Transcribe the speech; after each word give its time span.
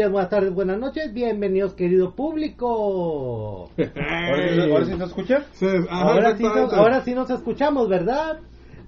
días, 0.00 0.12
buenas 0.12 0.30
tardes, 0.30 0.54
buenas 0.54 0.78
noches, 0.78 1.12
bienvenidos 1.12 1.74
querido 1.74 2.14
público. 2.14 3.68
¿Ahora 3.76 4.48
sí, 4.48 4.60
ahora 4.60 4.84
sí 4.86 4.96
se 4.96 5.04
escucha? 5.04 5.44
Sí, 5.52 5.66
ajá, 5.90 6.12
Ahora 6.12 6.36
sí, 6.38 6.42
nos, 6.42 6.72
ahora 6.72 7.00
sí 7.02 7.14
nos 7.14 7.28
escuchamos, 7.28 7.86
¿verdad? 7.86 8.38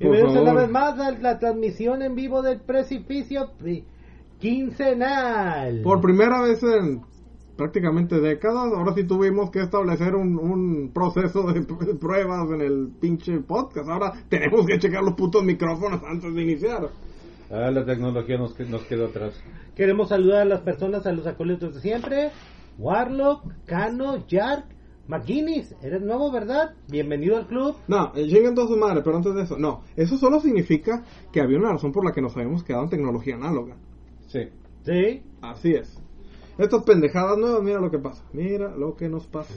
Bienvenidos 0.00 0.34
una 0.38 0.54
vez 0.54 0.70
más 0.70 0.98
a 0.98 1.10
la 1.10 1.38
transmisión 1.38 2.00
en 2.00 2.14
vivo 2.14 2.40
del 2.40 2.60
precipicio 2.60 3.50
quincenal. 4.38 5.82
Por 5.82 6.00
primera 6.00 6.40
vez 6.40 6.62
en 6.62 7.02
prácticamente 7.58 8.18
décadas, 8.18 8.72
ahora 8.72 8.94
sí 8.94 9.04
tuvimos 9.04 9.50
que 9.50 9.60
establecer 9.60 10.14
un, 10.14 10.38
un 10.38 10.92
proceso 10.94 11.42
de 11.42 11.60
pruebas 12.00 12.50
en 12.52 12.62
el 12.62 12.88
pinche 12.98 13.38
podcast. 13.40 13.86
Ahora 13.90 14.14
tenemos 14.30 14.64
que 14.64 14.78
checar 14.78 15.02
los 15.02 15.12
putos 15.12 15.44
micrófonos 15.44 16.00
antes 16.08 16.34
de 16.34 16.40
iniciar. 16.40 16.88
Ah, 17.50 17.70
la 17.70 17.84
tecnología 17.84 18.38
nos, 18.38 18.58
nos 18.60 18.82
quedó 18.84 19.08
atrás. 19.08 19.34
Queremos 19.82 20.10
saludar 20.10 20.42
a 20.42 20.44
las 20.44 20.60
personas, 20.60 21.04
a 21.06 21.12
los 21.12 21.26
acólitos 21.26 21.74
de 21.74 21.80
siempre. 21.80 22.30
Warlock, 22.78 23.52
Cano, 23.66 24.24
Jark, 24.30 24.64
McGuinness, 25.08 25.74
eres 25.82 26.00
nuevo, 26.00 26.30
¿verdad? 26.30 26.74
Bienvenido 26.88 27.36
al 27.36 27.48
club. 27.48 27.74
No, 27.88 28.12
eh, 28.14 28.28
lleguen 28.28 28.54
todos 28.54 28.70
su 28.70 28.76
madre, 28.76 29.02
pero 29.02 29.16
antes 29.16 29.34
de 29.34 29.42
eso, 29.42 29.58
no. 29.58 29.82
Eso 29.96 30.16
solo 30.18 30.38
significa 30.38 31.02
que 31.32 31.40
había 31.40 31.58
una 31.58 31.72
razón 31.72 31.90
por 31.90 32.04
la 32.04 32.12
que 32.12 32.22
nos 32.22 32.36
habíamos 32.36 32.62
quedado 32.62 32.84
en 32.84 32.90
tecnología 32.90 33.34
análoga. 33.34 33.76
Sí. 34.28 34.50
Sí. 34.84 35.24
Así 35.40 35.72
es. 35.72 36.00
Estas 36.58 36.84
pendejadas 36.84 37.36
nuevas, 37.36 37.64
mira 37.64 37.80
lo 37.80 37.90
que 37.90 37.98
pasa. 37.98 38.22
Mira 38.32 38.76
lo 38.76 38.94
que 38.94 39.08
nos 39.08 39.26
pasa. 39.26 39.52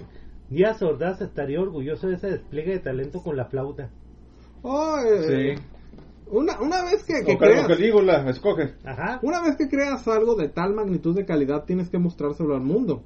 Díaz 0.50 0.82
Ordaz 0.82 1.22
estaría 1.22 1.62
orgulloso 1.62 2.08
de 2.08 2.16
ese 2.16 2.32
despliegue 2.32 2.72
de 2.72 2.80
talento 2.80 3.22
con 3.22 3.38
la 3.38 3.46
flauta. 3.46 3.92
Oh, 4.64 4.98
eh, 5.06 5.56
Sí. 5.56 5.75
Una, 6.28 6.60
una 6.60 6.84
vez 6.84 7.04
que, 7.04 7.24
que 7.24 7.34
O 7.34 7.38
creas... 7.38 7.68
Calígula, 7.68 8.28
escoge. 8.30 8.74
Ajá. 8.84 9.20
Una 9.22 9.42
vez 9.42 9.56
que 9.58 9.70
creas 9.70 10.08
algo 10.08 10.36
de 10.36 10.50
tal 10.50 10.74
magnitud 10.74 11.16
de 11.16 11.26
calidad, 11.26 11.66
tienes 11.66 11.90
que 11.90 12.00
mostrárselo 12.00 12.56
al 12.56 12.62
mundo. 12.62 13.04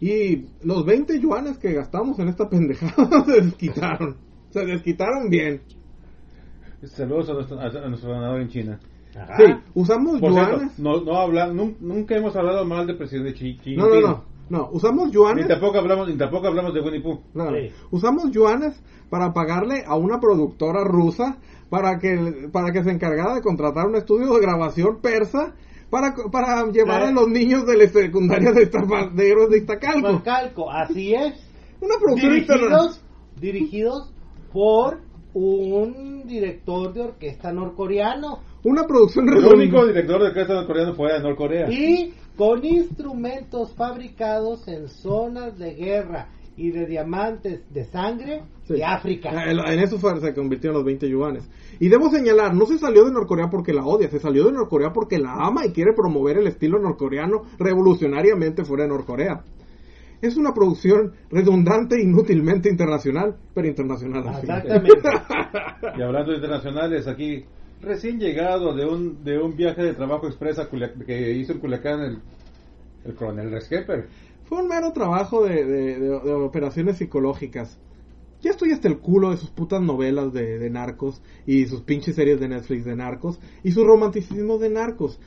Y 0.00 0.46
los 0.62 0.84
20 0.84 1.20
yuanes 1.20 1.58
que 1.58 1.72
gastamos 1.72 2.18
en 2.18 2.28
esta 2.28 2.48
pendejada 2.50 3.24
se 3.24 3.40
desquitaron. 3.40 4.16
Se 4.50 4.64
desquitaron 4.64 5.28
bien. 5.30 5.62
Saludos 6.84 7.30
a 7.30 7.32
nuestro, 7.34 7.60
a, 7.60 7.88
nuestro 7.88 8.10
ganador 8.10 8.40
en 8.40 8.48
China. 8.48 8.80
Ajá. 9.14 9.36
Sí, 9.36 9.44
usamos 9.74 10.20
Por 10.20 10.32
cierto, 10.32 10.52
yuanes. 10.56 10.78
no, 10.78 11.00
no 11.02 11.16
habla, 11.20 11.46
nun- 11.52 11.76
nunca 11.80 12.16
hemos 12.16 12.34
hablado 12.34 12.64
mal 12.64 12.86
del 12.86 12.96
presidente 12.96 13.34
Xi 13.34 13.54
Jinping. 13.62 13.76
No, 13.76 13.88
no, 13.88 14.00
no. 14.00 14.24
No, 14.52 14.68
usamos 14.70 15.06
Ni 15.06 15.12
yuanes. 15.12 15.48
tampoco 15.48 15.78
hablamos, 15.78 16.08
ni 16.08 16.16
tampoco 16.18 16.46
hablamos 16.46 16.74
de 16.74 16.80
Winnie 16.82 17.00
Pooh. 17.00 17.20
No, 17.32 17.50
no. 17.50 17.56
Sí. 17.56 17.70
Usamos 17.90 18.30
yuanes 18.30 18.78
para 19.08 19.32
pagarle 19.32 19.82
a 19.86 19.96
una 19.96 20.20
productora 20.20 20.84
rusa 20.84 21.38
para 21.70 21.98
que, 21.98 22.48
para 22.52 22.70
que 22.70 22.82
se 22.84 22.90
encargara 22.90 23.34
de 23.34 23.40
contratar 23.40 23.86
un 23.86 23.96
estudio 23.96 24.34
de 24.34 24.40
grabación 24.42 25.00
persa 25.00 25.54
para, 25.88 26.14
para 26.30 26.66
llevar 26.70 27.00
Claro. 27.00 27.06
a 27.06 27.12
los 27.22 27.28
niños 27.30 27.66
de 27.66 27.78
la 27.78 27.86
secundaria 27.88 28.52
de, 28.52 28.70
Iztapa- 28.70 29.10
de 29.10 29.30
héroes 29.30 29.48
de 29.48 29.56
Iztacalco. 29.58 30.06
Con 30.06 30.18
calco, 30.20 30.70
así 30.70 31.14
es. 31.14 31.32
Una 31.80 31.94
producción. 31.98 32.32
Dirigidos, 32.34 33.04
dirigidos 33.40 34.12
por 34.52 35.00
un 35.34 36.24
director 36.26 36.92
de 36.92 37.00
orquesta 37.00 37.52
norcoreano 37.52 38.40
Una 38.64 38.84
producción 38.86 39.28
El 39.28 39.34
redonda. 39.34 39.56
único 39.56 39.86
director 39.86 40.20
de 40.20 40.26
orquesta 40.28 40.66
coreano 40.66 40.94
fue 40.94 41.12
de 41.12 41.20
Norcorea. 41.20 41.70
y 41.70 42.14
con 42.36 42.64
instrumentos 42.64 43.74
fabricados 43.74 44.66
en 44.68 44.88
zonas 44.88 45.58
de 45.58 45.74
guerra 45.74 46.28
y 46.56 46.70
de 46.70 46.86
diamantes 46.86 47.62
de 47.72 47.84
sangre 47.86 48.42
Sí. 48.64 48.74
de 48.74 48.84
África. 48.84 49.30
Ah, 49.32 49.72
En 49.72 49.80
eso 49.80 49.98
fue- 49.98 50.20
se 50.20 50.32
convirtió 50.34 50.70
en 50.70 50.76
los 50.76 50.84
20 50.84 51.08
yuanes. 51.08 51.48
Y 51.80 51.88
debo 51.88 52.08
señalar, 52.10 52.54
no 52.54 52.66
se 52.66 52.78
salió 52.78 53.04
de 53.04 53.10
Norcorea 53.12 53.48
porque 53.50 53.72
la 53.72 53.84
odia, 53.84 54.08
se 54.08 54.20
salió 54.20 54.44
de 54.44 54.52
Norcorea 54.52 54.92
porque 54.92 55.18
la 55.18 55.32
ama 55.34 55.66
y 55.66 55.72
quiere 55.72 55.92
promover 55.94 56.38
el 56.38 56.46
estilo 56.46 56.78
norcoreano 56.78 57.42
revolucionariamente 57.58 58.64
fuera 58.64 58.84
de 58.84 58.90
Norcorea. 58.90 59.40
Es 60.20 60.36
una 60.36 60.52
producción 60.54 61.12
redundante 61.30 62.00
inútilmente 62.00 62.68
internacional, 62.70 63.34
pero 63.54 63.66
internacional. 63.66 64.24
Exactamente. 64.40 65.00
Y 65.98 66.02
hablando 66.02 66.30
de 66.30 66.36
internacionales, 66.36 67.08
aquí 67.08 67.44
recién 67.82 68.18
llegado 68.18 68.74
de 68.74 68.86
un, 68.86 69.24
de 69.24 69.38
un 69.38 69.56
viaje 69.56 69.82
de 69.82 69.94
trabajo 69.94 70.26
expresa 70.26 70.68
que 71.06 71.32
hizo 71.32 71.52
en 71.52 71.58
Culiacán 71.58 72.00
el, 72.00 72.18
el 73.04 73.14
coronel 73.14 73.50
Reskepper. 73.50 74.08
Fue 74.44 74.62
un 74.62 74.68
mero 74.68 74.92
trabajo 74.92 75.44
de, 75.44 75.64
de- 75.64 76.10
operaciones 76.32 76.98
psicológicas. 76.98 77.78
Ya 78.42 78.50
estoy 78.50 78.72
hasta 78.72 78.88
el 78.88 78.98
culo 78.98 79.30
de 79.30 79.36
sus 79.36 79.50
putas 79.50 79.80
novelas 79.80 80.32
de, 80.32 80.58
de 80.58 80.70
narcos 80.70 81.22
y 81.46 81.66
sus 81.66 81.82
pinches 81.82 82.16
series 82.16 82.40
de 82.40 82.48
Netflix 82.48 82.84
de 82.84 82.96
narcos 82.96 83.38
y 83.62 83.70
su 83.70 83.84
romanticismo 83.84 84.58
de 84.58 84.68
narcos. 84.68 85.20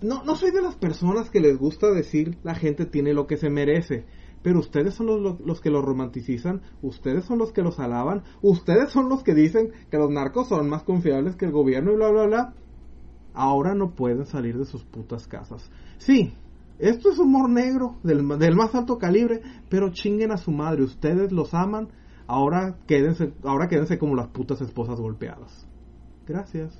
No, 0.00 0.22
no 0.24 0.36
soy 0.36 0.50
de 0.50 0.62
las 0.62 0.76
personas 0.76 1.30
que 1.30 1.40
les 1.40 1.56
gusta 1.58 1.90
decir 1.90 2.36
la 2.44 2.54
gente 2.54 2.86
tiene 2.86 3.12
lo 3.12 3.26
que 3.26 3.36
se 3.36 3.50
merece. 3.50 4.04
Pero 4.44 4.60
ustedes 4.60 4.92
son 4.94 5.06
los, 5.06 5.20
los- 5.20 5.40
los 5.40 5.60
que 5.62 5.70
lo 5.70 5.80
romanticizan, 5.80 6.60
ustedes 6.82 7.24
son 7.24 7.38
los 7.38 7.50
que 7.50 7.62
los 7.62 7.80
alaban, 7.80 8.22
ustedes 8.42 8.92
son 8.92 9.08
los 9.08 9.22
que 9.24 9.34
dicen 9.34 9.72
que 9.90 9.96
los 9.96 10.10
narcos 10.10 10.48
son 10.48 10.68
más 10.68 10.82
confiables 10.84 11.34
que 11.34 11.46
el 11.46 11.50
gobierno 11.52 11.92
y 11.92 11.96
bla 11.96 12.10
bla 12.10 12.26
bla. 12.26 12.54
Ahora 13.32 13.74
no 13.74 13.94
pueden 13.94 14.26
salir 14.26 14.58
de 14.58 14.66
sus 14.66 14.84
putas 14.84 15.26
casas. 15.26 15.68
Sí, 15.96 16.34
esto 16.78 17.10
es 17.10 17.18
humor 17.18 17.48
negro 17.48 17.96
del, 18.02 18.28
del 18.38 18.54
más 18.54 18.74
alto 18.74 18.98
calibre, 18.98 19.40
pero 19.70 19.90
chinguen 19.90 20.30
a 20.30 20.36
su 20.36 20.50
madre, 20.50 20.82
ustedes 20.82 21.32
los 21.32 21.54
aman, 21.54 21.88
ahora 22.26 22.76
quédense, 22.86 23.32
ahora 23.44 23.66
quédense 23.68 23.98
como 23.98 24.14
las 24.14 24.28
putas 24.28 24.60
esposas 24.60 25.00
golpeadas. 25.00 25.66
Gracias. 26.26 26.78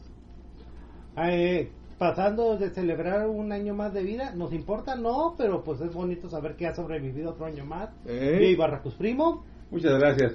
Eh, 1.16 1.70
pasando 1.98 2.56
de 2.56 2.70
celebrar 2.70 3.26
un 3.28 3.52
año 3.52 3.74
más 3.74 3.92
de 3.94 4.02
vida, 4.02 4.32
¿nos 4.34 4.52
importa? 4.52 4.96
No, 4.96 5.34
pero 5.38 5.62
pues 5.62 5.80
es 5.80 5.92
bonito 5.94 6.28
saber 6.28 6.56
que 6.56 6.66
ha 6.66 6.74
sobrevivido 6.74 7.30
otro 7.30 7.46
año 7.46 7.64
más. 7.64 7.90
Eh. 8.06 8.50
Y 8.50 8.56
Barracus 8.56 8.94
Primo. 8.94 9.44
Muchas 9.70 9.98
gracias. 9.98 10.34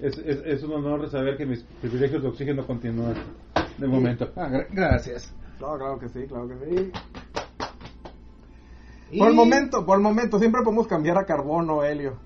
Es, 0.00 0.16
es, 0.18 0.42
es 0.46 0.62
un 0.62 0.72
honor 0.72 1.10
saber 1.10 1.36
que 1.36 1.44
mis 1.46 1.62
privilegios 1.80 2.22
de 2.22 2.28
oxígeno 2.28 2.66
continúan 2.66 3.14
de 3.76 3.86
momento. 3.86 4.30
Ah, 4.36 4.48
gra- 4.48 4.66
gracias. 4.70 5.32
Claro 5.58 5.98
que 5.98 6.08
sí, 6.08 6.26
claro 6.26 6.48
que 6.48 6.54
sí. 6.76 6.92
Y, 9.12 9.18
Por 9.18 9.28
el 9.28 9.34
momento, 9.34 9.84
por 9.84 9.96
el 9.98 10.02
momento, 10.02 10.38
siempre 10.38 10.62
podemos 10.62 10.86
cambiar 10.86 11.18
a 11.18 11.24
carbono, 11.26 11.82
helio. 11.82 12.16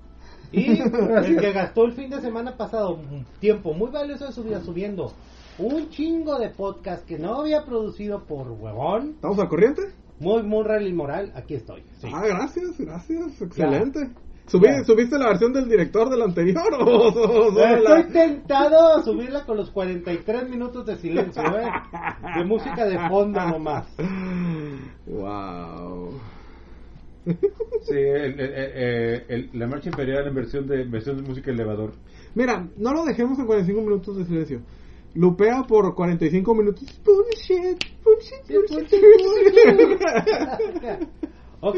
Y 0.51 0.79
el 1.25 1.37
que 1.39 1.51
gastó 1.51 1.85
el 1.85 1.93
fin 1.93 2.09
de 2.09 2.21
semana 2.21 2.55
pasado 2.55 2.93
un 2.95 3.25
tiempo 3.39 3.73
muy 3.73 3.89
valioso 3.89 4.25
de 4.27 4.31
su 4.31 4.43
vida 4.43 4.61
subiendo 4.61 5.11
un 5.57 5.89
chingo 5.89 6.37
de 6.39 6.49
podcast 6.49 7.05
que 7.05 7.17
no 7.17 7.35
había 7.41 7.63
producido 7.65 8.25
por 8.25 8.49
huevón. 8.51 9.11
¿Estamos 9.15 9.39
al 9.39 9.47
corriente? 9.47 9.81
Muy, 10.19 10.43
muy 10.43 10.63
real 10.63 10.87
y 10.87 10.93
moral. 10.93 11.31
Aquí 11.35 11.55
estoy. 11.55 11.83
Sí. 11.99 12.07
Ah, 12.13 12.25
gracias, 12.27 12.77
gracias, 12.77 13.41
excelente. 13.41 13.99
¿Subí- 14.47 14.67
Ya. 14.67 14.83
¿Subiste 14.83 15.17
la 15.17 15.29
versión 15.29 15.53
del 15.53 15.67
director 15.67 16.07
del 16.09 16.21
anterior 16.21 16.61
o, 16.79 16.85
o- 16.85 17.07
o- 17.09 17.47
o 17.47 17.51
la- 17.59 17.99
Estoy 17.99 18.13
tentado 18.13 18.95
a 18.97 19.01
subirla 19.03 19.43
con 19.45 19.57
los 19.57 19.71
43 19.71 20.49
minutos 20.49 20.85
de 20.85 20.97
silencio, 20.97 21.41
¿eh? 21.57 21.67
De 22.37 22.45
música 22.45 22.85
de 22.85 22.99
fondo 23.09 23.39
nomás. 23.45 23.87
Wow. 25.07 26.11
Sí, 27.25 27.95
el, 27.95 28.39
el- 28.39 28.53
el- 28.53 29.23
el- 29.29 29.49
la 29.53 29.67
marcha 29.67 29.89
imperial 29.89 30.27
en 30.27 30.35
versión 30.35 30.67
de, 30.67 30.83
versión 30.83 31.17
de 31.17 31.23
música 31.27 31.49
elevador. 31.51 31.93
Mira, 32.35 32.67
no 32.77 32.93
lo 32.93 33.03
dejemos 33.03 33.39
en 33.39 33.45
45 33.47 33.81
minutos 33.81 34.17
de 34.17 34.25
silencio. 34.25 34.61
Lupea 35.15 35.63
por 35.63 35.95
45 35.95 36.53
minutos. 36.53 36.83
Bullshit, 37.03 37.83
bullshit, 38.03 38.69
bullshit, 38.69 39.01
bullshit. 39.81 40.01
ok, 41.61 41.75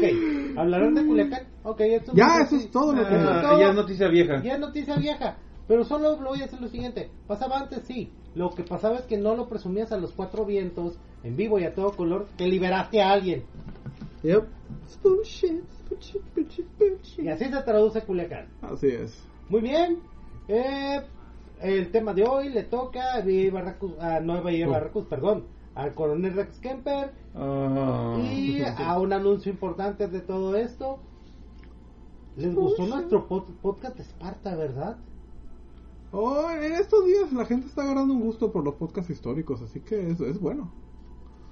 ¿hablarán 0.56 0.94
de 0.94 1.06
Culiacán? 1.06 1.46
Ok, 1.62 1.80
esto 1.80 2.12
Ya, 2.14 2.40
eso 2.42 2.56
es 2.56 2.70
todo 2.70 2.92
lo 2.92 3.06
que- 3.08 3.14
Ah, 3.14 3.38
Ah, 3.38 3.42
todo. 3.48 3.60
ya 3.60 3.68
es 3.70 3.74
noticia 3.74 4.08
vieja. 4.08 4.42
Ya 4.42 4.54
es 4.54 4.60
noticia 4.60 4.96
vieja. 4.96 5.36
Pero 5.66 5.84
solo 5.84 6.18
lo 6.20 6.30
voy 6.30 6.42
a 6.42 6.46
hacer 6.46 6.60
lo 6.60 6.68
siguiente. 6.68 7.10
Pasaba 7.26 7.58
antes, 7.58 7.82
sí. 7.86 8.10
Lo 8.34 8.50
que 8.50 8.62
pasaba 8.64 8.96
es 8.96 9.02
que 9.02 9.16
no 9.18 9.36
lo 9.36 9.48
presumías 9.48 9.92
a 9.92 9.98
los 9.98 10.12
cuatro 10.12 10.44
vientos, 10.44 10.98
en 11.22 11.36
vivo 11.36 11.58
y 11.58 11.64
a 11.64 11.74
todo 11.74 11.92
color, 11.92 12.26
que 12.36 12.46
liberaste 12.46 13.02
a 13.02 13.12
alguien. 13.12 13.44
Yep. 14.22 14.44
Bullshit, 15.02 15.62
bullshit, 15.88 16.22
bullshit, 16.34 16.66
bullshit. 16.78 17.24
Y 17.24 17.28
así 17.28 17.44
se 17.44 17.62
traduce 17.62 18.00
Culiacán. 18.02 18.48
Así 18.62 18.88
es. 18.88 19.22
Muy 19.48 19.60
bien. 19.60 19.98
Eh, 20.48 21.00
el 21.62 21.90
tema 21.90 22.14
de 22.14 22.24
hoy 22.24 22.48
le 22.50 22.64
toca 22.64 23.14
a 23.14 23.22
Barracus, 23.52 23.92
a 24.00 24.20
Nueva 24.20 24.42
Bahía 24.42 24.66
Oh. 24.68 24.70
Barracus, 24.72 25.06
perdón, 25.06 25.44
al 25.74 25.94
coronel 25.94 26.34
Rex 26.34 26.58
Kemper 26.60 27.12
Ah. 27.34 28.16
y 28.20 28.60
a 28.62 28.98
un 28.98 29.12
anuncio 29.12 29.50
importante 29.52 30.08
de 30.08 30.20
todo 30.20 30.56
esto. 30.56 30.98
Les 32.36 32.54
gustó 32.54 32.86
nuestro 32.86 33.28
pod- 33.28 33.52
podcast 33.60 33.96
de 33.96 34.02
Esparta, 34.02 34.54
¿verdad? 34.54 34.96
Oh, 36.12 36.48
en 36.50 36.72
estos 36.74 37.04
días 37.04 37.32
la 37.32 37.44
gente 37.44 37.66
está 37.66 37.82
agarrando 37.82 38.14
un 38.14 38.20
gusto 38.20 38.50
por 38.52 38.64
los 38.64 38.74
podcasts 38.76 39.10
históricos, 39.10 39.60
así 39.60 39.80
que 39.80 40.10
es, 40.10 40.20
es 40.20 40.40
bueno. 40.40 40.72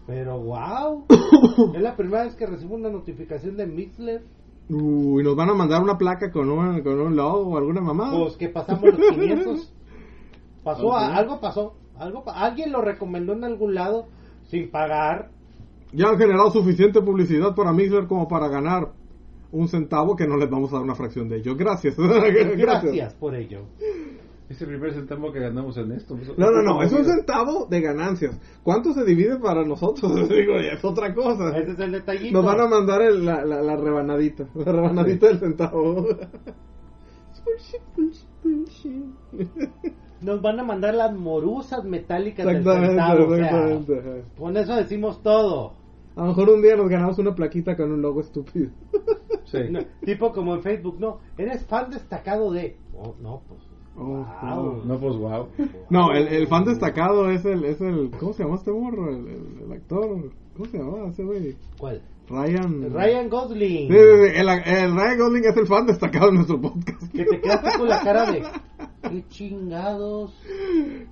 Pero 0.06 0.38
wow, 0.40 1.04
es 1.74 1.82
la 1.82 1.96
primera 1.96 2.24
vez 2.24 2.36
que 2.36 2.46
recibo 2.46 2.76
una 2.76 2.88
notificación 2.88 3.56
de 3.56 3.66
Mixler. 3.66 4.24
Uy, 4.68 5.22
nos 5.22 5.36
van 5.36 5.50
a 5.50 5.54
mandar 5.54 5.82
una 5.82 5.98
placa 5.98 6.30
con 6.32 6.48
un, 6.50 6.80
con 6.82 7.00
un 7.00 7.16
logo 7.16 7.50
o 7.50 7.56
alguna 7.56 7.80
mamada. 7.80 8.16
Pues 8.18 8.36
que 8.36 8.48
pasamos 8.48 8.84
los 8.84 8.96
500. 9.10 9.72
Pasó, 10.66 10.96
a- 10.96 11.14
algo 11.16 11.40
pasó. 11.40 11.74
Algo, 11.96 12.24
alguien 12.26 12.72
lo 12.72 12.82
recomendó 12.82 13.32
en 13.34 13.44
algún 13.44 13.74
lado 13.76 14.06
sin 14.50 14.68
pagar. 14.70 15.30
Ya 15.92 16.08
han 16.08 16.18
generado 16.18 16.50
suficiente 16.50 17.00
publicidad 17.00 17.54
para 17.54 17.72
Mixler 17.72 18.06
como 18.08 18.26
para 18.26 18.48
ganar 18.48 18.88
un 19.52 19.68
centavo 19.68 20.16
que 20.16 20.26
no 20.26 20.36
les 20.36 20.50
vamos 20.50 20.70
a 20.72 20.74
dar 20.76 20.82
una 20.82 20.96
fracción 20.96 21.28
de 21.28 21.36
ello. 21.36 21.54
Gracias. 21.56 21.94
Gracias 22.56 23.14
por 23.14 23.36
ello. 23.36 23.60
Es 24.48 24.60
el 24.60 24.68
primer 24.68 24.92
centavo 24.92 25.32
que 25.32 25.38
ganamos 25.40 25.76
en 25.76 25.92
esto. 25.92 26.16
No, 26.36 26.50
no, 26.50 26.62
no, 26.62 26.82
es 26.82 26.92
un 26.92 27.04
centavo 27.04 27.66
de 27.66 27.80
ganancias. 27.80 28.36
¿Cuánto 28.64 28.92
se 28.92 29.04
divide 29.04 29.38
para 29.38 29.64
nosotros? 29.64 30.12
Digo, 30.28 30.54
es 30.56 30.84
otra 30.84 31.14
cosa. 31.14 31.56
Ese 31.56 31.72
es 31.72 31.78
el 31.78 31.92
detallito. 31.92 32.32
Nos 32.32 32.44
van 32.44 32.60
a 32.60 32.66
mandar 32.68 33.02
el- 33.02 33.24
la, 33.24 33.44
la, 33.44 33.62
la 33.62 33.76
rebanadita, 33.76 34.46
la 34.54 34.72
rebanadita 34.72 35.28
del 35.28 35.38
centavo. 35.38 36.06
Nos 40.20 40.40
van 40.40 40.60
a 40.60 40.64
mandar 40.64 40.94
las 40.94 41.14
morusas 41.14 41.84
metálicas 41.84 42.46
del 42.46 42.56
Exactamente, 42.56 42.94
centavo. 42.94 43.24
o 43.26 43.36
sea, 43.36 43.44
exactamente. 43.46 44.24
con 44.38 44.56
eso 44.56 44.76
decimos 44.76 45.22
todo. 45.22 45.72
A 46.16 46.22
lo 46.22 46.28
mejor 46.28 46.48
un 46.48 46.62
día 46.62 46.76
nos 46.76 46.88
ganamos 46.88 47.18
una 47.18 47.34
plaquita 47.34 47.76
con 47.76 47.92
un 47.92 48.02
logo 48.02 48.20
estúpido. 48.20 48.70
Sí. 49.46 49.58
No, 49.70 49.78
tipo 50.04 50.32
como 50.32 50.56
en 50.56 50.62
Facebook, 50.62 50.96
no, 50.98 51.20
eres 51.38 51.64
fan 51.66 51.88
destacado 51.88 52.50
de... 52.50 52.76
Oh, 52.96 53.14
no, 53.22 53.42
pues... 53.46 53.60
Oh, 53.96 54.26
wow. 54.42 54.82
No, 54.84 54.98
pues 54.98 55.16
wow. 55.16 55.46
No, 55.88 56.12
el, 56.12 56.26
el 56.26 56.48
fan 56.48 56.64
destacado 56.64 57.30
es 57.30 57.44
el, 57.44 57.64
es 57.64 57.80
el, 57.80 58.10
¿cómo 58.18 58.32
se 58.32 58.42
llama 58.42 58.56
este 58.56 58.72
morro? 58.72 59.08
El, 59.08 59.28
el, 59.28 59.62
el 59.66 59.72
actor, 59.72 60.32
¿cómo 60.52 60.68
se 60.68 60.78
llama 60.78 61.08
ese 61.10 61.22
güey? 61.22 61.56
¿Cuál? 61.78 62.02
Ryan. 62.28 62.92
Ryan 62.92 63.28
Gosling. 63.30 63.88
Sí, 63.88 63.94
sí, 63.94 63.98
sí, 63.98 64.32
el, 64.34 64.48
el 64.48 64.94
Ryan 64.96 65.18
Gosling 65.18 65.44
es 65.44 65.56
el 65.56 65.66
fan 65.68 65.86
destacado 65.86 66.26
de 66.26 66.32
nuestro 66.32 66.60
podcast. 66.60 67.12
Que 67.12 67.24
te 67.24 67.40
quedaste 67.40 67.78
con 67.78 67.88
la 67.88 68.00
cara 68.00 68.32
de... 68.32 68.42
¿Qué 69.10 69.24
chingados? 69.28 70.34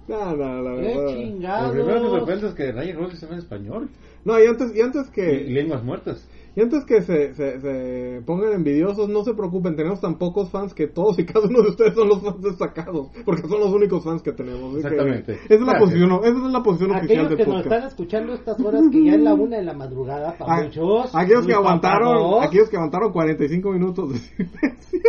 No, 0.08 0.36
no, 0.36 0.62
la 0.62 0.76
¿Qué 0.76 0.82
verdad. 0.82 0.94
Lo 0.94 1.06
primero 1.06 1.06
que 1.06 1.14
chingados? 1.14 2.10
sorprende 2.10 2.46
es 2.48 2.54
que 2.54 2.72
Ryan 2.72 3.10
se 3.16 3.26
ve 3.26 3.32
en 3.32 3.38
español. 3.38 3.88
No, 4.24 4.38
y 4.42 4.46
antes, 4.46 4.74
y 4.74 4.80
antes 4.80 5.08
Y 5.08 5.12
que, 5.12 5.44
lenguas 5.50 5.84
muertas. 5.84 6.26
y 6.56 6.60
antes 6.62 6.84
que 6.86 7.02
se, 7.02 7.34
se, 7.34 7.60
se 7.60 8.22
pongan 8.24 8.54
envidiosos, 8.54 9.06
no 9.10 9.22
se 9.22 9.34
preocupen, 9.34 9.76
tenemos 9.76 10.00
tan 10.00 10.16
pocos 10.16 10.50
fans 10.50 10.72
que 10.72 10.86
todos 10.86 11.18
y 11.18 11.26
cada 11.26 11.46
uno 11.46 11.60
de 11.62 11.68
ustedes 11.68 11.94
son 11.94 12.08
los 12.08 12.22
fans 12.22 12.40
destacados, 12.40 13.08
porque 13.26 13.46
son 13.46 13.60
los 13.60 13.70
únicos 13.70 14.02
fans 14.02 14.22
que 14.22 14.32
tenemos. 14.32 14.72
que 14.72 14.78
Exactamente. 14.80 15.32
Esa 15.44 15.54
es 15.54 15.60
la 15.60 15.78
posición, 15.78 16.10
esa 16.24 16.28
es 16.46 16.52
la 16.52 16.62
posición 16.62 16.90
oficial 16.92 17.04
Aquellos 17.04 17.28
del 17.28 17.36
que 17.38 17.44
nos 17.44 17.54
podcast. 17.56 17.74
están 17.74 17.88
escuchando 17.88 18.32
a 18.32 18.34
estas 18.36 18.60
horas 18.60 18.82
que 18.90 19.04
ya 19.04 19.14
es 19.14 19.20
la 19.20 19.34
una 19.34 19.56
de 19.58 19.62
la 19.64 19.74
madrugada, 19.74 20.30
A- 20.30 20.38
para 20.38 20.64
muchos. 20.64 21.14
aquellos 21.14 21.46
que 21.46 21.52
aguantaron, 21.52 22.42
aquellos 22.42 22.70
que 22.70 22.76
aguantaron 22.76 23.12
45 23.12 23.72
minutos 23.72 24.12
de 24.12 24.18
silencio. 24.20 25.00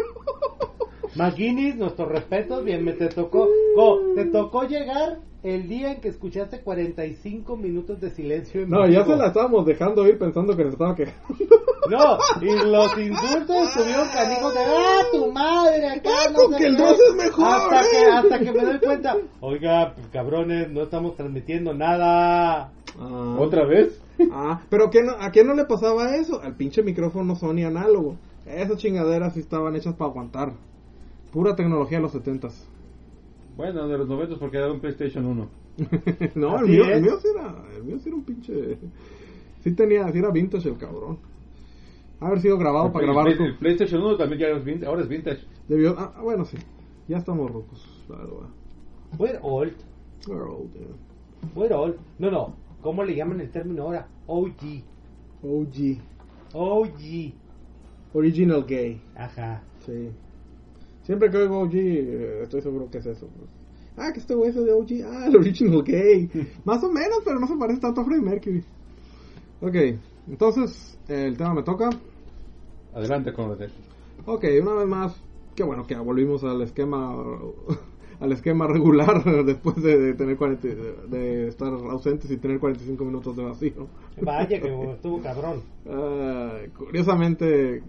McGuinness, 1.15 1.75
nuestros 1.78 2.10
respetos, 2.10 2.63
bien, 2.63 2.84
me 2.84 2.93
te 2.93 3.08
tocó, 3.08 3.47
co- 3.75 3.99
te 4.15 4.25
tocó 4.25 4.63
llegar 4.63 5.19
el 5.43 5.67
día 5.67 5.91
en 5.93 6.01
que 6.01 6.08
escuchaste 6.10 6.62
45 6.62 7.56
minutos 7.56 8.01
de 8.01 8.10
silencio 8.10 8.63
en 8.63 8.69
No, 8.69 8.88
ya 8.88 9.06
se 9.06 9.15
la 9.15 9.28
estábamos 9.28 9.65
dejando 9.65 10.08
ir 10.08 10.17
pensando 10.17 10.56
que 10.58 10.63
se 10.63 10.69
estaba 10.69 10.95
quejando. 10.95 11.36
No, 11.88 12.17
y 12.41 12.45
los 12.67 12.97
insultos 12.97 13.56
estuvieron 13.69 14.08
canijos 14.08 14.56
de 14.56 14.60
¡Ah, 14.60 15.01
tu 15.12 15.32
madre! 15.32 15.88
Acá 15.88 16.10
Ah, 16.25 16.32
no 16.32 16.39
sé 16.49 16.58
que 16.58 16.65
el 16.65 16.75
qué". 16.78 16.82
dos 16.82 16.97
es 16.99 17.15
mejor, 17.15 17.45
Hasta 17.45 17.82
¿eh? 17.82 17.86
que, 17.91 18.06
hasta 18.12 18.39
que 18.39 18.51
me 18.54 18.65
doy 18.65 18.80
cuenta, 18.80 19.17
oiga, 19.39 19.93
pues, 19.93 20.08
cabrones, 20.08 20.71
no 20.71 20.82
estamos 20.82 21.15
transmitiendo 21.15 21.75
nada. 21.75 22.71
Ah. 22.99 23.38
¿Otra 23.39 23.67
vez? 23.67 24.01
Ah, 24.32 24.62
pero 24.67 24.89
¿qué 24.89 25.04
no- 25.04 25.12
¿a 25.19 25.30
quién 25.30 25.45
no 25.45 25.54
le 25.54 25.65
pasaba 25.65 26.15
eso? 26.15 26.41
Al 26.41 26.56
pinche 26.56 26.82
micrófono 26.82 27.36
Sony 27.36 27.65
análogo. 27.67 28.15
Esas 28.47 28.78
chingaderas 28.80 29.36
sí 29.36 29.41
estaban 29.41 29.75
hechas 29.75 29.93
para 29.93 30.10
aguantar. 30.10 30.54
Pura 31.36 31.54
tecnología 31.54 31.98
de 31.98 32.04
los 32.04 32.13
setentas. 32.13 32.65
Bueno, 33.58 33.89
de 33.89 33.98
los 33.98 34.08
90 34.08 34.38
porque 34.38 34.56
era 34.56 34.71
un 34.71 34.80
PlayStation 34.80 35.26
1. 35.26 35.50
no, 36.36 36.60
el 36.60 36.65
mío, 36.65 36.86
el 36.86 37.02
mío 37.02 37.19
sí 37.21 37.28
era, 37.28 37.54
el 37.76 37.84
mío 37.84 38.00
sí 38.00 38.08
era 38.08 38.15
un 38.15 38.24
pinche... 38.24 38.78
Sí 39.60 39.74
tenía, 39.74 40.10
sí 40.13 40.19
era 40.19 40.32
vintage 40.32 40.69
el 40.69 40.78
cabrón. 40.78 41.17
Haber 42.21 42.39
sido 42.39 42.58
grabado 42.58 42.86
El 42.86 42.91
para 42.93 43.06
grabar... 43.08 43.28
el, 43.28 43.41
el 43.41 43.58
PlayStation 43.58 44.02
1 44.02 44.15
también 44.15 44.39
ya 44.39 44.48
es 44.48 44.63
vintage, 44.63 44.88
ahora 44.89 45.02
es 45.02 45.10
vintage. 45.10 45.41
Debió, 45.67 46.00
ah, 46.00 46.21
bueno, 46.24 46.45
sí. 46.45 46.56
Ya 47.10 47.17
estamos 47.17 47.52
rocos, 47.52 48.06
la 48.08 48.15
verdad. 48.15 48.50
We're 49.19 49.39
old, 49.41 49.76
We're 50.30 50.50
old, 50.50 50.71
yeah. 50.71 51.52
we're 51.54 51.76
old. 51.76 51.98
No, 52.17 52.32
no, 52.32 52.56
¿cómo 52.82 53.04
le 53.04 53.13
llaman 53.13 53.41
el 53.41 53.52
término 53.52 53.84
ahora? 53.84 54.08
OG. 54.28 54.84
OG. 55.43 56.00
OG. 56.54 57.34
Original 58.13 58.65
gay. 58.65 59.02
Ajá. 59.17 59.62
Sí. 59.86 60.12
Siempre 61.06 61.30
que 61.30 61.38
oigo 61.38 61.60
OG, 61.60 61.76
eh, 61.76 62.39
estoy 62.44 62.62
seguro 62.62 62.89
que 62.89 62.98
es 62.98 63.06
eso. 63.06 63.28
pues. 63.28 63.50
Ah, 63.98 64.12
que 64.12 64.20
este 64.20 64.36
güey 64.36 64.50
es 64.50 64.56
de 64.56 64.72
OG. 64.72 64.91
Ah, 65.06 65.28
el 65.28 65.36
original 65.38 65.84
gay. 65.84 66.30
Más 66.65 66.84
o 66.84 66.91
menos, 66.91 67.20
pero 67.24 67.39
no 67.39 67.48
se 67.48 67.56
parece 67.56 67.80
tanto 67.80 68.02
a 68.02 68.06
Freddie 68.06 68.26
Mercury. 68.26 68.63
Ok, 69.62 69.76
entonces, 70.28 71.00
el 71.08 71.38
tema 71.38 71.54
me 71.54 71.63
toca. 71.63 71.89
Adelante 72.94 73.32
con 73.34 73.50
lo 73.50 73.56
de 73.56 73.70
Ok, 74.26 74.44
una 74.62 74.74
vez 74.74 74.88
más, 74.88 75.22
qué 75.56 75.63
bueno 75.63 75.86
que 75.86 75.96
volvimos 75.96 76.44
al 76.44 76.62
esquema 76.62 77.13
al 78.20 78.32
esquema 78.32 78.68
regular 78.68 79.24
después 79.46 79.76
de, 79.82 79.98
de 79.98 80.13
tener 80.13 80.38
40, 80.38 80.68
de, 80.68 80.94
de 81.08 81.48
estar 81.48 81.72
ausentes 81.74 82.30
y 82.32 82.38
tener 82.38 82.60
45 82.60 83.04
minutos 83.06 83.36
de 83.36 83.44
vacío. 83.44 83.88
Vaya 84.22 84.60
que 84.60 84.91
estuvo 84.91 85.22
cabrón. 85.22 85.62
Ah, 85.88 86.60
curiosamente, 86.78 87.84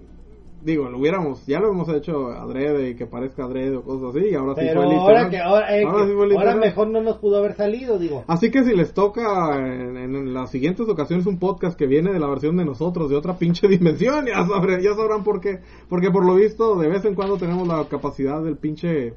digo, 0.66 0.90
lo 0.90 0.98
hubiéramos, 0.98 1.46
ya 1.46 1.60
lo 1.60 1.70
hemos 1.70 1.88
hecho 1.88 2.26
adrede 2.28 2.90
y 2.90 2.94
que 2.96 3.06
parezca 3.06 3.44
adrede 3.44 3.76
o 3.76 3.82
cosas 3.82 4.14
así, 4.14 4.28
y 4.30 4.34
ahora 4.34 4.54
sí 4.56 4.60
fue 4.60 4.70
ahora 4.84 4.88
literal. 4.88 5.30
que 5.30 5.38
ahora, 5.38 5.76
eh, 5.78 5.84
Ahora 5.84 5.98
que- 6.02 6.08
sí 6.08 6.12
fue 6.14 6.24
ahora 6.24 6.28
literal. 6.34 6.58
mejor 6.60 6.88
no 6.88 7.00
nos 7.00 7.16
pudo 7.18 7.38
haber 7.38 7.54
salido, 7.54 7.98
digo. 7.98 8.24
Así 8.26 8.50
que 8.50 8.64
si 8.64 8.74
les 8.76 8.92
toca 8.92 9.56
en, 9.56 9.96
en 9.96 10.34
las 10.34 10.50
siguientes 10.50 10.86
ocasiones 10.88 11.24
un 11.26 11.38
podcast 11.38 11.78
que 11.78 11.86
viene 11.86 12.12
de 12.12 12.20
la 12.20 12.28
versión 12.28 12.56
de 12.56 12.64
nosotros, 12.66 13.08
de 13.08 13.16
otra 13.16 13.38
pinche 13.38 13.68
dimensión, 13.68 14.26
ya, 14.26 14.44
sabré- 14.46 14.82
ya 14.82 14.94
sabrán 14.94 15.24
por 15.24 15.40
qué. 15.40 15.60
Porque 15.88 16.10
por 16.10 16.26
lo 16.26 16.34
visto, 16.34 16.76
de 16.76 16.88
vez 16.88 17.04
en 17.04 17.14
cuando 17.14 17.36
tenemos 17.38 17.66
la 17.66 17.84
capacidad 17.88 18.42
del 18.42 18.56
pinche 18.58 19.14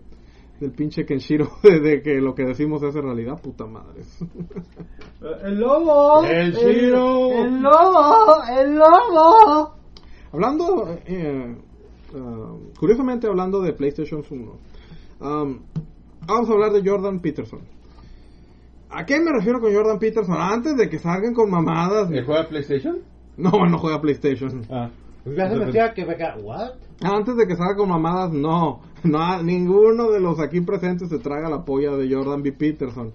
del 0.59 0.71
pinche 0.71 1.05
Kenshiro 1.05 1.47
de, 1.63 1.79
de 1.79 2.01
que 2.01 2.15
lo 2.19 2.35
que 2.35 2.43
decimos 2.43 2.83
es 2.83 2.93
en 2.93 3.03
realidad 3.03 3.41
puta 3.41 3.65
madre. 3.65 4.01
El 5.43 5.59
lobo. 5.59 6.23
El 6.23 6.53
Shiro. 6.53 7.31
El 7.31 7.61
lobo. 7.61 8.43
El 8.57 8.75
lobo. 8.75 9.73
Hablando, 10.31 10.97
eh, 11.05 11.55
ah, 12.15 12.53
curiosamente 12.79 13.27
hablando 13.27 13.61
de 13.61 13.73
PlayStation 13.73 14.23
1, 14.29 14.41
um, 15.21 15.59
vamos 16.27 16.49
a 16.49 16.53
hablar 16.53 16.71
de 16.71 16.87
Jordan 16.87 17.19
Peterson. 17.19 17.61
¿A 18.91 19.05
qué 19.05 19.19
me 19.19 19.31
refiero 19.31 19.59
con 19.59 19.73
Jordan 19.73 19.99
Peterson? 19.99 20.35
Antes 20.39 20.75
de 20.75 20.89
que 20.89 20.97
salgan 20.97 21.33
con 21.33 21.49
mamadas. 21.49 22.11
¿El 22.11 22.25
juega 22.25 22.47
PlayStation? 22.47 22.97
No, 23.37 23.51
no 23.51 23.77
juega 23.77 24.01
PlayStation. 24.01 24.65
Ah. 24.69 24.89
Que 25.23 26.05
¿what? 26.41 26.71
Antes 27.01 27.35
de 27.35 27.47
que 27.47 27.55
salga 27.55 27.75
con 27.75 27.89
mamadas, 27.89 28.33
no. 28.33 28.81
no. 29.03 29.43
Ninguno 29.43 30.09
de 30.09 30.19
los 30.19 30.39
aquí 30.39 30.61
presentes 30.61 31.09
se 31.09 31.19
traga 31.19 31.49
la 31.49 31.63
polla 31.63 31.95
de 31.95 32.13
Jordan 32.13 32.41
B. 32.41 32.51
Peterson. 32.51 33.13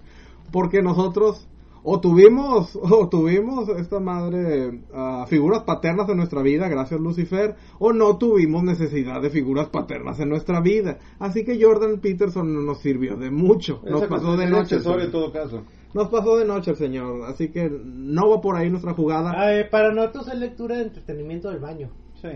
Porque 0.51 0.81
nosotros 0.81 1.47
o 1.87 2.01
tuvimos, 2.01 2.75
o 2.81 3.07
tuvimos 3.07 3.69
esta 3.69 3.99
madre 3.99 4.81
ah, 4.93 5.25
figuras 5.29 5.63
paternas 5.63 6.09
en 6.09 6.17
nuestra 6.17 6.41
vida, 6.41 6.67
gracias 6.67 6.99
Lucifer, 6.99 7.55
o 7.79 7.93
no 7.93 8.17
tuvimos 8.17 8.63
necesidad 8.63 9.21
de 9.21 9.29
figuras 9.29 9.69
paternas 9.69 10.19
en 10.19 10.29
nuestra 10.29 10.59
vida. 10.61 10.97
Así 11.19 11.45
que 11.45 11.57
Jordan 11.63 11.99
Peterson 12.01 12.53
no 12.53 12.61
nos 12.61 12.79
sirvió 12.81 13.15
de 13.15 13.29
mucho. 13.31 13.81
Nos 13.85 14.01
Esa 14.01 14.09
pasó 14.09 14.35
de 14.35 14.45
noche. 14.47 14.75
el 14.75 14.81
accesorio 14.81 15.05
en 15.05 15.11
señor. 15.11 15.31
todo 15.31 15.31
caso. 15.31 15.61
Nos 15.93 16.09
pasó 16.09 16.37
de 16.37 16.45
noche 16.45 16.71
el 16.71 16.77
señor. 16.77 17.21
Así 17.29 17.49
que 17.49 17.69
no 17.69 18.29
va 18.29 18.41
por 18.41 18.57
ahí 18.57 18.69
nuestra 18.69 18.93
jugada. 18.93 19.31
Ah, 19.33 19.53
eh, 19.55 19.63
para 19.65 19.93
nosotros 19.93 20.27
es 20.27 20.39
lectura 20.39 20.75
de 20.77 20.83
entretenimiento 20.83 21.49
del 21.49 21.59
baño. 21.59 21.89
Sí. 22.21 22.29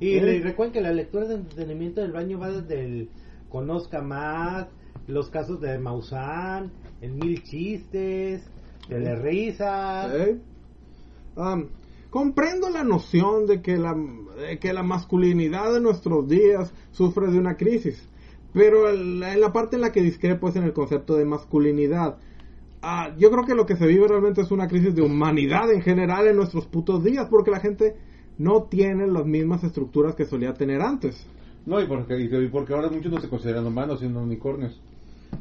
Y 0.00 0.14
¿Eh? 0.16 0.20
re- 0.20 0.40
recuerden 0.40 0.72
que 0.72 0.80
la 0.80 0.92
lectura 0.92 1.26
de 1.26 1.34
entretenimiento 1.34 2.00
del 2.00 2.12
baño 2.12 2.38
va 2.38 2.50
desde 2.50 2.84
el 2.84 3.10
conozca 3.50 4.00
más, 4.00 4.66
los 5.08 5.28
casos 5.28 5.60
de 5.60 5.78
Maussan, 5.78 6.70
el 7.00 7.12
mil 7.12 7.42
chistes, 7.42 8.48
de 8.88 9.14
risas. 9.16 10.12
¿Eh? 10.14 10.38
Am, 11.36 11.66
comprendo 12.10 12.70
la 12.70 12.84
noción 12.84 13.46
de 13.46 13.60
que 13.60 13.76
la, 13.76 13.94
de 13.94 14.58
que 14.58 14.72
la 14.72 14.82
masculinidad 14.82 15.72
de 15.72 15.80
nuestros 15.80 16.26
días 16.28 16.72
sufre 16.92 17.26
de 17.28 17.38
una 17.38 17.56
crisis, 17.56 18.08
pero 18.52 18.88
el- 18.88 19.22
en 19.22 19.40
la 19.40 19.52
parte 19.52 19.76
en 19.76 19.82
la 19.82 19.92
que 19.92 20.00
discrepo 20.02 20.48
es 20.48 20.56
en 20.56 20.64
el 20.64 20.72
concepto 20.72 21.14
de 21.16 21.24
masculinidad. 21.24 22.16
Ah, 22.82 23.14
yo 23.18 23.30
creo 23.30 23.44
que 23.44 23.54
lo 23.54 23.66
que 23.66 23.76
se 23.76 23.86
vive 23.86 24.06
realmente 24.06 24.42
es 24.42 24.50
una 24.50 24.68
crisis 24.68 24.94
de 24.94 25.02
humanidad 25.02 25.70
en 25.72 25.82
general 25.82 26.26
en 26.28 26.36
nuestros 26.36 26.66
putos 26.66 27.02
días, 27.02 27.26
porque 27.28 27.50
la 27.50 27.60
gente 27.60 27.96
no 28.38 28.64
tiene 28.64 29.06
las 29.06 29.26
mismas 29.26 29.64
estructuras 29.64 30.14
que 30.14 30.24
solía 30.24 30.54
tener 30.54 30.80
antes. 30.82 31.26
No, 31.64 31.80
y 31.80 31.86
porque, 31.86 32.16
y 32.20 32.48
porque 32.48 32.74
ahora 32.74 32.88
muchos 32.88 33.10
no 33.12 33.20
se 33.20 33.28
consideran 33.28 33.66
humanos, 33.66 34.00
sino 34.00 34.22
unicornios. 34.22 34.80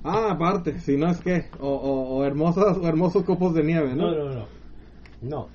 Ah, 0.03 0.31
aparte, 0.31 0.79
si 0.79 0.97
no 0.97 1.07
es 1.09 1.19
que, 1.21 1.45
o, 1.59 1.67
o- 1.67 2.17
o 2.17 2.23
hermosas, 2.23 2.77
o 2.77 2.87
hermosos 2.87 3.23
copos 3.23 3.53
de 3.53 3.63
nieve, 3.63 3.95
¿no? 3.95 4.11
No, 4.11 4.25
no, 4.25 4.33
no. 4.33 4.45
No. 5.21 5.47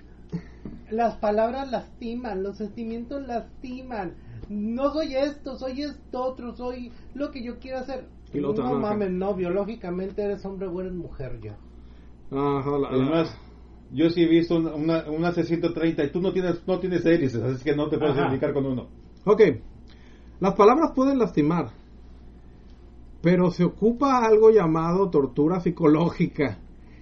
Las 0.91 1.17
palabras 1.17 1.71
lastiman, 1.71 2.43
los 2.43 2.57
sentimientos 2.57 3.27
lastiman. 3.27 4.15
No 4.49 4.93
soy 4.93 5.15
esto, 5.15 5.57
soy 5.57 5.83
esto 5.83 6.23
otro, 6.23 6.57
soy 6.57 6.91
lo 7.15 7.31
que 7.31 7.43
yo 7.45 7.59
quiero 7.61 7.79
hacer. 7.79 8.05
Y 8.33 8.41
lo 8.41 8.51
otro, 8.51 8.65
no 8.65 8.79
mames, 8.79 9.11
no, 9.11 9.35
biológicamente 9.35 10.23
eres 10.23 10.45
hombre 10.45 10.67
o 10.69 10.81
eres 10.81 10.93
mujer 10.93 11.39
ya. 11.41 11.57
Ajá, 12.33 12.79
la- 12.79 12.89
Además, 12.89 13.37
Yo 13.93 14.09
sí 14.09 14.23
he 14.23 14.29
visto 14.29 14.55
una, 14.57 14.73
una, 14.75 15.11
una 15.11 15.33
C130 15.33 16.07
y 16.07 16.13
tú 16.13 16.21
no 16.21 16.33
tienes, 16.33 16.65
no 16.65 16.79
tienes 16.79 17.05
hélices, 17.05 17.43
así 17.43 17.65
que 17.65 17.75
no 17.75 17.89
te 17.89 17.99
puedes 17.99 18.17
Ajá. 18.17 18.53
con 18.53 18.65
uno. 18.67 18.87
Ok, 19.25 19.41
las 20.39 20.55
palabras 20.55 20.93
pueden 20.95 21.19
lastimar, 21.19 21.71
pero 23.23 23.51
se 23.51 23.65
ocupa 23.65 24.25
algo 24.25 24.51
llamado 24.51 25.11
tortura 25.11 25.61
psicológica, 25.61 26.59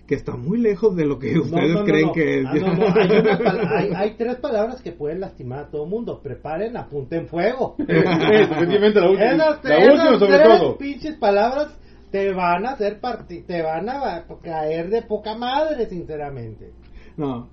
que 0.07 0.15
está 0.15 0.37
muy 0.37 0.59
lejos 0.59 0.97
de 0.97 1.05
lo 1.05 1.19
que 1.19 1.39
ustedes 1.39 1.75
no, 1.75 1.81
no, 1.81 1.85
creen 1.85 2.07
no. 2.07 2.13
que 2.13 2.41
es. 2.41 2.47
Ah, 2.47 2.51
Hay, 2.53 2.61
una 2.61 3.71
hay- 3.79 3.93
hay 3.95 4.15
tres 4.17 4.37
palabras 4.37 4.81
que 4.83 4.93
pueden 4.93 5.21
lastimar 5.21 5.59
a 5.61 5.71
todo 5.71 5.85
el 5.85 5.91
mundo. 5.91 6.21
Preparen, 6.23 6.77
apunten 6.77 7.27
fuego. 7.29 7.77
Efectivamente, 7.87 9.01
la 9.01 9.11
última, 9.11 9.33
Esas, 9.33 9.65
la 9.65 9.77
esas 9.77 9.93
última 9.93 10.19
sobre 10.19 10.39
tres 10.39 10.59
todo. 10.61 10.79
pinches 10.79 11.17
palabras 11.17 11.79
te 12.11 12.33
van 12.33 12.65
a 12.65 12.71
hacer 12.71 13.01
parti 13.01 13.43
te 13.43 13.61
van 13.61 13.87
a 13.91 14.25
caer 14.43 14.89
de 14.89 15.03
poca 15.03 15.37
madre, 15.37 15.87
sinceramente. 15.91 16.73
No, 17.19 17.49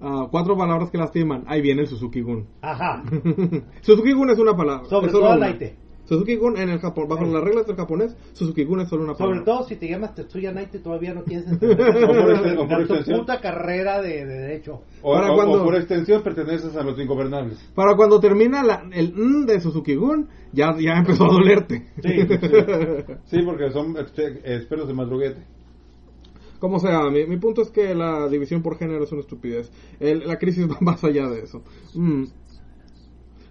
ah, 0.00 0.26
cuatro 0.32 0.56
palabras 0.56 0.90
que 0.90 0.98
lastiman. 0.98 1.44
Ahí 1.46 1.60
viene 1.62 1.82
el 1.82 1.86
Suzuki 1.86 2.20
Gun. 2.22 2.44
Ajá. 2.60 3.04
Suzuki 3.82 4.12
Gun 4.12 4.30
es 4.30 4.38
una 4.40 4.56
palabra. 4.56 4.84
Sobre 4.88 5.12
todo. 5.12 5.32
Suzuki 6.10 6.34
Gun 6.34 6.56
en 6.56 6.68
el 6.70 6.80
Japón, 6.80 7.06
bajo 7.08 7.24
Sí. 7.24 7.30
las 7.32 7.44
reglas 7.44 7.66
del 7.68 7.76
japonés, 7.76 8.16
Suzuki 8.32 8.64
Gun 8.64 8.80
es 8.80 8.88
solo 8.88 9.04
una 9.04 9.14
palabra. 9.14 9.38
Sobre 9.38 9.44
todo 9.46 9.68
si 9.68 9.76
te 9.76 9.88
llamas 9.88 10.12
Tetsuya 10.16 10.50
Naite 10.52 10.80
todavía 10.80 11.14
no 11.14 11.22
quieres 11.22 11.46
entender 11.52 11.80
este- 12.80 13.04
tu 13.12 13.18
puta 13.20 13.40
carrera 13.40 14.02
de, 14.02 14.26
de 14.26 14.38
derecho. 14.40 14.80
O, 15.02 15.14
Para 15.14 15.30
o- 15.32 15.36
cuando- 15.36 15.62
o 15.62 15.64
por 15.64 15.76
extensión 15.76 16.22
perteneces 16.24 16.74
a 16.76 16.82
los 16.82 16.98
ingobernables. 16.98 17.58
Para 17.76 17.94
cuando 17.94 18.18
termina 18.18 18.64
la- 18.64 18.82
el 18.92 19.12
mm 19.14 19.46
de 19.46 19.60
Suzuki 19.60 19.94
Gun, 19.94 20.28
ya, 20.52 20.76
ya 20.80 20.94
empezó 20.98 21.26
a 21.26 21.32
dolerte. 21.32 21.86
Sí, 22.02 22.26
Sí, 23.26 23.42
porque 23.46 23.70
son 23.70 23.96
este, 23.96 24.26
expertos 24.56 24.88
de 24.88 24.94
madruguete. 24.94 25.44
Como 26.58 26.78
sea, 26.78 27.08
mi, 27.08 27.24
mi 27.26 27.38
punto 27.38 27.62
es 27.62 27.70
que 27.70 27.94
la 27.94 28.28
división 28.28 28.62
por 28.62 28.76
género 28.76 29.04
es 29.04 29.12
una 29.12 29.22
estupidez. 29.22 29.70
El- 29.98 30.26
la 30.26 30.36
crisis 30.38 30.68
va 30.68 30.76
más 30.80 31.02
allá 31.04 31.28
de 31.28 31.40
eso. 31.44 31.62
Mm. 31.94 32.24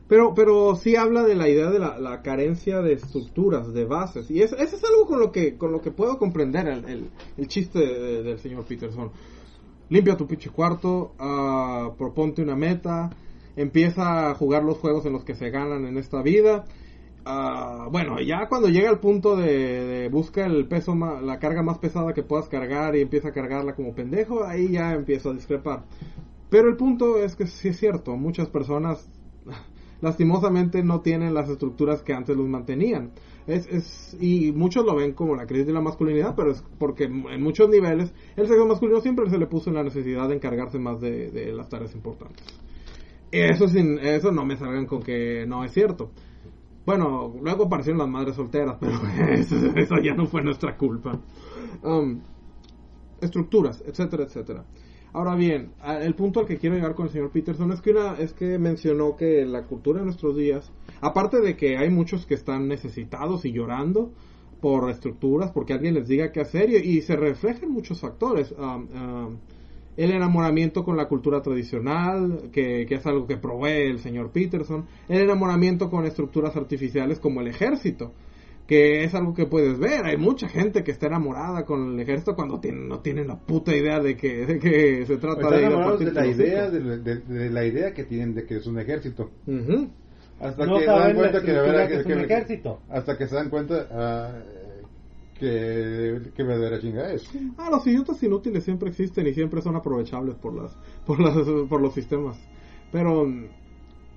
Pero, 0.09 0.33
pero 0.33 0.75
sí 0.75 0.95
habla 0.95 1.23
de 1.23 1.35
la 1.35 1.47
idea 1.47 1.69
de 1.69 1.77
la, 1.79 1.99
la 1.99 2.21
carencia 2.23 2.81
de 2.81 2.93
estructuras, 2.93 3.71
de 3.73 3.85
bases. 3.85 4.29
Y 4.31 4.41
eso, 4.41 4.57
eso 4.57 4.75
es 4.75 4.83
algo 4.83 5.05
con 5.05 5.19
lo 5.19 5.31
que, 5.31 5.55
con 5.55 5.71
lo 5.71 5.81
que 5.81 5.91
puedo 5.91 6.17
comprender 6.17 6.67
el, 6.67 6.83
el- 6.85 7.09
el 7.37 7.47
chiste 7.47 7.79
de- 7.79 8.23
del 8.23 8.39
señor 8.39 8.65
Peterson. 8.65 9.11
Limpia 9.89 10.17
tu 10.17 10.25
pinche 10.27 10.49
cuarto, 10.49 11.13
ah, 11.19 11.91
proponte 11.97 12.41
una 12.41 12.55
meta, 12.55 13.11
empieza 13.55 14.29
a 14.31 14.35
jugar 14.35 14.63
los 14.63 14.77
juegos 14.79 15.05
en 15.05 15.13
los 15.13 15.23
que 15.23 15.35
se 15.35 15.51
ganan 15.51 15.85
en 15.85 15.97
esta 15.97 16.23
vida. 16.23 16.65
Ah, 17.25 17.87
bueno, 17.91 18.19
ya 18.19 18.47
cuando 18.49 18.67
llega 18.69 18.89
al 18.89 18.99
punto 18.99 19.35
de, 19.35 19.45
de 19.85 20.09
busca 20.09 20.43
el 20.45 20.67
peso, 20.67 20.95
ma- 20.95 21.21
la 21.21 21.37
carga 21.37 21.61
más 21.61 21.77
pesada 21.77 22.13
que 22.13 22.23
puedas 22.23 22.47
cargar 22.49 22.95
y 22.95 23.01
empieza 23.01 23.27
a 23.29 23.31
cargarla 23.31 23.75
como 23.75 23.93
pendejo, 23.93 24.43
ahí 24.43 24.71
ya 24.71 24.93
empiezo 24.93 25.29
a 25.29 25.33
discrepar. 25.33 25.83
Pero 26.49 26.67
el 26.67 26.77
punto 26.77 27.19
es 27.23 27.35
que 27.35 27.45
sí 27.45 27.67
es 27.67 27.77
cierto, 27.77 28.15
muchas 28.17 28.47
personas 28.49 29.07
lastimosamente 30.01 30.83
no 30.83 31.01
tienen 31.01 31.33
las 31.33 31.49
estructuras 31.49 32.01
que 32.03 32.13
antes 32.13 32.35
los 32.35 32.47
mantenían. 32.47 33.11
Es, 33.47 33.67
es, 33.67 34.17
y 34.19 34.51
muchos 34.51 34.85
lo 34.85 34.95
ven 34.95 35.13
como 35.13 35.35
la 35.35 35.45
crisis 35.45 35.67
de 35.67 35.73
la 35.73 35.81
masculinidad, 35.81 36.35
pero 36.35 36.51
es 36.51 36.63
porque 36.77 37.05
en 37.05 37.41
muchos 37.41 37.69
niveles 37.69 38.13
el 38.35 38.47
sexo 38.47 38.65
masculino 38.65 39.01
siempre 39.01 39.29
se 39.29 39.37
le 39.37 39.47
puso 39.47 39.69
en 39.69 39.77
la 39.77 39.83
necesidad 39.83 40.29
de 40.29 40.35
encargarse 40.35 40.77
más 40.77 41.01
de, 41.01 41.31
de 41.31 41.51
las 41.51 41.67
tareas 41.69 41.95
importantes. 41.95 42.45
Eso, 43.31 43.67
sin, 43.67 43.99
eso 43.99 44.31
no 44.31 44.45
me 44.45 44.57
salgan 44.57 44.85
con 44.85 45.01
que 45.01 45.45
no 45.47 45.63
es 45.63 45.71
cierto. 45.71 46.11
Bueno, 46.85 47.35
luego 47.41 47.65
aparecieron 47.65 47.99
las 47.99 48.09
madres 48.09 48.35
solteras, 48.35 48.77
pero 48.79 48.93
eso, 49.75 49.95
ya 50.03 50.15
no 50.15 50.25
fue 50.25 50.41
nuestra 50.41 50.75
culpa. 50.75 51.19
Um, 51.83 52.21
estructuras, 53.21 53.83
etcétera, 53.85 54.23
etcétera. 54.23 54.65
Ahora 55.11 55.35
bien, 55.35 55.71
el 56.01 56.13
punto 56.13 56.39
al 56.39 56.45
que 56.45 56.57
quiero 56.57 56.75
llegar 56.75 56.93
con 56.93 57.07
el 57.07 57.11
señor 57.11 57.31
Peterson 57.31 57.71
es 57.71 57.81
que 57.81 57.91
una 57.91 58.13
es 58.19 58.33
que 58.33 58.59
mencionó 58.59 59.15
que 59.15 59.43
la 59.45 59.63
cultura 59.63 59.99
de 59.99 60.05
nuestros 60.05 60.37
días, 60.37 60.71
aparte 61.01 61.41
de 61.41 61.57
que 61.57 61.77
hay 61.77 61.89
muchos 61.89 62.27
que 62.27 62.35
están 62.35 62.67
necesitados 62.67 63.43
y 63.45 63.51
llorando 63.51 64.11
por 64.61 64.89
estructuras, 64.89 65.51
porque 65.51 65.73
alguien 65.73 65.95
les 65.95 66.07
diga 66.07 66.31
qué 66.31 66.41
hacer 66.41 66.69
y, 66.69 66.75
y 66.75 67.01
se 67.01 67.15
reflejan 67.15 67.71
muchos 67.71 68.01
factores. 68.01 68.51
Um, 68.51 68.87
um, 68.93 69.37
el 69.97 70.11
enamoramiento 70.11 70.85
con 70.85 70.95
la 70.95 71.09
cultura 71.09 71.41
tradicional, 71.41 72.49
que, 72.53 72.85
que 72.87 72.95
es 72.95 73.05
algo 73.05 73.27
que 73.27 73.35
provee 73.35 73.89
el 73.89 73.99
señor 73.99 74.31
Peterson, 74.31 74.85
el 75.09 75.21
enamoramiento 75.21 75.89
con 75.89 76.05
estructuras 76.05 76.55
artificiales 76.55 77.19
como 77.19 77.41
el 77.41 77.47
ejército, 77.47 78.13
que 78.69 79.03
es 79.03 79.15
algo 79.15 79.33
que 79.33 79.47
puedes 79.47 79.79
ver, 79.79 80.05
hay 80.05 80.15
mucha 80.15 80.47
gente 80.47 80.83
que 80.83 80.91
está 80.91 81.07
enamorada 81.07 81.65
con 81.65 81.93
el 81.95 81.99
ejército 82.01 82.35
cuando 82.35 82.59
tienen, 82.59 82.87
no 82.87 82.99
tienen 82.99 83.27
la 83.27 83.39
puta 83.39 83.75
idea 83.75 83.99
de 83.99 84.15
que, 84.15 84.45
de 84.45 84.59
que 84.59 85.07
se 85.07 85.17
trata 85.17 85.41
Están 85.41 85.51
de 85.53 85.57
ir 85.57 85.63
a 85.63 85.67
enamorados 85.69 85.99
de 86.01 86.11
la 86.11 86.27
idea, 86.27 86.69
de, 86.69 86.79
la- 86.79 86.97
de- 86.97 87.17
de 87.21 87.49
la 87.49 87.65
idea 87.65 87.93
que 87.95 88.03
tienen 88.03 88.35
de 88.35 88.45
que 88.45 88.57
es 88.57 88.67
un 88.67 88.77
ejército. 88.77 89.31
Ujú. 89.47 89.89
Hasta 90.39 90.65
No 90.67 90.75
que 90.77 90.85
se 90.85 90.91
dan 90.91 91.15
cuenta 91.15 91.41
que 91.41 91.51
verdad 91.51 91.87
que 91.87 91.95
es 91.95 92.05
un 92.05 92.11
ejército. 92.19 92.79
Hasta 92.89 93.17
que 93.17 93.27
se 93.27 93.35
dan 93.35 93.49
cuenta 93.49 93.87
ah, 93.91 94.39
que, 95.39 96.19
que 96.35 96.43
verdadera 96.43 96.79
chinga 96.79 97.11
es. 97.11 97.27
Ah, 97.57 97.69
los 97.71 97.85
idiotas 97.87 98.21
inútiles 98.21 98.63
siempre 98.63 98.89
existen 98.89 99.25
y 99.27 99.33
siempre 99.33 99.61
son 99.63 99.75
aprovechables 99.75 100.35
por 100.35 100.53
las 100.53 100.77
por 101.07 101.19
las 101.19 101.35
por 101.67 101.81
los 101.81 101.93
sistemas. 101.93 102.37
Pero 102.91 103.25
mm, 103.25 103.45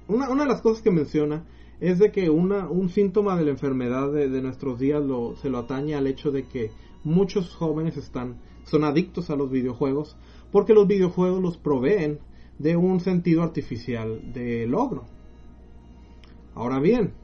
una, 0.08 0.28
una 0.30 0.42
de 0.42 0.48
las 0.50 0.60
cosas 0.60 0.82
que 0.82 0.90
menciona 0.90 1.42
es 1.82 1.98
de 1.98 2.12
que 2.12 2.30
un 2.30 2.88
síntoma 2.90 3.36
de 3.36 3.44
la 3.44 3.50
enfermedad 3.50 4.12
de, 4.12 4.28
de 4.28 4.40
nuestros 4.40 4.78
días 4.78 5.02
lo, 5.02 5.34
se 5.34 5.50
lo 5.50 5.58
atañe 5.58 5.96
al 5.96 6.06
hecho 6.06 6.30
de 6.30 6.44
que 6.44 6.70
muchos 7.02 7.52
jóvenes 7.56 7.96
están 7.96 8.36
son 8.62 8.84
adictos 8.84 9.30
a 9.30 9.36
los 9.36 9.50
videojuegos 9.50 10.16
porque 10.52 10.74
los 10.74 10.86
videojuegos 10.86 11.42
los 11.42 11.58
proveen 11.58 12.20
de 12.60 12.76
un 12.76 13.00
sentido 13.00 13.42
artificial 13.42 14.32
de 14.32 14.64
logro. 14.68 15.06
Ahora 16.54 16.78
bien, 16.78 17.14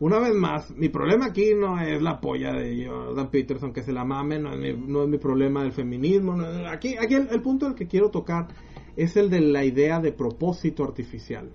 una 0.00 0.18
vez 0.18 0.34
más, 0.34 0.70
mi 0.70 0.88
problema 0.88 1.26
aquí 1.26 1.52
no 1.54 1.78
es 1.78 2.00
la 2.00 2.22
polla 2.22 2.54
de 2.54 2.86
Jordan 2.86 3.30
Peterson 3.30 3.74
que 3.74 3.82
se 3.82 3.92
la 3.92 4.06
mame, 4.06 4.38
no 4.38 4.54
es 4.54 4.58
mi, 4.58 4.72
no 4.72 5.02
es 5.02 5.10
mi 5.10 5.18
problema 5.18 5.62
del 5.62 5.72
feminismo. 5.72 6.40
aquí 6.70 6.96
aquí 6.96 7.16
el, 7.16 7.28
el 7.30 7.42
punto 7.42 7.66
al 7.66 7.74
que 7.74 7.86
quiero 7.86 8.10
tocar 8.10 8.48
es 8.96 9.14
el 9.18 9.28
de 9.28 9.42
la 9.42 9.62
idea 9.62 10.00
de 10.00 10.10
propósito 10.10 10.84
artificial. 10.84 11.50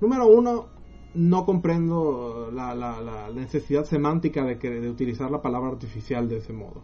Número 0.00 0.28
uno, 0.28 0.81
no 1.14 1.44
comprendo 1.44 2.50
la, 2.52 2.74
la- 2.74 3.00
la 3.00 3.30
necesidad 3.30 3.84
semántica 3.84 4.44
de, 4.44 4.58
que, 4.58 4.70
de 4.70 4.88
utilizar 4.90 5.30
la 5.30 5.42
palabra 5.42 5.70
artificial 5.70 6.28
de 6.28 6.38
ese 6.38 6.52
modo. 6.52 6.82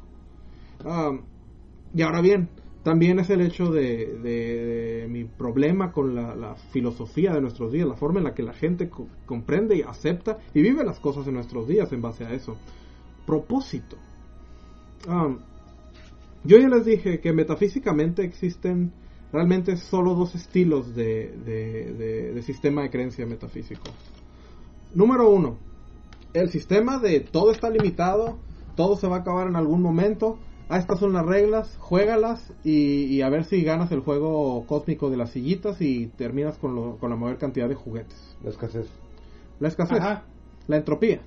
Ah, 0.85 1.13
y 1.95 2.03
ahora 2.03 2.21
bien, 2.21 2.49
también 2.83 3.19
es 3.19 3.31
el 3.31 3.41
hecho 3.41 3.71
de, 3.71 5.07
mi 5.11 5.25
problema 5.25 5.93
con 5.93 6.15
la, 6.15 6.55
filosofía 6.73 7.33
de 7.33 7.41
nuestros 7.41 7.73
días, 7.73 7.87
la 7.89 7.95
forma 7.97 8.19
en 8.21 8.25
la 8.25 8.35
que 8.35 8.43
la 8.43 8.53
gente 8.53 8.89
co- 8.89 9.09
comprende 9.27 9.77
y 9.77 9.83
acepta 9.83 10.39
y 10.55 10.63
vive 10.63 10.85
las 10.85 11.01
cosas 11.01 11.27
en 11.27 11.35
nuestros 11.35 11.67
días 11.67 11.93
en 11.93 12.03
base 12.03 12.25
a 12.25 12.33
eso. 12.33 12.57
Propósito. 13.27 13.97
Ah, 15.09 15.35
yo 16.45 16.59
ya 16.59 16.69
les 16.69 16.85
dije 16.85 17.21
que 17.21 17.33
metafísicamente 17.33 18.23
existen 18.25 18.93
realmente 19.33 19.77
solo 19.77 20.15
dos 20.15 20.35
estilos 20.35 20.95
de 20.95 22.41
sistema 22.47 22.83
de 22.83 22.91
creencia 22.91 23.27
metafísico. 23.27 23.83
Número 24.95 25.31
uno, 25.31 25.59
el 26.33 26.51
sistema 26.51 26.99
de 26.99 27.21
todo 27.21 27.51
está 27.53 27.71
limitado, 27.71 28.39
todo 28.75 28.97
se 28.97 29.07
va 29.07 29.17
a 29.17 29.21
acabar 29.21 29.49
en 29.49 29.57
algún 29.57 29.83
momento. 29.83 30.39
Ah, 30.71 30.79
estas 30.79 30.99
son 30.99 31.13
las 31.15 31.25
reglas, 31.25 31.77
juégalas 31.79 32.53
y, 32.63 33.05
y 33.05 33.23
a 33.23 33.29
ver 33.31 33.45
si 33.45 33.63
ganas 33.63 33.91
el 33.93 34.01
juego 34.01 34.67
cósmico 34.67 35.09
de 35.09 35.17
las 35.17 35.31
sillitas 35.31 35.81
y 35.81 36.09
terminas 36.09 36.59
con, 36.59 36.75
lo- 36.75 36.99
con 36.99 37.09
la 37.11 37.17
mayor 37.17 37.39
cantidad 37.39 37.69
de 37.69 37.75
juguetes. 37.75 38.37
La 38.43 38.51
escasez. 38.51 38.87
La 39.61 39.69
escasez, 39.69 39.99
Ajá. 39.99 40.25
la 40.67 40.77
entropía. 40.77 41.21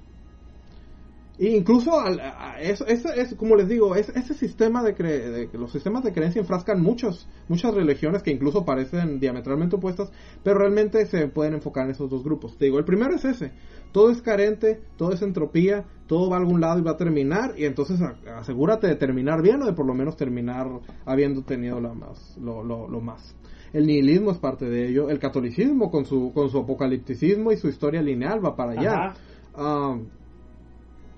Incluso, 1.39 1.99
al- 1.99 2.19
a- 2.19 2.61
eso, 2.61 2.85
eso 2.85 3.11
es, 3.13 3.33
como 3.35 3.55
les 3.55 3.67
digo, 3.67 3.95
es, 3.95 4.09
ese 4.09 4.33
sistema 4.35 4.83
de, 4.83 4.95
cre- 4.95 5.31
de 5.31 5.49
que 5.49 5.57
los 5.57 5.71
sistemas 5.71 6.03
de 6.03 6.13
creencia 6.13 6.39
enfrascan 6.39 6.81
muchos, 6.81 7.27
muchas 7.47 7.73
religiones 7.73 8.21
que 8.21 8.31
incluso 8.31 8.63
parecen 8.63 9.19
diametralmente 9.19 9.77
opuestas, 9.77 10.11
pero 10.43 10.59
realmente 10.59 11.05
se 11.07 11.27
pueden 11.29 11.55
enfocar 11.55 11.85
en 11.85 11.91
esos 11.91 12.09
dos 12.09 12.23
grupos. 12.23 12.57
Te 12.57 12.65
digo, 12.65 12.77
el 12.77 12.85
primero 12.85 13.15
es 13.15 13.25
ese, 13.25 13.53
todo 13.91 14.11
es 14.11 14.21
carente, 14.21 14.81
todo 14.97 15.13
es 15.13 15.21
entropía, 15.23 15.85
todo 16.05 16.29
va 16.29 16.35
a 16.35 16.39
algún 16.39 16.61
lado 16.61 16.79
y 16.79 16.83
va 16.83 16.91
a 16.91 16.97
terminar, 16.97 17.53
y 17.57 17.65
entonces 17.65 17.99
asegúrate 18.37 18.85
de 18.87 18.95
terminar 18.95 19.41
bien 19.41 19.61
o 19.63 19.65
de 19.65 19.73
por 19.73 19.87
lo 19.87 19.95
menos 19.95 20.17
terminar 20.17 20.67
habiendo 21.05 21.41
tenido 21.43 21.81
la 21.81 21.93
más, 21.93 22.37
lo, 22.37 22.63
lo, 22.63 22.87
lo 22.87 23.01
más. 23.01 23.35
El 23.73 23.87
nihilismo 23.87 24.31
es 24.31 24.37
parte 24.37 24.65
de 24.69 24.89
ello, 24.89 25.09
el 25.09 25.17
catolicismo 25.17 25.89
con 25.89 26.05
su, 26.05 26.33
con 26.35 26.49
su 26.49 26.59
apocalipticismo 26.59 27.51
y 27.51 27.57
su 27.57 27.69
historia 27.69 28.01
lineal 28.01 28.45
va 28.45 28.55
para 28.55 28.73
allá. 28.73 28.93
Ajá. 29.05 29.15
Ah, 29.55 29.97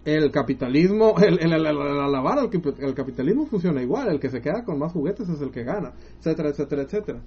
el 0.05 0.31
capitalismo, 0.31 1.15
el, 1.21 1.39
el, 1.39 1.53
el- 1.53 1.65
el- 1.65 1.77
el 1.77 1.99
alabar 1.99 2.39
al 2.39 2.49
el 2.79 2.93
capitalismo 2.93 3.45
funciona 3.47 3.81
igual, 3.81 4.09
el 4.09 4.19
que 4.19 4.29
se 4.29 4.41
queda 4.41 4.63
con 4.63 4.77
más 4.79 4.91
juguetes 4.91 5.29
es 5.29 5.41
el 5.41 5.51
que 5.51 5.63
gana, 5.63 5.93
etcétera, 6.19 6.49
etcétera, 6.49 6.81
etcétera. 6.83 7.19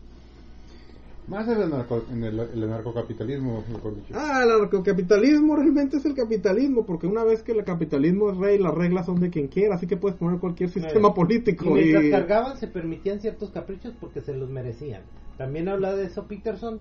Más 1.28 1.48
el, 1.48 1.58
narco- 1.70 2.04
en 2.12 2.22
el, 2.22 2.38
el 2.38 2.62
anarcocapitalismo, 2.64 3.64
mejor 3.68 3.96
dicho. 3.96 4.14
Ah, 4.14 4.42
el 4.44 4.50
anarcocapitalismo 4.52 5.56
realmente 5.56 5.96
es 5.96 6.04
el 6.04 6.14
capitalismo, 6.14 6.86
porque 6.86 7.08
una 7.08 7.24
vez 7.24 7.42
que 7.42 7.50
el 7.50 7.64
capitalismo 7.64 8.30
es 8.30 8.36
rey, 8.36 8.58
las 8.58 8.72
reglas 8.72 9.06
son 9.06 9.18
de 9.18 9.28
quien 9.30 9.48
quiera, 9.48 9.74
así 9.74 9.88
que 9.88 9.96
puedes 9.96 10.16
poner 10.16 10.38
cualquier 10.38 10.70
sistema 10.70 11.12
político. 11.12 11.64
Y 11.66 11.82
mientras 11.82 12.04
y- 12.04 12.10
cargaban 12.12 12.56
se 12.58 12.68
permitían 12.68 13.18
ciertos 13.18 13.50
caprichos 13.50 13.92
porque 14.00 14.20
se 14.20 14.34
los 14.36 14.48
merecían. 14.50 15.02
También 15.36 15.68
habla 15.68 15.96
de 15.96 16.04
eso 16.06 16.26
Peterson. 16.28 16.78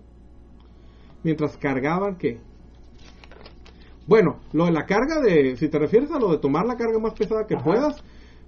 mientras 1.23 1.57
cargaban 1.57 2.17
que 2.17 2.37
bueno 4.07 4.39
lo 4.53 4.65
de 4.65 4.71
la 4.71 4.85
carga 4.85 5.19
de 5.21 5.55
si 5.57 5.67
te 5.69 5.79
refieres 5.79 6.11
a 6.11 6.19
lo 6.19 6.31
de 6.31 6.37
tomar 6.39 6.65
la 6.65 6.75
carga 6.77 6.99
más 6.99 7.13
pesada 7.13 7.47
que 7.47 7.55
Ajá. 7.55 7.63
puedas 7.63 8.03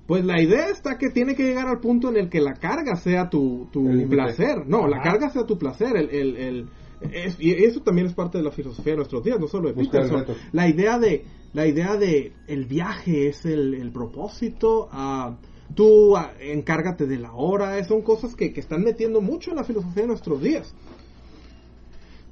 pues 0.06 0.24
la 0.24 0.42
idea 0.42 0.70
está 0.70 0.98
que 0.98 1.10
tiene 1.10 1.36
que 1.36 1.44
llegar 1.44 1.68
al 1.68 1.80
punto 1.80 2.10
en 2.10 2.16
el 2.18 2.30
que 2.30 2.40
la 2.40 2.54
carga 2.54 2.96
sea 2.96 3.30
tu, 3.30 3.68
tu 3.72 3.84
placer 4.10 4.66
no 4.68 4.88
la 4.88 5.02
carga 5.02 5.30
sea 5.30 5.46
tu 5.46 5.58
placer 5.58 5.96
el, 5.98 6.10
el, 6.10 6.38
el- 6.38 6.70
es- 7.12 7.38
y 7.40 7.52
eso 7.52 7.82
también 7.82 8.08
es 8.08 8.14
parte 8.14 8.38
de 8.38 8.44
la 8.44 8.52
filosofía 8.52 8.94
de 8.94 8.98
nuestros 8.98 9.24
días 9.24 9.40
no 9.40 9.48
solo 9.48 9.68
de 9.72 9.74
Peterson. 9.76 10.26
la 10.52 10.68
idea 10.68 10.98
de 10.98 11.26
la 11.54 11.66
idea 11.68 11.96
de 11.96 12.34
el 12.48 12.66
viaje 12.66 13.28
es 13.28 13.46
el, 13.46 13.74
el 13.74 13.92
propósito 13.92 14.88
ah, 14.92 15.36
tú 15.76 16.16
ah, 16.16 16.32
encárgate 16.40 17.06
de 17.06 17.18
la 17.18 17.34
hora 17.34 17.78
eh, 17.78 17.84
son 17.84 18.02
cosas 18.02 18.36
que, 18.36 18.54
que 18.54 18.60
están 18.62 18.82
metiendo 18.84 19.22
mucho 19.22 19.52
en 19.52 19.58
la 19.58 19.64
filosofía 19.64 20.04
de 20.04 20.08
nuestros 20.08 20.42
días 20.42 20.74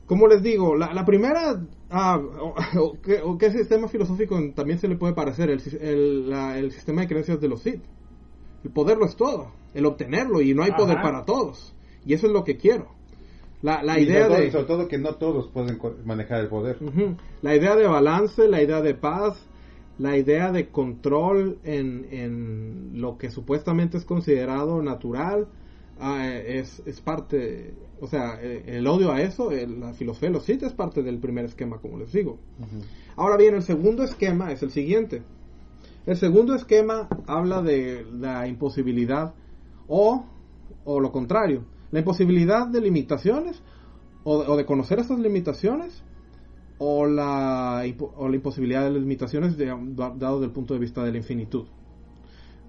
como 0.08 0.28
les 0.28 0.44
digo, 0.44 0.76
la, 0.76 0.94
la 0.94 1.04
primera, 1.04 1.60
ah, 1.90 2.18
o, 2.18 2.56
o 2.80 3.02
¿qué, 3.02 3.22
o 3.24 3.38
qué 3.38 3.52
sistema 3.52 3.88
filosófico 3.88 4.40
también 4.56 4.80
se 4.80 4.88
le 4.88 4.96
puede 4.96 5.14
parecer? 5.14 5.50
El, 5.50 5.62
el, 5.82 6.30
la- 6.30 6.58
el 6.58 6.72
sistema 6.72 7.02
de 7.02 7.08
creencias 7.08 7.40
de 7.42 7.48
los 7.48 7.62
Sith. 7.62 7.82
El 8.64 8.72
poder 8.72 8.98
lo 8.98 9.06
es 9.06 9.16
todo, 9.16 9.52
el 9.76 9.86
obtenerlo, 9.86 10.42
y 10.42 10.54
no 10.56 10.64
hay 10.64 10.72
poder 10.72 10.98
para 11.02 11.24
todos. 11.24 11.74
Y 12.06 12.14
eso 12.14 12.26
es 12.28 12.34
lo 12.34 12.44
que 12.44 12.58
quiero. 12.58 12.88
La, 13.62 13.82
la 13.84 14.00
idea 14.00 14.24
sobre 14.24 14.36
todo, 14.36 14.44
de... 14.46 14.52
sobre 14.52 14.66
todo 14.66 14.88
que 14.88 14.98
no 14.98 15.16
todos 15.16 15.48
pueden 15.50 15.80
manejar 16.04 16.42
el 16.42 16.48
poder. 16.50 16.78
La 17.42 17.56
idea 17.56 17.76
de 17.76 17.86
balance, 17.88 18.48
la 18.48 18.62
idea 18.62 18.82
de 18.82 18.94
paz, 18.96 19.38
la 19.98 20.18
idea 20.18 20.52
de 20.52 20.70
control 20.70 21.60
en, 21.64 22.08
en 22.12 23.02
lo 23.02 23.18
que 23.18 23.30
supuestamente 23.32 23.98
es 23.98 24.06
considerado 24.06 24.82
natural, 24.82 25.48
ah, 26.00 26.28
es, 26.28 26.82
es 26.86 27.02
parte, 27.02 27.74
o 28.02 28.08
sea, 28.08 28.38
eh, 28.42 28.64
el 28.68 28.88
odio 28.88 29.12
a 29.12 29.22
eso, 29.22 29.52
eh, 29.52 29.68
la 29.68 29.94
filosofía 29.94 30.30
de 30.30 30.34
los 30.34 30.44
Sith 30.46 30.64
es 30.64 30.74
parte 30.74 31.02
del 31.04 31.20
primer 31.20 31.46
esquema, 31.46 31.80
como 31.80 31.98
les 31.98 32.12
digo. 32.12 32.40
Ahora 33.16 33.38
bien, 33.38 33.56
el 33.56 33.64
segundo 33.64 34.04
esquema 34.04 34.52
es 34.52 34.62
el 34.64 34.72
siguiente. 34.72 35.24
El 36.06 36.18
segundo 36.18 36.54
esquema 36.54 37.08
habla 37.28 37.62
de 37.62 38.06
la 38.12 38.48
imposibilidad 38.48 39.34
o, 39.88 40.26
o 40.84 41.00
lo 41.00 41.12
contrario, 41.12 41.64
la 41.92 42.00
imposibilidad 42.00 42.68
de 42.68 42.82
limitaciones 42.82 43.62
o, 44.24 44.42
de- 44.44 44.50
o 44.50 44.58
de 44.58 44.66
conocer 44.66 45.00
esas 45.00 45.20
limitaciones 45.20 46.04
o 46.78 47.06
la, 47.06 47.84
o 48.18 48.28
la 48.28 48.36
imposibilidad 48.36 48.84
de 48.92 49.00
limitaciones 49.00 49.58
de- 49.58 49.68
da- 49.68 50.14
dado 50.16 50.36
desde 50.40 50.48
el 50.48 50.52
punto 50.52 50.74
de 50.74 50.80
vista 50.80 51.04
de 51.04 51.12
la 51.12 51.18
infinitud. 51.18 51.66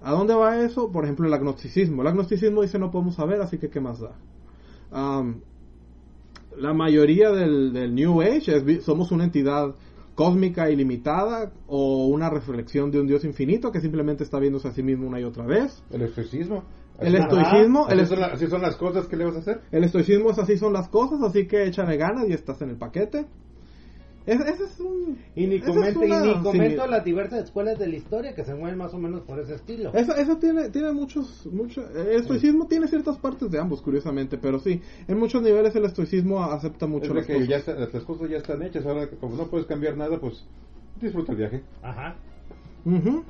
¿A 0.07 0.11
dónde 0.11 0.33
va 0.33 0.61
eso? 0.61 0.89
Por 0.89 1.03
ejemplo, 1.03 1.27
el 1.27 1.33
agnosticismo. 1.33 2.01
El 2.01 2.07
agnosticismo 2.07 2.61
dice 2.61 2.79
no 2.79 2.91
podemos 2.91 3.15
saber, 3.15 3.41
así 3.41 3.57
que 3.57 3.69
¿qué 3.69 3.81
más 3.81 3.99
da? 3.99 4.15
La 6.57 6.73
mayoría 6.73 7.29
del, 7.31 7.73
del 7.73 7.93
New 7.93 8.21
Age 8.21 8.57
es 8.77 8.83
somos 8.85 9.11
una 9.11 9.25
entidad 9.25 9.75
cósmica 10.15 10.71
ilimitada 10.71 11.51
o 11.67 12.07
una 12.07 12.29
reflexión 12.29 12.89
de 12.89 12.99
un 13.01 13.07
Dios 13.07 13.23
infinito 13.25 13.71
que 13.71 13.81
simplemente 13.81 14.23
está 14.23 14.39
viéndose 14.39 14.69
a 14.69 14.71
sí 14.71 14.81
mismo 14.81 15.07
una 15.07 15.19
y 15.19 15.23
otra 15.25 15.45
vez. 15.45 15.83
El 15.91 16.01
estoicismo. 16.03 16.63
El 16.99 17.15
Así- 17.15 17.23
estoicismo, 17.23 17.85
así, 17.85 17.99
el, 17.99 18.07
son 18.07 18.19
la- 18.21 18.27
así 18.27 18.47
son 18.47 18.61
las 18.61 18.75
cosas 18.77 19.05
que 19.07 19.17
le 19.17 19.25
vas 19.25 19.35
a 19.35 19.39
hacer. 19.39 19.61
el 19.71 19.83
estoicismo 19.83 20.31
es 20.31 20.39
así 20.39 20.57
son 20.57 20.73
las 20.73 20.87
cosas, 20.89 21.21
así 21.21 21.45
que 21.47 21.65
échale 21.65 21.95
ganas 21.97 22.27
y 22.27 22.33
estás 22.33 22.59
en 22.63 22.69
el 22.71 22.77
paquete. 22.77 23.27
Es- 24.27 24.41
Ese 24.41 24.63
es 24.65 24.79
un... 24.79 25.17
Y 25.35 25.47
ni 25.47 25.55
esa 25.55 25.67
es 25.69 25.73
comento, 25.73 26.03
y 26.05 26.09
ni 26.11 26.43
comento 26.43 26.85
las 26.87 27.03
diversas 27.05 27.45
escuelas 27.45 27.79
de 27.79 27.87
la 27.87 27.95
historia 27.95 28.35
que 28.35 28.43
se 28.43 28.53
mueven 28.53 28.77
más 28.77 28.93
o 28.93 28.99
menos 28.99 29.21
por 29.21 29.39
ese 29.39 29.55
estilo. 29.55 29.91
Eso, 29.93 30.15
eso 30.15 30.37
tiene, 30.37 30.69
tiene 30.69 30.91
muchos, 30.91 31.45
mucho, 31.47 31.81
el 31.97 32.07
estoicismo 32.19 32.67
tiene 32.67 32.87
ciertas 32.87 33.17
partes 33.17 33.49
de 33.49 33.57
ambos, 33.59 33.81
curiosamente, 33.81 34.37
pero 34.37 34.59
sí, 34.59 34.81
en 35.07 35.17
muchos 35.17 35.41
niveles 35.41 35.75
el 35.75 35.85
estoicismo 35.85 36.43
acepta 36.43 36.85
mucho 36.87 37.07
Es 37.07 37.15
las 37.15 37.25
que 37.25 37.33
cosas. 37.33 37.47
ya 37.49 37.55
está- 37.57 37.75
las 37.75 38.03
cosas 38.03 38.29
ya 38.29 38.37
están 38.37 38.61
hechas. 38.63 38.85
Ahora, 38.85 39.07
como 39.19 39.35
no 39.37 39.47
puedes 39.47 39.65
cambiar 39.65 39.95
nada, 39.97 40.19
pues 40.19 40.45
disfruta 41.01 41.31
el 41.31 41.37
viaje. 41.37 41.63
Ajá. 41.81 42.15
Ujú. 42.85 43.23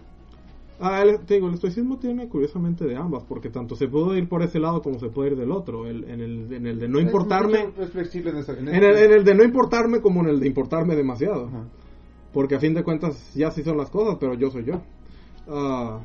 Ah, 0.80 1.04
te 1.26 1.34
digo, 1.36 1.48
el 1.48 1.56
estoicismo 1.56 1.98
tiene 1.98 2.28
curiosamente 2.30 2.86
de 2.86 2.96
ambas, 2.96 3.24
porque 3.24 3.50
tanto 3.50 3.76
se 3.76 3.88
puede 3.88 4.20
ir 4.20 4.30
por 4.30 4.44
ese 4.44 4.60
lado 4.60 4.82
como 4.84 5.00
se 5.00 5.10
puede 5.10 5.32
ir 5.32 5.38
del 5.38 5.52
otro. 5.52 5.88
El, 5.88 6.04
en, 6.04 6.22
el, 6.22 6.54
en 6.54 6.68
el 6.68 6.80
de 6.80 6.88
no 6.88 7.00
importarme, 7.00 7.70
Es, 7.80 7.90
flexible 7.90 8.30
en, 8.30 8.38
esa- 8.38 8.54
en 8.58 8.68
en 8.68 8.84
el, 8.84 8.98
en 8.98 9.12
el 9.12 9.24
de 9.24 9.34
no 9.36 9.44
importarme 9.44 10.02
como 10.02 10.22
en 10.22 10.28
el 10.30 10.40
de 10.40 10.48
importarme 10.48 10.96
demasiado. 10.96 11.48
Ajá. 11.48 11.64
Porque 12.32 12.56
a 12.56 12.60
fin 12.60 12.76
de 12.76 12.84
cuentas 12.84 13.34
ya 13.34 13.50
sí 13.50 13.64
son 13.64 13.78
las 13.78 13.90
cosas, 13.90 14.18
pero 14.20 14.36
yo 14.36 14.52
soy 14.52 14.66
yo. 14.66 14.82
Ah, 15.48 16.00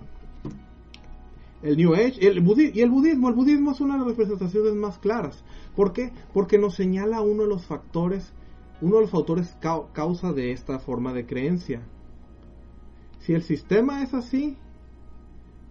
el 1.63 1.77
New 1.77 1.95
Age 1.95 2.27
el 2.27 2.39
y 2.75 2.81
el 2.81 2.91
budismo. 2.91 3.29
El 3.29 3.35
budismo 3.35 3.73
es 3.73 3.81
una 3.81 3.95
de 3.95 3.99
las 4.01 4.09
representaciones 4.09 4.75
más 4.75 4.99
claras. 4.99 5.45
¿Por 5.77 5.93
qué? 5.93 6.13
Porque 6.33 6.59
nos 6.59 6.75
señala 6.75 7.21
uno 7.21 7.43
de 7.43 7.49
los 7.49 7.67
factores, 7.67 8.33
uno 8.81 8.97
de 8.97 9.03
los 9.03 9.11
factores 9.11 9.55
cau- 9.61 9.87
causa 9.93 10.33
de 10.33 10.53
esta 10.53 10.79
forma 10.79 11.13
de 11.13 11.27
creencia. 11.27 11.83
Si 13.23 13.33
el 13.35 13.43
sistema 13.43 14.03
es 14.03 14.15
así, 14.15 14.57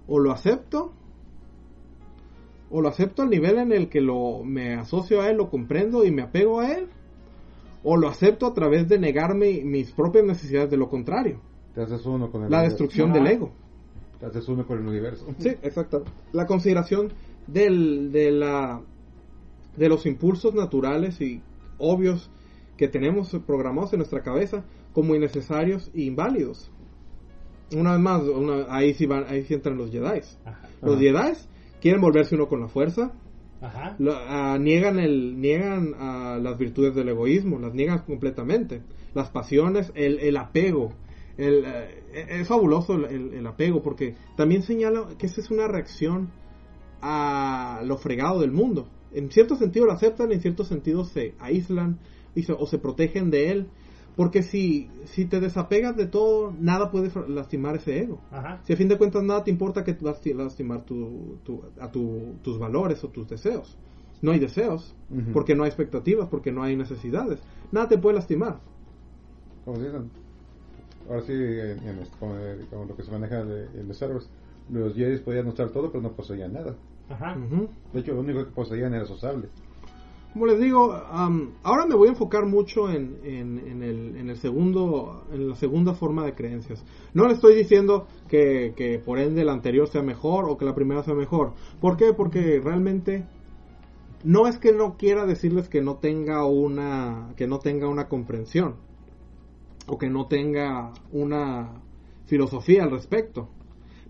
o 0.08 0.20
lo 0.20 0.32
acepto, 0.32 0.92
o 2.70 2.82
lo 2.82 2.88
acepto 2.90 3.22
al 3.22 3.30
nivel 3.30 3.58
en 3.58 3.72
el 3.72 3.90
que 3.90 4.02
lo, 4.02 4.44
me 4.44 4.74
asocio 4.76 5.22
a 5.22 5.30
él, 5.30 5.38
lo 5.38 5.50
comprendo 5.50 6.06
y 6.06 6.12
me 6.12 6.22
apego 6.22 6.60
a 6.62 6.72
él, 6.74 6.88
o 7.84 7.98
lo 7.98 8.08
acepto 8.08 8.46
a 8.48 8.54
través 8.54 8.88
de 8.88 9.00
negarme 9.00 9.62
mis 9.64 9.92
propias 9.92 10.24
necesidades 10.26 10.70
de 10.70 10.78
lo 10.78 10.88
contrario, 10.90 11.40
Te 11.74 11.82
haces 11.82 12.06
uno 12.06 12.32
con 12.32 12.44
el 12.44 12.52
la 12.52 12.58
universo. 12.60 12.70
destrucción 12.84 13.14
del 13.14 13.28
ego. 13.28 13.52
Te 14.20 14.26
haces 14.28 14.48
uno 14.48 14.66
con 14.68 14.80
el 14.80 14.88
universo. 14.88 15.26
Sí, 15.40 15.50
exacto. 15.64 16.04
La 16.32 16.46
consideración 16.46 17.12
del, 17.48 18.12
de, 18.12 18.32
la, 18.32 18.82
de 19.78 19.90
los 19.90 20.06
impulsos 20.06 20.54
naturales 20.54 21.20
y 21.22 21.42
obvios 21.80 22.30
que 22.78 22.88
tenemos 22.88 23.36
programados 23.48 23.94
en 23.94 24.00
nuestra 24.00 24.22
cabeza 24.22 24.64
como 24.94 25.16
innecesarios 25.16 25.90
e 25.96 26.02
inválidos. 26.04 26.72
Una 27.76 27.92
vez 27.94 28.00
más, 28.02 28.22
una- 28.24 28.66
ahí, 28.70 28.94
sí 28.94 29.06
van, 29.06 29.26
ahí 29.28 29.44
sí 29.46 29.54
entran 29.54 29.78
los 29.78 29.92
Jedi. 29.92 30.22
Los. 30.82 31.00
Jedi 31.00 31.34
quieren 31.82 32.02
volverse 32.02 32.36
uno 32.36 32.48
con 32.48 32.60
la 32.60 32.68
fuerza, 32.68 33.12
Ajá. 33.62 33.96
lo- 34.00 34.16
ah, 34.16 34.58
niegan 34.60 35.00
el 35.00 35.40
niegan 35.40 35.94
ah, 36.00 36.40
las 36.42 36.58
virtudes 36.58 36.96
del 36.96 37.10
egoísmo 37.10 37.60
las 37.60 37.74
niegan 37.76 38.00
completamente 38.00 38.82
las 39.14 39.30
pasiones 39.30 39.92
el, 39.94 40.18
el 40.20 40.36
apego 40.38 40.94
el, 41.38 41.64
eh, 41.66 42.04
es 42.42 42.48
fabuloso 42.48 42.96
el, 42.96 43.06
el- 43.06 43.34
el 43.36 43.46
apego 43.48 43.84
porque 43.84 44.16
también 44.36 44.64
señala 44.64 45.06
que 45.20 45.28
esa 45.28 45.42
es 45.42 45.52
una 45.52 45.68
reacción 45.68 46.30
a 47.02 47.82
lo 47.86 47.98
fregado 47.98 48.40
del 48.42 48.52
mundo 48.52 48.88
en 49.14 49.30
cierto 49.32 49.56
sentido 49.56 49.86
lo 49.86 49.92
aceptan 49.92 50.32
en 50.32 50.42
cierto 50.42 50.64
sentido 50.64 51.06
se 51.06 51.36
aíslan 51.40 52.00
y 52.36 52.44
se- 52.44 52.54
o 52.54 52.66
se 52.66 52.80
protegen 52.80 53.30
de 53.30 53.52
él 53.52 53.68
porque 54.16 54.44
si 54.44 54.90
si 55.06 55.26
te 55.26 55.40
desapegas 55.40 55.96
de 55.96 56.06
todo 56.06 56.54
nada 56.60 56.92
puede 56.92 57.12
lastimar 57.30 57.76
ese 57.76 58.00
ego 58.04 58.20
Ajá. 58.32 58.60
si 58.64 58.74
a 58.74 58.76
fin 58.78 58.88
de 58.88 58.98
cuentas 58.98 59.24
nada 59.24 59.44
te 59.44 59.52
importa 59.52 59.84
que 59.84 59.94
vas 60.02 60.20
a 60.26 60.30
lastimar 60.44 60.84
tu, 60.84 61.38
tu- 61.44 61.64
a 61.80 61.92
tu- 61.92 62.34
tus 62.44 62.60
valores 62.60 63.04
o 63.04 63.10
tus 63.10 63.28
deseos. 63.28 63.78
No 64.22 64.32
hay 64.34 64.40
deseos, 64.40 64.94
porque 65.34 65.56
no 65.56 65.64
hay 65.64 65.70
expectativas, 65.70 66.28
porque 66.30 66.52
no 66.52 66.62
hay 66.62 66.76
necesidades. 66.76 67.40
Nada 67.72 67.88
te 67.88 67.98
puede 67.98 68.18
lastimar. 68.18 68.60
Como 69.66 69.80
dicen. 69.80 70.12
Ahora 71.10 71.22
sí, 71.24 71.34
en, 71.34 71.80
en 71.88 72.00
esto, 72.00 72.16
como, 72.20 72.36
como 72.70 72.86
lo 72.86 72.96
que 72.96 73.02
se 73.02 73.12
maneja 73.12 73.44
de, 73.44 73.66
en 73.80 73.88
los 73.88 74.00
Wars, 74.00 74.30
los 74.72 74.94
Jedi 74.94 75.18
podían 75.20 75.48
usar 75.48 75.70
todo, 75.72 75.92
pero 75.92 76.04
no 76.04 76.12
poseían 76.12 76.54
nada. 76.54 76.76
Ajá. 77.10 77.36
De 77.94 78.00
hecho, 78.00 78.14
lo 78.14 78.20
único 78.22 78.46
que 78.46 78.52
poseían 78.52 78.94
era 78.94 79.06
su 79.06 79.18
sable. 79.18 79.50
Como 80.34 80.46
les 80.46 80.60
digo, 80.60 80.94
am, 80.94 81.56
ahora 81.62 81.86
me 81.86 81.96
voy 81.96 82.08
a 82.08 82.12
enfocar 82.12 82.46
mucho 82.46 82.90
en, 82.90 83.18
en, 83.24 83.60
en 83.60 83.84
el, 83.84 84.16
en 84.16 84.30
el 84.30 84.38
segundo, 84.38 85.26
en 85.34 85.50
la 85.50 85.56
segunda 85.56 85.94
forma 85.94 86.24
de 86.26 86.34
creencias. 86.34 86.86
No 87.14 87.28
le 87.28 87.34
estoy 87.34 87.54
diciendo 87.54 88.08
que, 88.30 88.74
que 88.78 88.98
por 89.00 89.20
ende 89.20 89.44
la 89.44 89.52
anterior 89.52 89.90
sea 89.90 90.02
mejor 90.02 90.46
o 90.50 90.58
que 90.58 90.64
la 90.64 90.74
primera 90.74 91.04
sea 91.04 91.16
mejor. 91.16 91.52
¿Por 91.82 91.98
qué? 91.98 92.14
Porque 92.14 92.62
realmente 92.64 93.26
no 94.24 94.48
es 94.48 94.58
que 94.58 94.72
no 94.72 94.98
quiera 94.98 95.26
decirles 95.26 95.68
que 95.68 95.82
no 95.82 95.96
tenga 95.98 96.46
una, 96.46 97.34
que 97.36 97.48
no 97.48 97.60
tenga 97.60 97.90
una 97.90 98.08
comprensión 98.08 98.76
o 99.88 99.98
que 99.98 100.10
no 100.10 100.28
tenga 100.28 100.94
una 101.12 101.82
filosofía 102.26 102.84
al 102.84 102.92
respecto. 102.92 103.50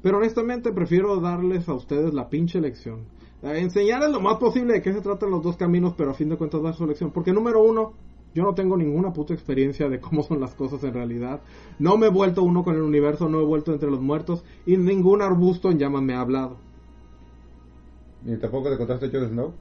Pero 0.03 0.17
honestamente 0.17 0.71
prefiero 0.71 1.19
darles 1.19 1.67
a 1.67 1.73
ustedes 1.73 2.13
la 2.13 2.29
pinche 2.29 2.59
lección. 2.59 3.05
Eh, 3.43 3.59
enseñarles 3.59 4.11
lo 4.11 4.19
más 4.19 4.37
posible 4.37 4.73
de 4.73 4.81
qué 4.81 4.93
se 4.93 5.01
tratan 5.01 5.31
los 5.31 5.41
dos 5.41 5.57
caminos, 5.57 5.93
pero 5.97 6.11
a 6.11 6.13
fin 6.13 6.29
de 6.29 6.37
cuentas 6.37 6.61
dar 6.61 6.73
su 6.75 6.85
lección. 6.85 7.11
Porque 7.11 7.33
número 7.33 7.63
uno, 7.63 7.93
yo 8.33 8.43
no 8.43 8.53
tengo 8.53 8.77
ninguna 8.77 9.11
puta 9.11 9.33
experiencia 9.33 9.89
de 9.89 9.99
cómo 9.99 10.23
son 10.23 10.39
las 10.39 10.53
cosas 10.53 10.83
en 10.83 10.93
realidad. 10.93 11.41
No 11.79 11.97
me 11.97 12.07
he 12.07 12.11
vuelto 12.11 12.43
uno 12.43 12.63
con 12.63 12.75
el 12.75 12.81
universo, 12.81 13.27
no 13.27 13.39
he 13.39 13.45
vuelto 13.45 13.73
entre 13.73 13.89
los 13.89 14.01
muertos 14.01 14.43
y 14.65 14.77
ningún 14.77 15.21
arbusto 15.21 15.69
en 15.69 15.79
llamas 15.79 16.03
me 16.03 16.13
ha 16.13 16.21
hablado. 16.21 16.57
Ni 18.23 18.37
tampoco 18.37 18.69
te 18.69 18.77
contaste 18.77 19.09
Jon 19.09 19.29
Snow. 19.29 19.53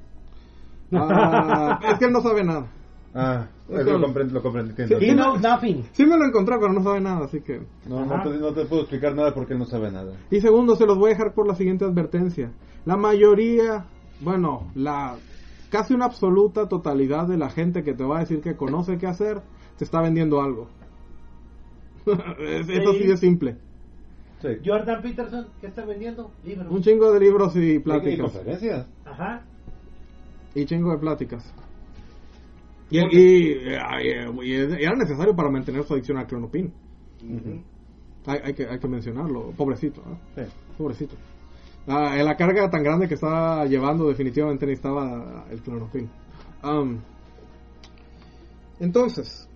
Ah, 0.93 1.81
es 1.91 1.99
que 1.99 2.05
él 2.05 2.13
no 2.13 2.21
sabe 2.21 2.45
nada. 2.45 2.67
Ah, 3.13 3.49
Es 3.69 3.85
lo 3.87 4.01
comprendo, 4.01 4.35
lo 4.35 4.43
comprendo, 4.43 4.71
entiendo. 4.71 4.99
Sí, 5.01 5.07
He 5.07 5.15
knows 5.15 5.41
nothing. 5.41 5.85
Sí 5.93 6.07
me 6.07 6.17
lo 6.17 6.25
encontré, 6.27 6.57
pero 6.61 6.73
no 6.73 6.83
sabe 6.83 7.01
nada, 7.01 7.25
así 7.25 7.41
que... 7.41 7.61
No, 7.89 8.05
no 8.07 8.23
te, 8.23 8.31
no 8.39 8.53
te 8.53 8.65
puedo 8.67 8.83
explicar 8.83 9.15
nada 9.17 9.35
porque 9.35 9.55
él 9.55 9.59
no 9.59 9.65
sabe 9.67 9.91
nada. 9.91 10.13
Y 10.31 10.41
segundo, 10.41 10.77
se 10.77 10.87
los 10.87 10.97
voy 10.97 11.11
a 11.11 11.15
dejar 11.15 11.35
por 11.35 11.47
la 11.49 11.57
siguiente 11.57 11.85
advertencia. 11.85 12.53
La 12.85 12.97
mayoría, 12.97 13.85
bueno, 14.21 14.71
la 14.77 15.17
casi 15.71 15.93
una 15.95 16.05
absoluta 16.07 16.69
totalidad 16.69 17.27
de 17.27 17.37
la 17.37 17.51
gente 17.51 17.83
que 17.83 17.95
te 17.95 18.05
va 18.05 18.19
a 18.19 18.21
decir 18.21 18.41
que 18.41 18.57
conoce 18.57 18.97
qué 18.99 19.07
hacer, 19.09 19.41
te 19.77 19.85
está 19.85 20.01
vendiendo 20.01 20.41
algo. 20.41 20.69
Es- 22.39 22.69
Eso 22.69 22.93
sí 22.93 23.11
es 23.11 23.21
simple. 23.21 23.57
Sí. 24.41 24.49
Jordan 24.65 25.03
Peterson, 25.03 25.47
¿qué 25.61 25.67
está 25.67 25.85
vendiendo? 25.85 26.31
Libros. 26.45 26.69
Un 26.73 26.83
chingo 26.83 27.13
de 27.13 27.21
libros 27.21 27.55
y 27.57 27.73
Y 27.75 27.79
pláticas. 27.81 28.33
conferencias. 28.33 28.87
Ajá. 29.05 29.43
Y 30.55 30.65
chingo 30.65 30.93
de 30.93 30.99
pláticas. 30.99 31.45
Y, 32.91 32.99
y- 32.99 33.53
y- 33.53 34.51
y 34.51 34.85
era 34.85 34.97
necesario 34.97 35.35
para 35.35 35.51
mantener 35.51 35.85
su 35.85 35.95
adicción 35.95 36.19
al 36.19 36.27
clonopin. 36.27 36.73
Ujú. 37.23 37.63
Hay, 38.27 38.39
hay 38.45 38.55
que, 38.55 38.67
hay 38.67 38.79
que 38.79 38.89
mencionarlo. 38.89 39.53
Pobrecito. 39.57 40.01
¿eh? 40.37 40.45
Sí. 40.47 40.53
Pobrecito. 40.77 41.15
Ah, 41.87 42.17
en 42.19 42.25
la 42.25 42.37
carga 42.37 42.69
tan 42.69 42.83
grande 42.83 43.09
que 43.09 43.15
estaba 43.15 43.65
llevando, 43.67 44.09
definitivamente 44.09 44.67
necesitaba 44.67 45.47
el 45.51 45.61
clonopin. 45.63 46.11
Am, 46.63 47.01
entonces, 48.81 49.49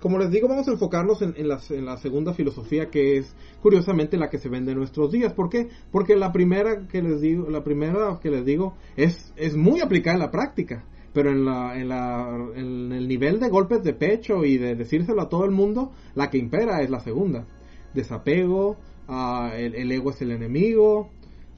como 0.00 0.18
les 0.18 0.30
digo, 0.30 0.48
vamos 0.48 0.66
a 0.68 0.72
enfocarnos 0.72 1.22
en, 1.22 1.34
en 1.36 1.48
la, 1.48 1.60
en 1.70 1.84
la 1.84 1.96
segunda 1.98 2.34
filosofía 2.34 2.90
que 2.90 3.18
es, 3.18 3.34
curiosamente, 3.62 4.16
la 4.16 4.28
que 4.28 4.38
se 4.38 4.48
vende 4.48 4.72
en 4.72 4.78
nuestros 4.78 5.10
días. 5.12 5.32
¿Por 5.32 5.48
qué? 5.48 5.68
Porque 5.90 6.16
la 6.16 6.32
primera 6.32 6.86
que 6.88 7.02
les 7.02 7.20
digo, 7.20 7.48
la 7.48 7.62
primera 7.62 8.18
que 8.20 8.30
les 8.30 8.44
digo 8.44 8.74
es, 8.96 9.32
es 9.36 9.56
muy 9.56 9.80
aplicada 9.80 10.16
en 10.16 10.22
la 10.22 10.30
práctica. 10.30 10.84
Pero 11.12 11.30
en, 11.30 11.44
la, 11.44 11.78
en, 11.78 11.88
la, 11.88 12.38
en 12.56 12.90
el 12.92 13.06
nivel 13.06 13.38
de 13.38 13.48
golpes 13.50 13.82
de 13.84 13.92
pecho 13.92 14.44
y 14.44 14.56
de 14.56 14.74
decírselo 14.76 15.20
a 15.22 15.28
todo 15.28 15.44
el 15.44 15.50
mundo, 15.50 15.92
la 16.14 16.30
que 16.30 16.38
impera 16.38 16.80
es 16.82 16.88
la 16.90 17.00
segunda. 17.00 17.44
Desapego, 17.92 18.76
ah, 19.08 19.52
el, 19.54 19.74
el 19.74 19.92
ego 19.92 20.10
es 20.10 20.22
el 20.22 20.30
enemigo, 20.30 21.10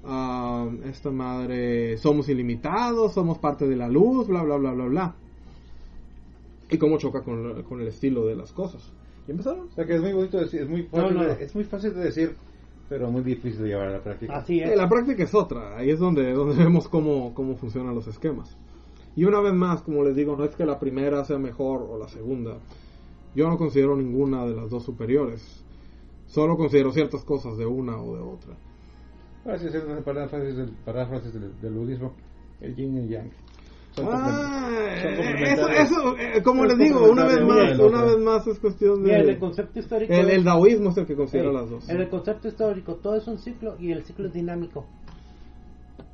ah, 0.04 0.68
esta 0.86 1.10
madre, 1.12 1.96
somos 1.98 2.28
ilimitados, 2.28 3.14
somos 3.14 3.38
parte 3.38 3.68
de 3.68 3.76
la 3.76 3.88
luz, 3.88 4.26
bla, 4.26 4.42
bla, 4.42 4.56
bla, 4.56 4.72
bla, 4.72 4.84
bla. 4.86 5.14
Y 6.70 6.78
cómo 6.78 6.98
choca 6.98 7.22
con, 7.22 7.56
la- 7.56 7.62
con 7.62 7.80
el 7.80 7.86
estilo 7.88 8.26
de 8.26 8.34
las 8.34 8.52
cosas. 8.52 8.82
¿Y 9.28 9.30
empezaron? 9.30 9.68
O 9.68 9.72
sea 9.72 9.86
que 9.86 9.94
es 9.94 10.00
muy 10.00 10.12
bonito 10.12 10.38
decir, 10.38 10.62
es 10.62 10.68
muy 10.68 10.82
fácil, 10.82 11.14
No, 11.14 11.22
no. 11.22 11.34
De, 11.34 11.44
es 11.44 11.54
muy 11.54 11.64
fácil 11.64 11.94
de 11.94 12.04
decir, 12.04 12.34
pero 12.88 13.10
muy 13.10 13.22
difícil 13.22 13.62
de 13.62 13.68
llevar 13.68 13.88
a 13.88 13.92
la 13.92 14.02
práctica. 14.02 14.34
Así 14.36 14.60
es. 14.60 14.70
Eh, 14.70 14.76
la 14.76 14.88
práctica 14.88 15.22
es 15.22 15.34
otra, 15.34 15.76
ahí 15.76 15.90
es 15.90 15.98
donde, 16.00 16.32
donde 16.32 16.56
vemos 16.56 16.88
cómo, 16.88 17.32
cómo 17.34 17.54
funcionan 17.56 17.94
los 17.94 18.08
esquemas. 18.08 18.56
Y 19.16 19.24
una 19.24 19.40
vez 19.40 19.52
más, 19.54 19.82
como 19.82 20.02
les 20.02 20.16
digo, 20.16 20.36
no 20.36 20.44
es 20.44 20.54
que 20.56 20.66
la 20.66 20.78
primera 20.78 21.24
sea 21.24 21.38
mejor 21.38 21.82
o 21.88 21.98
la 21.98 22.08
segunda. 22.08 22.58
Yo 23.34 23.48
no 23.48 23.56
considero 23.58 23.96
ninguna 23.96 24.44
de 24.46 24.54
las 24.56 24.70
dos 24.70 24.84
superiores. 24.84 25.64
Solo 26.26 26.56
considero 26.56 26.90
ciertas 26.92 27.24
cosas 27.24 27.56
de 27.56 27.66
una 27.66 28.00
o 28.00 28.16
de 28.16 28.22
otra. 28.22 28.56
Ahora 29.44 29.58
sí, 29.58 29.66
haciendo 29.68 30.02
paráfrasis 30.02 30.56
del, 30.56 30.70
paráfrasis 30.84 31.32
del, 31.32 31.60
del 31.60 31.74
budismo, 31.74 32.12
el 32.60 32.74
yin 32.74 32.96
y 32.96 33.00
el 33.00 33.08
yang. 33.08 33.30
Son 33.92 34.06
Ah, 34.10 34.68
eh, 34.72 35.44
eso, 35.52 35.68
eso, 35.68 36.16
eh, 36.18 36.42
como 36.42 36.64
les 36.64 36.76
digo, 36.78 37.08
una 37.08 37.26
vez 37.26 37.40
más, 37.42 37.78
una 37.78 37.84
otro. 38.02 38.06
vez 38.06 38.18
más 38.18 38.46
es 38.48 38.58
cuestión 38.58 39.02
Mira, 39.02 39.22
de... 39.22 39.30
el 39.32 39.38
concepto 39.38 39.78
histórico. 39.78 40.12
El, 40.12 40.28
es- 40.30 40.34
el 40.36 40.44
daoísmo 40.44 40.90
es 40.90 40.96
el 40.96 41.06
que 41.06 41.14
considera 41.14 41.50
Sí, 41.50 41.54
las 41.56 41.70
dos. 41.70 41.88
En 41.88 42.00
el 42.00 42.08
concepto 42.08 42.48
histórico, 42.48 42.96
todo 42.96 43.14
es 43.16 43.28
un 43.28 43.38
ciclo 43.38 43.76
y 43.78 43.92
el 43.92 44.02
ciclo 44.04 44.26
es 44.26 44.32
dinámico. 44.32 44.86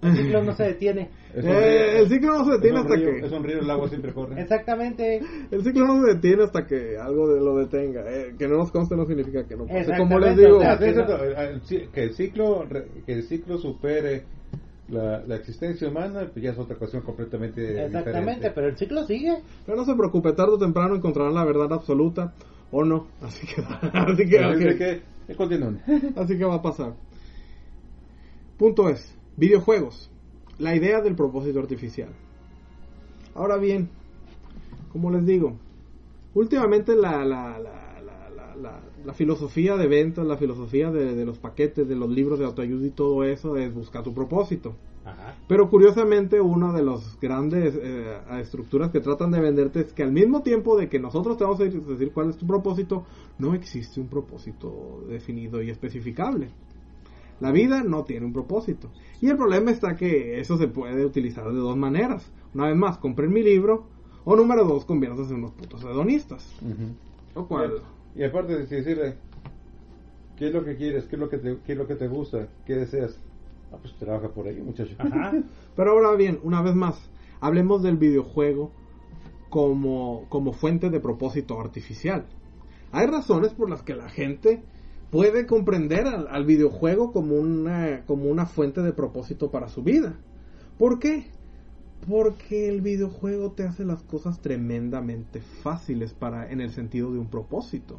El 0.03 0.16
ciclo 0.16 0.42
no 0.42 0.53
se 0.55 0.62
detiene. 0.64 1.11
Eh, 1.34 1.98
el 2.01 2.09
ciclo 2.09 2.38
no 2.38 2.44
se 2.46 2.53
detiene 2.53 2.78
hasta 2.78 2.94
río- 2.94 3.11
que... 3.20 3.26
Es 3.26 3.32
un 3.32 3.44
río, 3.44 3.61
el 3.61 3.70
agua 3.70 3.88
siempre 3.88 4.12
corre. 4.14 4.40
Exactamente. 4.40 5.20
El 5.51 5.62
ciclo 5.62 5.86
no 5.86 6.01
se 6.07 6.14
detiene 6.14 6.44
hasta 6.44 6.66
que 6.66 6.96
algo 6.96 7.28
de- 7.28 7.40
lo 7.40 7.57
detenga. 7.59 8.03
Eh, 8.11 8.34
que 8.38 8.48
no 8.48 8.57
nos 8.57 8.70
conste 8.72 8.96
no 8.96 9.05
significa 9.05 9.44
que 9.46 9.57
no 9.57 9.66
pase. 9.66 9.92
Como 9.98 10.18
les 10.18 10.38
Exactamente, 10.38 10.42
digo, 10.42 10.57
o 10.57 10.61
sea, 10.61 10.78
que 10.78 10.92
no- 10.94 11.61
ci- 11.66 11.90
que 11.90 12.03
el 12.05 12.14
ciclo 12.14 12.66
que 13.07 13.12
el 13.12 13.22
ciclo 13.24 13.59
supere 13.59 14.24
la, 14.88 15.22
la 15.24 15.36
existencia 15.36 15.86
humana 15.88 16.28
pues 16.32 16.42
ya 16.44 16.51
es 16.53 16.59
otra 16.59 16.76
cuestión 16.76 17.03
completamente 17.03 17.62
Exactamente, 17.84 18.20
diferente. 18.20 18.51
pero 18.55 18.66
el 18.68 18.76
ciclo 18.76 19.05
sigue. 19.05 19.36
pero 19.66 19.76
no 19.76 19.84
se 19.84 19.94
preocupe, 19.94 20.32
tarde 20.32 20.55
o 20.55 20.59
temprano 20.59 20.96
encontrarán 20.96 21.34
la 21.34 21.44
verdad 21.44 21.72
absoluta 21.72 22.32
o 22.72 22.84
no. 22.84 23.07
Así 23.20 23.46
que, 23.46 23.62
así 23.92 24.28
que, 24.28 24.38
Así 24.38 24.64
ok. 24.64 24.78
que, 24.78 25.03
que 25.28 25.34
continúen. 25.36 25.80
Así 26.16 26.36
que 26.38 26.44
va 26.44 26.55
a 26.57 26.62
pasar. 26.62 26.94
Punto 28.59 28.88
es, 28.88 29.16
videojuegos. 29.37 30.11
La 30.59 30.74
idea 30.76 31.01
del 31.01 31.14
propósito 31.14 31.59
artificial. 31.59 32.11
Ahora 33.35 33.57
bien, 33.57 33.89
como 34.93 35.11
les 35.11 35.24
digo, 35.24 35.55
últimamente 36.35 36.95
la, 36.95 37.24
la, 37.24 37.59
la, 37.59 38.01
la, 38.03 38.31
la, 38.31 38.57
la- 38.57 38.81
la 39.05 39.14
filosofía 39.14 39.76
de 39.76 39.87
ventas, 39.87 40.26
la 40.26 40.37
filosofía 40.37 40.91
de, 40.91 41.14
de 41.14 41.24
los 41.24 41.39
paquetes, 41.39 41.89
de 41.89 41.97
los 41.97 42.11
libros 42.11 42.39
de 42.39 42.45
autoayuda 42.45 42.87
y 42.87 42.91
todo 42.91 43.24
eso 43.24 43.57
es 43.57 43.72
buscar 43.74 44.03
tu 44.03 44.12
propósito. 44.12 44.74
Ajá. 45.07 45.35
Pero 45.49 45.70
curiosamente 45.70 46.39
una 46.39 46.70
de 46.74 46.83
las 46.83 47.18
grandes 47.18 47.74
eh, 47.81 48.18
estructuras 48.41 48.91
que 48.91 49.01
tratan 49.01 49.31
de 49.31 49.41
venderte 49.41 49.81
es 49.81 49.93
que 49.95 50.03
al 50.03 50.12
mismo 50.12 50.43
tiempo 50.43 50.76
de 50.76 50.91
que 50.91 50.99
nosotros 50.99 51.39
te 51.39 51.45
vamos 51.45 51.59
a 51.61 51.64
decir 51.64 52.12
cuál 52.12 52.28
es 52.28 52.37
tu 52.37 52.47
propósito, 52.47 53.07
no 53.39 53.55
existe 53.55 53.99
un 53.99 54.09
propósito 54.09 55.03
definido 55.09 55.62
y 55.62 55.70
especificable. 55.70 56.49
La 57.41 57.53
vida 57.53 57.82
no 57.82 58.05
tiene 58.05 58.26
un 58.26 58.32
propósito. 58.32 58.91
Y 59.20 59.28
el 59.28 59.36
problema 59.36 59.70
está 59.70 59.97
que 59.97 60.41
eso 60.41 60.57
se 60.59 60.68
puede 60.68 61.05
utilizar 61.05 61.51
de 61.51 61.59
dos 61.59 61.76
maneras. 61.76 62.30
Una 62.55 62.66
vez 62.66 62.76
más, 62.76 62.99
compren 62.99 63.32
mi 63.32 63.43
libro. 63.43 63.86
O 64.24 64.36
número 64.36 64.64
dos, 64.64 64.84
conviértanse 64.84 65.32
en 65.32 65.38
unos 65.38 65.53
putos 65.53 65.82
hedonistas. 65.82 66.47
Lo 67.34 67.47
cual... 67.47 67.82
Y 68.14 68.24
aparte 68.24 68.57
de 68.57 68.66
decirle, 68.66 69.14
¿qué 70.36 70.49
es 70.49 70.53
lo 70.53 70.64
que 70.64 70.76
quieres? 70.76 71.07
¿Qué 71.07 71.16
es 71.16 71.20
lo 71.20 71.28
que 71.28 71.38
te, 71.38 71.59
qué 71.64 71.72
es 71.72 71.78
lo 71.78 71.86
que 71.86 71.95
te 71.95 72.09
gusta? 72.09 72.49
¿Qué 72.66 72.74
deseas? 72.74 73.18
Ah, 73.72 73.76
pues 73.80 73.95
trabaja 73.95 74.28
por 74.28 74.49
ahí, 74.49 74.61
muchacho. 74.61 74.97
Ajá. 74.99 75.32
Pero 75.76 75.93
ahora 75.93 76.14
bien, 76.16 76.41
una 76.43 76.61
vez 76.61 76.74
más, 76.74 77.01
hablemos 77.41 77.82
del 77.82 77.97
videojuego 77.97 78.72
como, 79.49 80.26
como 80.28 80.53
fuente 80.53 80.91
de 80.91 81.01
propósito 81.01 81.61
artificial. 81.61 82.26
Hay 82.93 83.07
razones 83.07 83.55
por 83.55 83.70
las 83.70 83.82
que 83.82 83.95
la 83.95 84.09
gente 84.09 84.62
puede 85.11 85.46
comprender 85.46 86.06
al, 86.06 86.44
videojuego 86.44 87.12
como 87.12 87.34
una, 87.36 88.04
como 88.06 88.30
una 88.30 88.46
fuente 88.46 88.80
de 88.82 88.92
propósito 88.92 89.50
para 89.50 89.68
su 89.68 89.82
vida. 89.82 90.14
¿Por 90.78 90.98
qué? 90.98 91.26
Porque 92.08 92.68
el 92.68 92.80
videojuego 92.80 93.52
te 93.52 93.64
hace 93.64 93.84
las 93.84 94.02
cosas 94.04 94.40
tremendamente 94.40 95.40
fáciles 95.62 96.14
para, 96.14 96.50
en 96.50 96.61
el 96.61 96.70
sentido 96.72 97.12
de 97.12 97.18
un 97.18 97.28
propósito. 97.28 97.98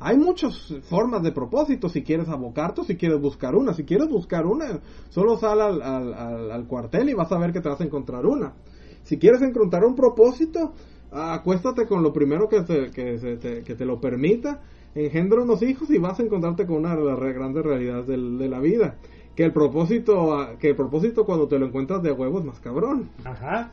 Hay 0.00 0.16
muchas 0.16 0.54
formas 0.88 1.22
de 1.22 1.32
propósito, 1.32 1.88
si 1.88 2.02
quieres 2.02 2.28
abocarte 2.28 2.82
o 2.82 2.84
si 2.84 2.96
quieres 2.96 3.20
buscar 3.20 3.56
una. 3.56 3.74
Si 3.74 3.84
quieres 3.84 4.08
buscar 4.08 4.46
una, 4.46 4.80
solo 5.08 5.38
sal 5.38 5.60
al, 5.60 5.82
al- 5.82 6.50
al- 6.52 6.66
cuartel 6.66 7.08
y 7.08 7.14
vas 7.14 7.32
a 7.32 7.38
ver 7.38 7.52
que 7.52 7.60
te 7.60 7.68
vas 7.68 7.80
a 7.80 7.84
encontrar 7.84 8.24
una. 8.26 8.54
Si 9.02 9.18
quieres 9.18 9.42
encontrar 9.42 9.84
un 9.84 9.96
propósito, 9.96 10.74
acuéstate 11.10 11.86
con 11.86 12.02
lo 12.02 12.12
primero 12.12 12.48
que 12.48 12.62
te, 12.62 12.90
que 12.90 13.38
te, 13.40 13.62
que 13.64 13.74
te 13.74 13.84
lo 13.84 14.00
permita, 14.00 14.60
engendra 15.06 15.42
unos 15.42 15.62
hijos 15.62 15.90
y 15.90 15.98
vas 15.98 16.18
a 16.18 16.22
encontrarte 16.22 16.66
con 16.66 16.76
una 16.76 16.96
de 16.96 17.04
las 17.04 17.18
grandes 17.18 17.64
realidades 17.64 18.06
del- 18.06 18.38
de 18.38 18.48
la 18.48 18.60
vida. 18.60 18.96
Que 19.36 19.44
el 19.44 19.52
propósito, 19.52 20.34
ah, 20.34 20.56
que 20.58 20.70
el 20.70 20.76
propósito 20.76 21.24
cuando 21.24 21.46
te 21.46 21.58
lo 21.58 21.66
encuentras 21.66 22.02
de 22.02 22.10
huevo 22.12 22.38
es 22.40 22.44
más 22.44 22.58
cabrón. 22.60 23.08
Ajá. 23.24 23.70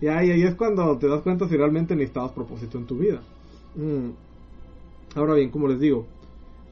Y 0.00 0.06
ahí, 0.06 0.30
ahí 0.30 0.42
es 0.44 0.54
cuando 0.54 0.96
te 0.98 1.08
das 1.08 1.22
cuenta 1.22 1.48
si 1.48 1.56
realmente 1.56 1.96
necesitabas 1.96 2.30
propósito 2.32 2.78
en 2.78 2.86
tu 2.86 2.96
vida. 2.96 3.20
Mm. 3.74 4.10
Ahora 5.16 5.34
bien, 5.34 5.50
como 5.50 5.66
les 5.66 5.80
digo, 5.80 6.06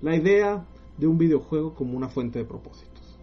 la 0.01 0.15
idea 0.15 0.65
de 0.97 1.07
un 1.09 1.19
videojuego 1.19 1.75
como 1.75 1.97
una 1.97 2.09
fuente 2.09 2.39
de 2.39 2.45
propósitos. 2.45 3.19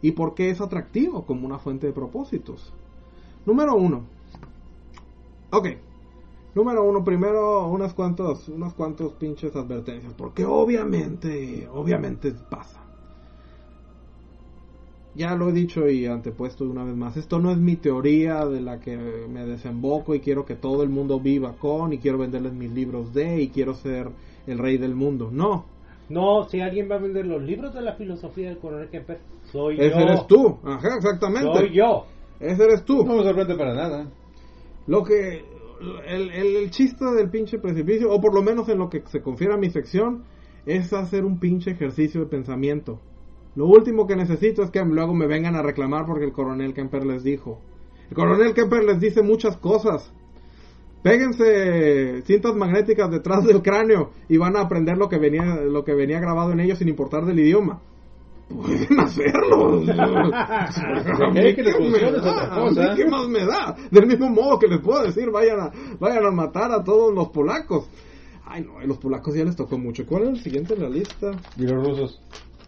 ¿Y 0.00 0.12
por 0.12 0.34
qué 0.34 0.50
es 0.50 0.60
atractivo 0.60 1.26
como 1.26 1.46
una 1.46 1.58
fuente 1.58 1.86
de 1.86 1.92
propósitos? 1.92 2.72
Número 3.44 3.74
uno. 3.74 4.04
Ok. 5.50 5.68
Número 6.54 6.84
uno, 6.84 7.02
primero 7.02 7.66
unas 7.68 7.94
cuantos, 7.94 8.48
unas 8.48 8.74
cuantos 8.74 9.12
pinches 9.14 9.56
advertencias. 9.56 10.12
Porque 10.14 10.44
obviamente, 10.44 11.66
obviamente 11.72 12.32
pasa. 12.50 12.80
Ya 15.14 15.34
lo 15.34 15.50
he 15.50 15.52
dicho 15.52 15.88
y 15.88 16.06
antepuesto 16.06 16.64
una 16.64 16.84
vez 16.84 16.96
más. 16.96 17.16
Esto 17.16 17.38
no 17.38 17.50
es 17.50 17.58
mi 17.58 17.76
teoría 17.76 18.46
de 18.46 18.60
la 18.62 18.80
que 18.80 18.96
me 18.96 19.44
desemboco 19.44 20.14
y 20.14 20.20
quiero 20.20 20.46
que 20.46 20.54
todo 20.56 20.82
el 20.82 20.88
mundo 20.88 21.20
viva 21.20 21.54
con 21.58 21.92
y 21.92 21.98
quiero 21.98 22.16
venderles 22.18 22.54
mis 22.54 22.70
libros 22.72 23.12
de 23.12 23.42
y 23.42 23.48
quiero 23.48 23.74
ser 23.74 24.08
el 24.46 24.58
rey 24.58 24.78
del 24.78 24.94
mundo. 24.94 25.28
No, 25.30 25.66
No, 26.08 26.44
si 26.44 26.60
alguien 26.60 26.90
va 26.90 26.96
a 26.96 26.98
vender 26.98 27.26
los 27.26 27.42
libros 27.42 27.74
de 27.74 27.82
la 27.82 27.94
filosofía 27.94 28.48
del 28.48 28.58
coronel 28.58 28.88
Kemper, 28.88 29.20
soy 29.50 29.74
ese 29.78 29.90
yo. 29.90 29.96
eres 30.00 30.26
tú. 30.26 30.58
Ajá, 30.64 30.96
exactamente. 30.96 31.58
Soy 31.58 31.74
yo. 31.74 32.06
Ese 32.40 32.64
eres 32.64 32.84
tú. 32.84 33.04
No 33.04 33.16
me 33.16 33.22
sorprende 33.22 33.54
para 33.54 33.74
nada. 33.74 34.06
Lo 34.86 35.04
que 35.04 35.44
el, 36.06 36.30
el, 36.30 36.56
el 36.56 36.70
chiste 36.70 37.04
del 37.04 37.30
pinche 37.30 37.58
precipicio, 37.58 38.10
o 38.10 38.20
por 38.20 38.34
lo 38.34 38.42
menos 38.42 38.68
en 38.68 38.78
lo 38.78 38.88
que 38.88 39.02
se 39.06 39.20
confiere 39.20 39.54
a 39.54 39.58
mi 39.58 39.70
sección, 39.70 40.24
es 40.66 40.92
hacer 40.92 41.24
un 41.24 41.38
pinche 41.38 41.72
ejercicio 41.72 42.20
de 42.20 42.26
pensamiento. 42.26 43.00
Lo 43.54 43.66
último 43.66 44.06
que 44.06 44.16
necesito 44.16 44.62
es 44.62 44.70
que 44.70 44.82
luego 44.84 45.14
me 45.14 45.26
vengan 45.26 45.56
a 45.56 45.62
reclamar 45.62 46.06
porque 46.06 46.24
el 46.24 46.32
coronel 46.32 46.72
Kemper 46.72 47.04
les 47.04 47.22
dijo. 47.22 47.60
El 48.08 48.16
coronel 48.16 48.54
Kemper 48.54 48.84
les 48.84 49.00
dice 49.00 49.22
muchas 49.22 49.56
cosas. 49.56 50.12
Péguense 51.02 52.22
cintas 52.22 52.54
magnéticas 52.54 53.10
detrás 53.10 53.44
del 53.44 53.60
cráneo 53.60 54.12
y 54.28 54.36
van 54.36 54.56
a 54.56 54.60
aprender 54.60 54.96
lo 54.96 55.08
que 55.08 55.18
venía, 55.18 55.56
lo 55.56 55.84
que 55.84 55.94
venía 55.94 56.20
grabado 56.20 56.52
en 56.52 56.60
ellos 56.60 56.78
sin 56.78 56.88
importar 56.88 57.26
del 57.26 57.40
idioma. 57.40 57.82
Pueden 58.56 59.00
hacerlo. 59.00 59.82
A 59.92 61.30
mí 61.32 61.54
que 61.54 61.62
les 61.62 61.76
funcione 61.76 62.18
otra 62.18 62.50
cosa. 62.50 62.94
qué 62.96 63.06
más 63.06 63.28
me 63.28 63.44
da. 63.46 63.76
Del 63.90 64.06
mismo 64.06 64.28
modo 64.30 64.58
que 64.58 64.68
les 64.68 64.80
puedo 64.80 65.02
decir, 65.04 65.30
vayan 65.30 65.60
a, 65.60 65.72
vayan 65.98 66.26
a 66.26 66.30
matar 66.30 66.72
a 66.72 66.82
todos 66.82 67.14
los 67.14 67.28
polacos. 67.28 67.88
Ay, 68.44 68.64
no, 68.64 68.78
a 68.78 68.84
los 68.84 68.98
polacos 68.98 69.34
ya 69.34 69.44
les 69.44 69.56
tocó 69.56 69.78
mucho. 69.78 70.04
¿Cuál 70.06 70.24
es 70.24 70.28
el 70.30 70.40
siguiente 70.40 70.74
en 70.74 70.82
la 70.82 70.88
lista? 70.88 71.30
Y 71.56 71.62
los 71.62 71.84
rusos. 71.86 72.20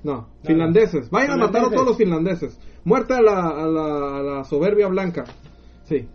No, 0.03 0.29
finlandeses. 0.45 1.11
Vayan 1.11 1.33
a 1.33 1.47
matar 1.47 1.65
a 1.67 1.71
todos 1.71 1.87
los 1.87 1.97
finlandeses. 1.97 2.59
Muerte 2.85 3.15
a 3.15 3.23
la, 3.23 3.49
a 3.49 3.67
la, 3.67 4.19
a 4.19 4.23
la 4.23 4.45
soberbia 4.45 4.89
blanca. 4.89 5.25
Sí. 5.85 6.07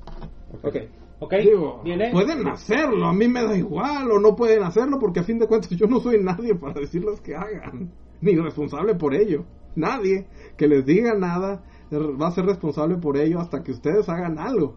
Ok. 0.63 0.75
Ok, 1.21 1.33
Digo, 1.41 1.81
viene. 1.83 2.11
pueden 2.11 2.47
hacerlo, 2.47 3.05
a 3.07 3.13
mí 3.13 3.27
me 3.27 3.43
da 3.43 3.53
igual, 3.57 4.09
o 4.09 4.19
no 4.21 4.37
pueden 4.37 4.63
hacerlo, 4.63 4.99
porque 4.99 5.19
a 5.19 5.23
fin 5.23 5.37
de 5.37 5.47
cuentas 5.47 5.69
yo 5.71 5.85
no 5.85 5.99
soy 5.99 6.23
nadie 6.23 6.55
para 6.55 6.79
decirles 6.79 7.19
que 7.19 7.35
hagan, 7.35 7.91
ni 8.21 8.35
responsable 8.37 8.95
por 8.95 9.13
ello. 9.13 9.43
Nadie 9.75 10.27
que 10.57 10.67
les 10.67 10.85
diga 10.85 11.13
nada 11.15 11.63
va 11.91 12.27
a 12.27 12.31
ser 12.31 12.45
responsable 12.45 12.97
por 12.97 13.17
ello 13.17 13.39
hasta 13.39 13.63
que 13.63 13.71
ustedes 13.71 14.07
hagan 14.09 14.37
algo. 14.39 14.75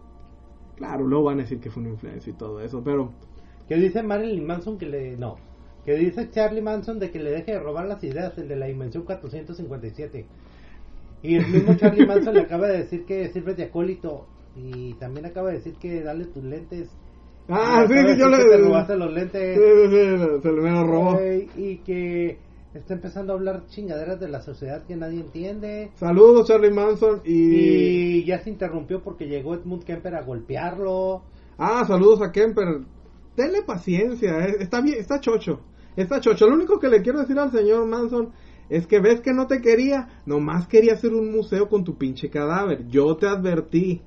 Claro, 0.75 1.05
luego 1.07 1.25
van 1.25 1.39
a 1.39 1.43
decir 1.43 1.59
que 1.59 1.69
fue 1.69 1.81
una 1.83 1.91
influencia 1.91 2.31
y 2.31 2.35
todo 2.35 2.59
eso, 2.61 2.81
pero 2.83 3.11
Que 3.67 3.75
dice 3.75 4.01
Marilyn 4.03 4.45
Manson 4.45 4.77
que 4.77 4.85
le. 4.87 5.15
No. 5.17 5.35
Que 5.85 5.93
dice 5.95 6.29
Charlie 6.31 6.61
Manson 6.61 6.97
de 6.99 7.11
que 7.11 7.19
le 7.19 7.29
deje 7.31 7.51
de 7.53 7.59
robar 7.59 7.87
las 7.87 8.03
ideas, 8.03 8.37
el 8.37 8.47
de 8.47 8.55
la 8.55 8.67
dimensión 8.67 9.03
457. 9.03 10.25
Y 11.21 11.35
el 11.35 11.47
mismo 11.47 11.73
Charlie 11.77 12.05
Manson 12.07 12.33
le 12.33 12.41
acaba 12.41 12.67
de 12.67 12.79
decir 12.79 13.05
que 13.05 13.27
sirve 13.29 13.53
de 13.53 13.63
acólito. 13.65 14.25
Y 14.55 14.93
también 14.95 15.25
acaba 15.25 15.49
de 15.49 15.55
decir 15.55 15.75
que 15.75 16.01
dale 16.01 16.25
tus 16.25 16.43
lentes. 16.43 16.89
Ah, 17.49 17.85
sí, 17.87 17.93
que 17.93 18.17
yo 18.17 18.27
le- 18.29 18.37
te 18.45 18.57
robaste 18.57 18.95
los 18.95 19.09
Sí, 19.09 19.15
lentes. 19.15 19.57
sí, 19.57 19.87
sí, 19.89 20.41
se 20.41 20.51
le 20.51 20.61
me 20.61 20.71
lo 20.71 20.83
robó. 20.87 21.19
Ey, 21.19 21.49
y 21.57 21.77
que 21.77 22.37
está 22.73 22.93
empezando 22.93 23.33
a 23.33 23.35
hablar 23.35 23.65
chingaderas 23.67 24.19
de 24.19 24.27
la 24.27 24.41
sociedad 24.41 24.83
que 24.83 24.95
nadie 24.95 25.19
entiende. 25.19 25.91
Saludos 25.95 26.47
Charlie 26.47 26.71
Manson 26.71 27.21
y... 27.23 28.19
Y 28.19 28.25
ya 28.25 28.39
se 28.39 28.49
interrumpió 28.49 29.03
porque 29.03 29.27
llegó 29.27 29.53
Edmund 29.53 29.83
Kemper 29.83 30.15
a 30.15 30.23
golpearlo. 30.23 31.23
Ah, 31.57 31.85
saludos 31.85 32.21
a 32.21 32.31
Kemper. 32.31 32.81
Denle 33.35 33.61
paciencia, 33.63 34.39
eh, 34.45 34.55
está 34.59 34.81
bien, 34.81 34.97
está 34.99 35.19
chocho. 35.19 35.61
Está 35.95 36.19
chocho. 36.19 36.47
Lo 36.47 36.55
único 36.55 36.79
que 36.79 36.89
le 36.89 37.01
quiero 37.01 37.19
decir 37.19 37.37
al 37.37 37.51
señor 37.51 37.85
Manson 37.85 38.31
es 38.69 38.87
que 38.87 38.99
ves 38.99 39.21
que 39.21 39.33
no 39.33 39.45
te 39.45 39.61
quería, 39.61 40.21
nomás 40.25 40.67
quería 40.67 40.93
hacer 40.93 41.13
un 41.13 41.31
museo 41.31 41.69
con 41.69 41.83
tu 41.83 41.97
pinche 41.97 42.29
cadáver. 42.29 42.87
Yo 42.87 43.15
te 43.17 43.27
advertí, 43.27 44.01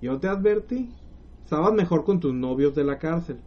yo 0.00 0.18
te 0.20 0.28
advertí. 0.28 0.90
Estabas 1.42 1.74
mejor 1.74 2.04
con 2.04 2.20
tus 2.20 2.32
novios 2.32 2.74
de 2.74 2.84
la 2.84 2.98
cárcel. 2.98 3.40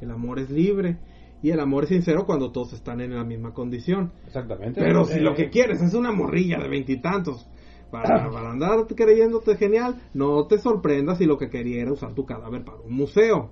El 0.00 0.10
amor 0.10 0.38
es 0.38 0.50
libre 0.50 0.98
y 1.42 1.50
el 1.50 1.60
amor 1.60 1.84
es 1.84 1.88
sincero 1.90 2.26
cuando 2.26 2.52
todos 2.52 2.72
están 2.72 3.00
en 3.00 3.14
la 3.14 3.24
misma 3.24 3.52
condición. 3.52 4.12
Exactamente. 4.26 4.80
Pero 4.80 5.04
si 5.04 5.18
Eh. 5.18 5.20
lo 5.20 5.34
que 5.34 5.50
quieres 5.50 5.80
es 5.82 5.94
una 5.94 6.12
morrilla 6.12 6.58
de 6.58 6.68
veintitantos 6.68 7.46
para, 7.90 8.30
para 8.32 8.50
andar 8.50 8.86
creyéndote 8.86 9.56
genial, 9.56 9.96
no 10.14 10.46
te 10.46 10.58
sorprendas 10.58 11.18
si 11.18 11.24
lo 11.26 11.38
que 11.38 11.48
quería 11.50 11.82
era 11.82 11.92
usar 11.92 12.14
tu 12.14 12.24
cadáver 12.26 12.64
para 12.64 12.78
un 12.78 12.92
museo. 12.94 13.50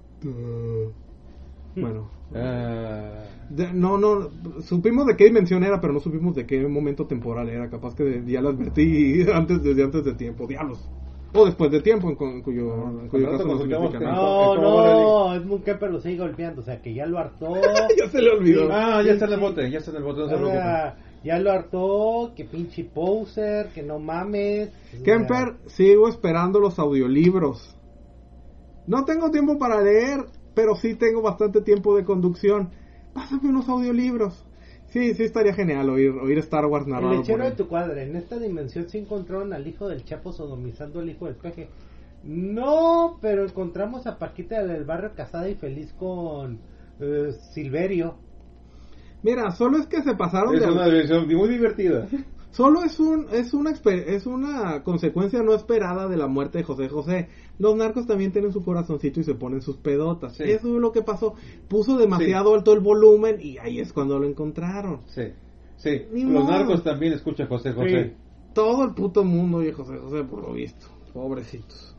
Bueno, 1.76 2.11
Ah, 2.34 3.24
de- 3.49 3.72
no, 3.72 3.97
no, 3.97 4.28
supimos 4.61 5.07
de 5.07 5.16
qué 5.16 5.24
dimensión 5.24 5.64
era, 5.64 5.80
pero 5.80 5.95
no 5.95 6.01
supimos 6.01 6.34
de 6.34 6.45
qué 6.45 6.66
momento 6.68 7.07
temporal 7.07 7.49
era. 7.49 7.70
Capaz 7.70 7.95
que 7.95 8.05
de- 8.05 8.30
ya 8.30 8.43
lo 8.43 8.51
advertí 8.51 9.22
antes, 9.32 9.62
desde 9.62 9.82
antes 9.84 10.05
de 10.05 10.12
tiempo, 10.14 10.47
diablos. 10.47 10.91
O 11.35 11.45
después 11.45 11.70
de 11.70 11.81
tiempo, 11.83 12.09
en, 12.09 12.16
cu- 12.16 12.24
en 12.26 12.43
cuyo, 12.43 12.72
en 13.03 13.09
cuyo 13.09 13.31
caso 13.31 13.45
no 13.45 13.59
significa 13.59 14.01
nada. 14.01 14.14
No, 14.16 14.55
¿cómo 14.57 14.83
no, 14.83 15.35
Edmund 15.35 15.62
Kemper 15.64 15.91
lo 15.91 16.01
sigue 16.01 16.16
golpeando, 16.16 16.62
o 16.62 16.64
sea 16.64 16.81
que 16.81 16.95
ya 16.95 17.05
lo 17.07 17.18
hartó. 17.18 17.55
ya 17.99 18.09
se 18.09 18.22
le 18.22 18.31
olvidó. 18.31 18.68
ah, 18.72 19.03
ya 19.03 19.12
está 19.12 19.26
en 19.26 19.33
el 19.35 19.41
bote, 19.41 19.70
ya 19.70 19.79
está 19.79 19.91
en 19.91 19.99
el 19.99 20.03
bote, 20.05 20.20
no 20.20 20.29
se 20.29 20.35
preocupen. 20.37 20.61
Ah, 20.62 20.95
ya 21.22 21.39
lo 21.39 21.53
hartó, 21.53 22.33
que 22.35 22.45
pinche 22.45 22.85
poser, 22.85 23.68
que 23.74 23.83
no 23.83 23.99
mames. 23.99 24.70
Kemper, 25.05 25.57
sigo 25.66 26.09
esperando 26.09 26.61
los 26.61 26.79
audiolibros. 26.79 27.76
No 28.87 29.05
tengo 29.05 29.31
tiempo 29.31 29.59
para 29.59 29.83
leer, 29.83 30.24
pero 30.55 30.76
sí 30.76 30.95
tengo 30.95 31.20
bastante 31.20 31.61
tiempo 31.61 31.95
de 31.95 32.05
conducción. 32.05 32.70
Pásame 33.12 33.51
unos 33.51 33.68
audiolibros. 33.68 34.45
Sí, 34.89 35.14
sí 35.14 35.24
estaría 35.24 35.53
genial 35.53 35.91
oír, 35.91 36.11
oír 36.11 36.39
Star 36.39 36.64
Wars 36.66 36.86
El 36.86 36.93
narrado 36.93 37.11
por 37.11 37.20
lechero 37.20 37.45
de 37.45 37.53
tu 37.53 37.68
cuadra, 37.68 38.03
en 38.03 38.16
esta 38.16 38.39
dimensión 38.39 38.89
se 38.89 38.99
encontraron 38.99 39.53
al 39.53 39.66
hijo 39.66 39.89
del 39.89 40.05
Chapo 40.05 40.32
sodomizando 40.32 41.01
al 41.01 41.11
hijo 41.11 41.26
del 41.26 41.36
peje. 41.36 41.68
No, 42.24 43.18
pero 43.20 43.45
encontramos 43.45 44.07
a 44.07 44.18
Paquita 44.18 44.64
del 44.64 44.84
barrio 44.84 45.12
casada 45.14 45.49
y 45.49 45.55
feliz 45.55 45.93
con 45.99 46.59
eh, 47.01 47.32
Silverio. 47.53 48.16
Mira, 49.22 49.51
solo 49.51 49.78
es 49.78 49.86
que 49.86 50.03
se 50.03 50.14
pasaron 50.14 50.55
Es 50.55 50.61
de... 50.62 50.72
una 50.72 50.86
diversión 50.86 51.28
muy 51.28 51.49
divertida. 51.49 52.07
Solo 52.59 52.83
es 52.83 52.99
un 52.99 53.29
es 53.31 53.55
una 53.55 53.71
es 53.71 54.27
una 54.27 54.83
consecuencia 54.83 55.45
no 55.45 55.55
esperada 55.55 56.09
de 56.09 56.17
la 56.17 56.27
muerte 56.27 56.59
de 56.59 56.65
José 56.65 56.89
José. 56.89 57.29
Los 57.57 57.77
narcos 57.77 58.09
también 58.09 58.33
tienen 58.33 58.53
su 58.53 58.65
corazoncito 58.65 59.21
y 59.21 59.23
se 59.23 59.37
ponen 59.37 59.61
sus 59.63 59.77
pedotas. 59.77 60.35
Sí. 60.35 60.43
Eso 60.43 60.75
es 60.75 60.81
lo 60.81 60.91
que 60.91 61.03
pasó. 61.03 61.35
Puso 61.69 61.97
demasiado 61.97 62.57
alto 62.57 62.73
el 62.73 62.81
volumen 62.81 63.37
y 63.41 63.59
ahí 63.59 63.79
es 63.79 63.93
cuando 63.93 64.19
lo 64.19 64.27
encontraron. 64.27 65.03
Sí, 65.07 65.35
sí. 65.77 66.03
Ni 66.13 66.25
Los 66.25 66.43
modo. 66.43 66.51
narcos 66.51 66.83
también 66.83 67.13
escuchan 67.13 67.47
José 67.47 67.71
José. 67.75 68.09
Sí. 68.09 68.17
Todo 68.55 68.83
el 68.87 68.93
puto 68.93 69.23
mundo 69.23 69.59
oye 69.59 69.73
José 69.73 69.97
José 69.97 70.25
por 70.25 70.43
lo 70.43 70.53
visto. 70.53 70.85
Pobrecitos. 71.15 71.95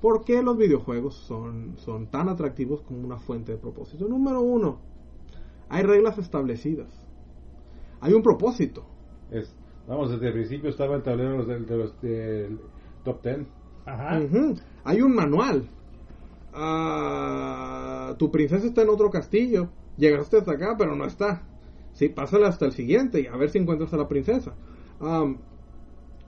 ¿Por 0.00 0.24
qué 0.24 0.42
los 0.42 0.58
videojuegos 0.58 1.14
son, 1.28 1.76
son 1.76 2.08
tan 2.08 2.28
atractivos 2.28 2.82
como 2.82 3.04
una 3.04 3.18
fuente 3.18 3.52
de 3.52 3.58
propósito? 3.58 4.08
Número 4.08 4.40
uno, 4.40 4.80
hay 5.68 5.84
reglas 5.84 6.18
establecidas. 6.18 6.88
Hay 8.00 8.14
un 8.14 8.22
propósito. 8.24 8.97
Es, 9.30 9.54
vamos, 9.86 10.10
desde 10.10 10.28
el 10.28 10.32
principio 10.32 10.70
estaba 10.70 10.96
el 10.96 11.02
tablero 11.02 11.44
de 11.44 11.58
los, 11.58 11.66
de 11.66 11.76
los 11.76 12.00
del 12.00 12.58
top 13.04 13.22
ten. 13.22 13.46
Ajá. 13.86 14.20
Hay 14.84 15.02
un 15.02 15.14
manual. 15.14 15.68
Ah, 16.52 18.14
tu 18.18 18.30
princesa 18.30 18.66
está 18.66 18.82
en 18.82 18.88
otro 18.88 19.10
castillo. 19.10 19.68
Llegaste 19.96 20.38
hasta 20.38 20.52
acá, 20.52 20.76
pero 20.78 20.94
no 20.94 21.04
está. 21.04 21.42
Sí, 21.92 22.08
pásale 22.08 22.46
hasta 22.46 22.66
el 22.66 22.72
siguiente 22.72 23.20
y 23.20 23.26
a 23.26 23.36
ver 23.36 23.50
si 23.50 23.58
encuentras 23.58 23.92
a 23.92 23.96
la 23.96 24.08
princesa. 24.08 24.54
Am, 25.00 25.38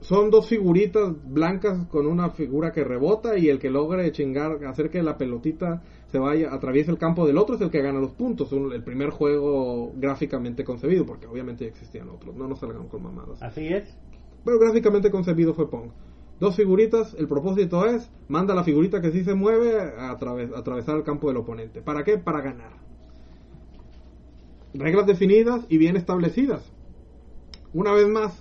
son 0.01 0.29
dos 0.31 0.47
figuritas 0.47 1.13
blancas 1.23 1.87
con 1.87 2.07
una 2.07 2.31
figura 2.31 2.71
que 2.71 2.83
rebota 2.83 3.37
y 3.37 3.49
el 3.49 3.59
que 3.59 3.69
logre 3.69 4.11
chingar, 4.11 4.63
hacer 4.65 4.89
que 4.89 5.03
la 5.03 5.17
pelotita 5.17 5.83
se 6.11 6.17
vaya, 6.19 6.53
atraviese 6.53 6.91
el 6.91 6.97
campo 6.97 7.25
del 7.25 7.37
otro 7.37 7.55
es 7.55 7.61
el 7.61 7.69
que 7.69 7.81
gana 7.81 7.99
los 7.99 8.11
puntos. 8.11 8.51
Un- 8.51 8.73
el 8.73 8.83
primer 8.83 9.11
juego 9.11 9.93
gráficamente 9.95 10.63
concebido, 10.63 11.05
porque 11.05 11.27
obviamente 11.27 11.63
ya 11.65 11.69
existían 11.69 12.09
otros. 12.09 12.35
No 12.35 12.47
nos 12.47 12.59
salgan 12.59 12.87
con 12.87 13.03
mamadas. 13.03 13.41
Así 13.41 13.67
es. 13.67 13.95
Pero 14.43 14.59
gráficamente 14.59 15.11
concebido 15.11 15.53
fue 15.53 15.69
Pong. 15.69 15.91
Dos 16.39 16.55
figuritas, 16.55 17.13
el 17.19 17.27
propósito 17.27 17.85
es, 17.85 18.09
manda 18.27 18.55
la 18.55 18.63
figurita 18.63 18.99
que 19.01 19.11
sí 19.11 19.23
se 19.23 19.35
mueve 19.35 19.79
a 19.79 20.11
atraves- 20.17 20.51
a 20.55 20.59
atravesar 20.59 20.97
el 20.97 21.03
campo 21.03 21.27
del 21.27 21.37
oponente. 21.37 21.81
¿Para 21.81 22.03
qué? 22.03 22.17
Para 22.17 22.41
ganar. 22.41 22.71
Reglas 24.73 25.05
definidas 25.05 25.65
y 25.69 25.77
bien 25.77 25.95
establecidas. 25.95 26.63
Una 27.73 27.91
vez 27.93 28.07
más, 28.07 28.40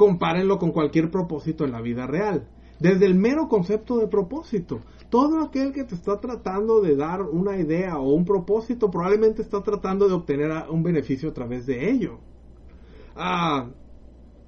compárenlo 0.00 0.56
con 0.58 0.72
cualquier 0.72 1.10
propósito 1.10 1.66
en 1.66 1.72
la 1.72 1.82
vida 1.82 2.06
real. 2.06 2.48
Desde 2.78 3.04
el 3.04 3.14
mero 3.14 3.48
concepto 3.48 3.98
de 3.98 4.06
propósito. 4.08 4.80
Todo 5.10 5.42
aquel 5.42 5.74
que 5.74 5.84
te 5.84 5.94
está 5.94 6.18
tratando 6.18 6.80
de 6.80 6.96
dar 6.96 7.20
una 7.20 7.58
idea 7.58 7.98
o 7.98 8.14
un 8.14 8.24
propósito 8.24 8.90
probablemente 8.90 9.42
está 9.42 9.62
tratando 9.62 10.08
de 10.08 10.14
obtener 10.14 10.50
un 10.70 10.82
beneficio 10.82 11.28
a 11.28 11.34
través 11.34 11.66
de 11.66 11.90
ello. 11.90 12.18
Ah, 13.14 13.68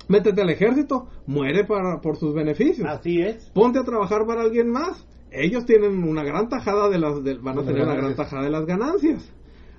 métete 0.08 0.40
al 0.40 0.48
ejército, 0.48 1.08
muere 1.26 1.64
para, 1.64 2.00
por 2.00 2.16
sus 2.16 2.32
beneficios. 2.34 2.88
Así 2.88 3.20
es. 3.20 3.50
Ponte 3.52 3.78
a 3.78 3.84
trabajar 3.84 4.24
para 4.26 4.40
alguien 4.40 4.70
más. 4.70 5.06
Ellos 5.30 5.66
tienen 5.66 6.02
una 6.02 6.22
gran 6.24 6.48
tajada 6.48 6.88
de 6.88 6.98
las, 6.98 7.22
de- 7.22 7.34
van 7.34 7.58
a 7.58 7.62
tener 7.62 7.82
una 7.82 7.94
gran 7.94 8.16
tajada 8.16 8.44
de 8.44 8.50
las 8.50 8.64
ganancias. 8.64 9.22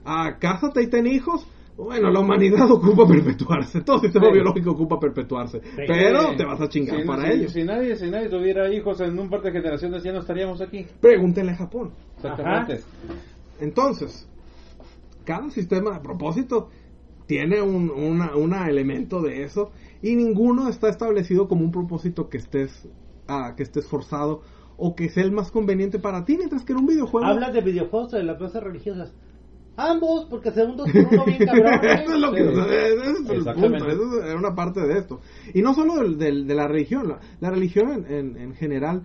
Ah, 0.06 0.38
cásate 0.40 0.84
y 0.84 0.88
ten 0.88 1.08
hijos. 1.08 1.48
Bueno, 1.78 2.12
la 2.12 2.20
humanidad 2.20 2.70
ocupa 2.72 3.08
perpetuarse. 3.08 3.82
Todo 3.82 4.00
sistema 4.00 4.28
Sí. 4.28 4.34
biológico 4.34 4.72
ocupa 4.72 5.00
perpetuarse. 5.00 5.62
Pero 5.76 6.36
te 6.38 6.46
vas 6.46 6.62
a 6.62 6.70
chingar 6.70 7.02
Si- 7.02 7.08
para 7.08 7.26
si- 7.26 7.32
ellos. 7.32 7.52
Si 7.52 7.64
nadie, 7.64 7.96
si 7.96 8.10
nadie 8.12 8.30
tuviera 8.30 8.72
hijos 8.74 9.02
en 9.02 9.18
un 9.18 9.30
par 9.30 9.42
de 9.42 9.52
generaciones, 9.52 10.04
ya 10.04 10.12
no 10.14 10.20
estaríamos 10.20 10.62
aquí. 10.62 10.86
Pregúntenle 11.02 11.54
a 11.54 11.56
Japón. 11.56 11.92
Exactamente. 12.18 12.82
Entonces, 13.60 14.28
cada 15.26 15.50
sistema 15.50 15.94
de 15.94 16.00
propósito 16.02 16.70
tiene 17.26 17.62
un 17.62 17.90
una, 17.90 18.36
una 18.36 18.68
elemento 18.70 19.22
de 19.22 19.44
eso 19.44 19.72
y 20.02 20.16
ninguno 20.16 20.68
está 20.68 20.90
establecido 20.90 21.48
como 21.48 21.64
un 21.64 21.72
propósito 21.72 22.28
que 22.30 22.38
estés 22.38 22.88
ah, 23.28 23.54
que 23.56 23.64
estés 23.64 23.88
forzado 23.88 24.42
o 24.76 24.96
que 24.96 25.08
sea 25.10 25.24
el 25.24 25.32
más 25.32 25.50
conveniente 25.52 26.00
para 26.00 26.26
ti, 26.26 26.36
mientras 26.38 26.66
que 26.66 26.74
en 26.74 26.80
un 26.80 26.88
videojuego 26.88 27.26
Hablas 27.26 27.54
de 27.54 27.62
videojuegos 27.62 28.14
o 28.14 28.18
de 28.18 28.24
las 28.24 28.38
cosas 28.38 28.62
religiosas. 28.64 29.14
Ambos, 29.76 30.28
porque 30.30 30.52
segundos 30.52 30.88
por 30.92 31.02
uno 31.14 31.26
bien 31.26 31.46
cabrón. 31.46 31.74
¿eh? 31.84 32.04
eso 32.04 32.14
es 32.14 32.20
lo 32.20 32.32
que 32.32 32.44
Sí. 32.44 32.50
ese 32.50 32.94
es 32.94 33.18
el 33.30 33.44
punto, 33.54 33.88
eso 33.88 34.24
es 34.24 34.36
una 34.36 34.54
parte 34.56 34.82
de 34.82 35.00
esto. 35.00 35.20
Y 35.54 35.62
no 35.62 35.74
solo 35.74 35.96
del- 35.96 36.18
del- 36.18 36.48
de 36.48 36.56
la 36.56 36.68
religión, 36.68 37.08
la, 37.10 37.20
la 37.40 37.50
religión 37.50 37.92
en, 37.92 38.14
en- 38.14 38.38
en 38.38 38.54
general 38.56 39.04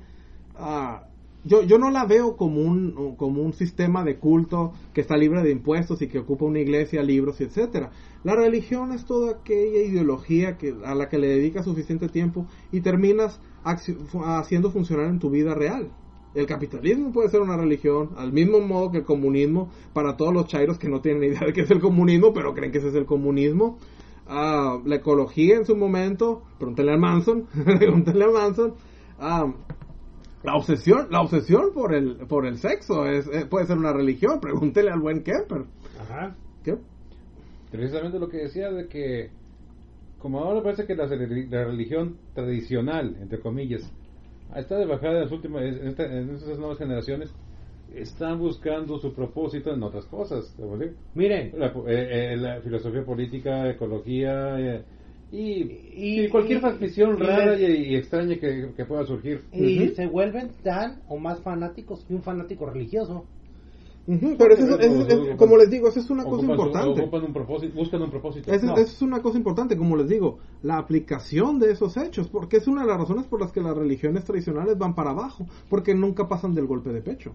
ah, 0.56 1.04
yo, 1.44 1.62
yo 1.62 1.78
no 1.78 1.90
la 1.90 2.04
veo 2.04 2.36
como 2.36 2.60
un, 2.60 3.14
como 3.16 3.42
un 3.42 3.52
sistema 3.54 4.02
de 4.04 4.18
culto 4.18 4.72
que 4.92 5.00
está 5.00 5.16
libre 5.16 5.42
de 5.42 5.52
impuestos 5.52 6.02
y 6.02 6.08
que 6.08 6.18
ocupa 6.18 6.44
una 6.44 6.58
iglesia, 6.58 7.02
libros 7.02 7.40
y 7.40 7.44
etcétera. 7.44 7.90
La 8.24 8.34
religión 8.34 8.92
es 8.92 9.06
toda 9.06 9.36
aquella 9.36 9.80
ideología 9.82 10.58
que, 10.58 10.74
a 10.84 10.94
la 10.94 11.08
que 11.08 11.16
le 11.16 11.28
dedicas 11.28 11.64
suficiente 11.64 12.08
tiempo 12.08 12.46
y 12.72 12.80
terminas 12.80 13.40
haciendo 13.64 14.70
funcionar 14.70 15.06
en 15.06 15.18
tu 15.20 15.30
vida 15.30 15.54
real. 15.54 15.90
El 16.34 16.46
capitalismo 16.46 17.12
puede 17.12 17.30
ser 17.30 17.40
una 17.40 17.56
religión, 17.56 18.10
al 18.16 18.32
mismo 18.32 18.60
modo 18.60 18.90
que 18.90 18.98
el 18.98 19.04
comunismo, 19.04 19.70
para 19.92 20.16
todos 20.16 20.32
los 20.32 20.46
chairos 20.46 20.78
que 20.78 20.88
no 20.88 21.00
tienen 21.00 21.24
idea 21.24 21.40
de 21.40 21.52
qué 21.52 21.62
es 21.62 21.70
el 21.70 21.80
comunismo, 21.80 22.32
pero 22.32 22.54
creen 22.54 22.70
que 22.70 22.78
ese 22.78 22.88
es 22.88 22.94
el 22.94 23.06
comunismo. 23.06 23.78
Ah, 24.26 24.78
la 24.84 24.96
ecología 24.96 25.56
en 25.56 25.64
su 25.64 25.74
momento, 25.74 26.42
pregúntale 26.58 26.92
a 26.92 26.96
Manson, 26.98 27.46
pregúntale 27.78 28.24
a 28.24 28.28
Manson. 28.28 28.74
Ah, 29.18 29.52
la 30.42 30.54
obsesión, 30.54 31.08
la 31.10 31.22
obsesión 31.22 31.72
por 31.72 31.94
el, 31.94 32.18
por 32.28 32.46
el 32.46 32.58
sexo 32.58 33.06
es, 33.06 33.26
eh, 33.28 33.46
puede 33.46 33.66
ser 33.66 33.78
una 33.78 33.92
religión, 33.92 34.38
pregúntele 34.40 34.90
al 34.90 35.00
buen 35.00 35.22
Kemper. 35.22 35.64
Ajá. 35.98 36.36
¿Qué? 36.62 36.76
Precisamente 37.70 38.18
lo 38.18 38.28
que 38.28 38.36
decía 38.38 38.70
de 38.70 38.86
que, 38.86 39.30
como 40.18 40.40
ahora 40.40 40.62
parece 40.62 40.86
que 40.86 40.94
la, 40.94 41.06
la 41.06 41.64
religión 41.64 42.18
tradicional, 42.34 43.16
entre 43.20 43.40
comillas, 43.40 43.90
está 44.56 44.78
de 44.78 44.86
bajada 44.86 45.14
en 45.14 45.20
las 45.22 45.32
últimas, 45.32 45.62
en, 45.62 45.88
esta- 45.88 46.04
en 46.06 46.30
estas 46.34 46.58
nuevas 46.58 46.78
generaciones, 46.78 47.30
están 47.94 48.38
buscando 48.38 48.98
su 48.98 49.12
propósito 49.14 49.72
en 49.72 49.82
otras 49.82 50.04
cosas. 50.06 50.54
Miren, 51.14 51.52
La, 51.58 51.68
eh, 51.86 52.32
eh, 52.32 52.36
la 52.36 52.60
filosofía 52.60 53.04
política, 53.04 53.68
ecología 53.70 54.58
eh, 54.60 54.82
y, 55.30 56.24
Y- 56.24 56.28
cualquier 56.28 56.60
facción 56.60 57.18
rara 57.18 57.58
y, 57.58 57.64
y 57.92 57.96
extraña 57.96 58.36
que, 58.36 58.70
que 58.76 58.84
pueda 58.84 59.04
surgir. 59.04 59.40
y 59.52 59.88
se 59.88 60.06
vuelven 60.06 60.50
tan 60.62 61.02
o 61.08 61.18
más 61.18 61.40
fanáticos 61.42 62.04
que 62.04 62.14
un 62.14 62.22
fanático 62.22 62.66
religioso. 62.66 63.26
Pero 64.38 64.54
eso 64.54 64.64
es- 64.64 64.86
eso 64.86 65.06
es- 65.06 65.28
es- 65.28 65.36
como 65.36 65.58
les 65.58 65.68
digo, 65.70 65.86
eso 65.88 66.00
es 66.00 66.08
una 66.08 66.24
cosa 66.24 66.36
Ocupan 66.36 66.50
importante. 66.56 67.00
ocupan 67.02 67.24
un 67.24 67.32
propósito, 67.34 67.74
buscan 67.74 68.02
un 68.02 68.10
propósito. 68.10 68.50
No. 68.50 68.56
esa 68.56 68.80
es 68.80 69.02
una 69.02 69.20
cosa 69.20 69.36
importante, 69.36 69.76
como 69.76 69.96
les 69.96 70.08
digo, 70.08 70.38
la 70.62 70.78
aplicación 70.78 71.58
de 71.58 71.72
esos 71.72 71.96
hechos, 71.98 72.28
porque 72.28 72.56
es 72.56 72.66
una 72.66 72.82
de 72.82 72.88
las 72.88 72.98
razones 72.98 73.26
por 73.26 73.38
las 73.40 73.52
que 73.52 73.60
las 73.60 73.76
religiones 73.76 74.24
tradicionales 74.24 74.78
van 74.78 74.94
para 74.94 75.10
abajo, 75.10 75.46
porque 75.68 75.94
nunca 75.94 76.26
pasan 76.26 76.54
del 76.54 76.66
golpe 76.66 76.90
de 76.90 77.02
pecho. 77.02 77.34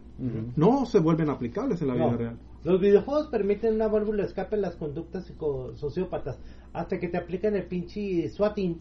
No 0.56 0.86
se 0.88 1.00
vuelven 1.00 1.30
aplicables 1.30 1.82
en 1.84 1.90
la 1.90 1.94
vida 1.94 2.18
real. 2.18 2.38
Los 2.64 2.82
videojuegos 2.82 3.28
permiten 3.28 3.76
una 3.76 3.88
válvula 3.88 4.24
de 4.24 4.30
escape 4.30 4.56
en 4.56 4.62
las 4.64 4.76
conductas 4.76 5.26
psico- 5.26 5.76
sociópatas 5.76 6.40
hasta 6.74 7.00
que 7.00 7.08
te 7.10 7.18
aplican 7.18 7.56
el 7.56 7.66
pinche 7.66 8.30
swatting 8.30 8.80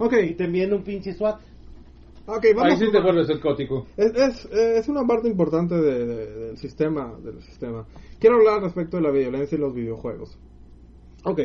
Ok, 0.00 0.12
y 0.30 0.34
te 0.34 0.44
envían 0.44 0.72
un 0.72 0.82
pinche 0.84 1.12
SWAT. 1.12 1.40
Ok, 2.36 2.44
Ahí 2.44 2.54
vamos. 2.54 2.78
sí 2.78 2.90
te 2.92 3.00
vuelves 3.00 3.28
el 3.30 3.40
cótico. 3.40 3.86
Es, 3.96 4.14
es, 4.14 4.44
es 4.52 4.88
una 4.88 5.04
parte 5.06 5.28
importante 5.28 5.74
de- 5.74 6.06
de- 6.06 6.26
del 6.46 6.56
sistema 6.58 7.14
del 7.22 7.42
sistema. 7.42 7.86
Quiero 8.20 8.36
hablar 8.36 8.62
respecto 8.62 8.96
de 8.98 9.02
la 9.02 9.10
violencia 9.10 9.56
y 9.56 9.60
los 9.60 9.74
videojuegos. 9.74 10.38
Ok. 11.24 11.40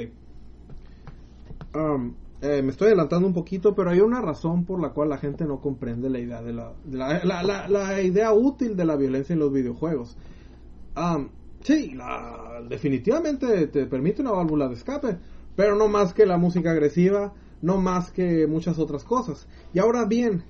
Um, 1.76 2.14
eh, 2.42 2.62
me 2.62 2.72
estoy 2.72 2.88
adelantando 2.88 3.26
un 3.28 3.34
poquito, 3.34 3.74
pero 3.74 3.90
hay 3.90 4.00
una 4.02 4.22
razón 4.22 4.66
por 4.66 4.80
la 4.82 4.90
cual 4.90 5.10
la 5.10 5.18
gente 5.18 5.46
no 5.46 5.60
comprende 5.62 6.10
la 6.10 6.20
idea 6.20 6.42
de 6.42 6.54
la, 6.54 6.74
de 6.84 6.98
la, 6.98 7.24
la- 7.24 7.42
la- 7.44 7.68
la 7.68 8.02
idea 8.02 8.34
útil 8.34 8.76
de 8.76 8.86
la 8.86 8.96
violencia 8.96 9.34
en 9.34 9.40
los 9.40 9.52
videojuegos. 9.52 10.18
Um, 10.96 11.30
sí, 11.62 11.92
la- 11.92 12.62
definitivamente 12.70 13.68
te 13.68 13.86
permite 13.86 14.22
una 14.22 14.32
válvula 14.32 14.68
de 14.68 14.76
escape, 14.76 15.18
pero 15.56 15.76
no 15.76 15.88
más 15.88 16.14
que 16.14 16.26
la 16.26 16.38
música 16.38 16.72
agresiva, 16.72 17.34
no 17.62 17.78
más 17.80 18.12
que 18.12 18.46
muchas 18.46 18.78
otras 18.78 19.04
cosas. 19.06 19.48
Y 19.74 19.80
ahora 19.80 20.06
bien, 20.06 20.44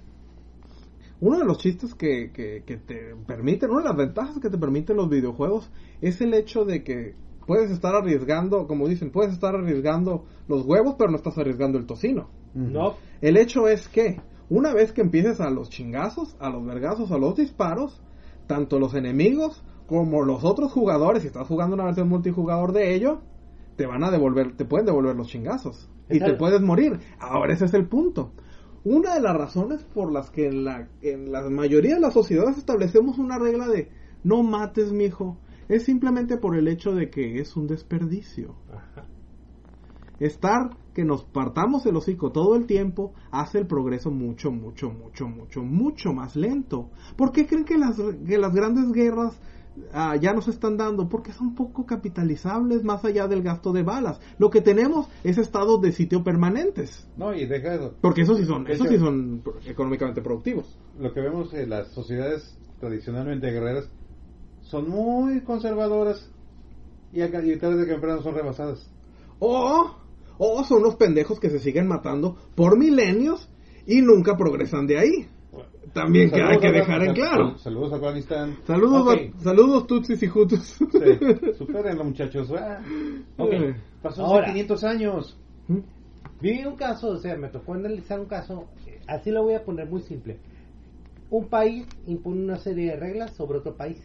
uno 1.20 1.40
de 1.40 1.46
los 1.46 1.58
chistes 1.58 1.96
que, 1.96 2.32
que, 2.32 2.64
que 2.66 2.78
te 2.78 3.16
permiten, 3.26 3.70
una 3.70 3.82
de 3.82 3.88
las 3.90 3.98
ventajas 3.98 4.40
que 4.40 4.50
te 4.50 4.58
permiten 4.58 4.98
los 4.98 5.10
videojuegos 5.10 5.72
es 6.02 6.20
el 6.22 6.34
hecho 6.34 6.66
de 6.66 6.84
que 6.84 7.16
puedes 7.46 7.72
estar 7.72 7.96
arriesgando, 7.96 8.68
como 8.68 8.88
dicen, 8.88 9.12
puedes 9.12 9.34
estar 9.34 9.56
arriesgando 9.56 10.26
los 10.48 10.66
huevos, 10.66 10.96
pero 10.98 11.12
no 11.12 11.18
estás 11.18 11.38
arriesgando 11.38 11.78
el 11.78 11.86
tocino. 11.86 12.30
No, 12.54 12.96
El 13.22 13.38
hecho 13.38 13.68
es 13.68 13.88
que 13.88 14.22
una 14.50 14.74
vez 14.74 14.92
que 14.92 15.02
empieces 15.02 15.42
a 15.42 15.50
los 15.50 15.70
chingazos, 15.70 16.36
a 16.40 16.50
los 16.50 16.64
vergazos, 16.66 17.12
a 17.12 17.18
los 17.18 17.36
disparos, 17.36 18.02
tanto 18.48 18.80
los 18.80 18.94
enemigos 18.94 19.64
como 19.88 20.24
los 20.24 20.44
otros 20.44 20.72
jugadores, 20.72 21.24
si 21.24 21.28
estás 21.28 21.48
jugando 21.48 21.76
una 21.76 21.86
versión 21.86 22.10
multijugador 22.10 22.72
de 22.72 22.94
ello, 22.94 23.22
te 23.76 23.86
van 23.86 24.04
a 24.04 24.12
devolver, 24.12 24.56
te 24.56 24.66
pueden 24.66 24.86
devolver 24.86 25.16
los 25.16 25.28
chingazos 25.28 25.90
y 26.10 26.20
te 26.20 26.34
puedes 26.34 26.62
morir. 26.62 27.00
Ahora 27.20 27.54
ese 27.54 27.66
es 27.66 27.74
el 27.74 27.88
punto. 27.88 28.32
Una 28.86 29.16
de 29.16 29.22
las 29.22 29.36
razones 29.36 29.84
por 29.94 30.12
las 30.12 30.30
que 30.30 30.48
en 30.48 30.66
la, 30.66 30.90
en 31.02 31.32
la 31.32 31.50
mayoría 31.50 31.96
de 31.96 32.02
las 32.02 32.14
sociedades 32.14 32.58
establecemos 32.58 33.18
una 33.18 33.40
regla 33.40 33.68
de 33.68 33.90
no 34.24 34.44
mates, 34.44 34.92
mijo, 34.92 35.38
es 35.70 35.84
simplemente 35.84 36.38
por 36.38 36.58
el 36.58 36.68
hecho 36.68 36.94
de 36.94 37.10
que 37.10 37.40
es 37.40 37.56
un 37.56 37.68
desperdicio. 37.68 38.56
Ajá. 38.70 39.06
Estar 40.20 40.78
que 40.94 41.04
nos 41.06 41.24
partamos 41.26 41.86
el 41.86 41.96
hocico 41.96 42.32
todo 42.32 42.56
el 42.56 42.68
tiempo 42.68 43.14
hace 43.32 43.60
el 43.60 43.68
progreso 43.68 44.12
mucho, 44.12 44.52
mucho, 44.52 44.90
mucho, 44.90 45.28
mucho, 45.28 45.64
mucho 45.64 46.14
más 46.14 46.36
lento. 46.36 46.92
¿Por 47.18 47.32
qué 47.32 47.48
creen 47.48 47.66
que 47.66 47.78
las, 47.78 47.98
que 47.98 48.38
las 48.38 48.54
grandes 48.54 48.92
guerras 48.92 49.40
ah, 49.94 50.16
ya 50.16 50.34
nos 50.34 50.48
están 50.48 50.78
dando? 50.78 51.10
Porque 51.10 51.32
son 51.34 51.56
poco 51.56 51.86
capitalizables 51.86 52.84
más 52.84 53.04
allá 53.06 53.28
del 53.28 53.42
gasto 53.44 53.72
de 53.74 53.84
balas. 53.84 54.20
Lo 54.38 54.50
que 54.50 54.62
tenemos 54.62 55.08
es 55.24 55.38
estados 55.38 55.82
de 55.82 55.92
sitio 55.92 56.24
permanentes. 56.24 57.08
No, 57.18 57.34
y 57.34 57.46
deja 57.46 57.76
eso. 57.76 57.94
Porque 58.02 58.22
esos 58.22 58.38
sí 58.38 58.46
son, 58.46 58.64
De 58.66 58.74
esos 58.74 58.88
sí 58.88 58.98
son 58.98 59.44
económicamente 59.66 60.22
productivos. 60.22 60.78
Lo 61.00 61.14
que 61.14 61.22
vemos 61.22 61.54
en 61.54 61.70
las 61.70 61.88
sociedades 61.90 62.58
tradicionalmente 62.80 63.52
guerreras 63.52 63.90
son 64.62 64.90
muy 64.90 65.42
conservadoras 65.42 66.30
y, 67.12 67.22
acá- 67.22 67.44
y 67.46 67.58
tarde 67.58 67.86
que 67.86 67.92
temprano 67.92 68.22
son 68.22 68.34
rebasadas. 68.36 68.90
O, 69.40 69.92
o 70.38 70.64
son 70.64 70.82
los 70.84 70.96
pendejos 70.96 71.40
que 71.40 71.50
se 71.50 71.60
siguen 71.60 71.88
matando 71.88 72.38
por 72.56 72.78
milenios 72.78 73.50
y 73.86 74.02
nunca 74.02 74.36
progresan 74.38 74.88
de 74.88 74.98
ahí. 75.00 75.28
También 75.94 76.32
que 76.32 76.42
hay 76.42 76.58
que 76.60 76.72
dejar 76.72 77.04
en 77.04 77.14
claro. 77.14 77.50
sal- 77.52 77.60
Saludos 77.60 77.94
a 77.94 77.96
Afganistán. 77.98 78.58
Saludos, 78.66 79.16
saludos 79.38 79.88
tutsis 79.88 80.22
y 80.24 80.28
jutus. 80.28 80.60
Sí, 80.92 81.54
supérenlo, 81.58 82.04
muchachos. 82.06 82.52
Ah, 82.58 82.82
pasó 84.02 84.26
Ahora. 84.26 84.44
hace 84.46 84.54
500 84.54 84.84
años. 84.84 85.38
Vi 86.42 86.66
un 86.66 86.76
caso, 86.76 87.10
o 87.10 87.18
sea, 87.18 87.38
me 87.38 87.50
tocó 87.50 87.74
analizar 87.74 88.20
un 88.20 88.26
caso, 88.26 88.66
eh, 88.88 89.00
así 89.08 89.32
lo 89.32 89.44
voy 89.44 89.54
a 89.54 89.64
poner 89.64 89.88
muy 89.90 90.02
simple. 90.02 90.38
Un 91.30 91.46
país 91.48 91.88
impone 92.06 92.42
una 92.44 92.58
serie 92.58 92.92
de 92.92 92.96
reglas 92.98 93.32
sobre 93.36 93.60
otro 93.60 93.76
país. 93.76 94.02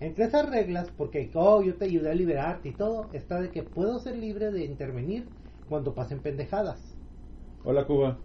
Entre 0.00 0.24
esas 0.24 0.48
reglas, 0.48 0.90
porque 0.96 1.30
oh, 1.34 1.62
yo 1.62 1.74
te 1.74 1.84
ayudé 1.86 2.10
a 2.10 2.14
liberarte 2.14 2.70
y 2.70 2.72
todo, 2.72 3.08
está 3.12 3.40
de 3.40 3.50
que 3.50 3.62
puedo 3.62 3.98
ser 3.98 4.16
libre 4.16 4.50
de 4.52 4.64
intervenir 4.64 5.26
cuando 5.68 5.94
pasen 5.94 6.20
pendejadas. 6.20 6.80
Hola, 7.64 7.84
Cuba. 7.86 8.18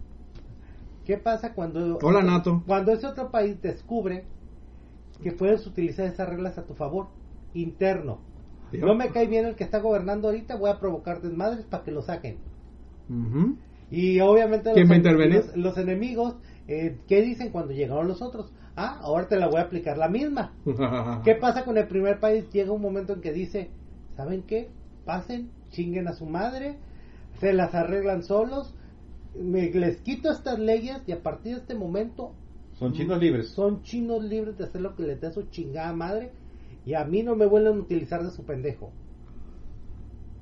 ¿Qué 1.05 1.17
pasa 1.17 1.53
cuando 1.53 1.97
Hola, 2.01 2.21
Nato. 2.21 2.63
cuando 2.67 2.91
ese 2.91 3.07
otro 3.07 3.31
país 3.31 3.61
descubre 3.61 4.25
que 5.23 5.31
puedes 5.31 5.65
utilizar 5.65 6.05
esas 6.05 6.29
reglas 6.29 6.57
a 6.57 6.63
tu 6.63 6.73
favor 6.75 7.07
interno? 7.53 8.19
No 8.71 8.93
me 8.95 9.09
cae 9.09 9.25
bien 9.27 9.45
el 9.45 9.55
que 9.55 9.63
está 9.63 9.79
gobernando 9.79 10.27
ahorita, 10.27 10.55
voy 10.55 10.69
a 10.69 10.79
provocar 10.79 11.21
desmadres 11.21 11.65
para 11.65 11.83
que 11.83 11.91
lo 11.91 12.01
saquen. 12.03 12.37
Y 13.89 14.19
obviamente 14.19 14.71
los- 15.47 15.57
los 15.57 15.77
enemigos, 15.77 16.35
eh, 16.67 16.97
¿qué 17.07 17.21
dicen 17.23 17.49
cuando 17.49 17.73
llegaron 17.73 18.07
los 18.07 18.21
otros? 18.21 18.51
Ah, 18.75 18.99
ahora 19.01 19.27
te 19.27 19.37
la 19.37 19.47
voy 19.47 19.57
a 19.59 19.63
aplicar 19.63 19.97
la 19.97 20.07
misma. 20.07 20.53
¿Qué 21.25 21.33
pasa 21.35 21.65
con 21.65 21.77
el 21.77 21.87
primer 21.87 22.19
país? 22.19 22.45
Llega 22.53 22.71
un 22.71 22.81
momento 22.81 23.13
en 23.13 23.21
que 23.21 23.33
dice, 23.33 23.71
¿saben 24.15 24.43
qué? 24.43 24.69
Pasen, 25.05 25.49
chinguen 25.71 26.07
a 26.07 26.13
su 26.13 26.27
madre, 26.27 26.77
se 27.39 27.51
las 27.53 27.73
arreglan 27.73 28.21
solos, 28.21 28.75
me, 29.35 29.69
les 29.71 29.97
quito 30.01 30.31
estas 30.31 30.59
leyes 30.59 31.01
y 31.07 31.11
a 31.11 31.21
partir 31.21 31.55
de 31.55 31.61
este 31.61 31.75
momento 31.75 32.33
Son 32.73 32.93
chinos 32.93 33.19
libres. 33.19 33.49
son 33.49 33.81
chinos 33.83 34.23
libres 34.23 34.57
de 34.57 34.63
hacer 34.65 34.81
lo 34.81 34.95
que 34.95 35.03
les 35.03 35.19
dé 35.21 35.31
su 35.31 35.43
chingada 35.49 35.93
madre 35.93 36.31
y 36.85 36.93
a 36.93 37.03
mí 37.05 37.23
no 37.23 37.35
me 37.35 37.45
vuelven 37.45 37.77
a 37.77 37.81
utilizar 37.81 38.23
de 38.23 38.31
su 38.31 38.43
pendejo. 38.43 38.91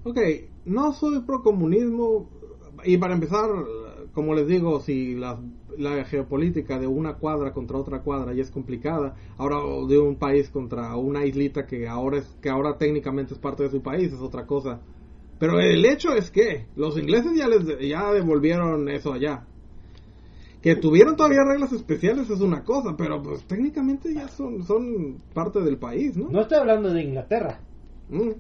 Ok, 0.04 0.18
no 0.66 0.94
soy 0.94 1.22
pro 1.22 1.42
comunismo 1.44 2.30
y 2.86 2.98
para 2.98 3.16
empezar, 3.16 3.50
como 4.14 4.34
les 4.36 4.48
digo, 4.48 4.80
si 4.82 5.16
la, 5.16 5.40
la 5.78 6.06
geopolítica 6.06 6.80
de 6.80 6.88
una 6.88 7.16
cuadra 7.16 7.52
contra 7.52 7.78
otra 7.78 8.02
cuadra 8.04 8.34
ya 8.34 8.44
es 8.44 8.52
complicada, 8.52 9.16
ahora 9.38 9.58
de 9.88 9.98
un 10.00 10.16
país 10.16 10.50
contra 10.50 10.96
una 10.96 11.26
islita 11.26 11.66
que 11.66 11.88
ahora 11.88 12.20
es 12.20 12.26
que 12.42 12.50
ahora 12.50 12.78
técnicamente 12.78 13.34
es 13.34 13.40
parte 13.40 13.64
de 13.64 13.72
su 13.72 13.82
país 13.82 14.14
es 14.14 14.20
otra 14.20 14.46
cosa. 14.46 14.80
Pero 15.40 15.60
el 15.60 15.86
hecho 15.86 16.14
es 16.14 16.32
que 16.32 16.66
los 16.76 16.98
ingleses 16.98 17.34
ya 17.36 17.48
les 17.48 17.64
ya 17.88 18.12
devolvieron 18.12 18.90
eso 18.90 19.14
allá. 19.14 19.46
Que 20.62 20.76
tuvieron 20.76 21.16
todavía 21.16 21.44
reglas 21.44 21.72
especiales 21.72 22.30
es 22.30 22.42
una 22.42 22.64
cosa, 22.64 22.96
pero 22.98 23.22
pues 23.22 23.44
técnicamente 23.44 24.14
ya 24.14 24.28
son 24.28 24.64
son 24.64 25.18
parte 25.34 25.62
del 25.62 25.78
país, 25.78 26.18
¿no? 26.18 26.30
No 26.30 26.42
estoy 26.42 26.58
hablando 26.58 26.92
de 26.92 27.04
Inglaterra, 27.04 27.60
Mm. 28.10 28.32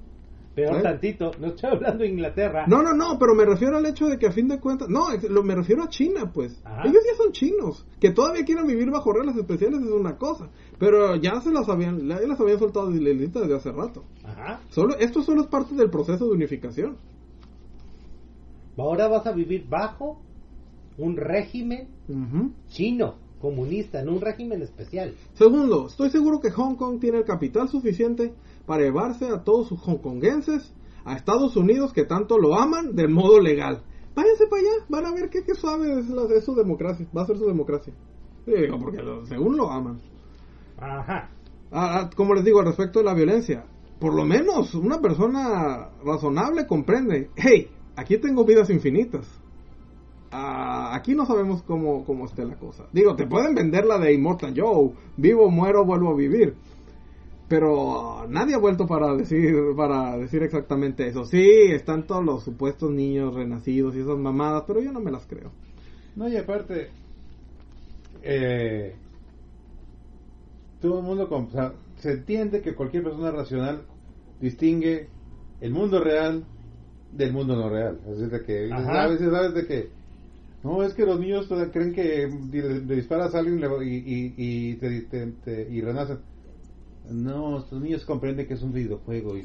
Peor 0.57 0.69
¿sabes? 0.69 0.83
tantito, 0.83 1.31
no 1.39 1.47
estoy 1.49 1.69
hablando 1.69 2.03
de 2.03 2.09
Inglaterra. 2.09 2.65
No, 2.65 2.81
no, 2.81 2.91
no, 2.91 3.19
pero 3.19 3.35
me 3.35 3.45
refiero 3.45 3.77
al 3.77 3.85
hecho 3.85 4.07
de 4.07 4.17
que 4.17 4.25
a 4.25 4.31
fin 4.31 4.47
de 4.47 4.59
cuentas, 4.59 4.89
no, 4.89 5.09
lo, 5.29 5.43
me 5.43 5.53
refiero 5.53 5.83
a 5.83 5.87
China, 5.87 6.31
pues. 6.33 6.59
Ajá. 6.65 6.81
Ellos 6.83 7.03
ya 7.05 7.15
son 7.15 7.31
chinos. 7.31 7.85
Que 7.99 8.09
todavía 8.09 8.43
quieran 8.43 8.65
vivir 8.65 8.89
bajo 8.89 9.13
reglas 9.13 9.37
especiales 9.37 9.83
es 9.83 9.91
una 9.91 10.17
cosa. 10.17 10.49
Pero 10.79 11.15
ya 11.15 11.39
se 11.41 11.51
las 11.51 11.69
habían, 11.69 12.07
ya 12.07 12.19
las 12.21 12.39
habían 12.39 12.57
soltado 12.57 12.89
de 12.89 12.99
la 12.99 13.11
desde 13.11 13.55
hace 13.55 13.71
rato. 13.71 14.03
Ajá. 14.25 14.61
Solo, 14.69 14.97
esto 14.97 15.21
solo 15.21 15.41
es 15.41 15.47
parte 15.47 15.75
del 15.75 15.91
proceso 15.91 16.25
de 16.25 16.31
unificación. 16.31 16.97
Ahora 18.75 19.07
vas 19.07 19.27
a 19.27 19.33
vivir 19.33 19.67
bajo 19.69 20.19
un 20.97 21.17
régimen 21.17 21.87
chino, 22.69 23.13
comunista, 23.39 23.99
en 24.01 24.09
un 24.09 24.21
régimen 24.21 24.61
especial. 24.61 25.13
Segundo, 25.33 25.87
estoy 25.87 26.09
seguro 26.09 26.39
que 26.39 26.51
Hong 26.51 26.75
Kong 26.75 26.99
tiene 26.99 27.19
el 27.19 27.25
capital 27.25 27.69
suficiente 27.69 28.33
para 28.65 28.83
llevarse 28.83 29.27
a 29.27 29.43
todos 29.43 29.67
sus 29.67 29.79
hongkonguenses 29.81 30.73
a 31.05 31.15
Estados 31.15 31.55
Unidos 31.55 31.93
que 31.93 32.03
tanto 32.03 32.37
lo 32.37 32.55
aman 32.55 32.95
de 32.95 33.07
modo 33.07 33.39
legal. 33.39 33.83
Váyanse 34.15 34.47
para 34.47 34.61
allá, 34.61 34.85
van 34.89 35.05
a 35.05 35.13
ver 35.13 35.29
qué, 35.29 35.43
qué 35.43 35.53
suave 35.53 35.99
es, 35.99 36.09
la, 36.09 36.23
es 36.35 36.43
su 36.43 36.55
democracia, 36.55 37.07
va 37.15 37.21
a 37.21 37.25
ser 37.27 37.37
su 37.37 37.45
democracia. 37.45 37.93
Sí, 38.45 38.51
digo, 38.51 38.79
porque 38.79 39.01
lo- 39.03 39.25
según 39.25 39.55
lo 39.57 39.69
aman. 39.69 40.01
Ajá. 40.77 41.29
Ah, 41.71 41.99
ah, 42.01 42.09
como 42.15 42.33
les 42.33 42.43
digo, 42.43 42.59
al 42.59 42.65
respecto 42.65 42.99
de 42.99 43.05
la 43.05 43.13
violencia, 43.13 43.65
por 43.99 44.13
lo 44.13 44.25
menos 44.25 44.73
una 44.73 44.99
persona 45.01 45.89
razonable 46.03 46.65
comprende, 46.65 47.29
hey, 47.35 47.69
aquí 47.95 48.17
tengo 48.17 48.45
vidas 48.45 48.69
infinitas. 48.69 49.27
Ah, 50.31 50.95
aquí 50.95 51.15
no 51.15 51.25
sabemos 51.25 51.63
cómo, 51.63 52.03
cómo 52.03 52.25
esté 52.25 52.43
la 52.45 52.55
cosa. 52.55 52.87
Digo, 52.91 53.15
te 53.15 53.27
pueden 53.27 53.55
vender 53.55 53.85
la 53.85 53.97
de 53.97 54.13
Immortal 54.13 54.53
Joe, 54.55 54.91
vivo, 55.15 55.49
muero, 55.49 55.85
vuelvo 55.85 56.11
a 56.11 56.15
vivir. 56.15 56.55
Pero 57.47 58.19
ah, 58.19 58.25
nadie 58.27 58.55
ha 58.55 58.59
vuelto 58.59 58.85
para 58.85 59.15
decir, 59.15 59.55
para 59.75 60.17
decir 60.17 60.43
exactamente 60.43 61.07
eso. 61.07 61.23
Sí, 61.23 61.49
están 61.71 62.05
todos 62.05 62.25
los 62.25 62.43
supuestos 62.43 62.91
niños 62.91 63.33
renacidos 63.33 63.95
y 63.95 63.99
esas 63.99 64.17
mamadas, 64.17 64.63
pero 64.67 64.81
yo 64.81 64.91
no 64.91 64.99
me 64.99 65.11
las 65.11 65.25
creo. 65.25 65.51
No, 66.15 66.27
y 66.27 66.35
aparte, 66.35 66.89
eh, 68.23 68.95
todo 70.81 70.99
el 70.99 71.05
mundo, 71.05 71.27
o 71.29 71.49
sea, 71.49 71.73
se 71.97 72.11
entiende 72.11 72.61
que 72.61 72.75
cualquier 72.75 73.03
persona 73.03 73.31
racional 73.31 73.83
distingue 74.41 75.07
el 75.61 75.71
mundo 75.71 76.03
real 76.03 76.45
del 77.11 77.33
mundo 77.33 77.55
no 77.55 77.69
real. 77.69 77.99
Es 78.05 78.19
decir, 78.19 78.29
de 78.29 78.43
que 78.43 78.73
Ajá. 78.73 79.03
a 79.03 79.07
veces 79.07 79.31
sabes 79.31 79.53
de 79.53 79.65
que 79.65 79.96
no 80.67 80.83
es 80.83 80.93
que 80.93 81.05
los 81.05 81.17
niños 81.17 81.47
creen 81.71 81.93
que 81.93 82.27
le, 82.51 82.95
disparas 82.95 83.33
a 83.33 83.39
alguien 83.39 83.61
y, 83.83 83.87
y, 83.87 84.33
y, 84.37 84.75
te, 84.75 85.67
y 85.71 85.79
renacen. 85.79 86.19
No, 87.09 87.59
estos 87.59 87.81
niños 87.81 88.03
comprenden 88.03 88.47
que 88.47 88.55
es 88.55 88.61
un 88.61 88.73
videojuego 88.73 89.37
y, 89.37 89.43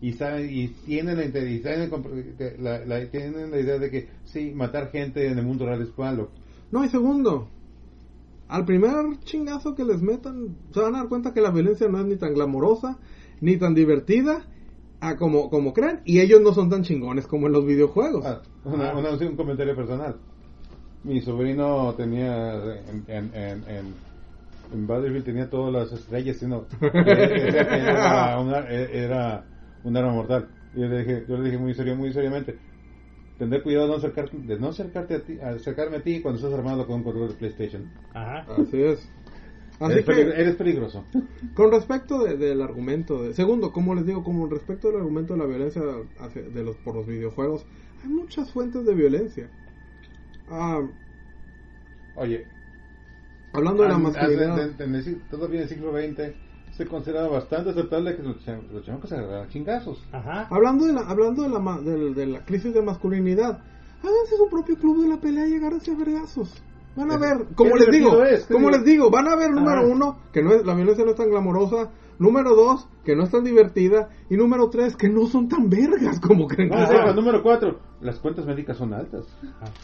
y, 0.00 0.12
y 0.48 0.68
tienen 0.86 1.16
la, 1.18 1.24
y 1.24 1.60
saben 1.60 3.50
la 3.50 3.60
idea 3.60 3.78
de 3.78 3.90
que 3.90 4.08
sí 4.26 4.52
matar 4.54 4.92
gente 4.92 5.26
en 5.26 5.38
el 5.38 5.44
mundo 5.44 5.66
real 5.66 5.82
es 5.82 5.98
malo 5.98 6.30
No, 6.70 6.84
y 6.84 6.88
segundo, 6.88 7.48
al 8.46 8.64
primer 8.64 9.18
chingazo 9.24 9.74
que 9.74 9.84
les 9.84 10.00
metan, 10.02 10.56
se 10.72 10.80
van 10.80 10.94
a 10.94 10.98
dar 10.98 11.08
cuenta 11.08 11.34
que 11.34 11.40
la 11.40 11.50
violencia 11.50 11.88
no 11.88 11.98
es 11.98 12.06
ni 12.06 12.16
tan 12.16 12.32
glamorosa, 12.32 12.98
ni 13.40 13.56
tan 13.56 13.74
divertida, 13.74 14.44
a 15.06 15.16
como, 15.16 15.48
como 15.50 15.72
creen, 15.72 16.00
y 16.04 16.20
ellos 16.20 16.40
no 16.40 16.52
son 16.52 16.70
tan 16.70 16.82
chingones 16.82 17.26
como 17.26 17.46
en 17.46 17.52
los 17.52 17.64
videojuegos. 17.66 18.24
Ah, 18.26 18.40
una- 18.64 18.94
una- 18.96 19.10
un 19.10 19.36
comentario 19.36 19.74
personal 19.74 20.16
mi 21.04 21.20
sobrino 21.20 21.94
tenía 21.96 22.54
en, 22.90 23.04
en, 23.06 23.34
en, 23.34 23.68
en, 23.68 23.94
en 24.72 24.86
Battlefield 24.86 25.24
tenía 25.24 25.48
todas 25.48 25.72
las 25.72 25.92
estrellas 26.00 26.42
y 26.42 26.46
no 26.46 26.66
decía 26.70 27.68
que 27.68 27.76
era, 27.78 28.40
una- 28.40 28.68
era 28.68 29.44
un 29.84 29.96
arma 29.96 30.12
mortal 30.12 30.48
y 30.74 30.80
yo 30.80 30.86
le 30.88 30.98
dije 30.98 31.24
yo 31.28 31.36
le 31.38 31.44
dije 31.44 31.58
muy 31.58 31.74
serio 31.74 31.94
muy 31.96 32.12
seriamente 32.12 32.58
Tener 33.38 33.62
cuidado 33.62 33.84
de 33.86 33.90
no 33.92 33.98
acercarte, 33.98 34.36
de 34.38 34.58
no 34.58 34.68
acercarte 34.68 35.14
a 35.14 35.20
ti, 35.22 35.38
acercarme 35.38 35.98
a 35.98 36.02
ti 36.02 36.22
cuando 36.22 36.38
estás 36.38 36.54
armado 36.54 36.86
con 36.86 36.96
un 36.96 37.02
control 37.04 37.28
de 37.28 37.34
PlayStation. 37.34 37.90
Ajá. 38.14 38.46
Así 38.62 38.82
es. 38.82 39.12
Así 39.78 39.92
eres, 39.92 40.04
peligro- 40.06 40.32
que, 40.34 40.40
eres 40.40 40.54
peligroso. 40.56 41.04
con 41.54 41.70
respecto 41.70 42.24
de- 42.24 42.36
del 42.36 42.62
argumento, 42.62 43.22
de, 43.22 43.34
segundo, 43.34 43.72
como 43.72 43.94
les 43.94 44.06
digo, 44.06 44.24
como 44.24 44.46
respecto 44.46 44.88
del 44.88 44.96
argumento 44.98 45.34
de 45.34 45.38
la 45.40 45.46
violencia 45.46 45.82
hacia- 46.20 46.42
de 46.42 46.64
los, 46.64 46.76
por 46.76 46.94
los 46.94 47.06
videojuegos, 47.06 47.66
hay 48.02 48.08
muchas 48.10 48.50
fuentes 48.52 48.84
de 48.86 48.94
violencia. 48.94 49.48
Ah, 50.48 50.80
Oye, 52.14 52.46
hablando 53.52 53.82
de 53.82 53.88
la 53.90 53.98
masculinidad. 53.98 54.80
en 54.80 54.94
el 54.94 55.20
todavía 55.30 55.58
en 55.58 55.62
el 55.64 55.68
siglo 55.68 55.92
XX 55.92 56.34
se 56.76 56.86
consideraba 56.86 57.28
bastante 57.28 57.70
aceptable 57.70 58.16
que 58.16 58.22
los, 58.22 58.36
los 58.72 58.84
chamacos 58.84 59.08
se 59.10 59.16
agarraran 59.16 59.48
chingazos. 59.48 60.02
Ajá. 60.12 60.46
Hablando 60.50 60.86
de 60.86 60.92
la, 60.92 61.00
hablando 61.02 61.42
de 61.42 61.48
la, 61.48 61.80
del- 61.82 62.14
de, 62.14 62.26
la 62.26 62.44
crisis 62.44 62.72
de 62.74 62.82
masculinidad, 62.82 63.62
háganse 64.02 64.36
su 64.36 64.48
propio 64.50 64.76
club 64.78 65.02
de 65.02 65.08
la 65.08 65.20
pelea 65.20 65.46
y 65.48 65.54
agárrense 65.54 65.90
a 65.90 65.96
vergazos. 65.96 66.62
Van 66.96 67.10
a 67.12 67.18
ver, 67.18 67.46
como 67.54 67.76
les 67.76 67.90
digo, 67.90 68.24
es, 68.24 68.46
como 68.46 68.70
les 68.70 68.82
digo, 68.84 69.10
van 69.10 69.28
a 69.28 69.36
ver 69.36 69.50
número 69.50 69.80
Ajá. 69.80 69.86
uno, 69.86 70.18
que 70.32 70.42
no 70.42 70.52
es, 70.54 70.64
la 70.64 70.74
violencia 70.74 71.04
no 71.04 71.10
es 71.10 71.16
tan 71.16 71.28
glamorosa, 71.30 71.90
número 72.18 72.54
dos, 72.54 72.88
que 73.04 73.14
no 73.14 73.24
es 73.24 73.30
tan 73.30 73.44
divertida, 73.44 74.08
y 74.30 74.36
número 74.36 74.70
tres, 74.70 74.96
que 74.96 75.08
no 75.10 75.26
son 75.26 75.48
tan 75.48 75.68
vergas 75.68 76.18
como 76.20 76.48
creen 76.48 76.70
que 76.70 76.76
No, 76.76 76.86
son. 76.86 77.14
número 77.16 77.42
cuatro, 77.42 77.80
las 78.00 78.18
cuentas 78.18 78.46
médicas 78.46 78.78
son 78.78 78.94
altas. 78.94 79.26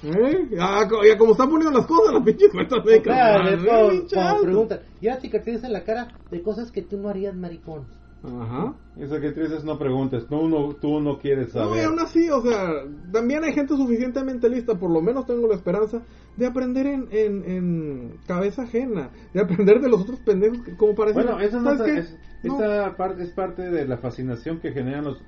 ¿Eh? 0.03 0.49
Ya, 0.51 0.89
co- 0.89 1.05
ya 1.05 1.19
como 1.19 1.33
están 1.33 1.51
poniendo 1.51 1.77
las 1.79 1.87
cosas, 1.87 2.15
las 2.15 2.23
pinches 2.23 2.51
cuentas 2.51 2.85
médicas. 2.85 3.03
Claro, 3.15 3.45
madre, 3.45 3.57
es 3.57 3.65
como- 3.65 3.89
pinche 3.91 4.17
como 4.17 4.29
alto. 4.29 4.43
preguntan, 4.45 4.81
ya 5.03 5.21
cicatrices 5.21 5.65
en 5.65 5.73
la 5.75 5.85
cara 5.85 6.09
de 6.31 6.43
cosas 6.43 6.73
que 6.73 6.81
tú 6.83 6.97
no 6.97 7.09
harías, 7.11 7.35
maricón. 7.35 7.85
Ajá. 8.25 8.75
Eso 8.97 9.19
que 9.21 9.33
tú 9.33 9.41
dices 9.41 9.65
no 9.65 9.79
preguntes, 9.79 10.27
tú 10.29 10.49
no, 10.49 10.75
tú 10.75 11.01
no 11.01 11.19
quieres 11.19 11.53
No, 11.55 11.63
y 11.63 11.69
saber. 11.69 11.85
aún 11.87 11.99
así, 11.99 12.29
o 12.31 12.41
sea, 12.43 12.69
también 13.13 13.43
hay 13.43 13.53
gente 13.53 13.75
suficientemente 13.77 14.49
lista, 14.49 14.79
por 14.79 14.91
lo 14.91 15.01
menos 15.01 15.27
tengo 15.27 15.49
la 15.49 15.55
esperanza, 15.57 16.03
de 16.37 16.47
aprender 16.47 16.87
en, 16.87 17.09
en, 17.11 17.45
en 17.51 18.19
cabeza 18.27 18.63
ajena, 18.63 19.11
de 19.35 19.41
aprender 19.41 19.81
de 19.81 19.89
los 19.89 20.03
otros 20.03 20.21
pendejos, 20.21 20.59
que- 20.63 20.77
como 20.77 20.95
para 20.95 21.11
decir, 21.13 21.25
Bueno, 21.25 21.41
eso 21.41 21.61
no 21.61 21.77
¿sabes 21.77 21.97
es, 21.97 22.11
es- 22.13 22.19
No. 22.45 22.61
esta 22.61 22.97
parte 22.97 23.23
es 23.25 23.31
parte 23.31 23.63
de 23.71 23.87
la 23.87 23.97
fascinación 23.99 24.61
que 24.61 24.73
generan 24.73 25.05
los 25.05 25.21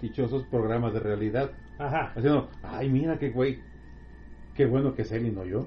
dichosos 0.00 0.44
programas 0.44 0.92
de 0.92 1.00
realidad. 1.00 1.50
Ajá. 1.78 2.12
Haciendo, 2.14 2.48
ay, 2.62 2.88
mira 2.90 3.18
qué 3.18 3.30
güey, 3.30 3.58
qué 4.54 4.66
bueno 4.66 4.94
que 4.94 5.02
es 5.02 5.12
él 5.12 5.26
y 5.26 5.30
no 5.30 5.44
yo. 5.44 5.66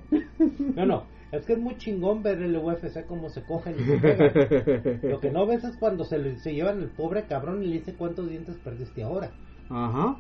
No, 0.76 0.86
no. 0.86 1.04
Es 1.32 1.46
que 1.46 1.54
es 1.54 1.60
muy 1.60 1.78
chingón 1.78 2.22
ver 2.24 2.42
el 2.42 2.56
UFC 2.58 3.06
cómo 3.08 3.30
se 3.30 3.44
cogen 3.44 3.76
y 3.80 3.84
se 3.84 3.98
pegan. 3.98 5.00
Lo 5.04 5.20
que 5.20 5.32
no 5.32 5.46
ves 5.46 5.64
es 5.64 5.78
cuando 5.78 6.04
se, 6.04 6.18
le- 6.20 6.38
se 6.40 6.54
llevan 6.54 6.80
el 6.82 6.90
pobre 6.90 7.24
cabrón 7.26 7.64
y 7.64 7.68
le 7.68 7.74
dice 7.80 7.96
cuántos 7.96 8.30
dientes 8.30 8.58
perdiste 8.64 9.04
ahora. 9.04 9.32
Ajá. 9.70 10.18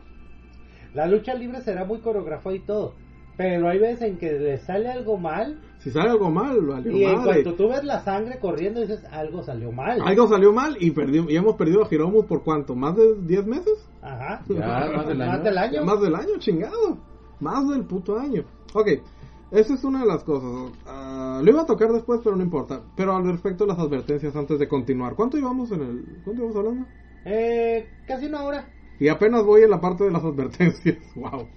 La 0.93 1.07
lucha 1.07 1.33
libre 1.33 1.61
será 1.61 1.85
muy 1.85 1.99
coreografada 1.99 2.55
y 2.55 2.59
todo. 2.59 2.93
Pero 3.37 3.69
hay 3.69 3.79
veces 3.79 4.01
en 4.03 4.17
que 4.17 4.31
le 4.33 4.57
sale 4.59 4.89
algo 4.89 5.17
mal 5.17 5.59
Si 5.79 5.89
sale 5.89 6.09
algo 6.11 6.29
mal, 6.29 6.61
valió 6.61 6.91
y 6.91 7.03
en 7.05 7.15
madre. 7.15 7.43
cuanto 7.43 7.53
tú 7.55 7.69
ves 7.69 7.83
la 7.83 8.01
sangre 8.01 8.37
corriendo 8.39 8.81
dices 8.81 9.03
algo 9.11 9.41
salió 9.41 9.71
mal. 9.71 10.01
Algo 10.05 10.27
salió 10.27 10.51
mal 10.53 10.75
y 10.79 10.91
perdimos, 10.91 11.31
y 11.31 11.35
hemos 11.37 11.55
perdido 11.55 11.83
a 11.83 11.87
Hiromu 11.89 12.23
por 12.25 12.43
cuánto, 12.43 12.75
más 12.75 12.95
de 12.97 13.15
10 13.21 13.45
meses? 13.47 13.87
Ajá. 14.01 14.43
Ya, 14.47 14.91
más 14.95 15.07
del 15.07 15.21
año. 15.21 15.31
Más 15.31 15.43
del 15.43 15.57
año. 15.57 15.83
Más 15.85 16.01
del 16.01 16.15
año, 16.15 16.37
chingado. 16.39 16.97
Más 17.39 17.67
del 17.69 17.83
puto 17.85 18.17
año. 18.19 18.43
Ok, 18.73 18.87
esa 19.51 19.73
es 19.73 19.83
una 19.83 20.01
de 20.01 20.07
las 20.07 20.23
cosas. 20.23 20.71
Ah, 20.85 21.41
lo 21.43 21.49
iba 21.51 21.61
a 21.61 21.65
tocar 21.65 21.91
después, 21.91 22.21
pero 22.23 22.35
no 22.35 22.43
importa. 22.43 22.81
Pero 22.95 23.15
al 23.15 23.25
respecto 23.25 23.65
de 23.65 23.69
las 23.73 23.79
advertencias 23.79 24.35
antes 24.35 24.59
de 24.59 24.67
continuar. 24.67 25.15
¿Cuánto 25.15 25.37
íbamos 25.37 25.71
en 25.71 25.81
el... 25.81 26.05
¿Cuánto 26.23 26.41
íbamos 26.41 26.55
hablando? 26.57 26.85
Eh, 27.25 27.87
casi 28.07 28.25
una 28.27 28.43
hora. 28.43 28.69
Y 28.99 29.07
apenas 29.09 29.43
voy 29.43 29.63
en 29.63 29.69
la 29.71 29.81
parte 29.81 30.03
de 30.05 30.11
las 30.11 30.23
advertencias. 30.23 30.97
Wow. 31.15 31.47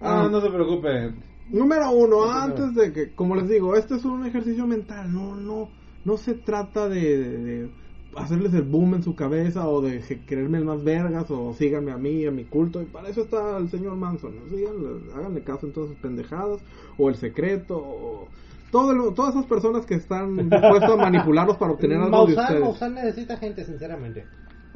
Ah, 0.00 0.28
no 0.30 0.40
se 0.40 0.50
preocupe. 0.50 1.14
Número 1.50 1.90
uno, 1.92 2.24
No, 2.26 2.30
antes 2.30 2.74
de 2.74 2.92
que, 2.92 3.14
como 3.14 3.36
les 3.36 3.48
digo, 3.48 3.74
este 3.76 3.94
es 3.96 4.04
un 4.04 4.24
ejercicio 4.26 4.66
mental, 4.66 5.12
no, 5.12 5.34
no, 5.36 5.68
no 6.04 6.16
se 6.16 6.34
trata 6.34 6.88
de, 6.88 7.00
de- 7.18 7.38
de 7.38 7.70
hacerles 8.16 8.54
el 8.54 8.62
boom 8.62 8.94
en 8.94 9.02
su 9.02 9.14
cabeza 9.14 9.68
o 9.68 9.80
de 9.80 10.00
creerme 10.26 10.58
el 10.58 10.64
más 10.64 10.82
vergas 10.84 11.30
o 11.30 11.52
síganme 11.54 11.92
a 11.92 11.98
mí, 11.98 12.24
a 12.26 12.30
mi 12.30 12.44
culto, 12.44 12.82
y 12.82 12.86
para 12.86 13.08
eso 13.08 13.22
está 13.22 13.56
el 13.58 13.68
señor 13.70 13.96
Manson, 13.96 14.34
¿no? 14.36 14.48
Síganle, 14.48 15.12
háganle 15.14 15.42
caso 15.42 15.66
en 15.66 15.72
todas 15.72 15.90
sus 15.90 15.98
pendejadas, 15.98 16.60
o 16.98 17.08
el 17.08 17.16
secreto, 17.16 17.76
o 17.78 18.28
todo 18.70 18.92
lo- 18.92 19.12
todas 19.12 19.34
esas 19.34 19.46
personas 19.46 19.86
que 19.86 19.94
están 19.94 20.36
dispuestas 20.50 20.90
a 20.90 20.96
manipularlos 20.96 21.56
para 21.56 21.72
obtener 21.72 21.98
algo 21.98 22.26
de 22.26 22.34
Maussan, 22.34 22.44
ustedes. 22.44 22.60
Maussan 22.62 22.94
necesita 22.94 23.36
gente, 23.36 23.64
sinceramente. 23.64 24.24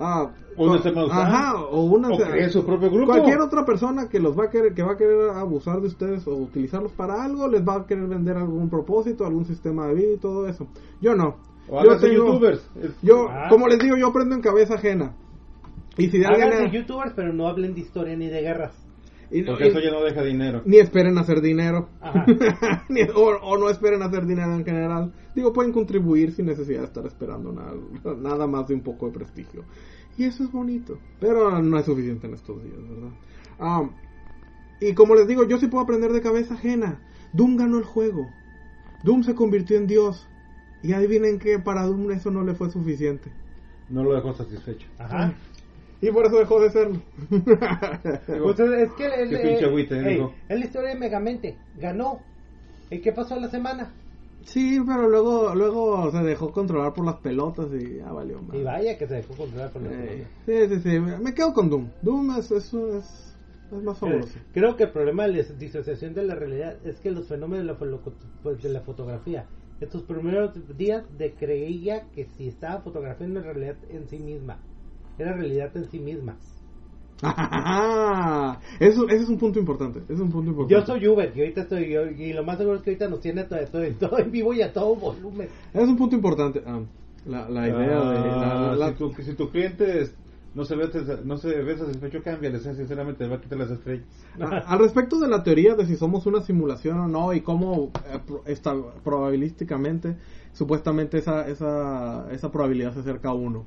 Ah, 0.00 0.30
Maussan. 0.56 1.10
Ajá, 1.10 1.60
o 1.64 1.82
una 1.82 2.08
O 2.10 2.50
su 2.50 2.64
propio 2.64 2.88
grupo. 2.90 3.06
Cualquier 3.06 3.40
otra 3.40 3.64
persona 3.64 4.08
que 4.08 4.20
los 4.20 4.38
va 4.38 4.44
a 4.44 4.50
querer, 4.50 4.72
que 4.72 4.82
va 4.84 4.92
a 4.92 4.96
querer 4.96 5.30
abusar 5.30 5.80
de 5.80 5.88
ustedes 5.88 6.26
o 6.28 6.36
utilizarlos 6.36 6.92
para 6.92 7.24
algo, 7.24 7.48
les 7.48 7.66
va 7.66 7.74
a 7.76 7.86
querer 7.86 8.06
vender 8.06 8.36
algún 8.36 8.68
propósito, 8.70 9.26
algún 9.26 9.44
sistema 9.44 9.88
de 9.88 9.94
vida 9.94 10.12
y 10.14 10.18
todo 10.18 10.46
eso. 10.48 10.68
Yo 11.00 11.16
no. 11.16 11.36
O 11.68 11.82
yo 11.84 11.90
háganse 11.90 12.14
youtubers. 12.14 12.70
yo, 13.02 13.28
Ah. 13.28 13.46
como 13.48 13.68
les 13.68 13.78
digo, 13.78 13.96
yo 13.96 14.08
aprendo 14.08 14.34
en 14.34 14.40
cabeza 14.42 14.74
ajena. 14.74 15.14
Y 15.96 16.08
si 16.08 16.18
de 16.18 16.26
alguien 16.26 16.52
era- 16.52 16.70
youtubers, 16.70 17.12
pero 17.14 17.32
no 17.32 17.48
hablen 17.48 17.74
de 17.74 17.80
historia 17.80 18.16
ni 18.16 18.28
de 18.28 18.40
guerras. 18.40 18.72
y 19.30 19.42
Porque 19.42 19.66
y- 19.66 19.68
eso 19.68 19.78
ya 19.80 19.90
no 19.90 20.02
deja 20.02 20.22
dinero. 20.22 20.62
ni 20.64 20.78
esperen 20.78 21.18
hacer 21.18 21.42
dinero. 21.42 21.90
Ajá. 22.00 22.24
Ni- 22.88 23.02
o, 23.02 23.36
o 23.42 23.58
no 23.58 23.68
esperen 23.68 24.02
hacer 24.02 24.24
dinero 24.24 24.54
en 24.54 24.64
general. 24.64 25.12
Digo, 25.34 25.52
pueden 25.52 25.70
contribuir 25.72 26.32
sin 26.32 26.46
necesidad 26.46 26.80
de 26.80 26.86
estar 26.86 27.04
esperando 27.04 27.52
nada, 27.52 27.74
nada 28.16 28.46
más 28.46 28.66
de 28.68 28.74
un 28.74 28.80
poco 28.80 29.04
de 29.06 29.12
prestigio. 29.12 29.64
Y 30.16 30.24
eso 30.24 30.44
es 30.44 30.50
bonito. 30.50 30.96
Pero 31.20 31.60
no 31.60 31.78
es 31.78 31.84
suficiente 31.84 32.26
en 32.26 32.34
estos 32.34 32.62
días, 32.64 32.78
¿verdad? 32.88 33.10
Ah, 33.60 33.82
y 34.80 34.94
como 34.94 35.14
les 35.14 35.26
digo, 35.28 35.44
yo 35.44 35.58
sí 35.58 35.66
puedo 35.66 35.84
aprender 35.84 36.10
de 36.12 36.22
cabeza 36.22 36.54
ajena. 36.54 37.02
Doom 37.34 37.56
ganó 37.58 37.76
el 37.76 37.84
juego. 37.84 38.26
Doom 39.04 39.24
se 39.24 39.34
convirtió 39.34 39.76
en 39.76 39.86
Dios. 39.86 40.26
Y 40.82 40.92
adivinen 40.92 41.38
que 41.38 41.58
para 41.58 41.84
Doom 41.86 42.10
eso 42.12 42.30
no 42.30 42.44
le 42.44 42.54
fue 42.54 42.70
suficiente. 42.70 43.30
No 43.88 44.04
lo 44.04 44.14
dejó 44.14 44.32
satisfecho. 44.34 44.86
Ajá. 44.98 45.32
Y 46.00 46.10
por 46.12 46.26
eso 46.26 46.38
dejó 46.38 46.60
de 46.60 46.70
serlo. 46.70 47.00
Pues 47.28 48.60
es 48.60 48.70
es 48.70 48.92
que 48.92 49.06
el, 49.06 49.28
Qué 49.30 49.36
el- 49.36 49.42
pinche 49.48 49.64
agüite, 49.64 49.98
ey, 49.98 50.14
digo. 50.14 50.32
es 50.48 50.58
la 50.58 50.64
historia 50.64 50.90
de 50.90 50.94
Megamente. 51.00 51.56
Ganó. 51.80 52.20
¿Y 52.90 53.00
qué 53.00 53.12
pasó 53.12 53.38
la 53.38 53.48
semana? 53.48 53.92
sí, 54.44 54.80
pero 54.86 55.08
luego 55.08 55.54
luego 55.54 56.10
se 56.10 56.18
dejó 56.22 56.50
controlar 56.52 56.94
por 56.94 57.04
las 57.04 57.16
pelotas 57.16 57.66
y 57.78 57.96
ya 57.98 58.10
valió 58.12 58.40
más. 58.40 58.56
Y 58.56 58.62
vaya 58.62 58.96
que 58.96 59.06
se 59.06 59.14
dejó 59.16 59.34
controlar 59.34 59.70
por 59.70 59.82
la 59.82 59.88
Eh, 59.92 60.26
semana. 60.46 60.68
sí, 60.70 60.74
sí, 60.76 60.90
sí. 60.90 61.00
Me 61.22 61.34
quedo 61.34 61.52
con 61.52 61.68
Doom. 61.68 61.88
Doom 62.00 62.38
es, 62.38 62.50
es, 62.52 62.72
es, 62.72 63.36
es 63.72 63.82
más 63.82 63.98
fabuloso. 63.98 64.38
Eh, 64.38 64.42
Creo 64.54 64.76
que 64.76 64.84
el 64.84 64.92
problema 64.92 65.26
de 65.26 65.32
la 65.34 65.42
disociación 65.58 66.14
de 66.14 66.22
la 66.24 66.34
realidad 66.36 66.76
es 66.86 66.98
que 67.00 67.10
los 67.10 67.26
fenómenos 67.28 67.66
de 67.80 67.86
la, 67.86 67.98
pues, 68.42 68.62
de 68.62 68.68
la 68.70 68.80
fotografía, 68.80 69.44
estos 69.80 70.02
primeros 70.02 70.52
días 70.76 71.04
de 71.16 71.32
creía 71.32 72.04
que 72.14 72.26
si 72.36 72.48
estaba 72.48 72.80
fotografiando 72.80 73.40
en 73.40 73.46
realidad 73.46 73.76
en 73.90 74.08
sí 74.08 74.18
misma, 74.18 74.58
era 75.18 75.32
realidad 75.34 75.76
en 75.76 75.84
sí 75.90 75.98
misma. 75.98 76.36
eso, 78.80 79.08
ese 79.08 79.22
es 79.24 79.28
un 79.28 79.38
punto 79.38 79.58
importante. 79.58 80.00
Es 80.08 80.20
un 80.20 80.30
punto 80.30 80.50
importante. 80.50 80.74
Yo 80.74 80.86
soy 80.86 81.06
Uber 81.08 81.32
y 81.34 81.40
ahorita 81.40 81.62
estoy 81.62 81.90
yo, 81.90 82.06
y 82.06 82.32
lo 82.32 82.44
más 82.44 82.58
seguro 82.58 82.76
es 82.76 82.82
que 82.82 82.90
ahorita 82.90 83.08
nos 83.08 83.20
tiene 83.20 83.44
todo, 83.44 83.58
todo, 83.66 83.82
todo 83.98 84.18
en 84.18 84.30
vivo 84.30 84.52
y 84.54 84.62
a 84.62 84.72
todo 84.72 84.94
volumen. 84.94 85.48
Es 85.74 85.88
un 85.88 85.96
punto 85.96 86.14
importante. 86.16 86.62
ah, 86.66 86.80
la, 87.26 87.48
la 87.48 87.66
idea 87.68 87.80
de. 87.80 88.28
la- 88.28 88.70
Ah, 88.70 88.76
la- 88.76 88.88
si, 88.92 88.94
tu, 88.98 89.12
si 89.22 89.34
tu 89.34 89.50
cliente 89.50 90.02
es- 90.02 90.14
no 90.54 90.64
se, 90.64 90.76
ve, 90.76 90.88
no 91.24 91.36
se 91.36 91.48
ve 91.48 91.76
satisfecho. 91.76 92.20
Sinceramente, 92.74 93.28
va 93.28 93.36
a 93.36 93.40
quitar 93.40 93.58
las 93.58 93.70
estrellas. 93.70 94.06
al 94.38 94.78
respecto 94.78 95.18
de 95.18 95.28
la 95.28 95.42
teoría 95.42 95.74
de 95.74 95.86
si 95.86 95.96
somos 95.96 96.26
una 96.26 96.40
simulación 96.40 96.98
o 96.98 97.08
no 97.08 97.32
y 97.32 97.42
cómo 97.42 97.90
eh, 98.06 98.20
esta, 98.46 98.74
probabilísticamente, 99.04 100.16
supuestamente 100.52 101.18
esa, 101.18 101.46
esa, 101.48 102.30
esa 102.32 102.50
probabilidad 102.50 102.94
se 102.94 103.00
acerca 103.00 103.30
a 103.30 103.34
uno. 103.34 103.66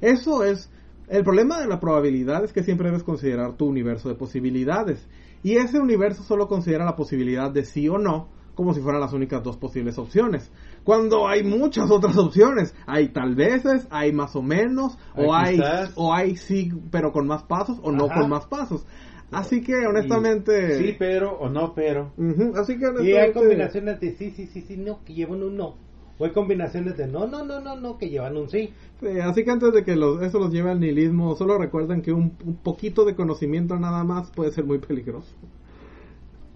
Eso 0.00 0.44
es. 0.44 0.70
El 1.08 1.24
problema 1.24 1.58
de 1.58 1.66
la 1.66 1.80
probabilidad 1.80 2.44
es 2.44 2.52
que 2.52 2.62
siempre 2.62 2.88
debes 2.88 3.02
considerar 3.02 3.54
tu 3.54 3.66
universo 3.66 4.10
de 4.10 4.14
posibilidades. 4.14 5.08
Y 5.42 5.56
ese 5.56 5.78
universo 5.78 6.22
solo 6.22 6.48
considera 6.48 6.84
la 6.84 6.96
posibilidad 6.96 7.50
de 7.50 7.64
sí 7.64 7.88
o 7.88 7.96
no, 7.96 8.28
como 8.54 8.74
si 8.74 8.80
fueran 8.80 9.00
las 9.00 9.12
únicas 9.12 9.42
dos 9.42 9.56
posibles 9.56 9.98
opciones. 9.98 10.50
Cuando 10.88 11.28
hay 11.28 11.42
muchas 11.44 11.90
otras 11.90 12.16
opciones. 12.16 12.74
Hay 12.86 13.08
tal 13.08 13.34
veces, 13.34 13.86
hay 13.90 14.10
más 14.10 14.34
o 14.34 14.40
menos, 14.40 14.96
o 15.14 15.34
Hay 15.34 15.60
o 15.96 16.14
hay 16.14 16.36
sí, 16.36 16.72
pero 16.90 17.12
con 17.12 17.26
más 17.26 17.42
pasos, 17.42 17.78
o 17.82 17.92
no 17.92 18.08
con 18.08 18.30
más 18.30 18.46
pasos. 18.46 18.86
Así 19.30 19.60
que 19.60 19.86
honestamente... 19.86 20.76
Y- 20.80 20.86
sí, 20.86 20.96
pero 20.98 21.32
o 21.38 21.50
no, 21.50 21.74
pero. 21.74 22.12
Así 22.56 22.78
que 22.78 22.86
Y 23.04 23.12
hay 23.12 23.34
combinaciones 23.34 24.00
de 24.00 24.12
sí, 24.12 24.30
sí, 24.34 24.46
sí, 24.46 24.62
sí, 24.66 24.78
no, 24.78 25.04
que 25.04 25.12
llevan 25.12 25.42
un 25.42 25.58
no. 25.58 25.74
O 26.18 26.24
hay 26.24 26.30
combinaciones 26.30 26.96
de 26.96 27.06
no, 27.06 27.26
no, 27.26 27.44
no, 27.44 27.60
no, 27.60 27.76
no, 27.76 27.98
que 27.98 28.08
llevan 28.08 28.38
un 28.38 28.48
sí. 28.48 28.72
Sí, 28.98 29.08
así 29.22 29.44
que 29.44 29.50
antes 29.50 29.74
de 29.74 29.84
que 29.84 29.94
los- 29.94 30.22
eso 30.22 30.38
los 30.38 30.50
lleve 30.50 30.70
al 30.70 30.80
nihilismo, 30.80 31.36
solo 31.36 31.58
recuerden 31.58 32.00
que 32.00 32.12
un, 32.14 32.32
un 32.46 32.56
poquito 32.56 33.04
de 33.04 33.14
conocimiento 33.14 33.78
nada 33.78 34.04
más 34.04 34.30
puede 34.30 34.52
ser 34.52 34.64
muy 34.64 34.78
peligroso. 34.78 35.28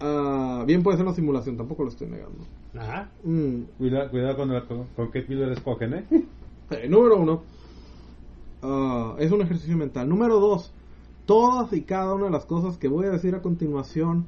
Ah, 0.05 0.65
bien 0.67 0.83
puede 0.83 0.97
ser 0.97 1.07
una 1.07 1.15
simulación, 1.15 1.57
tampoco 1.57 1.85
lo 1.85 1.89
estoy 1.91 2.09
negando. 2.09 2.49
Ajá. 2.75 3.13
Mm, 3.23 3.65
Cuidado, 3.79 4.11
cuidado 4.11 4.37
con, 4.37 4.53
la- 4.53 4.67
con, 4.67 4.87
con 4.89 5.11
qué 5.11 5.23
píldora 5.23 5.53
escogen, 5.53 5.95
¿eh? 5.95 6.07
eh, 6.71 6.89
número 6.89 7.19
uno, 7.19 7.43
ah, 8.63 9.17
es 9.19 9.31
un 9.33 9.43
ejercicio 9.43 9.77
mental. 9.77 10.09
Número 10.09 10.39
dos, 10.41 10.73
todas 11.25 11.73
y 11.73 11.83
cada 11.85 12.15
una 12.15 12.27
de 12.27 12.31
las 12.31 12.47
cosas 12.47 12.79
que 12.79 12.89
voy 12.89 13.07
a 13.07 13.11
decir 13.11 13.35
a 13.35 13.43
continuación 13.43 14.27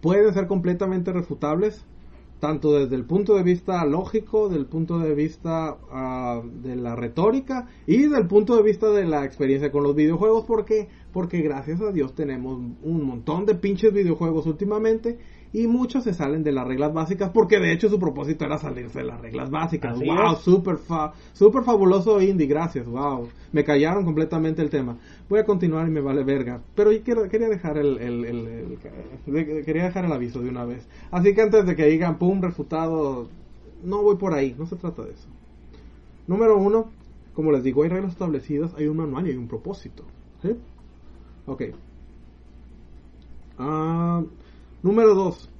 pueden 0.00 0.32
ser 0.34 0.46
completamente 0.46 1.12
refutables, 1.12 1.84
tanto 2.38 2.72
desde 2.72 2.96
el 2.96 3.04
punto 3.04 3.36
de 3.36 3.42
vista 3.42 3.84
lógico, 3.84 4.48
del 4.48 4.66
punto 4.66 4.98
de 4.98 5.14
vista 5.14 5.78
ah, 5.90 6.42
de 6.44 6.76
la 6.76 6.96
retórica 6.96 7.68
y 7.86 8.04
del 8.08 8.26
punto 8.26 8.56
de 8.56 8.62
vista 8.62 8.88
de 8.90 9.04
la 9.06 9.24
experiencia 9.24 9.70
con 9.72 9.82
los 9.82 9.94
videojuegos. 9.94 10.44
¿Por 10.46 10.64
qué? 10.64 10.88
Porque 11.12 11.40
gracias 11.42 11.80
a 11.80 11.90
Dios 11.92 12.14
tenemos 12.14 12.58
un 12.82 13.02
montón 13.04 13.44
de 13.46 13.54
pinches 13.56 13.92
videojuegos 13.92 14.46
últimamente 14.46 15.18
y 15.52 15.66
muchos 15.66 16.04
se 16.04 16.14
salen 16.14 16.44
de 16.44 16.52
las 16.52 16.64
reglas 16.68 16.94
básicas 16.94 17.30
porque 17.30 17.58
de 17.58 17.72
hecho 17.72 17.88
su 17.88 17.98
propósito 17.98 18.44
era 18.44 18.58
salirse 18.58 19.00
de 19.00 19.06
las 19.06 19.20
reglas 19.20 19.50
básicas. 19.50 19.96
Así 19.96 20.04
wow, 20.06 20.34
es. 20.34 20.38
super, 20.38 20.76
fa 20.76 21.12
super 21.32 21.64
fabuloso 21.64 22.20
indie, 22.22 22.46
gracias, 22.46 22.86
wow. 22.86 23.26
Me 23.50 23.64
callaron 23.64 24.04
completamente 24.04 24.62
el 24.62 24.70
tema. 24.70 24.96
Voy 25.28 25.40
a 25.40 25.44
continuar 25.44 25.88
y 25.88 25.90
me 25.90 26.00
vale 26.00 26.22
verga. 26.22 26.62
Pero 26.76 26.92
yo 26.92 27.02
quiero- 27.02 27.28
quería 27.28 27.48
dejar 27.48 27.78
el, 27.78 27.98
el- 27.98 28.24
el- 28.24 28.46
el- 28.46 28.78
de- 29.34 29.64
quería 29.64 29.82
dejar 29.84 30.04
el 30.04 30.12
aviso 30.12 30.40
de 30.40 30.48
una 30.50 30.64
vez. 30.64 30.88
Así 31.10 31.34
que 31.34 31.42
antes 31.42 31.66
de 31.66 31.74
que 31.74 31.86
digan 31.86 32.18
pum, 32.18 32.40
refutado, 32.40 33.26
no 33.82 34.02
voy 34.04 34.14
por 34.16 34.34
ahí, 34.34 34.54
no 34.56 34.66
se 34.66 34.76
trata 34.76 35.02
de 35.02 35.10
eso. 35.10 35.26
Número 36.28 36.56
uno, 36.58 36.92
como 37.34 37.50
les 37.50 37.64
digo, 37.64 37.82
hay 37.82 37.88
reglas 37.88 38.12
establecidas, 38.12 38.72
hay 38.76 38.86
un 38.86 38.98
manual 38.98 39.26
y 39.26 39.30
hay 39.30 39.36
un 39.36 39.48
propósito. 39.48 40.04
¿sí? 40.42 40.50
Ok. 41.50 41.62
Ah, 43.58 44.22
número 44.84 45.14
dos. 45.16 45.50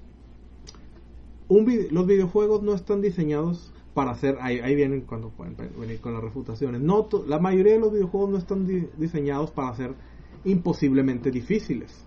Un 1.49 1.65
vide- 1.67 1.91
los 1.91 2.07
videojuegos 2.07 2.63
no 2.63 2.75
están 2.75 3.01
diseñados 3.01 3.73
para 3.93 4.13
hacer, 4.13 4.39
ahí, 4.41 4.61
ahí 4.61 4.77
vienen 4.77 5.01
cuando 5.01 5.31
pueden 5.31 5.57
venir 5.79 6.01
con 6.01 6.13
las 6.15 6.23
refutaciones. 6.23 6.81
No, 6.81 7.09
la 7.27 7.41
mayoría 7.41 7.73
de 7.73 7.81
los 7.81 7.93
videojuegos 7.93 8.31
no 8.31 8.39
están 8.39 8.69
di- 8.69 8.87
diseñados 8.97 9.51
para 9.51 9.75
ser 9.75 9.95
imposiblemente 10.45 11.33
difíciles. 11.33 12.07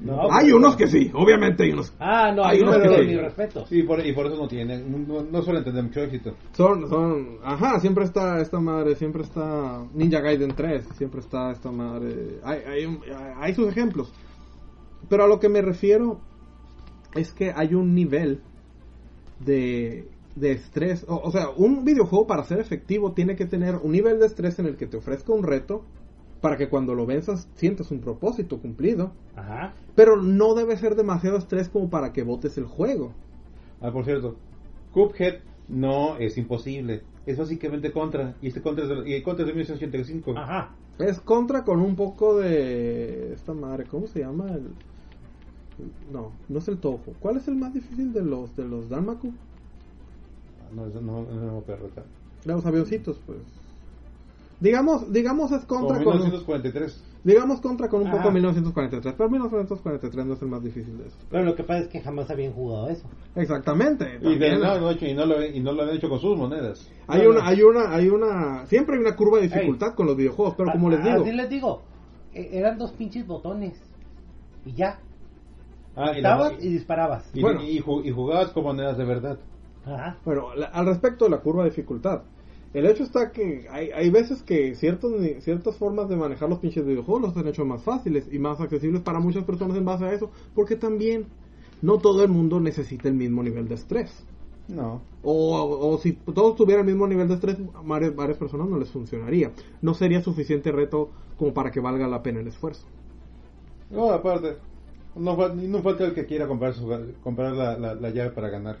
No, 0.00 0.32
hay 0.32 0.52
unos 0.52 0.72
no. 0.72 0.76
que 0.76 0.86
sí, 0.86 1.10
obviamente 1.12 1.64
hay 1.64 1.72
unos. 1.72 1.92
Ah, 1.98 2.30
no, 2.32 2.44
Hay 2.44 2.60
unos 2.60 2.76
que 2.78 2.88
sí. 3.00 3.06
mi 3.06 3.16
respeto. 3.16 3.66
Sí, 3.66 3.82
por, 3.82 4.04
y 4.06 4.12
por 4.12 4.26
eso 4.26 4.36
no 4.36 4.46
tienen, 4.46 5.06
no, 5.08 5.22
no 5.22 5.42
suelen 5.42 5.64
tener 5.64 5.82
mucho 5.82 6.00
éxito. 6.00 6.34
Son, 6.52 6.88
son, 6.88 7.38
ajá, 7.42 7.80
siempre 7.80 8.04
está 8.04 8.40
esta 8.40 8.60
madre, 8.60 8.94
siempre 8.94 9.22
está 9.22 9.84
Ninja 9.94 10.20
Gaiden 10.20 10.54
3, 10.54 10.84
siempre 10.96 11.20
está 11.20 11.50
esta 11.50 11.72
madre, 11.72 12.38
hay, 12.44 12.60
hay, 12.66 12.86
un- 12.86 13.00
hay 13.40 13.54
sus 13.54 13.68
ejemplos. 13.68 14.12
Pero 15.08 15.24
a 15.24 15.26
lo 15.28 15.40
que 15.40 15.48
me 15.48 15.62
refiero 15.62 16.20
es 17.14 17.32
que 17.32 17.52
hay 17.54 17.74
un 17.74 17.94
nivel 17.94 18.40
de, 19.40 20.06
de 20.36 20.52
estrés, 20.52 21.04
o, 21.08 21.16
o 21.16 21.30
sea, 21.32 21.48
un 21.56 21.84
videojuego 21.84 22.26
para 22.26 22.44
ser 22.44 22.60
efectivo 22.60 23.12
tiene 23.12 23.34
que 23.36 23.46
tener 23.46 23.76
un 23.76 23.92
nivel 23.92 24.18
de 24.20 24.26
estrés 24.26 24.58
en 24.58 24.66
el 24.66 24.76
que 24.76 24.86
te 24.86 24.96
ofrezca 24.96 25.32
un 25.32 25.42
reto 25.42 25.82
para 26.40 26.56
que 26.56 26.68
cuando 26.68 26.94
lo 26.94 27.06
venzas 27.06 27.48
sientas 27.54 27.90
un 27.90 28.00
propósito 28.00 28.58
cumplido, 28.58 29.12
Ajá. 29.34 29.74
pero 29.94 30.16
no 30.16 30.54
debe 30.54 30.76
ser 30.76 30.94
demasiado 30.94 31.38
estrés 31.38 31.68
como 31.68 31.90
para 31.90 32.12
que 32.12 32.22
votes 32.22 32.56
el 32.58 32.64
juego. 32.64 33.12
Ah, 33.80 33.90
por 33.90 34.04
cierto, 34.04 34.36
Cuphead 34.92 35.40
no 35.68 36.16
es 36.18 36.38
imposible. 36.38 37.02
Es 37.26 37.36
básicamente 37.38 37.92
contra. 37.92 38.34
Y 38.40 38.48
este 38.48 38.62
contra 38.62 38.84
es 38.84 38.90
de, 38.90 39.16
y 39.16 39.22
contra 39.22 39.42
es 39.44 39.48
de 39.48 39.52
1985. 39.54 40.38
Ajá. 40.38 40.70
Es 40.98 41.20
contra 41.20 41.62
con 41.64 41.80
un 41.80 41.94
poco 41.94 42.38
de 42.38 43.32
esta 43.34 43.52
madre, 43.54 43.84
¿cómo 43.84 44.06
se 44.06 44.20
llama? 44.20 44.50
El... 44.52 44.68
No, 46.12 46.32
no 46.48 46.58
es 46.58 46.66
el 46.68 46.78
Tofu. 46.78 47.12
¿Cuál 47.20 47.36
es 47.36 47.46
el 47.46 47.54
más 47.54 47.72
difícil 47.72 48.12
de 48.12 48.22
los 48.22 48.56
de 48.56 48.64
los 48.64 48.88
Danmaku? 48.88 49.28
Ah, 49.28 50.70
No, 50.74 50.86
eso 50.86 51.00
no, 51.00 51.22
no, 51.22 51.52
no, 51.52 51.60
perro, 51.60 51.88
los 52.44 52.66
avioncitos, 52.66 53.20
pues. 53.26 53.38
Digamos, 54.60 55.12
digamos 55.12 55.52
es 55.52 55.64
Como 55.66 55.86
contra 55.86 56.02
con 56.04 56.14
1943. 56.14 57.04
digamos 57.22 57.60
contra 57.60 57.88
con 57.88 58.00
un 58.02 58.10
poco 58.10 58.22
Ajá. 58.24 58.30
1943, 58.32 59.14
pero 59.16 59.30
1943 59.30 60.26
no 60.26 60.34
es 60.34 60.42
el 60.42 60.48
más 60.48 60.62
difícil 60.64 60.98
de 60.98 61.06
esos. 61.06 61.18
Pero 61.30 61.44
lo 61.44 61.54
que 61.54 61.62
pasa 61.62 61.80
es 61.80 61.88
que 61.88 62.00
jamás 62.00 62.28
habían 62.30 62.52
jugado 62.52 62.88
eso. 62.88 63.06
Exactamente. 63.36 64.18
Y, 64.20 64.36
de- 64.36 64.58
no, 64.58 64.80
no, 64.80 64.90
y, 64.92 65.14
no 65.14 65.26
lo, 65.26 65.44
y 65.44 65.60
no 65.60 65.72
lo 65.72 65.82
han 65.84 65.90
hecho 65.90 66.08
con 66.08 66.18
sus 66.20 66.36
monedas. 66.36 66.90
Hay 67.06 67.22
No, 67.22 67.30
una, 67.30 67.40
no. 67.40 67.46
hay 67.46 67.62
una, 67.62 67.94
hay 67.94 68.08
una, 68.08 68.66
siempre 68.66 68.96
hay 68.96 69.02
una 69.02 69.14
curva 69.14 69.38
de 69.38 69.44
dificultad 69.48 69.90
Ey. 69.90 69.94
con 69.94 70.06
los 70.06 70.16
videojuegos, 70.16 70.54
pero 70.56 70.72
como 70.72 70.88
A- 70.88 70.90
les 70.92 71.04
digo, 71.04 71.22
Así 71.22 71.32
les 71.32 71.50
digo. 71.50 71.82
e- 72.34 72.48
Eran 72.58 72.78
dos 72.78 72.90
pinches 72.92 73.26
botones. 73.26 73.80
Y 74.66 74.72
ya. 74.72 74.98
Ah, 75.94 76.12
y, 76.16 76.20
la- 76.20 76.52
y 76.60 76.68
disparabas. 76.68 77.30
y- 77.32 77.42
Bueno. 77.42 77.62
y 77.62 77.80
ju- 77.80 78.04
y 78.04 78.10
jugabas 78.10 78.50
con 78.50 78.64
monedas 78.64 78.98
de 78.98 79.04
verdad. 79.04 79.38
Ajá. 79.84 80.16
Bueno, 80.24 80.54
la- 80.56 80.66
al 80.66 80.86
respecto 80.86 81.24
de 81.26 81.30
la 81.30 81.38
curva 81.38 81.62
de 81.64 81.70
dificultad, 81.70 82.22
el 82.78 82.86
hecho 82.86 83.02
está 83.02 83.32
que 83.32 83.66
hay, 83.70 83.90
hay 83.90 84.10
veces 84.10 84.42
que 84.42 84.74
ciertos, 84.74 85.12
ciertas 85.40 85.76
formas 85.76 86.08
de 86.08 86.16
manejar 86.16 86.48
los 86.48 86.58
pinches 86.58 86.86
videojuegos 86.86 87.22
los 87.22 87.36
han 87.36 87.48
hecho 87.48 87.64
más 87.64 87.82
fáciles 87.82 88.28
y 88.30 88.38
más 88.38 88.60
accesibles 88.60 89.02
para 89.02 89.20
muchas 89.20 89.44
personas 89.44 89.76
en 89.76 89.84
base 89.84 90.04
a 90.04 90.12
eso, 90.12 90.30
porque 90.54 90.76
también 90.76 91.26
no 91.82 91.98
todo 91.98 92.22
el 92.22 92.28
mundo 92.28 92.60
necesita 92.60 93.08
el 93.08 93.14
mismo 93.14 93.42
nivel 93.42 93.68
de 93.68 93.74
estrés. 93.74 94.24
No. 94.68 95.00
O, 95.22 95.92
o 95.92 95.98
si 95.98 96.12
todos 96.12 96.56
tuvieran 96.56 96.86
el 96.86 96.92
mismo 96.92 97.06
nivel 97.06 97.26
de 97.28 97.34
estrés, 97.34 97.56
a 97.74 97.80
varias, 97.80 98.14
varias 98.14 98.38
personas 98.38 98.68
no 98.68 98.78
les 98.78 98.90
funcionaría. 98.90 99.50
No 99.80 99.94
sería 99.94 100.22
suficiente 100.22 100.70
reto 100.70 101.10
como 101.38 101.54
para 101.54 101.70
que 101.70 101.80
valga 101.80 102.06
la 102.06 102.22
pena 102.22 102.40
el 102.40 102.48
esfuerzo. 102.48 102.86
No, 103.90 104.10
aparte, 104.10 104.56
no, 105.16 105.36
no 105.36 105.82
falta 105.82 106.04
el 106.04 106.14
que 106.14 106.26
quiera 106.26 106.46
comprar, 106.46 106.74
su, 106.74 106.86
comprar 107.22 107.54
la, 107.54 107.78
la, 107.78 107.94
la 107.94 108.10
llave 108.10 108.30
para 108.30 108.50
ganar. 108.50 108.76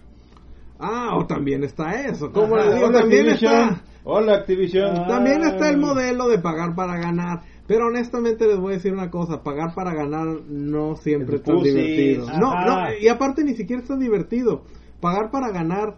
Ah, 0.78 1.16
o 1.16 1.26
también 1.26 1.64
está 1.64 2.02
eso. 2.06 2.30
Como 2.32 2.56
Ajá. 2.56 2.72
digo, 2.74 2.86
Hola, 2.86 3.00
también 3.00 3.28
Activision. 3.30 3.54
está, 3.68 3.82
Hola, 4.04 4.34
Activision. 4.36 4.96
Ah. 4.96 5.06
también 5.08 5.42
está 5.44 5.68
el 5.70 5.78
modelo 5.78 6.28
de 6.28 6.38
pagar 6.38 6.74
para 6.74 6.98
ganar. 6.98 7.42
Pero 7.66 7.86
honestamente 7.88 8.46
les 8.46 8.58
voy 8.58 8.72
a 8.72 8.76
decir 8.76 8.92
una 8.94 9.10
cosa, 9.10 9.42
pagar 9.42 9.74
para 9.74 9.92
ganar 9.92 10.26
no 10.48 10.96
siempre 10.96 11.36
Es 11.36 11.42
tan 11.42 11.58
divertido. 11.60 12.26
No, 12.38 12.64
no, 12.64 12.94
y 12.98 13.08
aparte 13.08 13.44
ni 13.44 13.54
siquiera 13.54 13.82
es 13.82 13.88
tan 13.88 13.98
divertido. 13.98 14.62
Pagar 15.00 15.30
para 15.30 15.50
ganar 15.50 15.96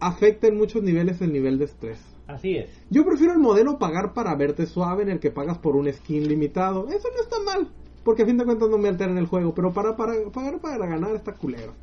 afecta 0.00 0.48
en 0.48 0.56
muchos 0.56 0.82
niveles 0.82 1.20
el 1.22 1.32
nivel 1.32 1.58
de 1.58 1.66
estrés. 1.66 1.98
Así 2.26 2.56
es. 2.56 2.68
Yo 2.90 3.04
prefiero 3.04 3.32
el 3.34 3.38
modelo 3.38 3.78
pagar 3.78 4.12
para 4.12 4.34
verte 4.34 4.66
suave 4.66 5.04
en 5.04 5.10
el 5.10 5.20
que 5.20 5.30
pagas 5.30 5.58
por 5.58 5.76
un 5.76 5.92
skin 5.92 6.26
limitado. 6.26 6.88
Eso 6.88 7.08
no 7.14 7.22
está 7.22 7.36
mal, 7.44 7.68
porque 8.04 8.24
a 8.24 8.26
fin 8.26 8.36
de 8.36 8.44
cuentas 8.44 8.68
no 8.68 8.78
me 8.78 8.88
altera 8.88 9.12
en 9.12 9.18
el 9.18 9.26
juego, 9.26 9.54
pero 9.54 9.72
para, 9.72 9.96
para 9.96 10.14
pagar 10.32 10.60
para 10.60 10.86
ganar 10.86 11.14
está 11.14 11.32
culero. 11.34 11.74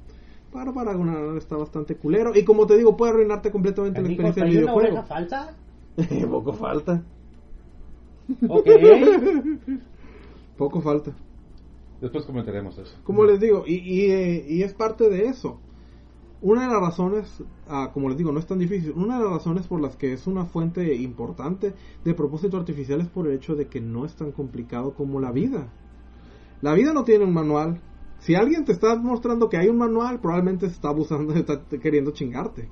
Pagar 0.54 0.74
para 0.74 0.93
ganar 0.93 1.36
está 1.38 1.58
bastante 1.58 1.95
culero 1.95 2.32
y 2.36 2.43
como 2.43 2.68
te 2.68 2.78
digo, 2.78 2.95
puede 2.95 3.12
arruinarte 3.14 3.51
completamente 3.51 4.01
la 4.01 4.08
experiencia 4.08 4.43
del 4.43 4.54
¿trae 4.54 4.64
una 4.64 4.74
videojuego. 4.74 5.08
falsa? 5.08 5.58
Poco 6.30 6.54
falta. 6.54 7.04
Ok. 8.47 8.68
Poco 10.58 10.82
falta. 10.82 11.12
Después 11.99 12.26
comentaremos 12.26 12.78
eso. 12.78 12.95
Como 13.04 13.26
les 13.26 13.39
digo, 13.39 13.64
y, 13.66 13.76
y, 13.76 14.12
eh, 14.12 14.45
y 14.47 14.62
es 14.64 14.74
parte 14.74 15.10
de 15.10 15.26
eso. 15.26 15.60
Una 16.41 16.68
de 16.68 16.74
las 16.74 16.82
razones, 16.82 17.43
ah, 17.68 17.91
como 17.93 18.10
les 18.10 18.18
digo, 18.18 18.32
no 18.32 18.39
es 18.39 18.45
tan 18.45 18.60
difícil. 18.60 18.91
Una 18.95 19.18
de 19.18 19.24
las 19.24 19.34
razones 19.34 19.66
por 19.66 19.82
las 19.82 19.95
que 19.95 20.14
es 20.14 20.28
una 20.28 20.45
fuente 20.45 20.93
importante 20.95 21.74
de 22.04 22.14
propósito 22.14 22.58
artificial 22.58 22.99
es 23.01 23.08
por 23.08 23.28
el 23.28 23.34
hecho 23.34 23.56
de 23.56 23.68
que 23.68 23.80
no 23.80 24.06
es 24.06 24.14
tan 24.16 24.32
complicado 24.34 24.93
como 24.93 25.20
la 25.20 25.32
vida. 25.32 25.70
La 26.62 26.74
vida 26.74 26.93
no 26.93 27.06
tiene 27.06 27.24
un 27.24 27.34
manual. 27.34 27.80
Si 28.24 28.36
alguien 28.36 28.63
te 28.63 28.71
está 28.71 28.95
mostrando 28.95 29.49
que 29.49 29.57
hay 29.57 29.67
un 29.67 29.78
manual, 29.78 30.21
probablemente 30.21 30.67
se 30.67 30.76
está 30.76 30.89
abusando, 30.89 31.34
está 31.36 31.61
queriendo 31.82 32.11
chingarte. 32.11 32.69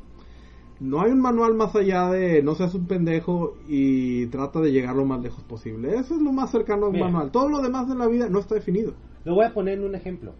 No 0.79 1.01
hay 1.01 1.11
un 1.11 1.19
manual 1.19 1.53
más 1.55 1.75
allá 1.75 2.09
de 2.09 2.41
no 2.41 2.55
seas 2.55 2.73
un 2.73 2.87
pendejo 2.87 3.57
y 3.67 4.27
trata 4.27 4.61
de 4.61 4.71
llegar 4.71 4.95
lo 4.95 5.05
más 5.05 5.21
lejos 5.21 5.43
posible. 5.43 5.95
Eso 5.95 6.15
es 6.15 6.21
lo 6.21 6.31
más 6.31 6.51
cercano 6.51 6.85
a 6.85 6.87
un 6.87 6.93
Mira. 6.93 7.05
manual. 7.05 7.31
Todo 7.31 7.49
lo 7.49 7.61
demás 7.61 7.89
de 7.89 7.95
la 7.95 8.07
vida 8.07 8.29
no 8.29 8.39
está 8.39 8.55
definido. 8.55 8.93
Lo 9.25 9.35
voy 9.35 9.45
a 9.45 9.53
poner 9.53 9.77
en 9.77 9.83
un 9.83 9.93
ejemplo. 9.93 10.33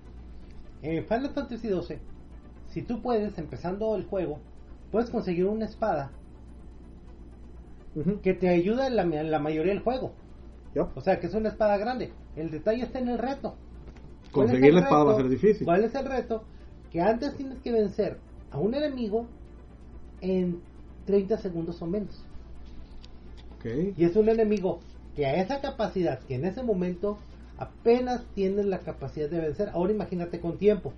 En 0.82 1.06
Final 1.06 1.30
Fantasy 1.32 1.68
XII, 1.68 2.00
si 2.70 2.82
tú 2.82 3.02
puedes, 3.02 3.38
empezando 3.38 3.96
el 3.98 4.06
juego, 4.06 4.40
puedes 4.92 5.10
conseguir 5.10 5.46
una 5.46 5.66
espada 5.66 6.12
que 8.24 8.34
te 8.34 8.48
ayuda 8.48 8.88
en 8.88 8.96
la, 8.96 9.04
en 9.04 9.30
la 9.30 9.40
mayoría 9.40 9.74
del 9.74 9.84
juego. 9.84 10.14
Yup. 10.74 10.88
O 10.96 11.02
sea, 11.02 11.20
que 11.20 11.28
es 11.28 11.34
una 11.34 11.50
espada 11.50 11.78
grande. 11.78 12.14
El 12.38 12.50
detalle 12.50 12.84
está 12.84 13.00
en 13.00 13.10
el 13.10 13.18
reto. 13.18 13.58
¿Cuál 14.32 14.48
es 14.48 14.52
Conseguir 14.52 14.74
la 14.74 14.82
espada 14.82 15.04
va 15.04 15.14
a 15.14 15.18
ser 15.18 15.30
difícil. 15.30 15.66
¿Cuál 15.66 15.84
es 15.84 15.96
el 15.96 16.06
reto? 16.06 16.44
Que 16.92 17.02
antes 17.02 17.36
tienes 17.36 17.60
que 17.60 17.72
vencer 17.72 18.18
a 18.52 18.60
un 18.60 18.74
enemigo 18.74 19.26
en 20.22 20.62
30 21.06 21.38
segundos 21.38 21.82
o 21.82 21.88
menos. 21.88 22.24
Ok. 23.58 23.96
Y 23.98 24.04
es 24.04 24.16
un 24.16 24.30
enemigo 24.30 24.80
que 25.16 25.26
a 25.26 25.42
esa 25.42 25.62
capacidad, 25.62 26.20
que 26.20 26.36
en 26.36 26.46
ese 26.46 26.64
momento 26.64 27.18
apenas 27.58 28.24
tienes 28.34 28.66
la 28.66 28.80
capacidad 28.80 29.30
de 29.30 29.40
vencer. 29.40 29.70
Ahora 29.74 29.94
imagínate 29.94 30.40
con 30.40 30.58
tiempo. 30.58 30.94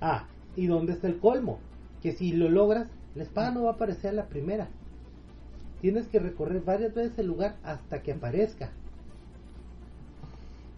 Ah, 0.00 0.26
¿y 0.56 0.66
dónde 0.66 0.92
está 0.92 1.08
el 1.08 1.18
colmo? 1.18 1.58
Que 2.02 2.12
si 2.12 2.32
lo 2.32 2.48
logras, 2.48 2.88
la 3.14 3.22
espada 3.22 3.50
no 3.50 3.64
va 3.64 3.70
a 3.70 3.74
aparecer 3.74 4.10
a 4.10 4.14
la 4.14 4.26
primera. 4.26 4.68
Tienes 5.80 6.06
que 6.08 6.18
recorrer 6.18 6.62
varias 6.62 6.94
veces 6.94 7.18
el 7.18 7.26
lugar 7.26 7.56
hasta 7.64 8.02
que 8.02 8.12
aparezca. 8.12 8.70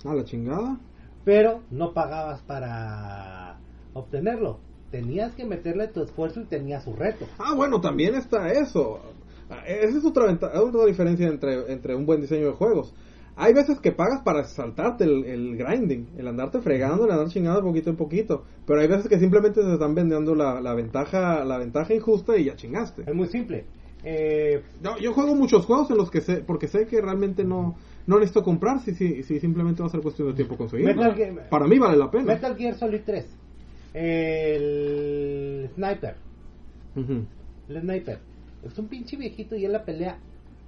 A 0.05 0.15
la 0.15 0.25
chingada. 0.25 0.79
Pero 1.27 1.63
no 1.73 1.93
pagabas 1.93 2.41
para 2.43 3.59
obtenerlo. 3.95 4.61
Tenías 4.93 5.35
que 5.35 5.45
meterle 5.45 5.89
tu 5.89 6.05
esfuerzo 6.05 6.41
y 6.41 6.45
tenías 6.45 6.85
su 6.85 6.95
reto. 6.95 7.27
Ah, 7.39 7.53
bueno, 7.57 7.81
también 7.81 8.15
está 8.15 8.53
eso. 8.53 9.01
Esa 9.67 9.99
es 9.99 10.05
otra, 10.05 10.33
otra 10.55 10.87
diferencia 10.87 11.27
entre, 11.27 11.73
entre 11.73 11.97
un 11.97 12.07
buen 12.07 12.21
diseño 12.21 12.47
de 12.47 12.53
juegos. 12.53 12.95
Hay 13.35 13.53
veces 13.53 13.81
que 13.81 13.91
pagas 13.91 14.23
para 14.23 14.45
saltarte 14.45 15.03
el, 15.03 15.25
el 15.25 15.57
grinding, 15.57 16.11
el 16.17 16.29
andarte 16.29 16.61
fregando, 16.61 17.05
el 17.05 17.11
andar 17.11 17.27
chingando 17.29 17.61
poquito 17.61 17.91
en 17.91 17.97
poquito. 17.97 18.45
Pero 18.65 18.81
hay 18.81 18.87
veces 18.87 19.09
que 19.09 19.19
simplemente 19.19 19.63
se 19.63 19.73
están 19.73 19.97
vendiendo 19.97 20.33
la, 20.37 20.61
la 20.61 20.75
ventaja 20.75 21.45
la 21.45 21.59
ventaja 21.59 21.93
injusta 21.93 22.37
y 22.37 22.45
ya 22.45 22.55
chingaste. 22.55 23.03
Es 23.03 23.15
muy 23.15 23.27
simple. 23.27 23.65
Eh, 24.05 24.63
No, 24.81 24.97
yo 24.99 25.13
juego 25.13 25.35
muchos 25.35 25.67
juegos 25.67 25.91
en 25.91 25.97
los 25.97 26.09
que 26.09 26.21
sé, 26.21 26.37
porque 26.47 26.69
sé 26.69 26.87
que 26.87 27.01
realmente 27.01 27.43
no, 27.43 27.75
no 28.07 28.17
necesito 28.19 28.43
comprar 28.45 28.81
si, 28.81 28.95
si, 28.95 29.23
si 29.23 29.41
simplemente 29.41 29.83
va 29.83 29.89
a 29.89 29.91
ser 29.91 30.01
cuestión 30.01 30.29
de 30.29 30.35
tiempo 30.35 30.57
conseguirlo. 30.57 30.95
Metal 30.95 31.15
Gear- 31.17 31.49
Para 31.49 31.67
mí 31.67 31.79
vale 31.79 31.97
la 31.97 32.11
pena. 32.11 32.25
Metal 32.25 32.57
Gear 32.57 32.75
Solid 32.77 33.01
3. 33.05 33.27
El 33.95 35.69
Sniper. 35.75 36.15
El 37.69 37.81
Sniper. 37.81 38.19
Es 38.65 38.79
un 38.79 38.89
pinche 38.89 39.17
viejito 39.17 39.57
y 39.57 39.65
es 39.65 39.71
la 39.71 39.85
pelea 39.85 40.19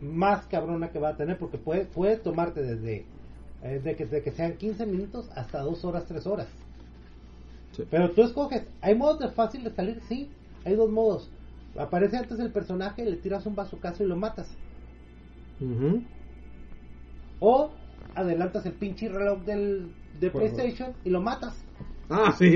más 0.00 0.46
cabrona 0.46 0.90
que 0.90 0.98
va 0.98 1.10
a 1.10 1.16
tener 1.16 1.38
porque 1.38 1.58
puede, 1.58 1.84
puedes 1.84 2.22
tomarte 2.22 2.62
desde, 2.62 3.04
eh, 3.62 3.80
de 3.82 3.96
que, 3.96 4.06
que 4.06 4.30
sean 4.32 4.52
15 4.56 4.86
minutos 4.86 5.28
hasta 5.34 5.60
2 5.60 5.84
horas, 5.84 6.04
3 6.06 6.26
horas. 6.26 6.46
Sí. 7.72 7.84
Pero 7.90 8.10
tú 8.12 8.22
escoges. 8.22 8.62
¿Hay 8.80 8.94
modos 8.94 9.18
de 9.20 9.28
fácil 9.28 9.64
de 9.64 9.70
salir? 9.70 10.00
Sí. 10.08 10.28
Hay 10.64 10.74
dos 10.74 10.90
modos. 10.90 11.30
Aparece 11.76 12.16
antes 12.16 12.38
el 12.40 12.50
personaje, 12.50 13.04
le 13.04 13.16
tiras 13.16 13.46
un 13.46 13.54
bazucazo 13.54 14.02
y 14.04 14.06
lo 14.08 14.16
matas. 14.16 14.48
O 17.40 17.70
adelantas 18.14 18.66
el 18.66 18.72
pinche 18.72 19.08
reloj 19.08 19.42
del, 19.44 19.92
de 20.20 20.30
Por 20.30 20.42
favor. 20.42 20.56
PlayStation 20.56 20.92
y 21.04 21.10
lo 21.10 21.20
matas. 21.20 21.54
Ah, 22.10 22.34
sí, 22.38 22.48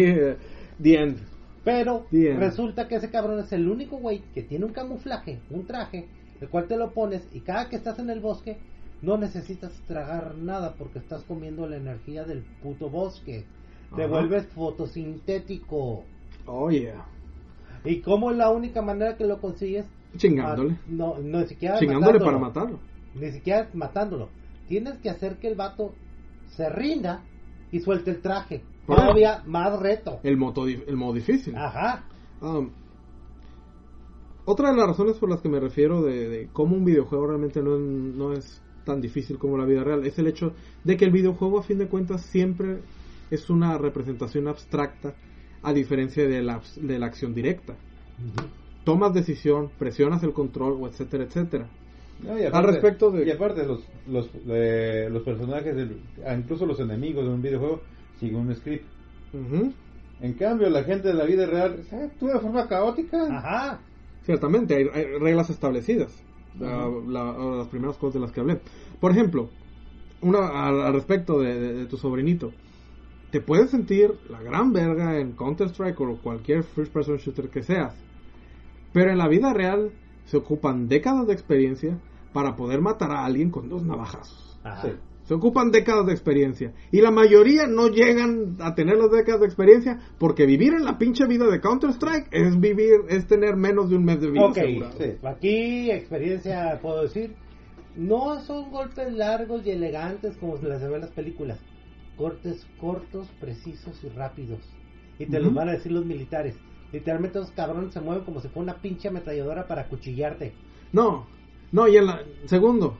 The 0.83 0.95
End. 1.03 1.19
Pero 1.65 2.07
resulta 2.11 2.89
que 2.89 2.97
ese 2.97 3.11
cabrón 3.11 3.39
es 3.39 3.53
el 3.53 3.69
único 3.69 3.97
güey 3.99 4.23
que 4.35 4.43
tiene 4.43 4.65
un 4.65 4.73
camuflaje, 4.73 5.39
un 5.51 5.65
traje, 5.65 6.09
el 6.41 6.49
cual 6.49 6.67
te 6.67 6.77
lo 6.77 6.91
pones 6.93 7.23
y 7.33 7.41
cada 7.41 7.69
que 7.69 7.77
estás 7.77 8.01
en 8.01 8.11
el 8.11 8.19
bosque 8.19 8.59
no 9.01 9.17
necesitas 9.17 9.73
tragar 9.87 10.35
nada 10.37 10.75
porque 10.77 10.99
estás 10.99 11.23
comiendo 11.23 11.69
la 11.69 11.77
energía 11.77 12.25
del 12.25 12.43
puto 12.63 12.91
bosque. 12.91 13.45
Te 13.95 14.03
Ajá. 14.03 14.11
vuelves 14.11 14.47
fotosintético. 14.49 16.03
Oh, 16.47 16.71
yeah. 16.71 17.05
¿Y 17.85 18.01
cómo 18.01 18.31
es 18.31 18.37
la 18.37 18.51
única 18.51 18.83
manera 18.83 19.17
que 19.17 19.25
lo 19.25 19.41
consigues? 19.41 19.87
Chingándole. 20.17 20.75
Ah, 20.75 20.85
no, 20.89 21.19
no, 21.19 21.41
ni 21.41 21.47
siquiera 21.47 21.79
Chingándole 21.79 22.19
matándolo. 22.19 22.25
para 22.25 22.39
matarlo. 22.39 22.79
Ni 23.15 23.31
siquiera 23.33 23.69
matándolo. 23.75 24.29
Tienes 24.69 24.99
que 24.99 25.11
hacer 25.11 25.39
que 25.39 25.49
el 25.49 25.55
vato 25.55 25.95
se 26.57 26.69
rinda 26.69 27.25
y 27.71 27.81
suelte 27.81 28.11
el 28.11 28.21
traje. 28.21 28.63
Todavía 28.87 29.43
más 29.47 29.79
reto. 29.81 30.21
El, 30.23 30.37
moto, 30.37 30.65
di- 30.65 30.83
el 30.87 30.97
modo 30.97 31.15
difícil. 31.15 31.55
Ajá. 31.57 32.05
Um, 32.41 32.71
otra 34.45 34.71
de 34.71 34.77
las 34.77 34.89
razones 34.89 35.17
por 35.19 35.31
las 35.31 35.41
que 35.41 35.49
me 35.49 35.61
refiero 35.61 36.03
de, 36.03 36.29
de 36.29 36.49
cómo 36.53 36.75
un 36.77 36.85
videojuego 36.85 37.29
realmente 37.29 37.63
no, 37.63 37.79
no 37.79 38.33
es 38.33 38.61
tan 38.85 39.01
difícil 39.01 39.39
como 39.39 39.57
la 39.57 39.65
vida 39.65 39.85
real 39.85 40.05
es 40.05 40.19
el 40.19 40.27
hecho 40.27 40.53
de 40.83 40.97
que 40.97 41.05
el 41.05 41.13
videojuego 41.13 41.61
a 41.61 41.63
fin 41.63 41.79
de 41.79 41.87
cuentas 41.87 42.23
siempre 42.27 42.81
es 43.31 43.49
una 43.49 43.79
representación 43.79 44.49
abstracta 44.49 45.15
a 45.63 45.73
diferencia 45.73 46.27
de 46.27 46.43
la, 46.43 46.61
de 46.77 46.99
la 46.99 47.07
acción 47.07 47.35
directa. 47.35 47.77
Tomas 48.85 49.15
decisión, 49.15 49.71
presionas 49.79 50.25
el 50.25 50.33
control, 50.33 50.77
o 50.81 50.89
etcétera, 50.89 51.23
etcétera. 51.25 51.69
No, 52.23 52.39
y 52.39 52.45
Al 52.45 52.65
respecto 52.65 53.11
de- 53.11 53.27
Y 53.27 53.31
aparte, 53.31 53.67
los, 53.67 53.81
los, 54.09 54.29
de- 54.47 55.11
los 55.11 55.23
personajes, 55.23 55.75
del- 55.75 56.01
ah, 56.27 56.35
incluso 56.35 56.67
los 56.67 56.79
enemigos 56.81 57.25
de 57.25 57.31
un 57.33 57.43
videojuego, 57.43 57.81
siguen 58.21 58.37
un 58.47 58.55
script. 58.55 58.85
Ujú. 59.35 59.73
En 60.21 60.33
cambio, 60.35 60.71
la 60.71 60.85
gente 60.85 61.09
de 61.09 61.15
la 61.15 61.25
vida 61.25 61.47
real 61.47 61.83
se 61.89 61.97
actúa 61.97 62.35
de 62.35 62.41
forma 62.41 62.69
caótica. 62.69 63.25
Ajá. 63.29 63.81
Ciertamente, 64.25 64.77
hay, 64.77 64.87
hay 64.95 65.05
reglas 65.19 65.51
establecidas. 65.51 66.13
La- 66.61 66.89
la- 67.09 67.57
las 67.57 67.69
primeras 67.69 67.97
cosas 67.97 68.15
de 68.15 68.21
las 68.21 68.31
que 68.31 68.41
hablé. 68.41 68.61
Por 69.01 69.11
ejemplo, 69.11 69.49
una 70.21 70.69
al, 70.69 70.81
al 70.83 70.93
respecto 70.93 71.41
de, 71.41 71.59
de- 71.59 71.73
de 71.75 71.87
tu 71.87 71.97
sobrinito. 71.97 72.53
Te 73.33 73.41
puedes 73.41 73.71
sentir 73.71 74.13
la 74.29 74.43
gran 74.43 74.73
verga 74.75 75.19
en 75.19 75.33
Counter-Strike 75.33 75.99
o 76.03 76.19
cualquier 76.19 76.63
first 76.63 76.93
person 76.93 77.17
shooter 77.17 77.49
que 77.49 77.63
seas. 77.63 77.95
Pero 78.93 79.11
en 79.11 79.19
la 79.19 79.27
vida 79.27 79.53
real 79.55 79.91
se 80.27 80.37
ocupan 80.37 80.87
décadas 80.87 81.27
de 81.27 81.33
experiencia 81.33 81.99
para 82.33 82.57
poder 82.57 82.81
matar 82.81 83.11
a 83.13 83.25
alguien 83.25 83.51
con 83.51 83.69
dos 83.69 83.85
navajazos. 83.85 84.59
Ajá. 84.63 84.83
Sí. 84.83 84.93
Se 85.25 85.35
ocupan 85.35 85.71
décadas 85.71 86.07
de 86.07 86.13
experiencia. 86.13 86.73
Y 86.91 87.01
la 87.01 87.13
mayoría 87.13 87.67
no 87.69 87.89
llegan 87.89 88.57
a 88.61 88.75
tener 88.75 88.97
las 88.97 89.11
décadas 89.11 89.41
de 89.41 89.47
experiencia 89.47 90.01
porque 90.19 90.47
vivir 90.47 90.75
en 90.75 90.85
la 90.85 90.99
pinche 90.99 91.27
vida 91.27 91.47
de 91.47 91.61
Counter-Strike 91.61 92.27
es 92.33 92.59
vivir, 92.59 93.03
es 93.09 93.27
tener 93.29 93.55
menos 93.55 93.89
de 93.89 93.97
un 93.97 94.05
mes 94.05 94.21
de 94.21 94.31
vida 94.31 94.47
Ok, 94.47 94.59
sí. 94.99 95.13
aquí 95.23 95.91
experiencia 95.93 96.81
puedo 96.83 97.03
decir, 97.03 97.37
no 97.97 98.41
son 98.41 98.71
golpes 98.73 99.13
largos 99.13 99.65
y 99.65 99.71
elegantes 99.71 100.37
como 100.39 100.57
se 100.57 100.67
las 100.67 100.83
ven 100.83 100.95
en 100.95 101.01
las 101.03 101.11
películas, 101.13 101.61
cortes 102.17 102.67
cortos, 102.81 103.29
precisos 103.41 104.03
y 104.03 104.09
rápidos. 104.09 104.61
Y 105.21 105.27
te 105.27 105.37
Ujú. 105.37 105.47
los 105.47 105.55
van 105.55 105.69
a 105.69 105.73
decir 105.73 105.93
los 105.93 106.05
militares. 106.05 106.57
Literalmente 106.91 107.39
los 107.39 107.53
cabrones 107.53 107.95
se 107.95 108.01
mueven 108.01 108.25
como 108.25 108.41
si 108.41 108.49
fuera 108.49 108.73
una 108.73 108.83
pinche 108.83 109.09
ametralladora 109.09 109.67
para 109.69 109.89
cuchillarte. 109.89 110.53
No, 110.93 111.29
no, 111.73 111.89
y 111.89 111.97
en 111.97 112.07
la. 112.07 112.21
Segundo, 112.47 112.99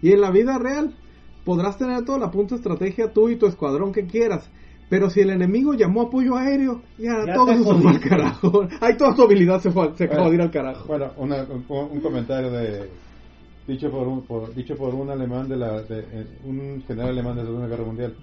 y 0.00 0.12
en 0.12 0.20
la 0.20 0.30
vida 0.30 0.58
real 0.58 0.94
podrás 1.44 1.76
tener 1.78 2.04
toda 2.04 2.18
la 2.18 2.30
punta 2.30 2.54
estrategia 2.54 3.12
tú 3.12 3.28
y 3.28 3.36
tu 3.36 3.46
escuadrón 3.46 3.92
que 3.92 4.06
quieras, 4.06 4.48
Pero 4.88 5.08
si 5.10 5.20
el 5.20 5.30
enemigo 5.30 5.72
llamó 5.74 6.02
apoyo 6.02 6.36
aéreo, 6.36 6.82
ya, 6.98 7.24
Ya 7.26 7.34
todo 7.34 7.46
se 7.46 7.64
fue 7.82 7.90
al 7.90 8.00
carajo. 8.00 8.68
Ahí 8.80 8.96
toda 8.98 9.16
su 9.16 9.22
habilidad 9.22 9.60
se, 9.60 9.70
fue, 9.70 9.96
se 9.96 10.04
acabó 10.04 10.28
de 10.28 10.34
ir 10.36 10.42
al 10.42 10.50
carajo. 10.50 10.84
Bueno, 10.86 11.12
una- 11.16 11.44
un, 11.44 11.64
un 11.92 12.00
comentario 12.00 12.50
de 12.50 12.90
dicho 13.66 13.90
por 13.90 14.06
un 14.06 14.22
por- 14.26 14.54
dicho 14.54 14.76
por 14.76 14.94
un 14.94 15.08
alemán 15.08 15.48
de 15.48 15.56
la 15.56 15.80
de, 15.82 16.00
eh, 16.00 16.26
un 16.44 16.82
general 16.86 17.10
alemán 17.10 17.36
de 17.36 17.42
la 17.42 17.46
Segunda 17.48 17.68
Guerra 17.68 17.84
Mundial. 17.84 18.14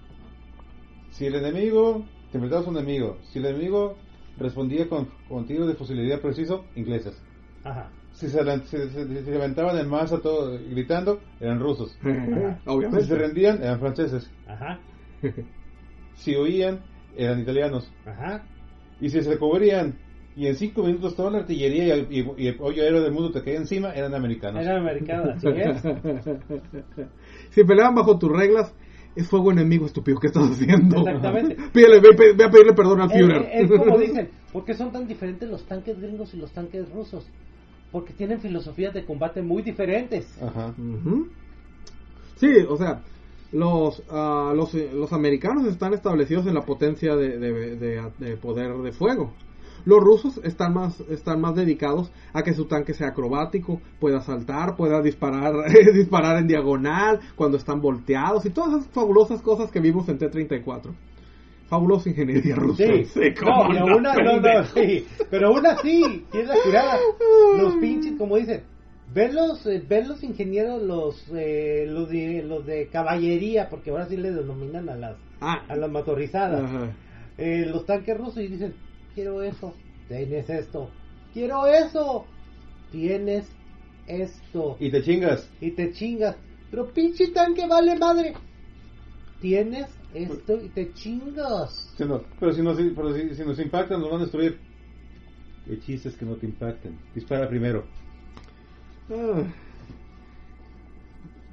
Si 1.12 1.26
el 1.26 1.36
enemigo 1.36 2.04
te 2.32 2.38
enfrentabas 2.38 2.68
a 2.68 2.70
un 2.70 2.78
enemigo, 2.78 3.18
si 3.34 3.40
el 3.40 3.46
enemigo 3.48 3.96
respondía 4.38 4.88
con, 4.88 5.08
con 5.28 5.46
tiros 5.48 5.68
de 5.68 5.74
fusilería 5.74 6.22
preciso, 6.22 6.64
ingleses. 6.76 7.14
Ajá. 7.64 7.90
Si 8.20 8.28
se, 8.28 8.44
levantaban 9.32 9.78
en 9.78 9.88
masa 9.88 10.20
todo, 10.20 10.60
gritando, 10.70 11.20
eran 11.40 11.60
rusos. 11.60 11.98
Si 13.00 13.08
se 13.08 13.16
rendían, 13.16 13.62
eran 13.64 13.80
franceses. 13.80 14.30
Ajá. 14.48 14.80
Si 16.16 16.36
huían, 16.36 16.82
eran 17.16 17.40
italianos. 17.40 17.90
Ajá. 18.06 18.44
Y 19.00 19.08
si 19.10 19.22
se 19.22 19.38
cubrían 19.38 19.98
y 20.36 20.48
en 20.48 20.56
cinco 20.56 20.84
minutos 20.84 21.16
toda 21.16 21.32
la 21.32 21.38
artillería 21.40 21.86
y 21.86 21.92
el, 21.92 22.08
y- 22.12 22.44
y 22.44 22.48
el 22.48 22.56
pollo 22.58 22.84
aéreo 22.84 23.02
del 23.02 23.14
mundo 23.14 23.32
te 23.32 23.42
caía 23.42 23.58
encima, 23.58 23.94
eran 23.94 24.14
americanos. 24.14 24.62
Era 24.66 24.78
americano, 24.80 25.32
así 25.32 25.48
es. 25.48 25.82
si 27.52 27.64
peleaban 27.64 27.96
bajo 27.96 28.18
tus 28.20 28.30
reglas, 28.32 28.74
es 29.16 29.28
fuego 29.30 29.52
enemigo 29.52 29.86
estúpido 29.86 30.20
que 30.20 30.28
estás 30.28 30.50
haciendo. 30.52 30.98
Exactamente. 31.00 31.56
Pídele, 31.74 32.00
ve, 32.02 32.10
ve- 32.18 32.34
ve 32.38 32.44
a 32.44 32.50
pedirle 32.50 32.74
perdón 32.74 33.02
al 33.02 33.12
Es, 33.12 33.18
Führer. 33.18 33.48
es 33.54 33.70
como 33.72 33.98
dicen, 33.98 34.30
¿por 34.52 34.66
qué 34.66 34.74
son 34.74 34.92
tan 34.92 35.08
diferentes 35.08 35.50
los 35.50 35.66
tanques 35.66 36.00
gringos 36.00 36.34
y 36.34 36.38
los 36.38 36.52
tanques 36.52 36.90
rusos? 36.92 37.26
Porque 37.92 38.14
tienen 38.14 38.40
filosofías 38.40 38.94
de 38.94 39.06
combate 39.06 39.42
muy 39.42 39.62
diferentes. 39.64 40.26
Ajá. 40.42 40.74
Ujú. 40.78 41.28
Sí, 42.38 42.48
o 42.70 42.78
sea, 42.78 43.02
los, 43.52 44.04
ah, 44.10 44.54
los, 44.56 44.74
eh, 44.76 44.92
los 44.94 45.12
americanos 45.12 45.66
están 45.66 45.94
establecidos 45.94 46.46
en 46.48 46.54
la 46.54 46.62
potencia 46.62 47.16
de, 47.16 47.38
de- 47.38 47.76
de- 47.76 48.12
de 48.20 48.38
poder 48.38 48.78
de 48.78 48.92
fuego. 48.92 49.34
Los 49.86 50.02
rusos 50.02 50.40
están 50.44 50.74
más, 50.74 51.00
están 51.10 51.40
más 51.40 51.56
dedicados 51.56 52.12
a 52.34 52.44
que 52.44 52.54
su 52.54 52.66
tanque 52.66 52.94
sea 52.94 53.08
acrobático, 53.10 53.82
pueda 54.00 54.20
saltar, 54.22 54.76
pueda 54.76 55.02
disparar, 55.02 55.54
disparar 55.94 56.38
en 56.38 56.48
diagonal 56.48 57.22
cuando 57.36 57.58
están 57.58 57.82
volteados 57.82 58.46
y 58.46 58.50
todas 58.50 58.82
esas 58.82 58.88
fabulosas 58.94 59.42
cosas 59.42 59.72
que 59.72 59.80
vimos 59.80 60.08
en 60.10 60.18
T-34. 60.20 60.92
Fabulosa 61.70 62.10
ingeniería 62.10 62.56
rusa. 62.56 62.84
Sí, 62.84 63.20
cómo 63.40 63.68
no, 63.74 63.86
pero 63.86 63.98
una, 63.98 64.14
no, 64.16 64.40
no, 64.40 64.66
sí, 64.66 65.06
pero 65.30 65.48
aún 65.50 65.66
así, 65.68 66.26
tienes 66.32 66.50
la 66.50 66.56
curada. 66.64 66.98
Los 67.58 67.76
pinches, 67.76 68.14
como 68.18 68.38
dicen, 68.38 68.64
ven 69.14 69.36
los, 69.36 69.66
eh, 69.68 69.84
ven 69.88 70.08
los 70.08 70.24
ingenieros, 70.24 70.82
los, 70.82 71.26
eh, 71.36 71.86
los, 71.88 72.10
de, 72.10 72.42
los 72.44 72.66
de 72.66 72.88
caballería, 72.88 73.70
porque 73.70 73.92
ahora 73.92 74.08
sí 74.08 74.18
le 74.18 74.32
denominan 74.32 74.90
a 74.90 74.96
las, 74.96 75.16
Ah, 75.42 75.64
a 75.70 75.76
las 75.76 75.90
motorizadas, 75.90 76.70
eh, 77.38 77.66
los 77.66 77.86
tanques 77.86 78.18
rusos 78.18 78.40
y 78.44 78.48
dicen, 78.48 78.74
quiero 79.16 79.42
eso, 79.44 79.74
tienes 80.08 80.50
esto, 80.50 80.90
quiero 81.34 81.66
eso, 81.68 82.26
tienes 82.92 83.48
esto, 84.08 84.76
Y 84.80 84.90
te 84.90 85.02
chingas. 85.04 85.48
y 85.62 85.72
te 85.72 85.92
chingas, 85.94 86.36
pero 86.72 86.88
pinche 86.92 87.28
tanque 87.28 87.68
vale 87.68 87.96
madre, 87.98 88.34
tienes 89.40 89.88
esto 90.14 90.56
y 90.62 90.70
te 90.70 90.94
chingas. 90.94 91.94
Sí, 91.98 92.04
no, 92.06 92.22
Pero, 92.40 92.54
si 92.54 92.62
nos, 92.62 92.78
pero 92.78 93.14
si, 93.14 93.36
si 93.36 93.44
nos 93.44 93.60
impactan, 93.60 94.00
nos 94.02 94.10
van 94.10 94.20
a 94.20 94.24
destruir. 94.24 94.60
El 95.68 95.82
chiste 95.82 96.10
es 96.10 96.16
que 96.18 96.26
no 96.26 96.36
te 96.36 96.46
impacten. 96.48 96.98
Dispara 97.14 97.48
primero. 97.48 97.84
Ah. 99.12 99.44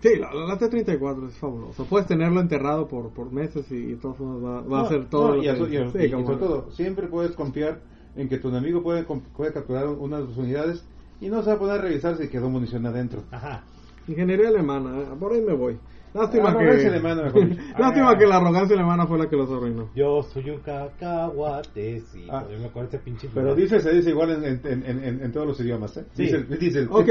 Sí, 0.01 0.11
la, 0.17 0.33
la 0.33 0.59
T-34 0.59 1.29
es 1.29 1.37
fabuloso. 1.39 1.85
Puedes 1.87 2.07
tenerlo 2.07 2.41
enterrado 2.41 2.87
por, 2.87 3.11
por 3.13 3.33
meses 3.33 3.71
y, 3.71 3.87
de 3.93 3.97
todas 3.97 4.17
formas 4.19 4.45
va, 4.45 4.61
va 4.63 4.81
a 4.81 4.83
hacer 4.85 5.09
todo. 5.09 5.29
no, 5.29 5.35
lo 5.37 5.43
y, 5.43 5.47
que 5.47 5.51
eso- 5.53 5.67
y- 5.67 5.91
Sí, 5.91 5.99
y- 5.99 6.05
y 6.07 6.11
como- 6.13 6.27
sobre 6.27 6.39
todo, 6.39 6.71
siempre 6.73 7.07
puedes 7.09 7.33
confiar 7.33 7.81
en 8.15 8.29
que 8.29 8.39
tu 8.39 8.49
enemigo 8.49 8.83
puede, 8.83 9.05
puede 9.05 9.53
capturar 9.53 9.89
unas 9.89 10.21
de 10.21 10.27
sus 10.29 10.37
unidades 10.39 10.85
y 11.21 11.29
no 11.29 11.43
se 11.43 11.49
va 11.51 11.57
a 11.57 11.59
poder 11.59 11.81
revisar 11.81 12.17
si 12.19 12.29
quedó 12.29 12.49
munición 12.51 12.85
adentro. 12.87 13.23
Ajá. 13.31 13.65
Ingeniería 14.07 14.49
alemana, 14.49 15.01
eh, 15.01 15.07
por 15.19 15.33
ahí 15.33 15.41
me 15.41 15.55
voy. 15.55 15.79
Lástima 16.15 16.53
que. 16.53 16.59
Arrogancia 16.65 16.89
alemana, 16.89 17.23
mejor 17.25 17.49
dicho. 17.49 17.63
Lástima 17.79 18.11
Ah. 18.11 18.19
que 18.19 18.27
la 18.27 18.37
arrogancia 18.37 18.77
alemana 18.77 19.07
fue 19.07 19.19
la 19.19 19.29
que 19.29 19.37
los 19.37 19.51
arruinó. 19.51 19.91
Yo 19.95 20.23
soy 20.23 20.51
un 20.51 20.61
cacahuate, 20.61 22.01
sí. 22.13 22.27
Ah. 22.31 22.45
yo 22.51 22.59
me 22.59 22.67
acuerdo 22.67 22.89
ese 22.89 22.99
pinche. 22.99 23.29
Pero 23.33 23.47
lugar. 23.55 23.61
dice, 23.63 23.81
se 23.81 23.93
dice 23.93 24.11
igual 24.11 24.31
en, 24.31 24.45
en, 24.65 24.83
en, 24.85 25.05
en- 25.05 25.23
en 25.23 25.33
todos 25.33 25.47
los 25.47 25.61
idiomas. 25.61 25.97
¿eh? 25.97 26.05
Sí. 26.15 26.23
Dice, 26.25 26.37
el- 26.37 26.59
dice 26.59 26.79
el- 26.81 26.89
Ok, 26.91 27.09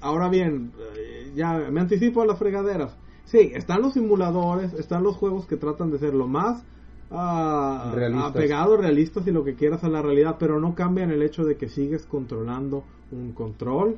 ahora 0.00 0.28
bien, 0.28 0.72
eh, 0.96 1.32
ya 1.34 1.54
me 1.70 1.80
anticipo 1.80 2.22
a 2.22 2.26
las 2.26 2.38
fregaderas. 2.38 2.96
Sí, 3.24 3.50
están 3.54 3.82
los 3.82 3.92
simuladores, 3.94 4.72
están 4.74 5.02
los 5.02 5.16
juegos 5.16 5.46
que 5.46 5.56
tratan 5.56 5.90
de 5.90 5.98
ser 5.98 6.14
lo 6.14 6.26
más 6.26 6.62
ah, 7.10 7.92
Realistas. 7.94 8.30
apegados, 8.30 8.80
realistas 8.80 9.26
y 9.26 9.30
lo 9.32 9.44
que 9.44 9.54
quieras 9.54 9.82
a 9.84 9.88
la 9.88 10.00
realidad, 10.02 10.36
pero 10.38 10.60
no 10.60 10.74
cambian 10.74 11.10
el 11.10 11.22
hecho 11.22 11.44
de 11.44 11.56
que 11.56 11.68
sigues 11.68 12.06
controlando 12.06 12.84
un 13.10 13.32
control, 13.32 13.96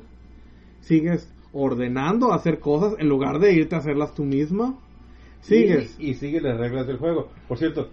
sigues 0.81 1.29
ordenando 1.53 2.33
hacer 2.33 2.59
cosas 2.59 2.95
en 2.99 3.09
lugar 3.09 3.39
de 3.39 3.53
irte 3.53 3.75
a 3.75 3.79
hacerlas 3.79 4.13
tú 4.13 4.23
misma. 4.23 4.75
Sigues. 5.41 5.95
Y, 5.99 6.11
y 6.11 6.13
sigue 6.15 6.39
las 6.39 6.57
reglas 6.57 6.87
del 6.87 6.97
juego. 6.97 7.29
Por 7.47 7.57
cierto, 7.57 7.89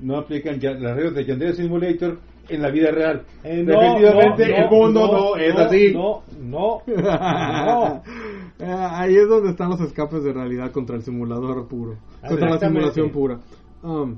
no 0.00 0.18
aplican 0.18 0.58
ya 0.60 0.72
las 0.72 0.96
reglas 0.96 1.14
de 1.14 1.24
Yandere 1.24 1.54
Simulator 1.54 2.18
en 2.48 2.62
la 2.62 2.70
vida 2.70 2.90
real. 2.90 3.24
Eh, 3.44 3.62
no, 3.62 3.80
Definitivamente 3.80 4.48
no, 4.48 4.56
el 4.56 4.70
mundo 4.70 5.06
no, 5.12 5.36
es 5.36 5.56
así. 5.56 5.92
No, 5.94 6.22
no, 6.40 6.82
no. 6.86 8.02
Eh, 8.60 8.64
Ahí 8.66 9.14
es 9.14 9.28
donde 9.28 9.50
están 9.50 9.70
los 9.70 9.80
escapes 9.80 10.24
de 10.24 10.32
realidad 10.32 10.72
contra 10.72 10.96
el 10.96 11.02
simulador 11.02 11.68
puro, 11.68 11.96
contra 12.26 12.50
la 12.50 12.58
simulación 12.58 13.10
pura. 13.10 13.38
Um, 13.84 14.16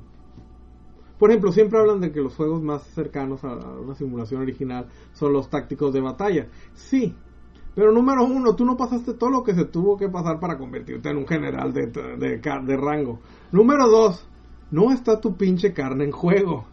por 1.19 1.29
ejemplo, 1.29 1.53
siempre 1.53 1.79
hablan 1.79 2.01
de 2.01 2.11
que 2.11 2.23
los 2.23 2.35
juegos 2.37 2.63
más 2.63 2.83
cercanos 2.95 3.45
a 3.45 3.53
a 3.53 3.79
una 3.79 3.95
simulación 3.95 4.41
original 4.41 4.87
son 5.13 5.35
los 5.35 5.51
tácticos 5.51 5.93
de 5.93 6.01
batalla. 6.01 6.47
Sí, 6.73 7.15
pero 7.75 7.93
número 7.93 8.25
uno, 8.25 8.55
tú 8.57 8.65
no 8.65 8.77
pasaste 8.77 9.15
todo 9.15 9.31
lo 9.31 9.43
que 9.43 9.55
se 9.55 9.65
tuvo 9.65 9.97
que 9.97 10.09
pasar 10.09 10.39
para 10.41 10.59
convertirte 10.59 11.09
en 11.11 11.17
un 11.19 11.27
general 11.27 11.73
de, 11.73 11.87
de, 12.19 12.41
ca- 12.41 12.61
de 12.61 12.77
rango. 12.77 13.21
Número 13.53 13.89
dos, 13.89 14.27
no 14.71 14.93
está 14.93 15.21
tu 15.21 15.37
pinche 15.37 15.73
carne 15.73 16.05
en 16.05 16.11
juego. 16.13 16.67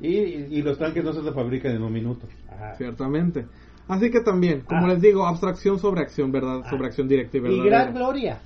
Y, 0.00 0.08
y 0.08 0.62
los 0.62 0.78
tanques 0.78 1.02
no 1.04 1.12
se 1.12 1.22
te 1.22 1.32
fabrican 1.32 1.72
en 1.72 1.82
un 1.82 1.92
minuto. 1.92 2.26
Ajá. 2.50 2.74
Ciertamente. 2.76 3.46
Así 3.88 4.10
que 4.10 4.20
también, 4.20 4.62
como 4.62 4.84
Ah. 4.86 4.88
les 4.88 5.00
digo, 5.00 5.26
abstracción 5.26 5.78
sobre 5.78 6.02
acción, 6.02 6.32
¿verdad? 6.32 6.62
Ah. 6.64 6.70
Sobre 6.70 6.86
acción 6.88 7.08
directa 7.08 7.36
y 7.36 7.40
Y 7.40 7.42
verdadera. 7.42 7.64
gran 7.82 7.94
gloria. 7.94 8.40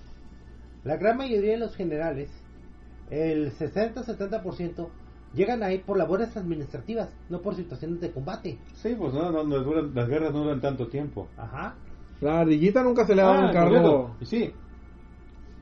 La 0.84 0.96
gran 0.96 1.16
mayoría 1.16 1.52
de 1.52 1.58
los 1.58 1.74
generales, 1.76 2.30
el 3.10 3.50
60-70%, 3.52 4.88
llegan 5.34 5.62
ahí 5.62 5.78
por 5.78 5.96
labores 5.96 6.36
administrativas, 6.36 7.08
no 7.28 7.40
por 7.40 7.54
situaciones 7.54 8.00
de 8.00 8.10
combate. 8.10 8.58
Sí, 8.74 8.94
pues 8.98 9.14
no, 9.14 9.30
no, 9.30 9.44
no 9.44 9.56
duran- 9.62 9.92
las 9.94 10.08
guerras 10.08 10.32
no 10.32 10.42
duran 10.44 10.60
tanto 10.60 10.88
tiempo. 10.88 11.28
Ajá. 11.36 11.74
La 12.20 12.40
ardillita 12.40 12.82
nunca 12.82 13.06
se 13.06 13.14
le 13.14 13.22
ha 13.22 13.26
dado 13.26 13.40
Ah, 13.42 13.46
un 13.46 13.52
cargo. 13.52 14.16
Y 14.20 14.24
sí, 14.26 14.52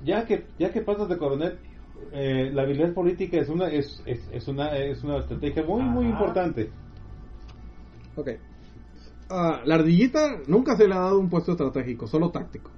ya 0.04 0.24
que 0.26 0.46
ya 0.58 0.72
que 0.72 0.80
pasas 0.82 1.08
de 1.08 1.16
coronel, 1.18 1.58
eh, 2.12 2.50
la 2.52 2.62
habilidad 2.62 2.92
política 2.94 3.38
es 3.38 3.48
una 3.48 3.68
es, 3.68 4.02
es, 4.06 4.28
es 4.32 4.48
una 4.48 4.76
es 4.76 5.02
una 5.04 5.18
estrategia 5.18 5.62
muy 5.64 5.82
muy 5.82 6.06
importante. 6.06 6.70
Ok. 8.16 8.30
Ah, 9.30 9.60
la 9.64 9.74
ardillita 9.76 10.38
nunca 10.46 10.76
se 10.76 10.88
le 10.88 10.94
ha 10.94 11.00
dado 11.00 11.18
un 11.18 11.28
puesto 11.28 11.52
estratégico, 11.52 12.06
solo 12.06 12.30
táctico. 12.30 12.70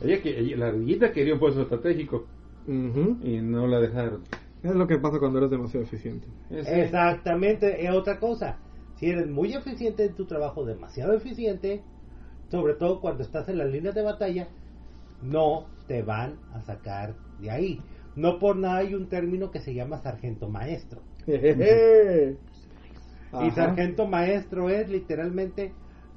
Ella 0.00 0.20
que 0.22 0.38
ella- 0.38 0.56
la 0.58 0.66
ardillita 0.68 1.12
quería 1.12 1.34
un 1.34 1.40
puesto 1.40 1.62
estratégico 1.62 2.26
Ujú. 2.66 3.18
y 3.22 3.40
no 3.40 3.66
la 3.66 3.80
dejaron. 3.80 4.22
Es 4.62 4.74
lo 4.74 4.86
que 4.86 4.98
pasa 4.98 5.18
cuando 5.18 5.38
eres 5.38 5.50
demasiado 5.50 5.84
eficiente. 5.84 6.28
Exactamente, 6.50 7.84
es 7.84 7.90
otra 7.90 8.18
cosa. 8.18 8.58
Si 8.96 9.10
eres 9.10 9.28
muy 9.28 9.52
eficiente 9.54 10.04
en 10.04 10.14
tu 10.14 10.26
trabajo, 10.26 10.64
demasiado 10.64 11.14
eficiente, 11.14 11.82
sobre 12.50 12.74
todo 12.74 13.00
cuando 13.00 13.24
estás 13.24 13.48
en 13.48 13.58
las 13.58 13.68
líneas 13.70 13.94
de 13.94 14.02
batalla, 14.02 14.48
no 15.22 15.66
te 15.88 16.02
van 16.02 16.38
a 16.52 16.62
sacar 16.62 17.14
de 17.40 17.50
ahí. 17.50 17.80
No 18.14 18.38
por 18.38 18.56
nada 18.56 18.78
hay 18.78 18.94
un 18.94 19.08
término 19.08 19.50
que 19.50 19.60
se 19.60 19.74
llama 19.74 19.98
sargento 20.02 20.48
maestro. 20.48 21.02
Y 23.40 23.50
sargento 23.52 24.06
maestro 24.06 24.68
es 24.68 24.90
literalmente 24.90 25.72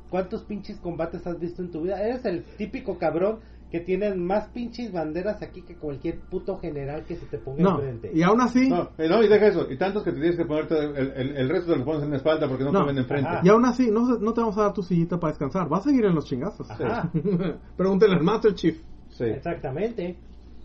cuántos 0.09 0.43
pinches 0.43 0.77
combates 0.81 1.25
has 1.25 1.39
visto 1.39 1.61
en 1.61 1.71
tu 1.71 1.83
vida. 1.83 2.01
Eres 2.03 2.25
el 2.25 2.43
típico 2.43 2.97
cabrón 2.97 3.39
que 3.71 3.79
tiene 3.81 4.13
más 4.15 4.47
pinches 4.49 4.91
banderas 4.93 5.41
aquí 5.41 5.61
que 5.63 5.75
cualquier 5.75 6.19
puto 6.21 6.57
general 6.57 7.03
que 7.03 7.15
se 7.15 7.25
te 7.25 7.37
ponga 7.39 7.61
No, 7.63 7.75
enfrente. 7.79 8.11
y 8.13 8.21
aún 8.21 8.39
así, 8.39 8.69
No, 8.69 8.89
eh, 8.97 9.09
no, 9.09 9.21
y 9.23 9.27
deja 9.27 9.47
eso. 9.47 9.69
Y 9.69 9.77
tantos 9.77 10.03
que 10.03 10.11
te 10.11 10.19
tienes 10.19 10.37
que 10.37 10.45
ponerte 10.45 10.77
el, 10.77 10.95
el, 11.15 11.35
el 11.37 11.49
resto 11.49 11.73
te 11.73 11.79
lo 11.79 11.83
pones 11.85 12.03
en 12.03 12.11
la 12.11 12.17
espalda 12.17 12.47
porque 12.47 12.63
no, 12.63 12.71
No. 12.71 12.81
comen 12.81 12.97
enfrente. 12.99 13.27
Ajá. 13.27 13.41
y 13.43 13.49
aún 13.49 13.65
así, 13.65 13.89
no, 13.91 14.17
no 14.19 14.33
te 14.33 14.41
vamos 14.41 14.57
a 14.57 14.61
dar 14.63 14.73
tu 14.73 14.83
sillita 14.83 15.19
para 15.19 15.31
descansar. 15.31 15.67
Vas 15.67 15.81
a 15.81 15.89
seguir 15.89 16.05
en 16.05 16.15
los 16.15 16.25
chingazos. 16.25 16.69
Ajá, 16.71 17.11
Pregúntale 17.77 18.13
al 18.15 18.23
Master 18.23 18.53
Chief. 18.55 18.79
Sí. 19.09 19.23
exactamente. 19.25 20.15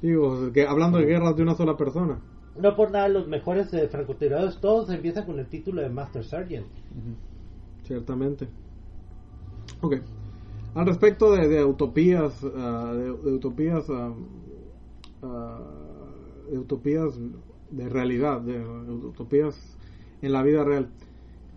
Digo, 0.02 0.52
que 0.52 0.66
hablando 0.66 0.98
de 0.98 1.06
guerras 1.06 1.34
de 1.36 1.42
una 1.42 1.54
sola 1.54 1.76
persona. 1.76 2.20
No 2.60 2.76
por 2.76 2.90
nada 2.90 3.08
los 3.08 3.26
mejores 3.28 3.72
eh, 3.74 3.88
francotiradores 3.88 4.58
todos 4.60 4.90
empiezan 4.90 5.24
con 5.24 5.38
el 5.38 5.46
título 5.46 5.82
de 5.82 5.88
Master 5.88 6.24
Sergeant. 6.24 6.66
Ciertamente. 7.84 8.48
Ok. 9.80 9.96
Al 10.74 10.86
respecto 10.86 11.32
de, 11.32 11.48
de 11.48 11.64
utopías, 11.64 12.32
ah, 12.56 12.92
de, 12.94 13.04
de 13.04 13.32
utopías, 13.32 13.84
ah, 13.90 14.12
ah, 15.22 15.58
de 16.50 16.58
utopías 16.58 17.18
de 17.70 17.88
realidad, 17.88 18.40
de 18.40 18.58
utopías 18.58 19.54
en 20.22 20.32
la 20.32 20.42
vida 20.42 20.64
real. 20.64 20.90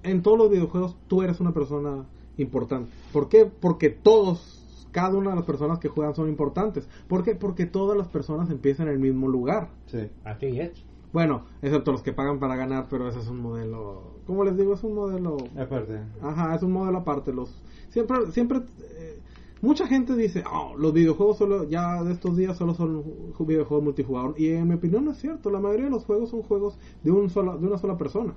En 0.04 0.22
todos 0.22 0.38
los 0.38 0.50
videojuegos 0.50 0.96
tú 1.08 1.22
eres 1.22 1.40
una 1.40 1.54
persona 1.54 2.06
importante. 2.38 2.92
¿Por 3.12 3.30
qué? 3.30 3.46
Porque 3.46 3.90
todos, 3.90 4.88
cada 4.92 5.18
una 5.18 5.32
de 5.32 5.38
las 5.38 5.46
personas 5.46 5.80
que 5.80 5.88
juegan 5.88 6.16
son 6.16 6.30
importantes. 6.30 6.88
¿Por 7.08 7.24
qué? 7.24 7.36
Porque 7.36 7.66
todas 7.66 7.98
las 7.98 8.08
personas 8.08 8.50
empiezan 8.50 8.88
en 8.88 8.94
el 8.94 9.00
mismo 9.00 9.28
lugar. 9.28 9.70
Sí. 9.88 10.10
Así 10.24 10.60
es. 10.60 10.93
Bueno, 11.14 11.46
excepto 11.62 11.92
los 11.92 12.02
que 12.02 12.12
pagan 12.12 12.40
para 12.40 12.56
ganar, 12.56 12.88
pero 12.90 13.08
ese 13.08 13.20
es 13.20 13.28
un 13.28 13.40
modelo, 13.40 14.16
¿cómo 14.26 14.44
les 14.44 14.58
digo? 14.58 14.74
Es 14.74 14.84
un 14.84 14.96
modelo 14.96 15.38
Aparte. 15.58 16.02
Ajá, 16.22 16.56
es 16.56 16.64
un 16.64 16.72
modelo 16.72 16.98
aparte. 16.98 17.32
Los 17.32 17.56
siempre, 17.90 18.32
siempre, 18.32 18.62
eh, 18.80 19.20
mucha 19.62 19.86
gente 19.88 20.16
dice, 20.16 20.44
oh, 20.52 20.76
los 20.76 20.92
videojuegos 20.92 21.38
solo, 21.38 21.70
ya 21.70 22.04
de 22.04 22.14
estos 22.14 22.36
días 22.36 22.58
solo 22.58 22.74
son 22.74 23.04
ju- 23.34 23.46
videojuegos 23.46 23.84
multijugador. 23.84 24.34
Y 24.40 24.50
en 24.50 24.68
mi 24.68 24.74
opinión 24.74 25.06
no 25.06 25.12
es 25.12 25.20
cierto. 25.20 25.52
La 25.52 25.60
mayoría 25.60 25.86
de 25.86 25.92
los 25.92 26.04
juegos 26.04 26.32
son 26.32 26.42
juegos 26.42 26.80
de 27.04 27.12
un 27.12 27.30
sola, 27.30 27.56
de 27.58 27.68
una 27.68 27.78
sola 27.78 27.96
persona. 27.96 28.34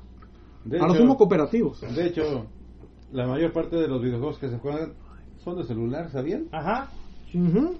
De 0.65 0.79
a 0.79 0.83
lo 0.87 0.93
hecho- 0.93 1.03
sumo 1.03 1.17
cooperativos. 1.17 1.81
De 1.81 2.07
hecho, 2.07 2.45
la 3.11 3.27
mayor 3.27 3.53
parte 3.53 3.77
de 3.77 3.89
los 3.89 4.03
videojuegos 4.03 4.39
que 4.39 4.51
se 4.51 4.59
juegan 4.59 4.93
son 5.39 5.57
de 5.57 5.65
celular, 5.65 6.11
¿sabían? 6.11 6.49
Ajá. 6.53 6.91
Ujú. 7.33 7.75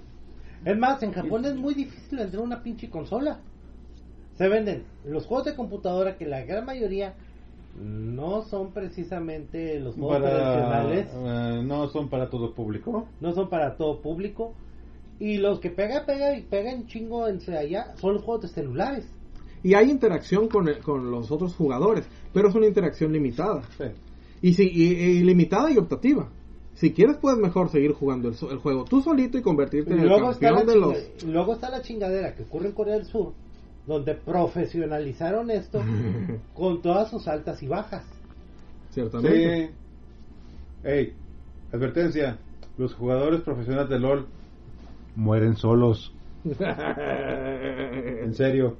Es 0.65 0.77
más, 0.77 1.03
en 1.03 1.13
Japón 1.13 1.45
es 1.45 1.55
muy 1.55 1.75
difícil 1.75 2.17
vender 2.17 2.39
una 2.39 2.63
pinche 2.63 2.89
consola. 2.89 3.41
Se 4.37 4.47
venden 4.47 4.83
los 5.05 5.25
juegos 5.25 5.45
de 5.45 5.55
computadora 5.55 6.17
que 6.17 6.25
la 6.25 6.43
gran 6.43 6.65
mayoría 6.65 7.15
no 7.79 8.41
son 8.43 8.71
precisamente 8.71 9.79
los 9.79 9.95
juegos 9.95 10.19
Para, 10.19 10.29
tradicionales, 10.29 11.07
eh, 11.13 11.63
no 11.63 11.87
son 11.89 12.09
para 12.09 12.29
todo 12.29 12.53
público. 12.53 13.07
no 13.21 13.33
son 13.33 13.49
para 13.49 13.75
todo 13.77 14.01
público. 14.01 14.53
Y 15.19 15.37
los 15.37 15.59
que 15.59 15.69
pega, 15.71 16.05
pega 16.05 16.35
y 16.37 16.43
pegan 16.43 16.85
chingo 16.87 17.27
entre 17.27 17.57
allá 17.57 17.95
son 17.97 18.13
los 18.15 18.23
juegos 18.23 18.43
de 18.43 18.47
celulares. 18.49 19.05
Y 19.63 19.73
hay 19.73 19.89
interacción 19.89 20.47
con, 20.47 20.67
el- 20.69 20.79
con 20.79 21.09
los 21.09 21.31
otros 21.31 21.55
jugadores, 21.55 22.07
pero 22.33 22.49
es 22.49 22.55
una 22.55 22.67
interacción 22.67 23.11
limitada. 23.11 23.63
Sí. 23.77 23.85
Y, 24.43 24.53
si, 24.53 24.63
y, 24.71 24.83
y 24.93 25.23
limitada 25.23 25.71
y 25.71 25.77
optativa. 25.77 26.29
Si 26.75 26.93
quieres, 26.93 27.17
puedes 27.17 27.39
mejor 27.39 27.69
seguir 27.71 27.93
jugando 27.93 28.29
el, 28.29 28.35
el 28.51 28.57
juego 28.59 28.85
tú 28.85 29.01
solito 29.01 29.39
y 29.39 29.41
convertirte 29.41 29.89
Y 29.89 29.93
en 29.93 29.99
el 30.01 30.07
luego, 30.09 30.29
está 30.29 30.51
la 30.51 30.57
campeón 30.57 30.75
de 30.75 30.79
los... 30.79 31.23
luego 31.25 31.53
está 31.53 31.71
la 31.71 31.81
chingadera 31.81 32.35
que 32.35 32.43
ocurre 32.43 32.67
en 32.67 32.73
Corea 32.73 32.93
del 32.95 33.05
Sur, 33.05 33.33
donde 33.87 34.13
profesionalizaron 34.13 35.49
esto 35.49 35.81
con 36.53 36.81
todas 36.81 37.09
sus 37.09 37.27
altas 37.27 37.63
y 37.63 37.67
bajas. 37.67 38.03
Ciertamente. 38.91 39.67
Sí. 39.67 40.87
Ey, 40.87 41.13
advertencia. 41.73 42.37
Los 42.77 42.93
jugadores 42.93 43.41
profesionales 43.41 43.89
de 43.89 43.97
LOL 43.99 44.27
mueren 45.15 45.55
solos. 45.55 46.13
En 48.23 48.33
serio. 48.33 48.77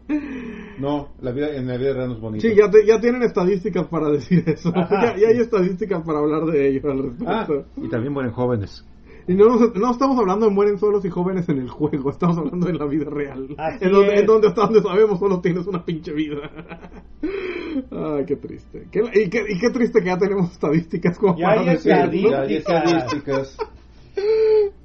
No, 0.79 1.09
la 1.21 1.31
vida 1.31 1.55
en 1.55 1.67
la 1.67 1.77
vida 1.77 1.93
real 1.93 2.09
no 2.09 2.13
es 2.15 2.19
bonita. 2.21 2.41
Sí, 2.47 2.53
ya, 2.55 2.69
te- 2.69 2.85
ya 2.85 2.99
tienen 2.99 3.23
estadísticas 3.23 3.87
para 3.87 4.09
decir 4.09 4.43
eso. 4.47 4.71
Ajá. 4.75 5.15
ya, 5.15 5.21
ya 5.21 5.27
hay 5.29 5.37
estadísticas 5.39 6.03
para 6.05 6.19
hablar 6.19 6.45
de 6.45 6.67
ello 6.69 6.91
al 6.91 7.03
respecto. 7.03 7.25
Ah, 7.27 7.47
y 7.77 7.89
también 7.89 8.13
mueren 8.13 8.31
jóvenes. 8.31 8.85
Y 9.27 9.35
no, 9.35 9.45
nos- 9.45 9.75
no 9.75 9.91
estamos 9.91 10.17
hablando 10.17 10.45
de 10.47 10.53
mueren 10.53 10.77
solos 10.79 11.03
y 11.03 11.09
jóvenes 11.09 11.49
en 11.49 11.57
el 11.59 11.69
juego, 11.69 12.09
estamos 12.11 12.37
hablando 12.37 12.67
de 12.67 12.73
la 12.73 12.85
vida 12.85 13.09
real. 13.09 13.47
Así 13.57 13.83
en, 13.85 13.91
donde, 13.91 14.13
es. 14.15 14.19
en 14.21 14.25
donde 14.25 14.47
hasta 14.47 14.61
donde 14.61 14.81
sabemos 14.81 15.19
solo 15.19 15.41
tienes 15.41 15.67
una 15.67 15.83
pinche 15.83 16.13
vida. 16.13 16.49
Ay, 17.91 18.25
qué 18.25 18.35
triste. 18.37 18.87
Qué- 18.91 19.01
y, 19.13 19.29
qué, 19.29 19.43
y 19.49 19.59
qué 19.59 19.69
triste 19.71 19.99
que 19.99 20.05
ya 20.07 20.17
tenemos 20.17 20.51
estadísticas 20.51 21.17
como 21.17 21.37
Ya 21.37 21.47
para 21.47 21.61
hay 21.61 21.69
estadísticas. 21.69 22.31
Ya 22.31 22.41
hay 22.41 22.55
estadísticas. 22.55 23.57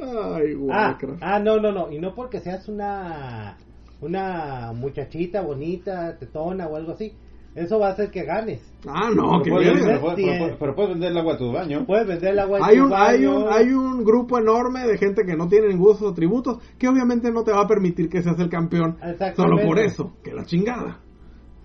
Ay, 0.00 0.56
Ah, 0.70 0.98
ah, 1.20 1.38
no, 1.38 1.58
no, 1.60 1.72
no. 1.72 1.90
Y 1.90 1.98
no 1.98 2.14
porque 2.14 2.40
seas 2.40 2.68
una 2.68 3.56
una 4.00 4.72
muchachita 4.74 5.42
bonita, 5.42 6.18
tetona 6.18 6.66
o 6.66 6.74
algo 6.76 6.92
así. 6.92 7.12
Eso 7.54 7.78
va 7.78 7.88
a 7.88 7.92
hacer 7.92 8.10
que 8.10 8.24
ganes. 8.24 8.60
Ah, 8.86 9.10
no, 9.14 9.24
Pero 9.30 9.42
que 9.42 9.50
puedes, 9.50 9.72
bien. 9.74 9.84
pero 9.86 10.00
puedes- 10.00 10.16
Tiene- 10.16 10.32
pero 10.32 10.44
puedes- 10.44 10.56
pero 10.58 10.74
puedes 10.74 10.90
vender 10.92 11.10
el 11.12 11.18
agua 11.18 11.34
a 11.34 11.38
tu 11.38 11.52
baño. 11.52 11.84
Puedes 11.86 12.06
vender 12.06 12.32
el 12.32 12.38
agua 12.38 12.58
en 12.58 12.64
Hay 12.64 12.76
tu 12.78 12.84
un, 12.86 12.92
hay, 12.94 13.24
baño. 13.26 13.36
un, 13.44 13.52
hay 13.52 13.66
un 13.74 14.04
grupo 14.04 14.38
enorme 14.38 14.86
de 14.86 14.96
gente 14.98 15.22
que 15.26 15.36
no 15.36 15.48
tiene 15.48 15.68
ninguno 15.68 15.92
de 15.92 15.98
sus 15.98 16.10
atributos 16.12 16.58
que 16.78 16.88
obviamente 16.88 17.30
no 17.30 17.44
te 17.44 17.52
va 17.52 17.60
a 17.62 17.66
permitir 17.68 18.08
que 18.08 18.22
seas 18.22 18.38
el 18.38 18.48
campeón 18.48 18.96
solo 19.36 19.56
por 19.66 19.78
eso, 19.78 20.12
que 20.24 20.32
la 20.32 20.44
chingada. 20.46 21.00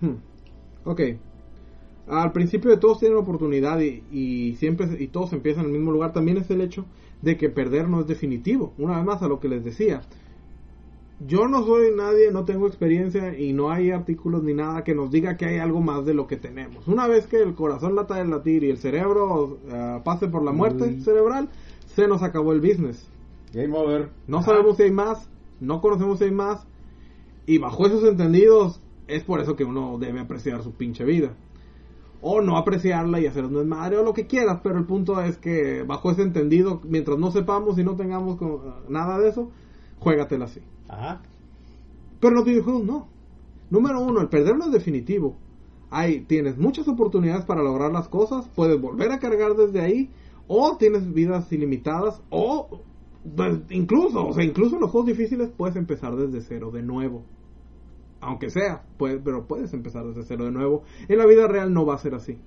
Hmm. 0.00 0.16
Ok. 0.84 1.00
Al 2.06 2.32
principio 2.32 2.70
de 2.70 2.78
todos 2.78 3.00
tienen 3.00 3.18
oportunidad 3.18 3.80
y, 3.80 4.02
y 4.10 4.54
siempre 4.56 4.86
y 4.98 5.08
todos 5.08 5.32
empiezan 5.32 5.64
en 5.64 5.70
el 5.72 5.76
mismo 5.78 5.92
lugar. 5.92 6.12
También 6.12 6.38
es 6.38 6.50
el 6.50 6.60
hecho 6.62 6.86
de 7.22 7.36
que 7.36 7.50
perder 7.50 7.88
no 7.88 8.00
es 8.00 8.06
definitivo. 8.06 8.72
Una 8.78 8.96
vez 8.96 9.04
más 9.04 9.22
a 9.22 9.28
lo 9.28 9.40
que 9.40 9.48
les 9.48 9.64
decía. 9.64 10.00
Yo 11.20 11.48
no 11.48 11.64
soy 11.64 11.88
nadie, 11.96 12.30
no 12.30 12.44
tengo 12.44 12.68
experiencia 12.68 13.36
y 13.36 13.52
no 13.52 13.70
hay 13.70 13.90
artículos 13.90 14.44
ni 14.44 14.54
nada 14.54 14.84
que 14.84 14.94
nos 14.94 15.10
diga 15.10 15.36
que 15.36 15.46
hay 15.46 15.58
algo 15.58 15.80
más 15.80 16.04
de 16.06 16.14
lo 16.14 16.28
que 16.28 16.36
tenemos. 16.36 16.86
Una 16.86 17.08
vez 17.08 17.26
que 17.26 17.42
el 17.42 17.54
corazón 17.56 17.96
lata 17.96 18.14
de 18.16 18.24
latir 18.24 18.62
y 18.62 18.70
el 18.70 18.78
cerebro 18.78 19.58
eh, 19.68 20.00
pase 20.04 20.28
por 20.28 20.44
la 20.44 20.52
muerte 20.52 20.84
Uy. 20.84 21.00
cerebral, 21.00 21.48
se 21.96 22.06
nos 22.06 22.22
acabó 22.22 22.52
el 22.52 22.60
business. 22.60 23.08
Game 23.52 23.76
over. 23.76 24.10
No 24.28 24.42
sabemos 24.42 24.76
si 24.76 24.84
hay 24.84 24.92
más, 24.92 25.28
no 25.60 25.80
conocemos 25.80 26.18
si 26.18 26.26
hay 26.26 26.30
más. 26.30 26.64
Y 27.46 27.58
bajo 27.58 27.86
esos 27.86 28.04
entendidos, 28.04 28.80
es 29.08 29.24
por 29.24 29.40
eso 29.40 29.56
que 29.56 29.64
uno 29.64 29.98
debe 29.98 30.20
apreciar 30.20 30.62
su 30.62 30.74
pinche 30.74 31.04
vida. 31.04 31.34
O 32.20 32.42
no 32.42 32.56
apreciarla 32.58 33.18
y 33.20 33.26
hacer 33.26 33.44
un 33.44 33.54
desmadre 33.54 33.96
o 33.96 34.04
lo 34.04 34.12
que 34.12 34.28
quieras, 34.28 34.60
pero 34.62 34.78
el 34.78 34.84
punto 34.84 35.20
es 35.20 35.36
que 35.36 35.82
bajo 35.82 36.12
ese 36.12 36.22
entendido, 36.22 36.80
mientras 36.84 37.18
no 37.18 37.32
sepamos 37.32 37.76
y 37.78 37.84
no 37.84 37.96
tengamos 37.96 38.38
nada 38.88 39.18
de 39.18 39.30
eso, 39.30 39.50
juégatela 39.98 40.44
así. 40.44 40.60
Ajá. 40.88 41.22
Pero 42.20 42.34
los 42.34 42.44
videojuegos 42.44 42.84
no. 42.84 43.08
Número 43.70 44.00
uno, 44.00 44.20
el 44.20 44.28
perder 44.28 44.56
no 44.56 44.66
es 44.66 44.72
definitivo. 44.72 45.36
Hay, 45.90 46.20
tienes 46.22 46.58
muchas 46.58 46.88
oportunidades 46.88 47.44
para 47.44 47.62
lograr 47.62 47.92
las 47.92 48.08
cosas, 48.08 48.48
puedes 48.54 48.80
volver 48.80 49.10
a 49.12 49.18
cargar 49.18 49.54
desde 49.54 49.80
ahí, 49.80 50.10
o 50.46 50.76
tienes 50.76 51.12
vidas 51.12 51.50
ilimitadas, 51.52 52.20
o 52.30 52.82
pues, 53.36 53.60
incluso, 53.70 54.26
o 54.26 54.32
sea, 54.32 54.44
incluso 54.44 54.76
en 54.76 54.82
los 54.82 54.90
juegos 54.90 55.08
difíciles 55.08 55.50
puedes 55.56 55.76
empezar 55.76 56.16
desde 56.16 56.40
cero 56.42 56.70
de 56.70 56.82
nuevo. 56.82 57.24
Aunque 58.20 58.50
sea, 58.50 58.82
puedes, 58.96 59.20
pero 59.22 59.46
puedes 59.46 59.72
empezar 59.72 60.04
desde 60.06 60.24
cero 60.24 60.44
de 60.46 60.50
nuevo. 60.50 60.82
En 61.08 61.18
la 61.18 61.26
vida 61.26 61.46
real 61.46 61.72
no 61.72 61.86
va 61.86 61.94
a 61.94 61.98
ser 61.98 62.14
así. 62.14 62.38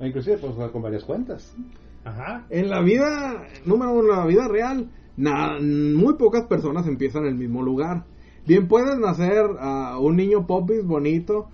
Inclusive 0.00 0.38
puedes 0.38 0.54
jugar 0.54 0.72
con 0.72 0.82
varias 0.82 1.04
cuentas. 1.04 1.54
Ajá. 2.04 2.46
En 2.50 2.70
la 2.70 2.82
vida, 2.82 3.46
número 3.64 3.92
uno, 3.92 4.12
en 4.12 4.18
la 4.20 4.26
vida 4.26 4.48
real, 4.48 4.90
na- 5.16 5.58
muy 5.60 6.14
pocas 6.14 6.46
personas 6.46 6.86
empiezan 6.86 7.22
en 7.22 7.28
el 7.30 7.34
mismo 7.36 7.62
lugar. 7.62 8.04
Bien 8.46 8.68
puedes 8.68 8.98
nacer 8.98 9.44
a 9.58 9.98
un 9.98 10.16
niño 10.16 10.46
popis 10.46 10.84
bonito, 10.84 11.48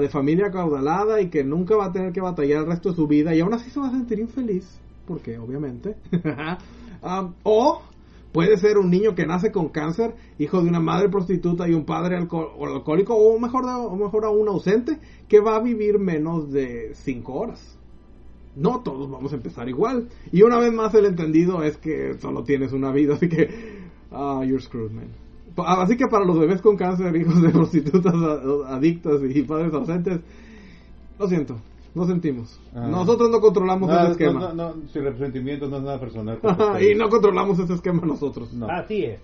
de 0.00 0.08
familia 0.08 0.46
acaudalada 0.46 1.20
y 1.20 1.28
que 1.30 1.44
nunca 1.44 1.76
va 1.76 1.86
a 1.86 1.92
tener 1.92 2.12
que 2.12 2.20
batallar 2.20 2.62
el 2.62 2.66
resto 2.66 2.90
de 2.90 2.96
su 2.96 3.06
vida 3.06 3.34
y 3.34 3.40
aún 3.40 3.54
así 3.54 3.70
se 3.70 3.78
va 3.78 3.88
a 3.88 3.92
sentir 3.92 4.18
infeliz, 4.18 4.80
porque 5.06 5.38
obviamente. 5.38 5.96
Ah, 7.02 7.30
o 7.44 7.80
puede 8.30 8.58
ser 8.58 8.76
un 8.76 8.90
niño 8.90 9.14
que 9.14 9.24
nace 9.24 9.50
con 9.50 9.70
cáncer, 9.70 10.14
hijo 10.38 10.60
de 10.62 10.68
una 10.68 10.80
madre 10.80 11.08
prostituta 11.08 11.66
y 11.66 11.72
un 11.72 11.86
padre 11.86 12.14
alcohólico, 12.16 13.14
o 13.14 13.38
mejor, 13.38 13.64
o 13.64 13.96
mejor 13.96 14.26
aún 14.26 14.48
ausente, 14.48 14.98
que 15.26 15.40
va 15.40 15.56
a 15.56 15.62
vivir 15.62 15.98
menos 15.98 16.52
de 16.52 16.90
5 16.94 17.32
horas. 17.32 17.78
No 18.56 18.80
todos 18.82 19.10
vamos 19.10 19.32
a 19.32 19.36
empezar 19.36 19.68
igual. 19.68 20.08
Y 20.32 20.42
una 20.42 20.58
vez 20.58 20.72
más 20.72 20.94
el 20.94 21.04
entendido 21.06 21.62
es 21.62 21.76
que 21.76 22.14
solo 22.20 22.42
tienes 22.44 22.72
una 22.72 22.90
vida, 22.92 23.14
así 23.14 23.28
que... 23.28 23.80
Ah, 24.10 24.42
you're 24.44 24.60
screwed, 24.62 24.90
man. 24.90 25.08
Así 25.56 25.96
que 25.96 26.06
para 26.08 26.24
los 26.24 26.38
bebés 26.38 26.60
con 26.60 26.76
cáncer, 26.76 27.14
hijos 27.16 27.40
de 27.42 27.48
prostitutas 27.50 28.14
adictas 28.66 29.20
y 29.28 29.42
padres 29.42 29.72
ausentes, 29.74 30.20
lo 31.18 31.28
siento, 31.28 31.56
no 31.94 32.06
sentimos. 32.06 32.58
Ah. 32.74 32.88
Nosotros 32.88 33.30
no 33.30 33.40
controlamos 33.40 33.88
No, 33.88 33.94
ese 33.94 34.04
no, 34.06 34.10
esquema. 34.12 34.40
no, 34.40 34.54
no, 34.54 34.74
sin 34.92 35.04
resentimiento 35.04 35.68
no 35.68 35.76
es 35.78 35.82
nada 35.82 36.00
personal. 36.00 36.38
y 36.80 36.94
no 36.94 37.08
controlamos 37.08 37.58
ese 37.58 37.74
esquema 37.74 38.02
nosotros. 38.04 38.52
No. 38.52 38.68
Así 38.68 39.04
es. 39.04 39.20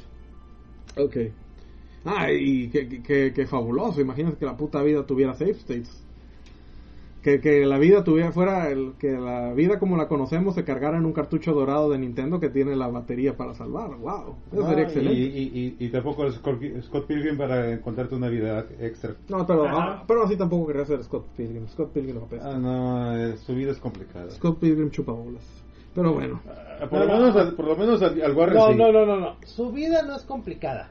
Ok. 0.96 1.16
Ah, 2.04 2.30
y 2.30 2.68
qué, 2.68 2.88
qué- 2.88 3.02
qué- 3.02 3.32
qué 3.34 3.46
fabuloso. 3.46 4.00
Imagínate 4.00 4.36
que 4.36 4.46
la 4.46 4.56
puta 4.56 4.82
vida 4.82 5.04
tuviera 5.04 5.34
save 5.34 5.52
states. 5.52 6.04
Que, 7.26 7.40
que 7.40 7.66
la 7.66 7.76
vida 7.78 8.04
tuviera, 8.04 8.30
fuera 8.30 8.70
el, 8.70 8.92
que 9.00 9.10
la 9.10 9.52
vida 9.52 9.80
como 9.80 9.96
la 9.96 10.06
conocemos 10.06 10.54
se 10.54 10.62
cargara 10.62 10.96
en 10.96 11.06
un 11.06 11.12
cartucho 11.12 11.52
dorado 11.54 11.90
de 11.90 11.98
Nintendo 11.98 12.38
que 12.38 12.50
tiene 12.50 12.76
la 12.76 12.86
batería 12.86 13.36
para 13.36 13.52
salvar. 13.52 13.96
Wow, 13.96 14.36
eso 14.52 14.60
No, 14.62 14.68
sería 14.68 14.82
y, 14.84 14.86
excelente. 14.86 15.20
y, 15.20 15.76
y, 15.80 15.86
y 15.86 15.88
tampoco 15.88 16.24
es 16.26 16.36
Scott 16.36 16.60
Scott 16.82 17.06
Pilgrim 17.08 17.36
para 17.36 17.72
encontrarte 17.72 18.14
una 18.14 18.28
vida 18.28 18.64
extra. 18.78 19.16
No, 19.28 19.44
pero, 19.44 19.66
ah, 19.66 20.04
pero 20.06 20.22
así 20.22 20.36
tampoco 20.36 20.68
quería 20.68 20.84
ser 20.84 21.02
Scott 21.02 21.26
Pilgrim. 21.36 21.66
Scott 21.66 21.90
Pilgrim 21.92 22.18
apesta. 22.18 22.48
Ah, 22.54 22.58
no, 22.60 23.16
eh, 23.18 23.36
su 23.38 23.56
vida 23.56 23.72
es 23.72 23.78
complicada. 23.78 24.30
Scott 24.30 24.60
Pilgrim 24.60 24.90
chupa 24.92 25.10
bolas. 25.10 25.42
Pero 25.96 26.12
bueno. 26.12 26.40
Ah, 26.46 26.86
por, 26.88 27.00
lo 27.00 27.06
menos, 27.08 27.34
al- 27.34 27.54
por 27.54 27.64
lo 27.66 27.74
menos 27.76 28.02
al, 28.02 28.22
al 28.22 28.36
Warren 28.36 28.54
No, 28.54 28.68
sí. 28.68 28.74
no, 28.76 28.92
no, 28.92 29.04
no, 29.04 29.18
no. 29.18 29.36
Su 29.46 29.72
vida 29.72 30.02
no 30.02 30.14
es 30.14 30.22
complicada. 30.22 30.90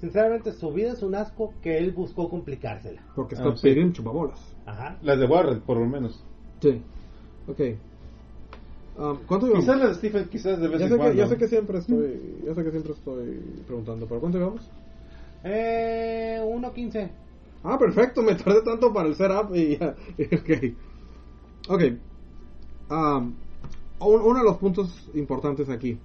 Sinceramente, 0.00 0.52
su 0.52 0.72
vida 0.72 0.92
es 0.92 1.02
un 1.02 1.14
asco 1.14 1.54
que 1.62 1.78
él 1.78 1.92
buscó 1.92 2.28
complicársela. 2.28 3.02
Porque 3.14 3.36
Ah, 3.36 3.38
Scott 3.40 3.56
sí. 3.58 3.68
Pilgrim 3.68 3.92
chupa 3.92 4.10
bolas. 4.10 4.40
Ajá. 4.66 4.98
Las 5.02 5.18
de 5.18 5.26
Warren, 5.26 5.60
por 5.60 5.78
lo 5.78 5.86
menos. 5.86 6.22
Sí. 6.60 6.82
Ok. 7.46 7.60
Um, 8.96 9.16
¿Cuánto 9.26 9.46
llevamos? 9.46 9.64
Quizás 9.64 9.78
las 9.78 9.88
de 9.88 9.94
Stephen, 9.96 10.28
quizás 10.28 10.60
de 10.60 10.68
vez 10.68 10.78
Ya 10.78 10.86
en 10.86 10.90
sé, 10.92 10.96
que, 10.96 11.00
cuando. 11.02 11.16
ya 11.18 11.28
sé 11.28 11.36
que 11.36 11.48
siempre 11.48 11.78
estoy, 11.78 12.20
ya 12.46 12.54
sé 12.54 12.62
que 12.64 12.70
siempre 12.70 12.92
estoy 12.92 13.40
preguntando, 13.66 14.06
¿pero 14.06 14.20
cuánto 14.20 14.38
llevamos? 14.38 14.70
Eh, 15.42 16.40
1.15. 16.42 17.08
Ah, 17.64 17.78
perfecto, 17.78 18.22
me 18.22 18.34
tardé 18.34 18.62
tanto 18.62 18.92
para 18.92 19.08
el 19.08 19.14
setup 19.14 19.54
y 19.54 19.78
ya. 19.78 19.96
ok. 20.18 20.50
Ok. 21.70 21.82
Um, 22.90 23.32
un- 24.00 24.20
uno 24.20 24.38
de 24.38 24.44
los 24.44 24.58
puntos 24.58 25.10
importantes 25.14 25.68
aquí. 25.70 25.98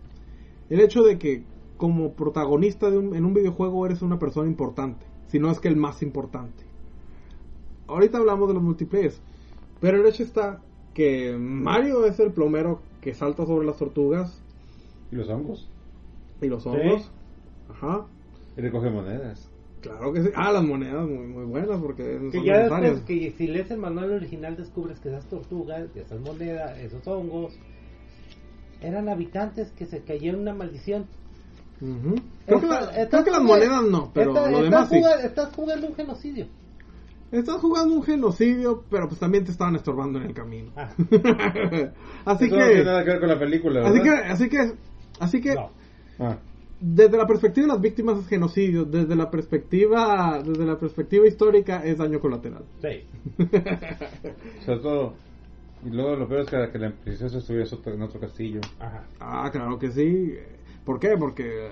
El 0.69 0.79
hecho 0.79 1.03
de 1.03 1.17
que 1.19 1.43
como 1.79 2.13
protagonista 2.13 2.91
de 2.91 2.97
un- 2.99 3.15
en 3.15 3.25
un 3.25 3.33
videojuego 3.33 3.85
eres 3.87 4.03
una 4.03 4.19
persona 4.19 4.47
importante. 4.47 5.07
Si 5.29 5.39
no 5.39 5.49
es 5.49 5.59
que 5.59 5.67
el 5.69 5.77
más 5.77 6.03
importante. 6.03 6.63
Ahorita 7.87 8.19
hablamos 8.19 8.47
de 8.49 8.53
los 8.53 8.61
multiplayers. 8.61 9.19
Pero 9.81 9.97
el 9.97 10.05
hecho 10.05 10.21
está 10.23 10.59
que 10.93 11.35
Mario 11.39 12.05
es 12.05 12.19
el 12.19 12.31
plomero 12.33 12.81
que 13.01 13.13
salta 13.15 13.45
sobre 13.45 13.65
las 13.65 13.77
tortugas 13.77 14.41
¿Y 15.11 15.15
los 15.15 15.29
hongos? 15.29 15.67
y 16.41 16.47
los 16.47 16.65
hongos. 16.67 17.09
Ajá. 17.69 18.05
Y 18.57 18.61
recoge 18.61 18.89
monedas. 18.89 19.49
Claro 19.81 20.11
que 20.11 20.21
sí. 20.23 20.29
Ah, 20.35 20.51
las 20.51 20.63
monedas 20.63 21.07
muy, 21.07 21.25
muy 21.27 21.45
buenas 21.45 21.79
porque 21.79 22.17
son 22.19 22.31
Que 22.31 22.43
ya 22.43 22.57
necesarias. 22.57 22.95
después, 22.95 23.19
que 23.21 23.31
si 23.37 23.47
lees 23.47 23.71
el 23.71 23.77
manual 23.77 24.11
original 24.11 24.57
descubres 24.57 24.99
que 24.99 25.07
esas 25.07 25.25
tortugas, 25.29 25.87
esas 25.95 26.19
monedas, 26.19 26.77
esos 26.79 27.07
hongos, 27.07 27.57
eran 28.81 29.07
habitantes 29.07 29.71
que 29.71 29.85
se 29.85 30.01
cayeron 30.01 30.41
una 30.41 30.53
maldición. 30.53 31.05
Creo, 31.79 32.59
que, 32.59 32.67
la- 32.67 32.79
Estás- 32.79 32.89
creo 32.89 33.03
estás 33.03 33.23
que 33.23 33.31
las 33.31 33.41
monedas 33.41 33.83
no, 33.83 34.11
pero 34.13 34.31
estás- 34.31 34.51
lo 34.51 34.57
estás 34.57 34.69
demás 34.71 34.89
sí. 34.89 34.95
jugando- 34.99 35.27
Estás 35.27 35.55
jugando 35.55 35.87
un 35.87 35.95
genocidio. 35.95 36.47
Estás 37.31 37.55
jugando 37.57 37.95
un 37.95 38.03
genocidio, 38.03 38.83
pero 38.89 39.07
pues 39.07 39.19
también 39.19 39.45
te 39.45 39.51
estaban 39.51 39.75
estorbando 39.75 40.19
en 40.19 40.25
el 40.25 40.33
camino. 40.33 40.71
Ah. 40.75 40.89
así 42.25 42.45
Eso 42.45 42.55
no 42.55 42.65
tiene 42.65 42.73
que, 42.73 42.83
nada 42.83 43.03
que 43.03 43.09
ver 43.11 43.19
con 43.19 43.29
la 43.29 43.39
película, 43.39 43.87
así 43.87 44.01
que, 44.01 44.09
así 44.09 44.49
que, 44.49 44.71
así 45.19 45.41
que, 45.41 45.53
No. 45.55 45.69
Ah, 46.19 46.37
desde 46.81 47.17
la 47.17 47.27
perspectiva 47.27 47.67
de 47.67 47.73
las 47.73 47.81
víctimas 47.81 48.17
es 48.19 48.27
genocidio, 48.27 48.83
desde 48.85 49.15
la 49.15 49.29
perspectiva, 49.29 50.41
desde 50.43 50.65
la 50.65 50.77
perspectiva 50.79 51.27
histórica 51.27 51.83
es 51.85 51.97
daño 51.97 52.19
colateral. 52.19 52.63
Sí. 52.81 53.03
sobre 54.65 54.79
todo... 54.79 55.13
Y 55.85 55.91
luego 55.91 56.15
lo 56.17 56.27
peor 56.27 56.41
es 56.41 56.47
que, 56.49 56.71
que 56.73 56.77
la 56.77 56.91
princesa 56.91 57.37
estuviera 57.37 57.65
en 57.85 58.01
otro 58.01 58.19
castillo. 58.19 58.59
Ajá. 58.79 59.05
Ah, 59.21 59.49
claro 59.49 59.79
que 59.79 59.89
sí. 59.91 60.33
¿Por 60.89 60.99
qué? 60.99 61.15
Porque 61.19 61.69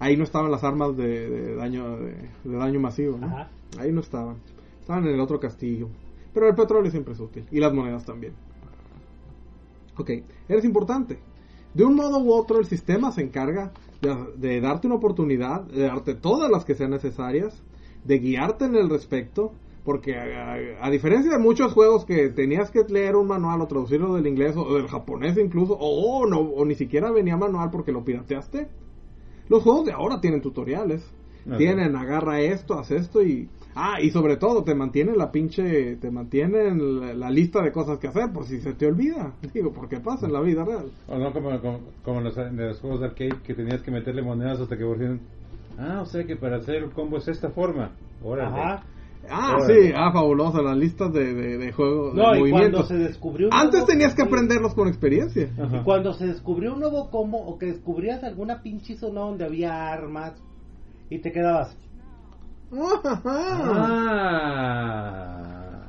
ahí 0.00 0.16
no 0.16 0.24
estaban 0.24 0.50
las 0.50 0.64
armas 0.64 0.96
de, 0.96 1.30
de 1.30 1.54
daño 1.54 1.98
de, 1.98 2.16
de 2.42 2.56
daño 2.56 2.80
masivo. 2.80 3.16
¿no? 3.16 3.28
Ajá. 3.28 3.48
Ahí 3.78 3.92
no 3.92 4.00
estaban. 4.00 4.38
Estaban 4.80 5.06
en 5.06 5.14
el 5.14 5.20
otro 5.20 5.38
castillo. 5.38 5.88
Pero 6.34 6.48
el 6.48 6.56
petróleo 6.56 6.90
siempre 6.90 7.14
es 7.14 7.20
útil. 7.20 7.46
Y 7.52 7.60
las 7.60 7.72
monedas 7.72 8.04
también. 8.04 8.32
Ok, 9.96 10.10
eres 10.48 10.64
importante. 10.64 11.20
De 11.74 11.84
un 11.84 11.94
modo 11.94 12.18
u 12.18 12.32
otro, 12.32 12.58
el 12.58 12.66
sistema 12.66 13.12
se 13.12 13.22
encarga 13.22 13.70
de, 14.00 14.16
de 14.36 14.60
darte 14.60 14.88
una 14.88 14.96
oportunidad, 14.96 15.62
de 15.66 15.82
darte 15.82 16.16
todas 16.16 16.50
las 16.50 16.64
que 16.64 16.74
sean 16.74 16.90
necesarias, 16.90 17.62
de 18.02 18.18
guiarte 18.18 18.64
en 18.64 18.74
el 18.74 18.90
respecto. 18.90 19.52
Porque 19.86 20.16
a, 20.16 20.84
a 20.84 20.90
diferencia 20.90 21.30
de 21.30 21.38
muchos 21.38 21.72
juegos 21.72 22.04
que 22.04 22.28
tenías 22.30 22.72
que 22.72 22.82
leer 22.88 23.14
un 23.14 23.28
manual 23.28 23.60
o 23.62 23.68
traducirlo 23.68 24.14
del 24.14 24.26
inglés 24.26 24.56
o 24.56 24.74
del 24.74 24.88
japonés 24.88 25.38
incluso, 25.38 25.78
o, 25.78 26.26
no, 26.26 26.40
o 26.40 26.64
ni 26.64 26.74
siquiera 26.74 27.12
venía 27.12 27.36
manual 27.36 27.70
porque 27.70 27.92
lo 27.92 28.04
pirateaste, 28.04 28.66
los 29.48 29.62
juegos 29.62 29.86
de 29.86 29.92
ahora 29.92 30.20
tienen 30.20 30.42
tutoriales. 30.42 31.08
Ajá. 31.46 31.58
Tienen, 31.58 31.94
agarra 31.94 32.40
esto, 32.40 32.74
haz 32.74 32.90
esto 32.90 33.22
y... 33.22 33.48
Ah, 33.76 34.00
y 34.00 34.10
sobre 34.10 34.36
todo 34.36 34.64
te 34.64 34.74
mantienen 34.74 35.16
la 35.16 35.30
pinche... 35.30 35.94
Te 35.96 36.10
mantienen 36.10 36.98
la, 36.98 37.14
la 37.14 37.30
lista 37.30 37.62
de 37.62 37.70
cosas 37.70 38.00
que 38.00 38.08
hacer 38.08 38.32
por 38.32 38.46
si 38.46 38.60
se 38.60 38.72
te 38.72 38.86
olvida. 38.86 39.34
Digo, 39.54 39.72
porque 39.72 40.00
pasa 40.00 40.26
en 40.26 40.32
la 40.32 40.40
vida 40.40 40.64
real. 40.64 40.90
O 41.06 41.16
no 41.16 41.32
como, 41.32 41.60
como, 41.60 41.80
como 42.02 42.18
en 42.18 42.24
los, 42.24 42.36
en 42.36 42.56
los 42.56 42.80
juegos 42.80 42.98
de 42.98 43.06
arcade 43.06 43.36
que 43.44 43.54
tenías 43.54 43.80
que 43.82 43.92
meterle 43.92 44.22
monedas 44.22 44.58
hasta 44.58 44.76
que 44.76 44.84
por 44.84 44.98
fin... 44.98 45.20
Ah, 45.78 46.00
o 46.02 46.06
sea 46.06 46.24
que 46.24 46.34
para 46.34 46.56
hacer 46.56 46.82
un 46.82 46.90
combo 46.90 47.18
es 47.18 47.28
esta 47.28 47.50
forma. 47.50 47.92
Órale. 48.24 48.48
Ajá. 48.48 48.82
Ah, 49.30 49.58
sí, 49.66 49.92
ah, 49.94 50.10
fabulosa, 50.12 50.62
las 50.62 50.76
listas 50.76 51.12
de, 51.12 51.34
de, 51.34 51.58
de 51.58 51.72
juegos, 51.72 52.14
de 52.14 52.20
y 52.20 52.22
cuando 52.22 52.40
movimientos. 52.40 52.88
se 52.88 52.94
descubrió 52.96 53.48
un 53.48 53.54
Antes 53.54 53.72
nuevo- 53.80 53.86
tenías 53.86 54.14
que 54.14 54.22
aprenderlos 54.22 54.74
con 54.74 54.88
experiencia. 54.88 55.50
Ajá. 55.60 55.78
Y 55.78 55.82
cuando 55.84 56.12
se 56.12 56.26
descubrió 56.26 56.74
un 56.74 56.80
nuevo 56.80 57.10
combo 57.10 57.38
o 57.38 57.58
que 57.58 57.66
descubrías 57.66 58.22
alguna 58.24 58.62
pinche 58.62 58.96
zona 58.96 59.20
donde 59.22 59.44
había 59.44 59.88
armas 59.92 60.34
y 61.10 61.18
te 61.20 61.32
quedabas. 61.32 61.76
Ah. 64.58 65.82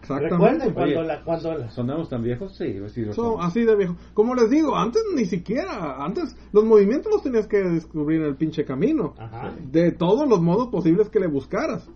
Exactamente. 0.00 0.36
¿Recuerdan 0.36 0.72
cuando 0.74 0.98
Oye, 1.00 1.06
la 1.08 1.22
cuando 1.24 1.58
la- 1.58 1.70
¿Sonamos 1.70 2.08
tan 2.08 2.22
viejos? 2.22 2.56
Sí, 2.56 2.76
sí, 2.94 3.00
lo 3.02 3.12
Son 3.12 3.24
somos. 3.32 3.44
así 3.44 3.64
de 3.64 3.74
viejo. 3.76 3.96
Como 4.14 4.34
les 4.36 4.48
digo, 4.50 4.76
antes 4.76 5.02
ni 5.16 5.24
siquiera, 5.26 5.96
antes 6.04 6.36
los 6.52 6.64
movimientos 6.64 7.12
los 7.12 7.22
tenías 7.24 7.48
que 7.48 7.56
descubrir 7.58 8.20
en 8.20 8.28
el 8.28 8.36
pinche 8.36 8.64
camino. 8.64 9.14
Ajá. 9.18 9.52
De 9.72 9.90
todos 9.90 10.28
los 10.28 10.40
modos 10.40 10.68
posibles 10.68 11.08
que 11.08 11.18
le 11.18 11.26
buscaras. 11.26 11.88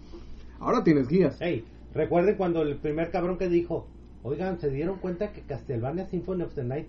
Ahora 0.60 0.84
tienes 0.84 1.08
guías. 1.08 1.36
Hey, 1.40 1.64
recuerden 1.94 2.36
cuando 2.36 2.60
el 2.62 2.76
primer 2.76 3.10
cabrón 3.10 3.38
que 3.38 3.48
dijo, 3.48 3.86
oigan, 4.22 4.60
¿se 4.60 4.70
dieron 4.70 4.98
cuenta 4.98 5.32
que 5.32 5.40
Castlevania 5.40 6.06
Symphony 6.06 6.42
of 6.42 6.54
the 6.54 6.64
Night 6.64 6.86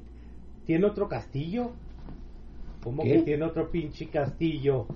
tiene 0.65 0.85
otro 0.85 1.07
castillo? 1.07 1.71
¿Cómo 2.83 3.03
¿Qué? 3.03 3.13
que 3.13 3.21
tiene 3.21 3.45
otro 3.45 3.71
pinche 3.71 4.07
castillo? 4.07 4.87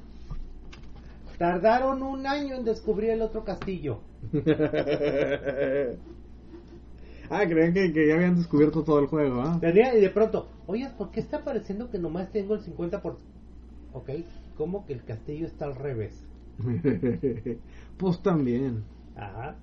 Tardaron 1.37 2.03
un 2.03 2.27
año 2.27 2.55
en 2.55 2.65
descubrir 2.65 3.11
el 3.11 3.21
otro 3.21 3.45
castillo. 3.45 3.99
ah, 7.29 7.43
creían 7.47 7.73
que, 7.73 7.93
que 7.93 8.07
ya 8.07 8.15
habían 8.15 8.35
descubierto 8.35 8.83
todo 8.83 8.99
el 8.99 9.07
juego, 9.07 9.41
¿ah? 9.41 9.57
Tenía, 9.61 9.95
y 9.95 10.01
de 10.01 10.09
pronto, 10.09 10.49
oye, 10.67 10.89
¿por 10.97 11.11
qué 11.11 11.21
está 11.21 11.43
pareciendo 11.45 11.89
que 11.89 11.99
nomás 11.99 12.29
tengo 12.31 12.55
el 12.55 12.61
50%? 12.61 13.01
por 13.01 13.17
Ok, 13.93 14.09
¿cómo 14.57 14.85
que 14.85 14.93
el 14.93 15.03
castillo 15.03 15.45
está 15.45 15.65
al 15.65 15.75
revés? 15.75 16.25
pues 17.97 18.21
también. 18.21 18.83
Ajá. 19.15 19.55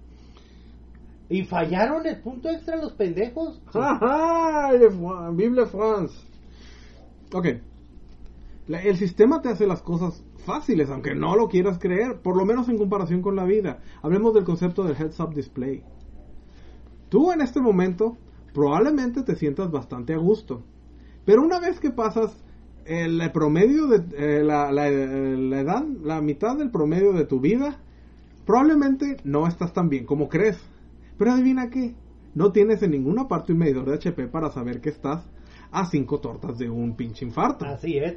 Y 1.28 1.44
fallaron 1.44 2.06
el 2.06 2.20
punto 2.20 2.48
extra 2.50 2.76
los 2.76 2.92
pendejos. 2.92 3.60
¡Ajá! 3.74 4.70
Vive 5.32 5.66
France. 5.66 6.14
Ok. 7.32 7.46
La- 8.68 8.82
el 8.82 8.96
sistema 8.96 9.40
te 9.42 9.48
hace 9.48 9.66
las 9.66 9.82
cosas 9.82 10.22
fáciles, 10.44 10.90
aunque 10.90 11.14
no 11.14 11.36
lo 11.36 11.48
quieras 11.48 11.78
creer, 11.78 12.20
por 12.22 12.36
lo 12.36 12.44
menos 12.44 12.68
en 12.68 12.78
comparación 12.78 13.22
con 13.22 13.36
la 13.36 13.44
vida. 13.44 13.80
Hablemos 14.02 14.34
del 14.34 14.44
concepto 14.44 14.84
del 14.84 14.96
heads 14.96 15.18
up 15.20 15.34
display. 15.34 15.82
Tú 17.08 17.32
en 17.32 17.40
este 17.40 17.60
momento 17.60 18.16
probablemente 18.54 19.22
te 19.22 19.36
sientas 19.36 19.70
bastante 19.70 20.14
a 20.14 20.18
gusto, 20.18 20.62
pero 21.24 21.42
una 21.42 21.60
vez 21.60 21.78
que 21.80 21.90
pasas 21.90 22.30
el, 22.84 23.20
promedio 23.32 23.86
de 23.86 24.02
eh, 24.16 24.42
la, 24.42 24.70
la- 24.72 24.90
la 24.90 25.60
edad, 25.60 25.84
la 26.02 26.20
mitad 26.20 26.56
del 26.56 26.70
promedio 26.70 27.12
de 27.12 27.24
tu 27.24 27.40
vida, 27.40 27.78
probablemente 28.46 29.16
no 29.24 29.46
estás 29.46 29.72
tan 29.72 29.88
bien 29.88 30.04
como 30.04 30.28
crees. 30.28 30.58
Pero 31.18 31.32
adivina 31.32 31.70
qué, 31.70 31.94
no 32.34 32.52
tienes 32.52 32.82
en 32.82 32.92
ninguna 32.92 33.28
parte 33.28 33.52
un 33.52 33.58
medidor 33.58 33.86
de 33.86 33.94
HP 33.94 34.28
para 34.28 34.50
saber 34.50 34.80
que 34.80 34.88
estás 34.88 35.22
a 35.70 35.86
cinco 35.86 36.20
tortas 36.20 36.58
de 36.58 36.70
un 36.70 36.96
pinche 36.96 37.24
infarto. 37.24 37.64
Así 37.64 37.98
es. 37.98 38.16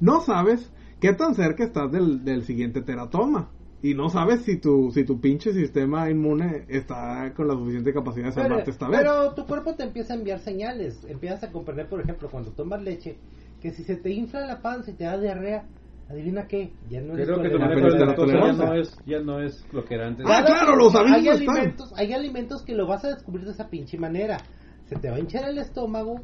No 0.00 0.20
sabes 0.20 0.70
qué 1.00 1.12
tan 1.12 1.34
cerca 1.34 1.64
estás 1.64 1.90
del, 1.90 2.24
del 2.24 2.44
siguiente 2.44 2.82
teratoma. 2.82 3.50
Y 3.82 3.94
no 3.94 4.08
sabes 4.08 4.42
si 4.42 4.56
tu, 4.56 4.90
si 4.90 5.04
tu 5.04 5.20
pinche 5.20 5.52
sistema 5.52 6.10
inmune 6.10 6.64
está 6.68 7.32
con 7.34 7.46
la 7.46 7.54
suficiente 7.54 7.92
capacidad 7.92 8.26
de 8.26 8.32
salvarte 8.32 8.70
esta 8.70 8.88
vez. 8.88 9.00
pero 9.00 9.34
tu 9.34 9.46
cuerpo 9.46 9.74
te 9.74 9.84
empieza 9.84 10.14
a 10.14 10.16
enviar 10.16 10.40
señales. 10.40 11.04
Empiezas 11.08 11.44
a 11.44 11.52
comprender, 11.52 11.88
por 11.88 12.00
ejemplo, 12.00 12.28
cuando 12.30 12.52
tomas 12.52 12.82
leche, 12.82 13.18
que 13.60 13.70
si 13.72 13.84
se 13.84 13.96
te 13.96 14.10
infla 14.10 14.46
la 14.46 14.62
panza 14.62 14.90
y 14.90 14.94
te 14.94 15.04
da 15.04 15.18
diarrea, 15.18 15.66
adivina 16.08 16.46
qué, 16.46 16.72
ya 16.88 17.00
no 17.00 17.14
Creo 17.14 17.42
que 17.42 17.50
tu 17.50 17.58
manejo 17.58 17.88
de 17.88 17.98
lactosa 17.98 18.06
ya 18.08 18.14
tolerancia. 18.14 18.64
no 18.66 18.74
es, 18.74 18.98
ya 19.06 19.18
no 19.20 19.40
es 19.42 19.66
lo 19.72 19.84
que 19.84 19.94
era 19.94 20.06
antes. 20.06 20.26
Ah, 20.28 20.42
Claro 20.46 20.76
los 20.76 20.94
avisos 20.94 21.16
hay 21.16 21.28
están. 21.28 21.48
alimentos, 21.56 21.92
hay 21.96 22.12
alimentos 22.12 22.62
que 22.64 22.74
lo 22.74 22.86
vas 22.86 23.04
a 23.04 23.08
descubrir 23.08 23.44
de 23.44 23.52
esa 23.52 23.68
pinche 23.68 23.98
manera. 23.98 24.38
Se 24.86 24.96
te 24.96 25.10
va 25.10 25.16
a 25.16 25.18
hinchar 25.20 25.48
el 25.48 25.58
estómago 25.58 26.20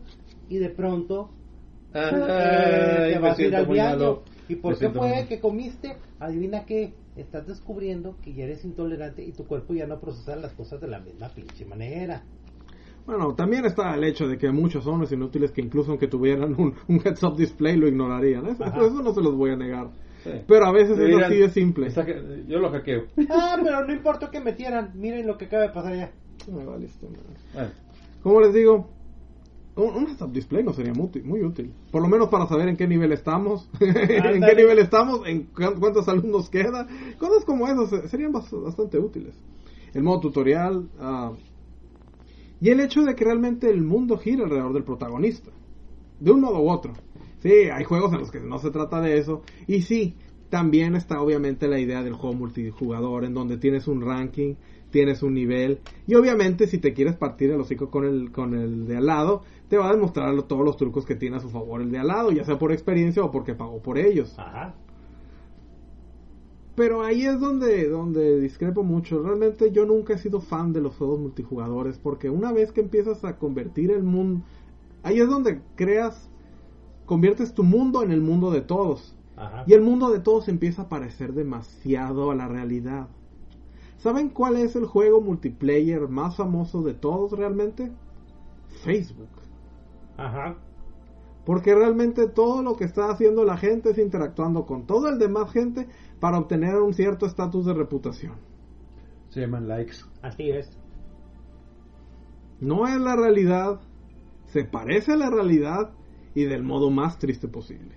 y 0.49 0.59
de 0.59 0.71
pronto 0.71 1.31
eh, 1.95 1.99
Ay, 2.01 3.13
te 3.15 3.19
vas 3.19 3.39
a 3.39 3.43
ir 3.43 3.57
al 3.57 3.67
baño. 3.67 4.23
¿Y 4.49 4.57
por 4.57 4.79
qué 4.79 4.91
fue 4.91 5.11
mal. 5.11 5.29
que 5.29 5.41
comiste? 5.41 5.97
Adivina 6.21 6.65
qué, 6.65 6.95
estás 7.17 7.47
descubriendo 7.47 8.17
que 8.23 8.35
ya 8.35 8.45
eres 8.45 8.65
intolerante 8.65 9.25
y 9.25 9.33
tu 9.33 9.47
cuerpo 9.47 9.75
ya 9.75 9.87
no 9.87 9.99
procesa 10.01 10.37
las 10.37 10.53
cosas 10.53 10.81
de 10.81 10.89
la 10.89 11.01
misma 11.01 11.29
pinche 11.31 11.65
manera. 11.65 12.23
Bueno, 13.07 13.35
también 13.35 13.65
está 13.65 13.95
el 13.95 14.05
hecho 14.05 14.29
de 14.29 14.39
que 14.39 14.51
muchos 14.53 14.87
hombres 14.87 15.11
inútiles 15.13 15.51
que 15.51 15.61
incluso 15.61 15.91
aunque 15.91 16.07
tuvieran 16.07 16.55
un, 16.59 16.75
un 16.89 16.97
heads-up 17.05 17.37
display 17.37 17.77
lo 17.77 17.89
ignorarían. 17.89 18.47
Eso, 18.47 18.65
no 19.03 19.13
se 19.13 19.21
los 19.21 19.35
voy 19.35 19.51
a 19.51 19.57
negar. 19.57 19.89
Sí. 20.23 20.31
Pero 20.47 20.67
a 20.67 20.73
veces 20.73 20.97
Me 20.97 21.11
es 21.11 21.23
así 21.25 21.37
de 21.37 21.51
simple. 21.51 21.89
yo 22.47 22.59
lo 22.61 22.71
hackeo. 22.71 23.07
Ah, 23.29 23.57
pero 23.63 23.85
no 23.85 23.93
importa 23.93 24.31
que 24.31 24.39
metieran. 24.41 24.93
Miren 24.95 25.27
lo 25.27 25.37
que 25.37 25.47
acaba 25.47 25.65
de 25.65 25.71
pasar 25.71 25.97
ya. 25.97 26.13
Ay, 26.47 26.65
vale, 26.65 26.87
esto, 26.87 27.09
Como 28.23 28.41
les 28.41 28.55
digo, 28.55 28.89
un, 29.75 29.97
un 29.97 30.07
heads-up 30.07 30.31
display 30.33 30.63
no 30.63 30.73
sería 30.73 30.93
muy, 30.93 31.07
útil- 31.09 31.25
muy 31.25 31.43
útil. 31.43 31.73
Por 31.91 32.03
lo 32.03 32.09
menos 32.09 32.29
para 32.29 32.47
saber 32.47 32.69
en 32.69 32.77
qué 32.77 32.87
nivel 32.87 33.11
estamos, 33.11 33.69
en 33.81 34.41
qué 34.43 34.55
nivel 34.55 34.79
estamos, 34.79 35.27
en 35.27 35.45
cu- 35.47 35.75
cuántos 35.81 36.07
alumnos 36.09 36.49
queda. 36.51 36.87
Cosas 37.19 37.45
como 37.45 37.67
esas 37.67 37.93
eh, 37.93 38.09
serían 38.09 38.33
bas- 38.33 38.63
bastante 38.63 38.99
útiles. 39.01 39.35
El 39.93 40.05
modo 40.05 40.21
tutorial. 40.21 40.89
ah, 41.01 41.33
y 42.63 42.71
el 42.71 42.79
hecho 42.79 43.03
de 43.03 43.17
que 43.17 43.25
realmente 43.25 43.69
el 43.69 43.83
mundo 43.83 44.17
gira 44.19 44.45
alrededor 44.45 44.73
del 44.73 44.85
protagonista. 44.85 45.51
De 46.21 46.31
un 46.31 46.43
modo 46.43 46.63
u 46.63 46.71
otro. 46.71 46.93
Sí, 47.41 47.51
hay 47.73 47.83
juegos 47.83 48.13
en 48.13 48.21
los 48.21 48.31
que 48.31 48.39
no 48.39 48.61
se 48.61 48.71
trata 48.71 49.01
de 49.01 49.19
eso. 49.19 49.43
Y 49.67 49.83
sí, 49.83 50.15
también 50.49 50.95
está 50.95 51.21
obviamente 51.21 51.67
la 51.67 51.81
idea 51.81 52.05
del 52.05 52.13
juego 52.13 52.37
multijugador, 52.37 53.25
en 53.25 53.35
donde 53.35 53.59
tienes 53.59 53.89
un 53.89 54.01
ranking, 54.01 54.55
tienes 54.91 55.25
un 55.25 55.35
nivel, 55.35 55.81
y 56.07 56.15
obviamente 56.15 56.69
si 56.69 56.79
te 56.79 56.93
quieres 56.93 57.17
partir 57.17 57.51
el 57.51 57.61
hocico 57.61 57.91
con 57.91 58.05
el, 58.05 58.31
con 58.31 58.55
el 58.55 58.87
de 58.87 58.99
al 58.99 59.07
lado, 59.07 59.43
te 59.69 59.77
va 59.77 59.89
a 59.89 59.93
demostrar 59.95 60.31
todos 60.43 60.65
los 60.65 60.77
trucos 60.77 61.05
que 61.05 61.17
tiene 61.17 61.39
a 61.39 61.41
su 61.41 61.49
favor 61.49 61.81
el 61.81 61.91
de 61.91 61.99
al 61.99 62.07
lado, 62.07 62.31
ya 62.31 62.45
sea 62.45 62.59
por 62.59 62.71
experiencia 62.71 63.25
o 63.25 63.31
porque 63.33 63.55
pagó 63.55 63.83
por 63.83 63.99
ellos. 63.99 64.39
Ajá. 64.39 64.75
Pero 66.75 67.03
ahí 67.03 67.27
es 67.27 67.39
donde, 67.39 67.89
donde 67.89 68.41
discrepo 68.41 68.83
mucho. 68.83 69.23
Realmente 69.23 69.73
yo 69.73 69.85
nunca 69.85 70.15
he 70.15 70.19
sido 70.19 70.41
fan 70.41 70.73
de 70.73 70.81
los 70.81 70.97
juegos 70.97 71.21
multijugadores 71.21 71.99
porque 71.99 72.31
una 72.31 72.53
vez 72.53 72.73
que 72.73 72.81
empiezas 72.81 73.25
a 73.25 73.37
convertir 73.39 73.91
el 73.91 74.03
mundo... 74.03 74.45
Ahí 75.03 75.21
es 75.21 75.29
donde 75.29 75.61
creas, 75.75 76.31
conviertes 77.05 77.53
tu 77.53 77.63
mundo 77.63 78.03
en 78.03 78.11
el 78.11 78.23
mundo 78.23 78.51
de 78.51 78.63
todos. 78.63 79.15
Ajá. 79.37 79.65
Y 79.67 79.75
el 79.75 79.83
mundo 79.83 80.11
de 80.11 80.21
todos 80.21 80.49
empieza 80.49 80.83
a 80.83 80.89
parecer 80.89 81.35
demasiado 81.35 82.31
a 82.31 82.35
la 82.35 82.49
realidad. 82.49 83.09
¿Saben 83.99 84.31
cuál 84.31 84.57
es 84.57 84.75
el 84.75 84.87
juego 84.87 85.21
multiplayer 85.21 86.09
más 86.09 86.37
famoso 86.37 86.83
de 86.83 86.95
todos 86.95 87.33
realmente? 87.33 87.93
Facebook. 88.83 89.29
Ajá. 90.17 90.57
Porque 91.45 91.75
realmente 91.75 92.29
todo 92.29 92.63
lo 92.63 92.77
que 92.77 92.85
está 92.85 93.11
haciendo 93.11 93.45
la 93.45 93.57
gente 93.57 93.91
es 93.91 93.99
interactuando 93.99 94.67
con 94.67 94.87
todo 94.87 95.09
el 95.09 95.19
demás 95.19 95.53
gente 95.53 95.89
para 96.23 96.39
obtener 96.39 96.77
un 96.77 96.95
cierto 96.95 97.27
estatus 97.27 97.67
de 97.67 97.75
reputación. 97.75 98.37
Se 99.31 99.41
llaman 99.41 99.67
likes. 99.67 99.97
Así 100.23 100.51
es. 100.51 100.71
No 102.61 102.87
es 102.87 103.01
la 103.01 103.17
realidad, 103.17 103.81
se 104.47 104.63
parece 104.65 105.15
a 105.15 105.17
la 105.17 105.31
realidad 105.31 105.91
y 106.33 106.45
del 106.45 106.63
modo 106.63 106.91
más 106.91 107.19
triste 107.19 107.49
posible. 107.49 107.97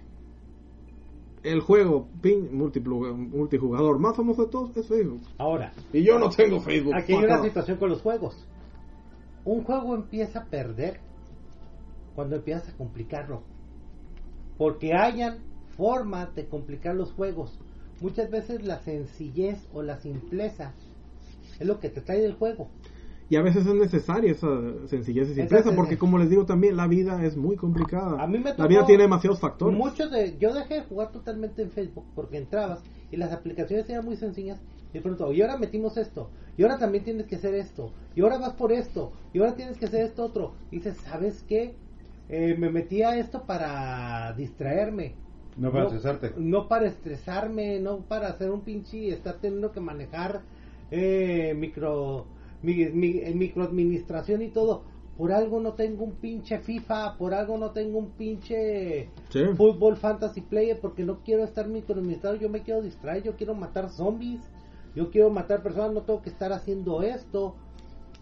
El 1.43 1.59
juego 1.59 2.07
pin- 2.19 2.49
multijugador 2.49 3.99
más 3.99 4.15
famoso 4.17 4.45
de 4.45 4.49
todos 4.49 4.75
es 4.75 4.87
Facebook. 4.87 5.21
Ahora, 5.37 5.71
Y 5.93 6.03
yo 6.03 6.17
no 6.17 6.29
tengo 6.31 6.59
Facebook. 6.61 6.95
aquí 6.95 7.13
hay 7.13 7.25
una 7.25 7.43
situación 7.43 7.77
con 7.77 7.89
los 7.89 8.01
juegos. 8.01 8.35
Un 9.43 9.63
juego 9.63 9.93
empieza 9.93 10.39
a 10.39 10.45
perder 10.45 10.99
cuando 12.15 12.37
empiezas 12.37 12.69
a 12.73 12.75
complicarlo. 12.77 13.43
Porque 14.57 14.93
hayan 14.95 15.43
formas 15.77 16.33
de 16.33 16.47
complicar 16.47 16.95
los 16.95 17.13
juegos. 17.13 17.59
Muchas 18.01 18.29
veces 18.29 18.63
la 18.63 18.79
sencillez 18.79 19.67
o 19.73 19.81
la 19.81 19.97
simpleza 19.97 20.73
es 21.59 21.65
lo 21.65 21.79
que 21.79 21.89
te 21.89 22.01
trae 22.01 22.21
del 22.21 22.33
juego. 22.33 22.69
Y 23.29 23.37
a 23.37 23.41
veces 23.41 23.65
es 23.65 23.73
necesaria 23.73 24.31
esa 24.31 24.47
sencillez 24.87 25.29
y 25.29 25.35
simpleza, 25.35 25.75
porque 25.75 25.97
como 25.97 26.19
les 26.19 26.29
digo 26.29 26.45
también, 26.45 26.77
la 26.77 26.87
vida 26.87 27.25
es 27.25 27.35
muy 27.35 27.55
complicada. 27.55 28.21
A 28.21 28.27
mí 28.27 28.37
me 28.37 28.53
la 28.55 28.67
vida 28.67 28.85
tiene 28.85 29.03
demasiados 29.03 29.39
factores. 29.39 29.75
Muchos 29.75 30.11
de, 30.11 30.37
yo 30.37 30.53
dejé 30.53 30.75
de 30.75 30.81
jugar 30.83 31.11
totalmente 31.11 31.63
en 31.63 31.71
Facebook 31.71 32.05
porque 32.13 32.37
entrabas 32.37 32.83
y 33.11 33.17
las 33.17 33.31
aplicaciones 33.31 33.89
eran 33.89 34.05
muy 34.05 34.15
sencillas 34.15 34.59
y 34.93 34.99
pronto, 35.01 35.31
y 35.33 35.41
ahora 35.41 35.57
metimos 35.57 35.97
esto, 35.97 36.29
y 36.57 36.63
ahora 36.63 36.77
también 36.77 37.03
tienes 37.03 37.25
que 37.25 37.35
hacer 37.35 37.53
esto, 37.53 37.91
y 38.15 38.21
ahora 38.21 38.37
vas 38.37 38.53
por 38.53 38.71
esto, 38.71 39.11
y 39.33 39.39
ahora 39.39 39.55
tienes 39.55 39.77
que 39.77 39.85
hacer 39.85 40.05
esto 40.05 40.23
otro. 40.23 40.53
Y 40.71 40.77
dices, 40.77 40.97
¿sabes 41.03 41.43
qué? 41.47 41.75
Eh, 42.29 42.55
me 42.57 42.71
metí 42.71 43.01
a 43.03 43.17
esto 43.17 43.43
para 43.45 44.33
distraerme. 44.33 45.15
No 45.57 45.71
para 45.71 45.85
estresarte. 45.85 46.33
No 46.37 46.67
para 46.67 46.87
estresarme, 46.87 47.79
no 47.79 47.99
para 47.99 48.27
hacer 48.27 48.51
un 48.51 48.61
pinche 48.61 48.97
y 48.97 49.09
estar 49.09 49.35
teniendo 49.35 49.71
que 49.71 49.79
manejar 49.79 50.41
eh, 50.91 51.53
micro, 51.57 52.25
mi, 52.61 52.73
mi- 52.89 53.19
eh, 53.19 53.33
microadministración 53.33 54.41
y 54.41 54.49
todo. 54.49 54.83
Por 55.17 55.31
algo 55.31 55.61
no 55.61 55.73
tengo 55.73 56.03
un 56.03 56.15
pinche 56.15 56.59
FIFA, 56.59 57.17
por 57.17 57.33
algo 57.33 57.57
no 57.57 57.71
tengo 57.71 57.97
un 57.99 58.09
pinche 58.11 59.09
Sí. 59.29 59.45
fútbol 59.55 59.95
fantasy 59.95 60.41
player 60.41 60.77
porque 60.81 61.05
no 61.05 61.19
quiero 61.23 61.45
estar 61.45 61.67
microadministrado, 61.69 62.35
yo 62.35 62.49
me 62.49 62.63
quiero 62.63 62.81
distraer, 62.81 63.23
yo 63.23 63.37
quiero 63.37 63.55
matar 63.55 63.89
zombies, 63.89 64.41
yo 64.93 65.11
quiero 65.11 65.29
matar 65.29 65.63
personas, 65.63 65.93
no 65.93 66.01
tengo 66.01 66.21
que 66.21 66.29
estar 66.29 66.51
haciendo 66.51 67.01
esto. 67.01 67.55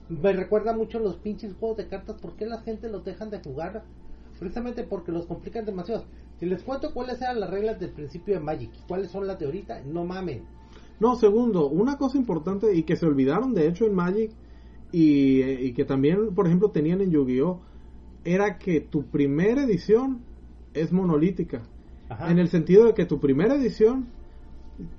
Me 0.07 0.33
recuerda 0.33 0.73
mucho 0.73 0.99
los 0.99 1.15
pinches 1.15 1.53
juegos 1.59 1.77
de 1.77 1.87
cartas, 1.87 2.17
¿por 2.21 2.35
qué 2.35 2.45
la 2.45 2.59
gente 2.61 2.89
los 2.89 3.03
dejan 3.03 3.31
de 3.31 3.39
jugar? 3.39 3.83
Precisamente 4.39 4.83
porque 4.83 5.11
los 5.11 5.25
complican 5.25 5.65
demasiado. 5.65 6.03
Si 6.43 6.49
les 6.49 6.61
cuento 6.61 6.93
cuáles 6.93 7.21
eran 7.21 7.39
las 7.39 7.49
reglas 7.49 7.79
del 7.79 7.91
principio 7.91 8.33
de 8.33 8.41
Magic 8.41 8.69
cuáles 8.85 9.09
son 9.09 9.25
las 9.25 9.39
de 9.39 9.45
ahorita, 9.45 9.81
no 9.85 10.03
mamen. 10.03 10.41
No, 10.99 11.15
segundo, 11.15 11.69
una 11.69 11.97
cosa 11.97 12.17
importante 12.17 12.75
y 12.75 12.83
que 12.83 12.97
se 12.97 13.05
olvidaron 13.05 13.53
de 13.53 13.65
hecho 13.65 13.85
en 13.85 13.95
Magic 13.95 14.31
y, 14.91 15.41
y 15.41 15.71
que 15.71 15.85
también, 15.85 16.35
por 16.35 16.45
ejemplo, 16.45 16.69
tenían 16.69 16.99
en 16.99 17.11
Yu-Gi-Oh! 17.11 17.61
era 18.25 18.57
que 18.57 18.81
tu 18.81 19.05
primera 19.05 19.63
edición 19.63 20.19
es 20.73 20.91
monolítica. 20.91 21.61
Ajá. 22.09 22.29
En 22.29 22.39
el 22.39 22.49
sentido 22.49 22.87
de 22.87 22.93
que 22.93 23.05
tu 23.05 23.21
primera 23.21 23.55
edición, 23.55 24.09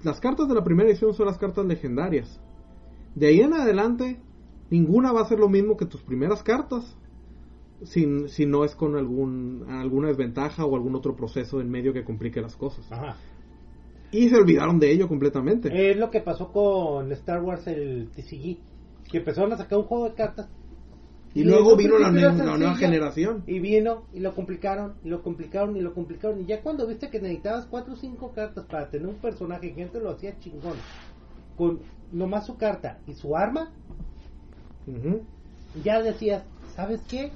las 0.03 0.21
cartas 0.21 0.49
de 0.49 0.55
la 0.55 0.65
primera 0.65 0.89
edición 0.89 1.13
son 1.13 1.27
las 1.27 1.37
cartas 1.37 1.67
legendarias. 1.67 2.41
De 3.15 3.27
ahí 3.27 3.43
en 3.43 3.53
adelante, 3.53 4.19
ninguna 4.71 5.13
va 5.13 5.21
a 5.21 5.29
ser 5.29 5.41
lo 5.41 5.51
mismo 5.51 5.77
que 5.77 5.85
tus 5.85 6.01
primeras 6.01 6.43
cartas. 6.43 6.97
Si, 7.85 8.29
si 8.29 8.47
no 8.47 8.65
es 8.65 8.75
con 8.75 8.97
algún, 8.97 9.65
alguna 9.69 10.09
desventaja 10.09 10.65
o 10.65 10.75
algún 10.75 10.95
otro 10.95 11.15
proceso 11.15 11.61
en 11.61 11.71
medio 11.71 11.93
que 11.93 12.05
complique 12.05 12.41
las 12.41 12.57
cosas. 12.57 12.91
Ajá. 12.91 13.17
Y 14.11 14.29
se 14.29 14.37
olvidaron 14.37 14.79
de 14.79 14.93
ello 14.93 15.09
completamente. 15.09 15.91
Es 15.91 15.97
lo 15.97 16.11
que 16.11 16.21
pasó 16.21 16.53
con 16.53 17.11
Star 17.13 17.43
Wars 17.43 17.67
el 17.67 18.11
TCG, 18.15 18.59
que 19.11 19.19
empezaron 19.19 19.53
a 19.53 19.57
sacar 19.57 19.79
un 19.79 19.87
juego 19.87 20.09
de 20.09 20.15
cartas 20.15 20.49
Y 21.35 21.43
luego 21.43 21.77
vino 21.77 21.99
la, 21.99 22.13
la 22.13 22.57
nueva 22.57 22.77
generación. 22.77 23.43
Y 23.49 23.59
vino 23.59 24.05
y 24.13 24.21
lo 24.21 24.35
complicaron, 24.37 24.95
y 25.03 25.09
lo 25.09 25.21
complicaron, 25.23 25.77
y 25.77 25.81
lo 25.81 25.95
complicaron. 25.95 26.41
Y 26.41 26.47
ya 26.47 26.63
cuando 26.63 26.87
viste 26.87 27.11
que 27.11 27.21
necesitabas 27.21 27.67
cuatro 27.67 27.95
o 27.95 27.97
cinco 27.97 28.33
cartas 28.33 28.65
para 28.67 28.89
tener 28.89 29.09
un 29.09 29.17
personaje, 29.17 29.73
gente 29.73 29.99
lo 30.01 30.11
hacía 30.11 30.39
chingón. 30.39 30.77
Con 31.57 31.81
nomás 32.13 32.47
su 32.47 32.57
carta 32.57 33.01
y 33.09 33.15
su 33.15 33.37
arma, 33.37 33.73
ya 35.83 36.01
decías, 36.03 36.45
¿sabes 36.77 37.01
qué? 37.09 37.33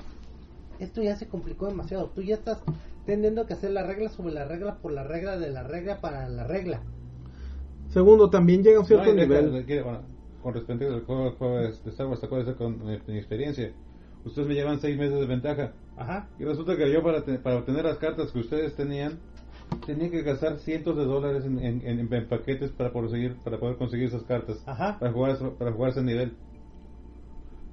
Esto 0.78 1.02
ya 1.02 1.16
se 1.16 1.26
complicó 1.28 1.66
demasiado. 1.66 2.10
Tú 2.14 2.22
ya 2.22 2.34
estás 2.34 2.62
teniendo 3.06 3.46
que 3.46 3.54
hacer 3.54 3.70
la 3.72 3.82
regla 3.84 4.10
sobre 4.10 4.32
la 4.34 4.44
regla 4.44 4.76
por 4.76 4.92
la 4.92 5.02
regla 5.04 5.36
de 5.38 5.50
la 5.50 5.62
regla 5.62 6.00
para 6.00 6.28
la 6.28 6.44
regla. 6.46 6.80
Segundo, 7.88 8.28
también 8.30 8.62
llega 8.62 8.76
a 8.78 8.80
un 8.80 8.86
cierto 8.86 9.06
No, 9.06 9.12
y 9.12 9.16
deja- 9.26 9.40
nivel. 9.42 9.82
bueno, 9.82 10.00
con 10.42 10.54
respecto 10.54 10.86
al 10.86 11.04
juego, 11.04 11.32
juego 11.32 11.58
de 11.58 11.68
Star 11.86 12.06
Wars, 12.06 12.20
¿te 12.20 12.26
acuerdas 12.26 12.54
con 12.56 12.78
mi, 12.84 12.98
mi 13.06 13.16
experiencia? 13.18 13.72
Ustedes 14.24 14.46
me 14.46 14.54
llevan 14.54 14.78
seis 14.80 14.98
meses 14.98 15.18
de 15.18 15.26
ventaja. 15.26 15.72
Ajá. 15.96 16.28
Y 16.38 16.44
resulta 16.44 16.76
que 16.76 16.92
yo 16.92 17.02
para, 17.02 17.24
te- 17.24 17.38
para 17.38 17.56
obtener 17.56 17.84
las 17.84 17.96
cartas 17.98 18.30
que 18.30 18.40
ustedes 18.40 18.74
tenían, 18.76 19.18
tenía 19.86 20.10
que 20.10 20.22
gastar 20.22 20.58
cientos 20.58 20.96
de 20.96 21.04
dólares 21.06 21.44
en, 21.44 21.58
en- 21.60 21.82
en- 21.84 22.12
en 22.12 22.28
paquetes 22.28 22.70
para 22.72 22.92
poder, 22.92 23.08
conseguir, 23.08 23.36
para 23.42 23.58
poder 23.58 23.76
conseguir 23.78 24.08
esas 24.08 24.22
cartas. 24.24 24.62
Ajá. 24.66 24.98
Para 24.98 25.12
jugar, 25.12 25.30
ese- 25.32 25.48
para 25.58 25.72
jugar 25.72 25.90
ese 25.90 26.02
nivel. 26.02 26.34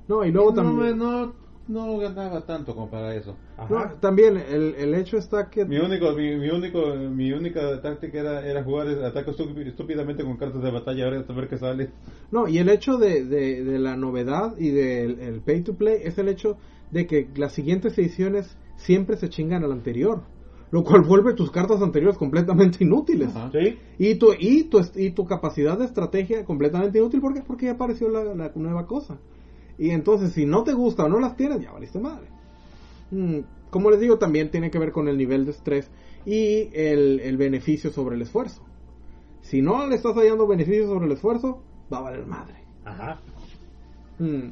No, 0.07 0.23
y 0.23 0.31
luego 0.31 0.51
no, 0.51 0.55
también. 0.55 0.97
no, 0.97 1.33
no 1.67 1.97
ganaba 1.97 2.45
tanto 2.45 2.73
como 2.75 2.89
para 2.89 3.15
eso. 3.15 3.35
No, 3.69 3.93
también 3.99 4.37
el, 4.37 4.75
el 4.75 4.93
hecho 4.95 5.17
está 5.17 5.49
que. 5.49 5.65
Mi 5.65 5.77
único, 5.77 6.11
mi, 6.13 6.35
mi 6.35 6.49
único, 6.49 6.95
mi 6.95 7.31
única 7.31 7.81
táctica 7.81 8.19
era, 8.19 8.45
era 8.45 8.63
jugar 8.63 8.87
ataque 9.03 9.31
estúpi- 9.31 9.67
estúpidamente 9.67 10.23
con 10.23 10.37
cartas 10.37 10.61
de 10.61 10.71
batalla, 10.71 11.05
ahora 11.05 11.25
a 11.27 11.33
ver 11.33 11.47
qué 11.47 11.57
sale. 11.57 11.89
No, 12.31 12.47
y 12.47 12.57
el 12.59 12.69
hecho 12.69 12.97
de, 12.97 13.25
de, 13.25 13.63
de 13.63 13.79
la 13.79 13.95
novedad 13.95 14.55
y 14.57 14.69
del 14.69 15.19
el 15.19 15.41
pay 15.41 15.63
to 15.63 15.75
play 15.75 15.99
es 16.03 16.17
el 16.17 16.27
hecho 16.29 16.57
de 16.91 17.07
que 17.07 17.27
las 17.35 17.53
siguientes 17.53 17.97
ediciones 17.97 18.57
siempre 18.77 19.17
se 19.17 19.29
chingan 19.29 19.63
al 19.63 19.71
anterior. 19.71 20.23
Lo 20.71 20.83
cual 20.83 21.03
vuelve 21.03 21.35
tus 21.35 21.51
cartas 21.51 21.81
anteriores 21.81 22.17
completamente 22.17 22.83
inútiles. 22.83 23.29
¿Sí? 23.51 23.77
Y 23.97 24.15
tu, 24.15 24.33
y, 24.37 24.63
tu, 24.63 24.81
y 24.95 25.11
tu 25.11 25.25
capacidad 25.25 25.77
de 25.77 25.85
estrategia 25.85 26.43
completamente 26.43 26.97
inútil. 26.97 27.21
¿Por 27.21 27.33
qué? 27.33 27.41
Porque 27.45 27.67
ya 27.67 27.73
apareció 27.73 28.09
la, 28.09 28.23
la 28.35 28.51
nueva 28.55 28.85
cosa. 28.85 29.17
Y 29.77 29.89
entonces, 29.89 30.31
si 30.33 30.45
no 30.45 30.63
te 30.63 30.73
gusta 30.73 31.05
o 31.05 31.09
no 31.09 31.19
las 31.19 31.35
tienes, 31.35 31.61
ya 31.61 31.71
valiste 31.71 31.99
madre. 31.99 32.27
Mm, 33.11 33.39
como 33.69 33.91
les 33.91 33.99
digo, 33.99 34.17
también 34.17 34.51
tiene 34.51 34.71
que 34.71 34.79
ver 34.79 34.91
con 34.91 35.07
el 35.07 35.17
nivel 35.17 35.45
de 35.45 35.51
estrés 35.51 35.89
y 36.25 36.69
el, 36.73 37.19
el 37.19 37.37
beneficio 37.37 37.91
sobre 37.91 38.15
el 38.15 38.21
esfuerzo. 38.21 38.61
Si 39.41 39.61
no 39.61 39.85
le 39.87 39.95
estás 39.95 40.15
hallando 40.15 40.47
beneficio 40.47 40.87
sobre 40.87 41.05
el 41.05 41.11
esfuerzo, 41.11 41.61
va 41.91 41.97
a 41.99 42.01
valer 42.01 42.25
madre. 42.25 42.55
Ajá. 42.85 43.19
Mm. 44.19 44.49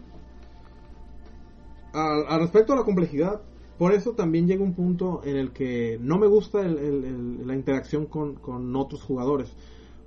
Al, 1.94 2.26
al 2.28 2.40
respecto 2.42 2.74
a 2.74 2.76
la 2.76 2.84
complejidad, 2.84 3.42
por 3.78 3.94
eso 3.94 4.12
también 4.12 4.48
llega 4.48 4.64
un 4.64 4.74
punto 4.74 5.22
en 5.24 5.36
el 5.38 5.52
que 5.52 5.98
no 6.02 6.18
me 6.20 6.28
gusta 6.28 6.62
el- 6.62 6.78
el- 6.78 7.04
el- 7.06 7.48
la 7.48 7.56
interacción 7.56 8.06
con, 8.06 8.36
con 8.36 8.76
otros 8.76 9.02
jugadores. 9.04 9.52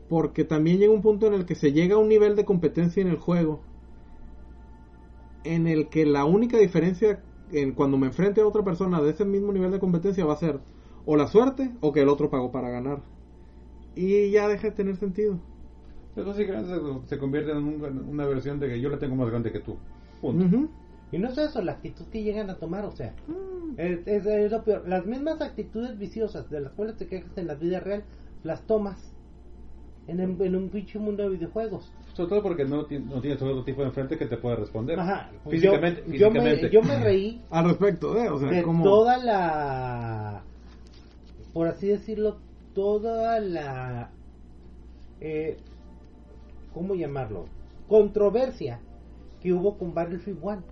Porque 0.08 0.44
también 0.44 0.78
llega 0.78 0.92
un 0.92 1.02
punto 1.02 1.26
en 1.26 1.34
el 1.34 1.46
que 1.46 1.54
se 1.56 1.72
llega 1.72 1.96
a 1.96 1.98
un 1.98 2.08
nivel 2.08 2.36
de 2.36 2.44
competencia 2.44 3.00
en 3.00 3.08
el 3.08 3.16
juego 3.16 3.60
en 5.54 5.66
el 5.66 5.88
que 5.88 6.04
la 6.06 6.24
única 6.24 6.58
diferencia 6.58 7.20
en 7.52 7.72
cuando 7.72 7.96
me 7.96 8.06
enfrente 8.08 8.40
a 8.40 8.46
otra 8.46 8.64
persona 8.64 9.00
de 9.00 9.10
ese 9.10 9.24
mismo 9.24 9.52
nivel 9.52 9.70
de 9.70 9.78
competencia 9.78 10.24
va 10.24 10.32
a 10.34 10.38
ser 10.38 10.58
o 11.04 11.16
la 11.16 11.28
suerte 11.28 11.70
o 11.80 11.92
que 11.92 12.02
el 12.02 12.08
otro 12.08 12.30
pagó 12.30 12.50
para 12.50 12.68
ganar. 12.70 13.00
Y 13.94 14.30
ya 14.30 14.48
deja 14.48 14.68
de 14.68 14.74
tener 14.74 14.96
sentido. 14.96 15.38
Pues 16.14 16.26
básicamente 16.26 16.70
se, 16.74 17.08
se 17.08 17.18
convierte 17.18 17.52
en 17.52 17.58
un- 17.58 18.08
una 18.08 18.26
versión 18.26 18.58
de 18.58 18.68
que 18.68 18.80
yo 18.80 18.88
la 18.88 18.98
tengo 18.98 19.14
más 19.16 19.28
grande 19.30 19.52
que 19.52 19.60
tú. 19.60 19.76
Punto. 20.20 20.68
Y 21.12 21.18
no 21.18 21.28
es 21.28 21.38
eso, 21.38 21.62
la 21.62 21.72
actitud 21.72 22.04
que 22.06 22.22
llegan 22.22 22.50
a 22.50 22.56
tomar, 22.56 22.84
o 22.84 22.90
sea, 22.90 23.14
Mm. 23.28 23.74
es, 23.78 24.00
es- 24.06 24.26
es 24.26 24.50
lo 24.50 24.64
peor. 24.64 24.88
Las 24.88 25.06
mismas 25.06 25.40
actitudes 25.40 25.96
viciosas 25.98 26.50
de 26.50 26.60
las 26.60 26.72
cuales 26.72 26.96
te 26.96 27.06
quejas 27.06 27.36
en 27.36 27.46
la 27.46 27.54
vida 27.54 27.80
real, 27.80 28.02
las 28.42 28.62
tomas 28.66 29.12
en, 30.08 30.20
el- 30.20 30.40
en 30.40 30.56
un 30.56 30.68
pinche 30.70 30.98
mundo 30.98 31.22
de 31.24 31.30
videojuegos. 31.30 31.92
Sobre 32.14 32.28
todo 32.30 32.42
porque 32.42 32.64
no, 32.64 32.84
ti- 32.86 32.98
no 32.98 33.20
tienes 33.20 33.40
otro 33.42 33.62
tipo 33.64 33.82
de 33.82 33.88
enfrente 33.88 34.16
que 34.16 34.26
te 34.26 34.36
pueda 34.36 34.56
responder. 34.56 34.98
Ajá. 34.98 35.30
Físicamente. 35.48 36.02
yo, 36.06 36.14
yo 36.16 36.30
me, 36.30 36.40
físicamente. 36.40 36.70
yo 36.70 36.82
me 36.82 36.98
reí 37.04 37.42
Al 37.50 37.64
respecto 37.66 38.14
de, 38.14 38.28
o 38.28 38.38
sea, 38.38 38.48
de 38.50 38.62
como... 38.62 38.84
toda 38.84 39.18
la, 39.18 40.42
por 41.52 41.66
así 41.68 41.88
decirlo, 41.88 42.38
toda 42.74 43.40
la, 43.40 44.10
eh, 45.20 45.56
¿cómo 46.72 46.94
llamarlo? 46.94 47.46
Controversia 47.88 48.80
que 49.40 49.52
hubo 49.52 49.76
con 49.78 49.94
Battlefield 49.94 50.38
1. 50.42 50.62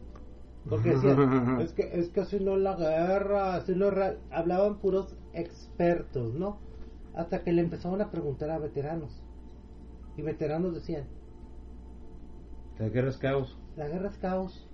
Porque 0.69 0.90
decían, 0.94 1.61
es 1.61 1.73
que, 1.73 1.90
es 1.93 2.09
que 2.09 2.20
así 2.20 2.40
no 2.40 2.56
es 2.56 2.62
la 2.62 2.74
guerra, 2.77 3.56
así 3.56 3.74
no. 3.74 3.90
Hablaban 4.31 4.78
puros 4.78 5.15
expertos, 5.35 6.32
¿no? 6.35 6.59
Hasta 7.15 7.43
que 7.43 7.52
le 7.52 7.61
empezaron 7.62 8.01
a 8.01 8.11
preguntar 8.11 8.51
a 8.51 8.59
veteranos. 8.59 9.23
Y 10.16 10.23
veteranos 10.23 10.74
decían, 10.74 11.05
La 12.78 12.89
guerra 12.89 13.11
es 13.11 13.19
caos. 13.19 13.57
la 13.77 13.89
guerra 13.89 14.09
es 14.09 14.19
caos. 14.19 14.66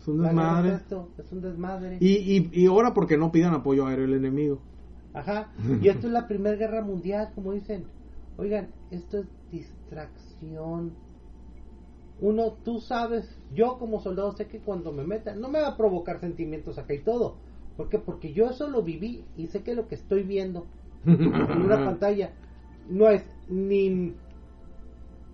Es 0.00 0.06
un 0.08 0.22
desmadre. 0.22 0.68
es 0.74 0.80
esto, 0.82 1.08
es 1.18 1.32
un 1.32 1.40
desmadre. 1.40 1.98
Y, 2.00 2.16
y, 2.36 2.50
y 2.52 2.66
ahora 2.66 2.94
porque 2.94 3.16
no 3.18 3.32
pidan 3.32 3.54
apoyo 3.54 3.86
aéreo 3.86 4.04
el 4.04 4.14
enemigo. 4.14 4.60
Ajá. 5.12 5.50
Y 5.82 5.88
esto 5.88 6.06
es 6.06 6.12
la 6.12 6.28
Primera 6.28 6.56
Guerra 6.56 6.82
Mundial, 6.82 7.30
como 7.34 7.52
dicen. 7.52 7.84
Oigan, 8.36 8.68
esto 8.90 9.18
es 9.18 9.26
distracción. 9.50 10.92
Uno, 12.20 12.52
tú 12.64 12.80
sabes, 12.80 13.36
yo 13.54 13.78
como 13.78 14.00
soldado 14.00 14.32
sé 14.32 14.46
que 14.46 14.58
cuando 14.60 14.92
me 14.92 15.04
metan, 15.04 15.40
no 15.40 15.48
me 15.48 15.60
va 15.60 15.68
a 15.68 15.76
provocar 15.76 16.20
sentimientos 16.20 16.78
acá 16.78 16.94
y 16.94 17.00
todo. 17.02 17.36
¿Por 17.76 17.88
qué? 17.88 17.98
Porque 17.98 18.32
yo 18.32 18.46
eso 18.50 18.68
lo 18.68 18.82
viví 18.82 19.24
y 19.36 19.46
sé 19.48 19.62
que 19.62 19.74
lo 19.74 19.86
que 19.88 19.94
estoy 19.96 20.22
viendo 20.24 20.66
en 21.06 21.28
una 21.62 21.76
pantalla 21.84 22.32
no 22.88 23.08
es 23.08 23.24
ni 23.48 24.14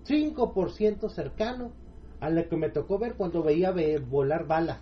5% 0.07 1.09
cercano 1.09 1.71
a 2.19 2.29
lo 2.29 2.47
que 2.47 2.55
me 2.57 2.69
tocó 2.69 2.97
ver 2.99 3.15
cuando 3.15 3.43
veía 3.43 3.71
ve- 3.71 3.99
volar 3.99 4.47
balas. 4.47 4.79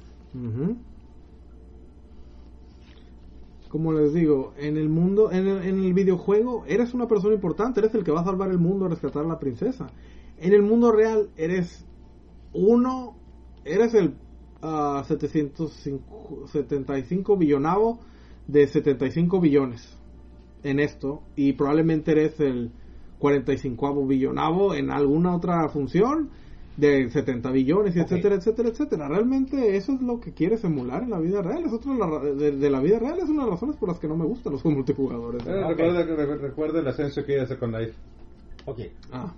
Como 3.69 3.91
les 3.91 4.13
digo, 4.13 4.53
en 4.57 4.77
el 4.77 4.87
mundo, 4.87 5.31
en 5.31 5.47
el, 5.47 5.63
en 5.63 5.83
el 5.83 5.93
videojuego, 5.93 6.63
eres 6.67 6.93
una 6.93 7.07
persona 7.07 7.33
importante, 7.33 7.79
eres 7.79 7.95
el 7.95 8.03
que 8.03 8.11
va 8.11 8.21
a 8.21 8.25
salvar 8.25 8.51
el 8.51 8.59
mundo, 8.59 8.85
a 8.85 8.89
rescatar 8.89 9.25
a 9.25 9.27
la 9.27 9.39
princesa. 9.39 9.87
En 10.37 10.53
el 10.53 10.61
mundo 10.61 10.91
real, 10.91 11.29
eres 11.37 11.83
uno, 12.53 13.15
eres 13.65 13.95
el 13.95 14.13
ah, 14.61 15.03
705 15.07 16.47
75 16.51 17.35
billonavo 17.37 17.99
de 18.47 18.67
75 18.67 19.39
billones 19.39 19.97
en 20.63 20.79
esto, 20.79 21.23
y 21.35 21.53
probablemente 21.53 22.11
eres 22.11 22.39
el 22.39 22.71
45 23.23 24.05
billonavo 24.05 24.75
en 24.75 24.91
alguna 24.91 25.35
otra 25.35 25.69
función 25.69 26.29
de 26.75 27.09
70 27.09 27.51
billones, 27.51 27.95
y 27.95 27.99
etcétera, 27.99 28.35
etcétera, 28.35 28.69
etcétera. 28.69 29.07
Realmente 29.07 29.77
eso 29.77 29.93
es 29.93 30.01
lo 30.01 30.19
que 30.19 30.33
quieres 30.33 30.63
emular 30.63 31.03
en 31.03 31.11
la 31.11 31.19
vida 31.19 31.41
real. 31.41 31.63
Es 31.65 31.71
otra 31.71 31.93
de, 32.19 32.35
de- 32.35 32.51
de 32.57 32.69
la 32.69 32.81
vida 32.81 32.99
real, 32.99 33.17
es 33.19 33.29
una 33.29 33.43
de 33.45 33.49
las 33.51 33.59
razones 33.59 33.77
por 33.77 33.89
las 33.89 33.99
que 33.99 34.07
no 34.07 34.17
me 34.17 34.25
gustan 34.25 34.51
los 34.53 34.61
juegos 34.61 34.77
multijugadores. 34.79 35.45
Eh, 35.47 35.67
recuerda, 35.67 36.03
re- 36.03 36.37
recuerda 36.37 36.79
el 36.79 36.87
ascenso 36.87 37.23
que 37.23 37.35
hay 37.35 37.39
a 37.41 37.45
Second 37.47 37.75
Life. 37.77 37.93
Ok. 38.65 38.79
Ah, 39.11 39.33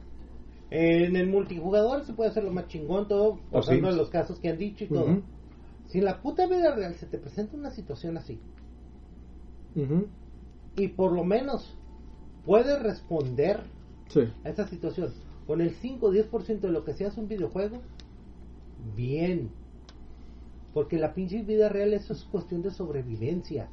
En 0.71 1.15
el 1.15 1.27
multijugador 1.27 2.05
se 2.05 2.13
puede 2.13 2.29
hacer 2.31 2.43
lo 2.43 2.51
más 2.51 2.67
chingón, 2.67 3.07
todo 3.07 3.37
pasando 3.51 3.81
Sims. 3.81 3.93
de 3.95 3.97
los 4.01 4.09
casos 4.09 4.39
que 4.39 4.49
han 4.49 4.57
dicho 4.57 4.85
y 4.85 4.87
todo. 4.87 5.05
Si 5.87 5.99
en 5.99 6.05
la 6.05 6.21
puta 6.21 6.47
vida 6.47 6.73
real 6.75 6.95
se 6.95 7.05
te 7.05 7.17
presenta 7.19 7.55
una 7.55 7.69
situación 7.69 8.17
así 8.17 8.39
y 10.77 10.87
por 10.89 11.11
lo 11.11 11.23
menos 11.23 11.75
puedes 12.45 12.81
responder 12.81 13.59
sí. 14.09 14.21
a 14.43 14.49
esa 14.49 14.67
situación 14.67 15.09
con 15.47 15.61
el 15.61 15.71
5 15.71 16.05
o 16.07 16.11
10% 16.13 16.59
de 16.59 16.71
lo 16.71 16.83
que 16.83 16.93
sea 16.93 17.11
un 17.17 17.27
videojuego, 17.27 17.81
bien. 18.95 19.49
Porque 20.73 20.97
la 20.97 21.13
pinche 21.13 21.41
vida 21.43 21.69
real 21.69 21.93
eso 21.93 22.13
es 22.13 22.23
cuestión 22.25 22.61
de 22.61 22.71
sobrevivencia 22.71 23.69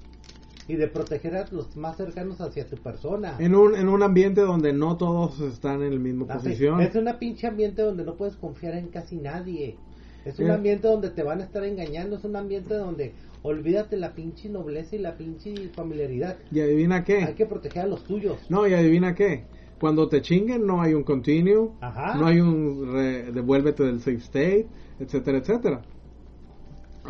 y 0.69 0.77
de 0.77 0.87
proteger 0.87 1.35
a 1.35 1.47
los 1.51 1.77
más 1.77 1.97
cercanos 1.97 2.41
hacia 2.41 2.67
tu 2.67 2.77
persona. 2.77 3.35
En 3.41 3.57
un, 3.57 3.75
en 3.75 3.89
un 3.89 4.03
ambiente 4.03 4.43
donde 4.43 4.73
no 4.73 4.97
todos 4.97 5.41
están 5.41 5.83
en 5.83 5.95
la 5.95 5.99
misma 6.01 6.27
Así, 6.29 6.45
posición. 6.45 6.81
Es 6.81 6.95
una 6.95 7.19
pinche 7.19 7.49
ambiente 7.49 7.83
donde 7.83 8.05
no 8.05 8.15
puedes 8.15 8.37
confiar 8.37 8.75
en 8.75 8.89
casi 8.89 9.17
nadie. 9.17 9.77
Es 10.25 10.39
un 10.39 10.47
Eh. 10.51 10.53
ambiente 10.53 10.87
donde 10.87 11.11
te 11.11 11.25
van 11.25 11.41
a 11.41 11.45
estar 11.45 11.65
engañando. 11.65 12.17
Es 12.17 12.23
un 12.25 12.37
ambiente 12.37 12.75
donde 12.75 13.13
olvídate 13.43 13.97
la 13.97 14.15
pinche 14.15 14.49
nobleza 14.49 14.95
y 14.95 15.01
la 15.01 15.17
pinche 15.17 15.53
familiaridad. 15.75 16.37
¿Y 16.53 16.61
adivina 16.61 17.03
qué? 17.03 17.25
Hay 17.25 17.35
que 17.35 17.47
proteger 17.47 17.83
a 17.83 17.87
los 17.87 18.05
tuyos. 18.05 18.39
No, 18.49 18.65
y 18.69 18.75
adivina 18.75 19.17
qué. 19.17 19.45
Cuando 19.83 20.09
te 20.09 20.23
chinguen 20.23 20.65
no 20.65 20.81
hay 20.81 20.95
un 20.95 21.03
continue, 21.03 21.71
Ajá. 21.81 22.15
no 22.15 22.27
hay 22.27 22.39
un 22.41 22.93
re- 22.93 23.33
devuélvete 23.33 23.83
del 23.83 23.99
save 24.01 24.19
state, 24.19 24.69
etcétera, 25.01 25.39
etcétera. 25.39 25.83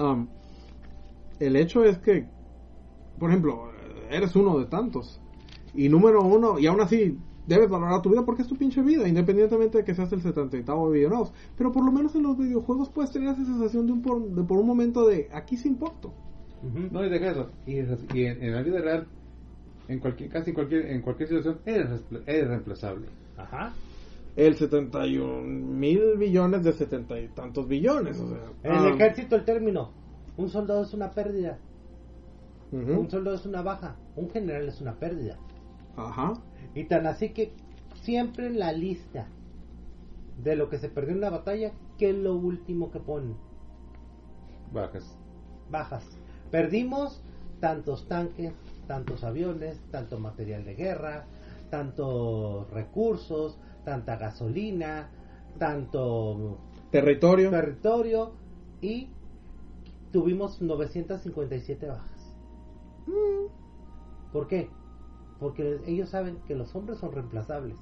Um, 0.00 0.26
el 1.38 1.54
hecho 1.56 1.84
es 1.84 1.98
que, 1.98 2.24
por 3.18 3.28
ejemplo, 3.28 3.70
eres 4.10 4.34
uno 4.36 4.58
de 4.58 4.64
tantos. 4.64 5.20
Y 5.74 5.90
número 5.90 6.22
uno, 6.22 6.58
y 6.58 6.66
aún 6.66 6.80
así 6.80 7.18
debes 7.46 7.68
valorar 7.68 8.00
tu 8.00 8.08
vida 8.08 8.24
porque 8.24 8.40
es 8.40 8.48
tu 8.48 8.56
pinche 8.56 8.80
vida, 8.80 9.06
independientemente 9.06 9.76
de 9.76 9.84
que 9.84 9.94
seas 9.94 10.10
el 10.14 10.22
78 10.22 10.86
de 10.86 10.92
videojuegos. 10.98 11.34
Pero 11.58 11.72
por 11.72 11.84
lo 11.84 11.92
menos 11.92 12.14
en 12.14 12.22
los 12.22 12.38
videojuegos 12.38 12.88
puedes 12.88 13.10
tener 13.12 13.28
esa 13.34 13.44
sensación 13.44 13.84
de, 13.86 13.92
un 13.92 14.00
por, 14.00 14.22
de 14.22 14.42
por 14.44 14.56
un 14.58 14.66
momento 14.66 15.06
de 15.06 15.28
aquí 15.30 15.58
se 15.58 15.68
importo. 15.68 16.08
Ujú. 16.62 16.88
No, 16.90 17.04
y 17.04 17.10
deja 17.10 17.32
eso. 17.32 17.50
Y, 17.66 17.72
y 18.18 18.24
en, 18.24 18.42
en 18.42 18.54
la 18.54 18.62
vida 18.62 18.80
real, 18.80 19.06
en 19.88 19.98
cualquier, 19.98 20.30
casi 20.30 20.50
en 20.50 20.54
cualquier, 20.54 20.86
en 20.86 21.02
cualquier 21.02 21.28
situación, 21.28 21.60
eres, 21.66 22.02
eres 22.26 22.48
reemplazable. 22.48 23.06
Ajá. 23.36 23.72
El 24.36 24.56
71 24.56 25.42
mil 25.42 26.16
billones 26.16 26.64
de 26.64 26.72
setenta 26.72 27.20
y 27.20 27.28
tantos 27.28 27.68
billones. 27.68 28.18
O 28.18 28.28
sea, 28.28 28.38
En 28.62 28.72
el 28.72 28.92
ah, 28.92 28.94
ejército 28.94 29.36
el 29.36 29.44
término. 29.44 29.90
Un 30.36 30.48
soldado 30.48 30.82
es 30.82 30.94
una 30.94 31.10
pérdida. 31.10 31.58
Un 32.70 33.10
soldado 33.10 33.36
es 33.36 33.44
una 33.44 33.60
baja. 33.60 33.96
Un 34.16 34.30
general 34.30 34.66
es 34.68 34.80
una 34.80 34.94
pérdida. 34.94 35.36
Ajá. 35.96 36.32
Y 36.74 36.84
tan 36.84 37.06
así 37.06 37.30
que 37.30 37.52
siempre 38.02 38.46
en 38.46 38.58
la 38.58 38.72
lista 38.72 39.26
de 40.42 40.56
lo 40.56 40.70
que 40.70 40.78
se 40.78 40.88
perdió 40.88 41.12
en 41.12 41.20
la 41.20 41.28
batalla, 41.28 41.72
¿qué 41.98 42.10
es 42.10 42.16
lo 42.16 42.34
último 42.34 42.90
que 42.90 43.00
ponen? 43.00 43.36
Bajas. 44.72 45.04
bajas. 45.70 46.04
Perdimos 46.50 47.22
tantos 47.60 48.08
tanques, 48.08 48.52
tantos 48.86 49.24
aviones, 49.24 49.80
tanto 49.90 50.18
material 50.18 50.64
de 50.64 50.74
guerra, 50.74 51.24
tantos 51.70 52.68
recursos, 52.70 53.58
tanta 53.84 54.16
gasolina, 54.16 55.10
tanto 55.58 56.58
Territorio. 56.90 57.50
territorio 57.50 58.32
y 58.80 59.08
tuvimos 60.12 60.60
957 60.60 61.86
bajas. 61.86 62.36
¿Por 64.32 64.46
qué? 64.48 64.68
Porque 65.38 65.80
ellos 65.86 66.08
saben 66.10 66.38
que 66.46 66.54
los 66.54 66.74
hombres 66.74 66.98
son 66.98 67.12
reemplazables. 67.12 67.76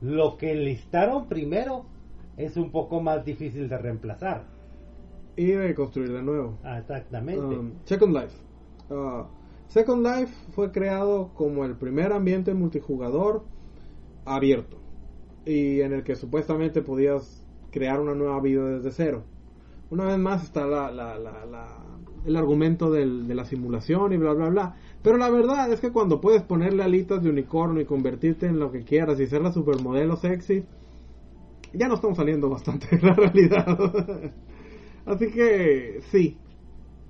Lo 0.00 0.36
que 0.36 0.52
enlistaron 0.52 1.26
primero 1.28 1.84
es 2.36 2.56
un 2.56 2.70
poco 2.70 3.00
más 3.00 3.24
difícil 3.24 3.68
de 3.68 3.78
reemplazar. 3.78 4.44
y 5.36 5.46
de 5.52 5.74
construir 5.74 6.12
de 6.12 6.22
nuevo. 6.22 6.58
Ah, 6.64 6.78
exactamente. 6.78 7.40
Um, 7.40 7.72
Second 7.84 8.14
Life. 8.14 8.36
Uh, 8.90 9.24
Second 9.70 10.04
Life 10.04 10.34
fue 10.52 10.72
creado 10.72 11.30
como 11.34 11.64
el 11.64 11.76
primer 11.76 12.12
ambiente 12.12 12.54
multijugador 12.54 13.44
abierto 14.24 14.78
y 15.46 15.80
en 15.80 15.92
el 15.92 16.02
que 16.02 16.16
supuestamente 16.16 16.82
podías 16.82 17.44
crear 17.70 18.00
una 18.00 18.14
nueva 18.14 18.40
vida 18.40 18.64
desde 18.66 18.90
cero. 18.90 19.22
Una 19.90 20.04
vez 20.06 20.18
más 20.18 20.42
está 20.44 20.66
la, 20.66 20.90
la- 20.90 21.18
la- 21.18 21.76
el 22.26 22.36
argumento 22.36 22.90
del- 22.90 23.26
de 23.28 23.34
la 23.34 23.44
simulación 23.44 24.12
y 24.12 24.16
bla 24.16 24.32
bla 24.34 24.48
bla. 24.50 24.76
Pero 25.02 25.16
la 25.16 25.30
verdad 25.30 25.72
es 25.72 25.80
que 25.80 25.90
cuando 25.92 26.20
puedes 26.20 26.42
ponerle 26.42 26.82
alitas 26.82 27.22
de 27.22 27.30
unicornio 27.30 27.80
y 27.80 27.86
convertirte 27.86 28.46
en 28.46 28.58
lo 28.58 28.70
que 28.72 28.82
quieras 28.84 29.20
y 29.20 29.26
ser 29.26 29.40
la 29.40 29.52
supermodelo 29.52 30.16
sexy, 30.16 30.64
ya 31.72 31.88
no 31.88 31.94
estamos 31.94 32.16
saliendo 32.16 32.50
bastante 32.50 32.96
de 32.96 33.02
la 33.06 33.14
realidad. 33.14 34.32
Así 35.06 35.30
que 35.30 36.00
sí, 36.10 36.36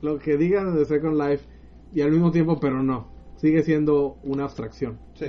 lo 0.02 0.18
que 0.18 0.36
digan 0.36 0.76
de 0.76 0.84
Second 0.84 1.16
Life 1.18 1.44
y 1.92 2.00
al 2.02 2.10
mismo 2.12 2.30
tiempo, 2.30 2.58
pero 2.60 2.82
no, 2.82 3.08
sigue 3.36 3.62
siendo 3.62 4.16
una 4.24 4.44
abstracción. 4.44 4.98
Sí. 5.14 5.26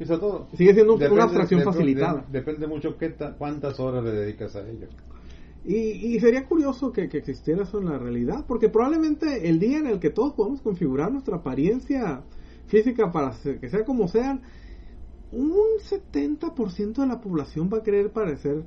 Y 0.00 0.04
sobre 0.04 0.20
todo, 0.20 0.48
Sigue 0.56 0.74
siendo 0.74 0.94
depende- 0.94 1.14
una 1.14 1.24
abstracción 1.24 1.62
facilitada. 1.62 2.24
de- 2.30 2.38
depende 2.38 2.66
mucho 2.66 2.96
qué 2.96 3.08
ta- 3.10 3.34
cuántas 3.36 3.80
horas 3.80 4.04
le 4.04 4.12
dedicas 4.12 4.54
a 4.56 4.68
ello. 4.68 4.86
Y, 5.64 5.74
y 6.14 6.20
sería 6.20 6.46
curioso 6.46 6.92
que, 6.92 7.08
que 7.08 7.18
existiera 7.18 7.64
eso 7.64 7.78
en 7.80 7.86
la 7.86 7.98
realidad, 7.98 8.44
porque 8.46 8.68
probablemente 8.68 9.48
el 9.48 9.58
día 9.58 9.78
en 9.78 9.86
el 9.88 9.98
que 9.98 10.10
todos 10.10 10.34
podamos 10.34 10.62
configurar 10.62 11.10
nuestra 11.10 11.36
apariencia 11.38 12.22
física 12.68 13.10
para 13.10 13.32
que 13.60 13.68
sea 13.68 13.84
como 13.84 14.06
sean, 14.08 14.40
un 15.32 15.52
70% 15.80 17.02
de 17.02 17.06
la 17.06 17.20
población 17.20 17.68
va 17.72 17.78
a 17.78 17.82
querer 17.82 18.10
parecer 18.12 18.62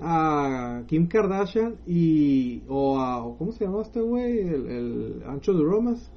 a 0.00 0.82
Kim 0.88 1.06
Kardashian 1.06 1.76
y 1.86 2.62
o 2.68 2.98
a 3.00 3.22
¿cómo 3.38 3.52
se 3.52 3.64
llama 3.64 3.82
este 3.82 4.00
güey? 4.00 4.40
El, 4.40 4.66
el 4.66 5.22
Ancho 5.26 5.54
de 5.54 5.62
Romas. 5.62 6.10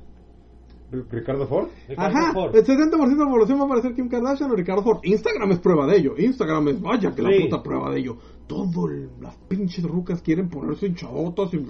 Ricardo 1.09 1.47
Ford. 1.47 1.67
Ricardo 1.87 2.17
Ajá, 2.17 2.33
Ford. 2.33 2.55
el 2.55 2.63
70% 2.65 3.09
de 3.09 3.15
la 3.25 3.29
población 3.29 3.59
va 3.59 3.65
a 3.65 3.67
parecer 3.69 3.93
Kim 3.93 4.07
Kardashian 4.09 4.51
o 4.51 4.55
Ricardo 4.55 4.83
Ford. 4.83 4.99
Instagram 5.03 5.51
es 5.51 5.59
prueba 5.59 5.87
de 5.87 5.97
ello. 5.97 6.13
Instagram 6.17 6.67
es 6.69 6.81
vaya 6.81 7.13
que 7.13 7.21
la 7.21 7.29
puta 7.41 7.63
prueba 7.63 7.91
de 7.91 7.99
ello. 7.99 8.17
Todo 8.47 8.87
el- 8.87 9.09
las 9.21 9.35
pinches 9.47 9.83
rucas 9.83 10.21
quieren 10.21 10.49
ponerse 10.49 10.87
hinchadotas 10.87 11.53
y 11.53 11.65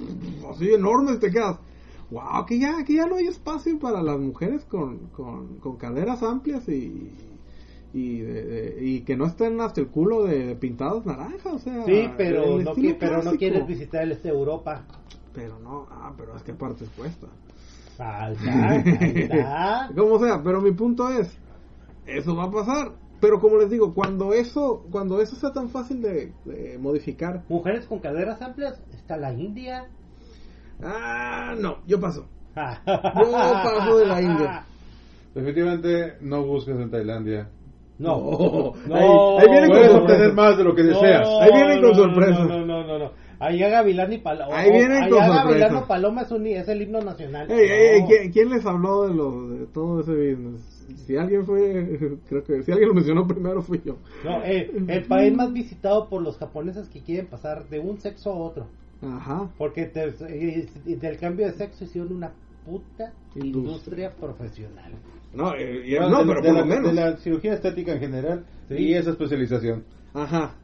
así 0.52 0.70
enormes 0.74 1.20
te 1.20 1.30
quedas. 1.32 1.60
Wow, 2.12 2.46
que 2.46 2.60
ya, 2.60 2.84
que 2.86 2.94
ya 2.96 3.08
no 3.08 3.16
hay 3.16 3.26
espacio 3.28 3.80
para 3.80 4.02
las 4.04 4.20
mujeres 4.20 4.64
con, 4.66 5.08
con, 5.08 5.58
con 5.58 5.76
caderas 5.78 6.22
amplias 6.22 6.68
y, 6.70 7.12
y, 7.94 8.20
de- 8.20 8.44
de- 8.44 8.86
y 8.86 9.02
que 9.02 9.16
no 9.18 9.26
estén 9.26 9.60
hasta 9.62 9.82
el 9.82 9.88
culo 9.88 10.24
de, 10.26 10.46
de 10.48 10.56
pintados 10.56 11.06
naranjas. 11.06 11.54
O 11.54 11.60
sea, 11.60 11.84
Sí, 11.86 12.08
pero 12.18 12.60
no, 12.60 12.74
pero 13.00 13.24
no 13.24 13.32
quieres 13.38 13.66
visitar 13.66 14.04
el 14.04 14.12
este 14.12 14.28
de 14.30 14.36
Europa. 14.38 14.86
Pero 15.34 15.58
no, 15.60 15.88
ah, 15.90 16.14
pero 16.16 16.36
es 16.38 16.44
que 16.44 16.52
aparte 16.52 16.84
es 16.84 16.90
cuesta. 16.92 17.28
Está, 17.96 18.26
ahí 18.26 18.36
está. 19.16 19.90
Como 19.96 20.20
sea, 20.20 20.42
pero 20.44 20.60
mi 20.62 20.72
punto 20.72 21.08
es, 21.10 21.38
eso 22.06 22.36
va 22.36 22.46
a 22.46 22.52
pasar. 22.52 22.92
Pero 23.22 23.40
como 23.40 23.58
les 23.58 23.70
digo, 23.70 23.94
cuando 23.94 24.34
eso, 24.34 24.86
cuando 24.92 25.22
eso 25.22 25.36
sea 25.38 25.52
tan 25.54 25.70
fácil 25.70 26.02
de, 26.02 26.34
de 26.44 26.78
modificar, 26.78 27.44
Mujeres 27.48 27.86
con 27.86 28.00
caderas 28.00 28.42
amplias, 28.42 28.80
está 28.94 29.16
la 29.18 29.32
India. 29.34 29.86
ah, 30.84 31.56
no, 31.58 31.78
yo 31.88 32.00
paso. 32.00 32.28
Yo 32.56 33.32
paso 33.32 33.98
de 33.98 34.06
la 34.06 34.22
India. 34.22 34.66
Definitivamente 35.34 36.18
no 36.22 36.44
busques 36.46 36.76
en 36.78 36.90
Tailandia. 36.90 37.50
No, 37.98 38.74
No. 38.88 38.96
Ahí- 38.96 39.38
ahí 39.40 39.50
vienen 39.50 39.72
con 39.72 40.02
obtener 40.02 40.34
más 40.34 40.58
de 40.58 40.64
lo 40.64 40.76
que 40.76 40.84
deseas. 40.84 41.28
Ahí 41.42 41.52
vienen 41.54 41.82
con 41.82 41.92
no, 41.92 41.96
sorpresa. 41.96 42.44
No, 42.46 42.60
no, 42.60 42.66
no, 42.66 42.84
no, 42.88 43.00
no. 43.00 43.12
Allá 43.40 43.70
Gavilán 43.70 44.14
y 44.14 44.18
Paloma. 44.20 44.58
Ahí 44.58 44.72
vienen 44.72 45.10
con. 45.10 45.20
Gavilán 45.20 45.88
Paloma 45.88 46.22
es, 46.24 46.32
un, 46.32 46.46
es 46.48 46.68
el 46.68 46.82
himno 46.82 47.02
nacional. 47.02 47.50
Ey, 47.52 47.68
ey, 47.70 48.02
No. 48.02 48.08
¿quién, 48.08 48.32
quién 48.32 48.50
les 48.50 48.66
habló 48.66 49.08
de, 49.08 49.14
lo, 49.14 49.48
de 49.50 49.66
todo 49.68 50.02
ese 50.02 50.12
business? 50.14 50.62
Si 51.06 51.18
alguien 51.18 51.46
fue, 51.46 52.18
creo 52.30 52.44
que 52.44 52.64
si 52.64 52.72
alguien 52.72 52.90
lo 52.90 52.96
mencionó 52.96 53.28
primero 53.28 53.62
fui 53.62 53.82
yo. 53.84 53.98
No, 54.24 54.44
eh, 54.44 54.70
el 54.88 55.04
país 55.06 55.34
más 55.36 55.52
visitado 55.52 56.08
por 56.10 56.22
los 56.22 56.38
japoneses 56.38 56.88
que 56.90 57.02
quieren 57.02 57.28
pasar 57.28 57.68
de 57.70 57.80
un 57.80 58.00
sexo 58.00 58.32
a 58.32 58.36
otro. 58.36 58.68
Ajá. 59.02 59.50
Porque 59.58 59.86
te- 59.86 60.14
eh, 60.30 60.68
del 60.86 61.18
cambio 61.18 61.48
de 61.48 61.54
sexo 61.54 61.84
hicieron 61.84 62.14
una 62.16 62.32
puta 62.66 63.12
Industria. 63.36 63.46
industria 63.46 64.12
profesional. 64.16 64.92
No, 65.34 65.54
eh, 65.54 65.82
y- 65.86 65.96
Bueno, 65.98 66.10
no 66.10 66.20
de, 66.20 66.26
pero 66.28 66.42
de 66.42 66.48
por 66.48 66.54
la, 66.56 66.60
lo 66.62 66.66
menos. 66.66 66.96
de 66.96 67.02
la 67.02 67.18
cirugía 67.18 67.54
estética 67.56 67.94
en 67.94 68.00
general 68.00 68.46
Sí. 68.70 68.76
y 68.76 68.94
esa 68.94 69.12
especialización. 69.12 69.84
Ajá. 70.14 70.56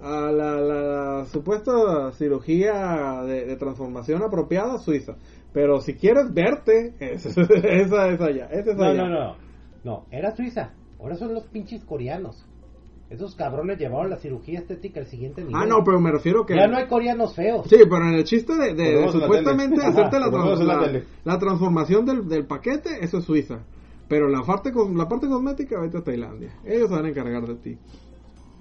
A 0.00 0.30
la, 0.32 0.60
la 0.60 1.24
supuesta 1.26 2.12
cirugía 2.12 3.22
de, 3.26 3.46
de 3.46 3.56
transformación 3.56 4.22
apropiada 4.22 4.78
suiza. 4.78 5.16
Pero 5.52 5.80
si 5.80 5.94
quieres 5.94 6.32
verte, 6.34 6.94
es- 7.00 7.24
esa 7.26 8.08
es 8.08 8.20
allá. 8.20 8.46
Esa 8.50 8.70
es 8.72 8.76
No, 8.76 8.84
allá. 8.84 9.02
no, 9.04 9.08
no. 9.08 9.36
No, 9.84 10.04
era 10.10 10.34
Suiza. 10.34 10.72
Ahora 10.98 11.14
son 11.16 11.34
los 11.34 11.44
pinches 11.44 11.84
coreanos. 11.84 12.44
Esos 13.10 13.34
cabrones 13.36 13.78
llevaron 13.78 14.08
la 14.10 14.16
cirugía 14.16 14.60
estética 14.60 14.98
al 14.98 15.06
siguiente 15.06 15.42
nivel. 15.42 15.54
Ah, 15.56 15.66
no, 15.66 15.84
pero 15.84 16.00
me 16.00 16.10
refiero 16.10 16.46
que... 16.46 16.56
Ya 16.56 16.66
no 16.66 16.78
hay 16.78 16.86
coreanos 16.86 17.34
feos. 17.36 17.66
Sí, 17.68 17.76
pero 17.88 18.08
en 18.08 18.14
el 18.14 18.24
chiste 18.24 18.54
de, 18.54 18.74
la 19.02 19.12
supuestamente 19.12 19.82
hacerte 19.84 20.16
Ajá, 20.16 20.30
la, 20.30 20.64
la 20.64 21.02
la- 21.24 21.38
transformación 21.38 22.06
del, 22.06 22.26
del 22.26 22.46
paquete, 22.46 23.04
eso 23.04 23.18
es 23.18 23.24
Suiza. 23.24 23.60
Pero 24.08 24.28
la 24.28 24.42
parte, 24.42 24.72
la 24.94 25.06
parte 25.06 25.28
cosmética, 25.28 25.78
vete 25.80 25.98
a 25.98 26.02
Tailandia. 26.02 26.54
Ellos 26.64 26.88
se 26.88 26.94
van 26.94 27.04
a 27.04 27.08
encargar 27.10 27.46
de 27.46 27.54
ti. 27.56 27.78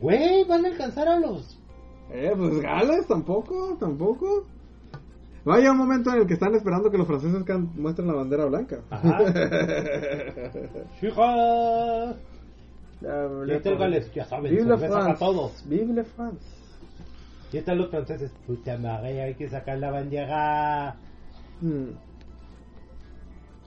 Güey, 0.03 0.43
van 0.43 0.65
a 0.65 0.67
alcanzar 0.67 1.07
a 1.07 1.17
los... 1.19 1.59
Eh, 2.11 2.33
pues 2.37 2.59
Gales 2.61 3.07
tampoco, 3.07 3.77
tampoco. 3.79 4.45
Vaya 5.45 5.71
un 5.71 5.77
momento 5.77 6.11
en 6.13 6.21
el 6.21 6.27
que 6.27 6.33
están 6.35 6.53
esperando 6.55 6.91
que 6.91 6.97
los 6.97 7.07
franceses 7.07 7.43
can- 7.43 7.69
muestren 7.75 8.07
la 8.07 8.13
bandera 8.13 8.45
blanca. 8.45 8.81
Ajá. 8.89 9.19
Hija. 11.01 12.15
Y 13.47 13.51
este 13.51 13.69
el 13.69 13.77
Gales, 13.77 14.13
ya 14.13 14.25
saben, 14.25 14.51
Vive 14.55 14.77
France. 14.77 15.15
todos. 15.19 15.63
Vive 15.67 15.93
la 15.93 16.03
France. 16.03 16.45
Y 17.51 17.57
están 17.57 17.77
los 17.77 17.89
franceses. 17.89 18.31
Puta 18.47 18.77
madre, 18.77 19.21
hay 19.21 19.35
que 19.35 19.49
sacar 19.49 19.77
la 19.77 19.91
bandera. 19.91 20.95
Mm. 21.61 21.89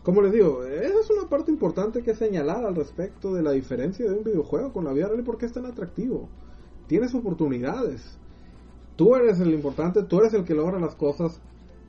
Como 0.07 0.23
les 0.23 0.31
digo, 0.33 0.63
esa 0.65 1.01
es 1.01 1.11
una 1.11 1.29
parte 1.29 1.51
importante 1.51 2.05
que 2.05 2.15
señalar 2.15 2.65
al 2.65 2.77
respecto 2.77 3.35
de 3.35 3.43
la 3.43 3.51
diferencia 3.51 4.09
de 4.09 4.17
un 4.17 4.23
videojuego 4.23 4.73
con 4.73 4.85
la 4.85 4.93
vida 4.93 5.09
real 5.09 5.19
y 5.19 5.25
por 5.25 5.37
qué 5.37 5.47
es 5.47 5.53
tan 5.53 5.67
atractivo. 5.67 6.29
Tienes 6.87 7.13
oportunidades. 7.13 8.17
Tú 8.95 9.17
eres 9.17 9.41
el 9.41 9.53
importante, 9.53 10.05
tú 10.05 10.21
eres 10.21 10.33
el 10.35 10.45
que 10.45 10.55
logra 10.55 10.79
las 10.79 10.95
cosas, 10.95 11.43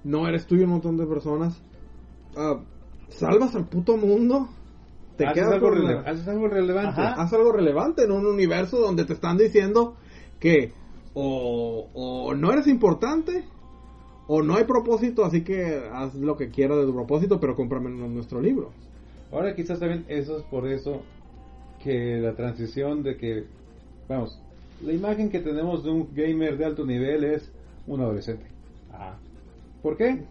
no 0.03 0.27
eres 0.27 0.48
tú 0.48 0.56
y 0.56 0.61
un 0.64 0.72
montón 0.72 0.98
de 0.98 1.06
personas. 1.06 1.61
Ah, 2.35 2.60
salvas 3.10 3.53
al 3.56 3.69
puto 3.69 3.98
mundo. 3.98 4.48
Te 5.15 5.27
haces, 5.27 5.35
quedas 5.35 5.53
algo 5.53 5.69
rele- 5.69 6.03
haces 6.03 6.27
algo 6.27 6.48
relevante. 6.48 6.99
Ajá. 6.99 7.22
haz 7.22 7.34
algo 7.34 7.52
relevante 7.52 8.03
en 8.03 8.11
un 8.11 8.26
universo 8.26 8.80
donde 8.80 9.06
te 9.06 9.14
están 9.14 9.38
diciendo 9.38 9.95
que 10.39 10.72
o, 11.14 11.88
o 11.94 12.34
no 12.34 12.52
eres 12.52 12.65
importante 12.65 13.45
o 14.28 14.41
no 14.41 14.56
hay 14.56 14.66
propósito, 14.66 15.24
así 15.26 15.41
que 15.44 15.82
haz 15.91 16.14
lo 16.16 16.36
que 16.38 16.49
quieras 16.49 16.78
de 16.80 16.86
tu 16.86 16.94
propósito, 16.94 17.40
pero 17.40 17.56
cómprame 17.56 17.90
nu- 17.90 18.10
nuestro 18.10 18.41
libro. 18.41 18.72
Ahora 19.32 19.56
quizás 19.56 19.80
también 19.80 20.06
eso 20.08 20.38
es 20.38 20.44
por 20.44 20.68
eso 20.68 21.02
que 21.84 22.18
la 22.20 22.36
transición 22.36 23.04
de 23.04 23.18
que, 23.18 23.45
vamos, 24.08 24.40
la 24.84 24.94
imagen 24.94 25.30
que 25.30 25.40
tenemos 25.40 25.84
de 25.84 25.91
un 25.91 26.10
gamer 26.14 26.58
de 26.58 26.66
alto 26.66 26.86
nivel 26.86 27.24
es 27.24 27.52
un 27.88 28.02
adolescente. 28.02 28.45
Ah. 28.91 29.16
¿Por 29.82 29.95
qué? 29.98 30.22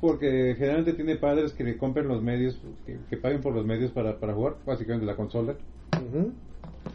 Porque 0.00 0.54
generalmente 0.56 0.92
tiene 0.92 1.16
padres 1.16 1.52
que 1.52 1.64
le 1.64 1.78
compren 1.78 2.06
los 2.06 2.22
medios, 2.22 2.60
que, 2.84 2.98
que 3.08 3.16
paguen 3.16 3.40
por 3.40 3.54
los 3.54 3.64
medios 3.64 3.90
para, 3.92 4.18
para 4.20 4.34
jugar, 4.34 4.56
básicamente 4.66 5.06
la 5.06 5.16
consola, 5.16 5.56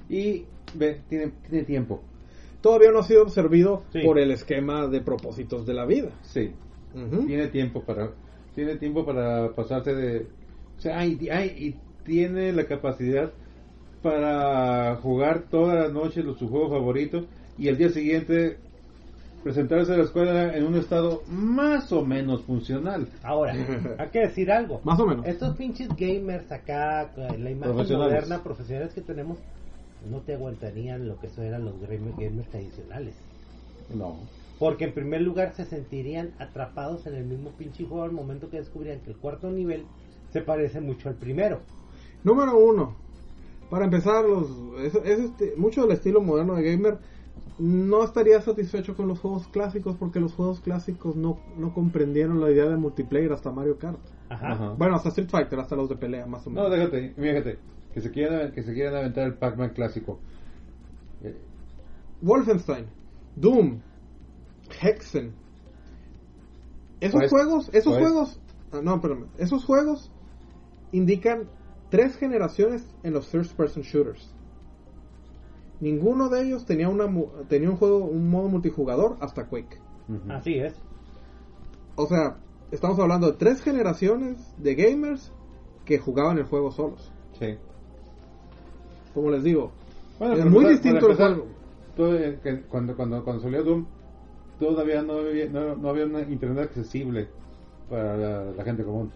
y 0.09 0.45
ve, 0.75 1.01
tiene, 1.09 1.31
tiene 1.49 1.65
tiempo. 1.65 2.01
Todavía 2.61 2.91
no 2.91 2.99
ha 2.99 3.03
sido 3.03 3.23
absorbido 3.23 3.83
Sí. 3.91 3.99
por 4.05 4.19
el 4.19 4.31
esquema 4.31 4.87
de 4.87 5.01
propósitos 5.01 5.65
de 5.65 5.73
la 5.73 5.85
vida. 5.85 6.09
Sí, 6.21 6.51
tiene 7.27 7.47
tiempo 7.47 7.81
para 7.83 8.09
tiene 8.53 8.75
tiempo 8.75 9.05
para 9.05 9.49
pasarse 9.55 9.95
de 9.95 10.27
o 10.77 10.81
sea 10.81 10.99
ay, 10.99 11.17
y 11.57 11.75
tiene 12.03 12.51
la 12.51 12.65
capacidad 12.65 13.31
para 14.01 14.95
jugar 14.97 15.43
todas 15.49 15.75
las 15.77 15.93
noches 15.93 16.25
los- 16.25 16.37
su 16.37 16.49
juego 16.49 16.69
favorito 16.69 17.25
y 17.57 17.67
el 17.69 17.77
día 17.77 17.89
siguiente 17.89 18.57
presentarse 19.43 19.93
a 19.93 19.97
la 19.97 20.03
escuela 20.03 20.55
en 20.55 20.65
un 20.65 20.75
estado 20.75 21.23
más 21.27 21.91
o 21.91 22.03
menos 22.05 22.41
funcional 22.43 23.07
Ahora, 23.23 23.53
hay 23.97 24.09
que 24.09 24.19
decir 24.19 24.51
algo. 24.51 24.81
Más 24.83 24.99
o 24.99 25.07
menos. 25.07 25.25
Estos 25.25 25.55
pinches 25.55 25.89
gamers 25.95 26.51
acá, 26.51 27.09
la 27.17 27.49
imagen 27.49 27.59
Profesionales. 27.73 28.13
moderna, 28.13 28.43
profesionales 28.43 28.93
que 28.93 29.01
tenemos, 29.01 29.37
no 30.09 30.19
te 30.19 30.33
aguantarían 30.33 31.07
lo 31.07 31.19
que 31.19 31.27
eso 31.27 31.41
eran 31.43 31.65
los 31.65 31.75
gamer- 31.81 32.13
gamers 32.17 32.49
tradicionales. 32.49 33.15
no 33.93 34.15
Porque 34.59 34.85
en 34.85 34.93
primer 34.93 35.21
lugar 35.21 35.53
se 35.55 35.65
sentirían 35.65 36.31
atrapados 36.39 37.07
en 37.07 37.15
el 37.15 37.25
mismo 37.25 37.49
pinche 37.51 37.85
juego 37.85 38.03
al 38.03 38.11
momento 38.11 38.49
que 38.49 38.57
descubrían 38.57 38.99
que 38.99 39.11
el 39.11 39.17
cuarto 39.17 39.49
nivel 39.51 39.85
se 40.31 40.41
parece 40.41 40.79
mucho 40.81 41.09
al 41.09 41.15
primero. 41.15 41.59
Número 42.23 42.57
uno. 42.57 42.95
Para 43.69 43.85
empezar, 43.85 44.25
los, 44.25 44.47
es, 44.81 44.93
es 44.95 45.19
este- 45.19 45.53
mucho 45.57 45.81
del 45.81 45.91
estilo 45.91 46.21
moderno 46.21 46.55
de 46.55 46.63
gamer 46.63 46.97
no 47.57 48.03
estaría 48.03 48.41
satisfecho 48.41 48.95
con 48.95 49.07
los 49.07 49.19
juegos 49.19 49.47
clásicos 49.47 49.95
porque 49.97 50.19
los 50.19 50.33
juegos 50.33 50.59
clásicos 50.61 51.15
no, 51.15 51.39
no 51.57 51.73
comprendieron 51.73 52.39
la 52.41 52.51
idea 52.51 52.65
de 52.65 52.75
multiplayer 52.77 53.31
hasta 53.31 53.51
Mario 53.51 53.77
Kart. 53.77 53.99
Ajá. 54.29 54.51
Ajá. 54.53 54.69
Bueno, 54.77 54.95
hasta 54.95 55.09
Street 55.09 55.29
Fighter, 55.29 55.59
hasta 55.59 55.75
los 55.75 55.89
de 55.89 55.95
pelea, 55.95 56.25
más 56.25 56.45
o 56.47 56.49
no 56.49 56.69
menos. 56.69 56.71
déjate 56.71 57.13
fíjate 57.15 57.57
que 57.93 58.01
se 58.01 58.11
quieran 58.11 58.51
que 58.51 58.63
se 58.63 58.73
quieran 58.73 58.95
aventar 58.95 59.25
el 59.27 59.35
Pac-Man 59.37 59.71
clásico 59.73 60.19
Eh, 61.23 61.37
Wolfenstein, 62.21 62.87
Doom, 63.35 63.79
Hexen. 64.81 65.33
Esos 66.99 67.19
Pues, 67.19 67.31
juegos, 67.31 67.69
esos 67.73 67.93
pues. 67.93 67.99
juegos, 68.07 68.39
ah, 68.71 68.79
no, 68.83 69.01
perdón, 69.01 69.27
esos 69.37 69.65
juegos 69.65 70.11
indican 70.91 71.49
tres 71.89 72.15
generaciones 72.17 72.85
en 73.03 73.13
los 73.13 73.27
first 73.27 73.55
person 73.55 73.83
shooters. 73.83 74.33
Ninguno 75.79 76.29
de 76.29 76.43
ellos 76.43 76.65
tenía 76.65 76.89
una 76.89 77.05
tenía 77.49 77.69
un 77.69 77.75
juego, 77.75 78.05
un 78.05 78.29
modo 78.29 78.49
multijugador 78.49 79.17
hasta 79.19 79.47
Quake. 79.47 79.79
Así 80.29 80.59
es. 80.59 80.75
O 81.95 82.05
sea, 82.05 82.37
estamos 82.71 82.99
hablando 82.99 83.31
de 83.31 83.37
tres 83.37 83.61
generaciones 83.63 84.37
de 84.57 84.75
gamers 84.75 85.33
que 85.85 85.97
jugaban 85.97 86.37
el 86.37 86.45
juego 86.45 86.71
solos. 86.71 87.11
sí 87.39 87.57
Como 89.13 89.29
les 89.31 89.43
digo, 89.43 89.71
Bueno, 90.19 90.33
es 90.33 90.39
para 90.39 90.51
muy 90.51 90.65
empezar- 90.65 90.71
distinto 90.71 91.07
para 91.07 91.27
el 91.29 91.35
juego. 91.35 91.49
todo, 91.95 92.15
eh, 92.17 92.39
que 92.43 92.61
cuando, 92.69 92.95
cuando, 92.95 93.23
cuando 93.23 93.43
salió 93.43 93.63
Doom, 93.63 93.85
todavía 94.59 95.01
no 95.01 95.13
había, 95.19 95.47
no, 95.49 95.75
no 95.75 95.89
había 95.89 96.05
una 96.05 96.21
internet 96.21 96.65
accesible 96.65 97.27
para 97.89 98.15
la, 98.17 98.43
la 98.51 98.63
gente 98.63 98.83
común. 98.83 99.11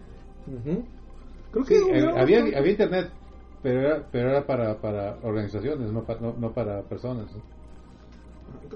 Creo 1.50 1.64
Sí, 1.64 1.74
que 1.74 1.98
eh, 1.98 2.10
había, 2.16 2.40
había 2.40 2.70
internet, 2.70 3.10
pero 3.62 3.80
era, 3.80 4.06
pero 4.12 4.30
era 4.30 4.46
para, 4.46 4.74
para 4.80 5.16
organizaciones, 5.22 5.90
no, 5.92 6.02
pa- 6.04 6.18
no, 6.20 6.34
no 6.38 6.52
para 6.52 6.82
personas. 6.82 7.26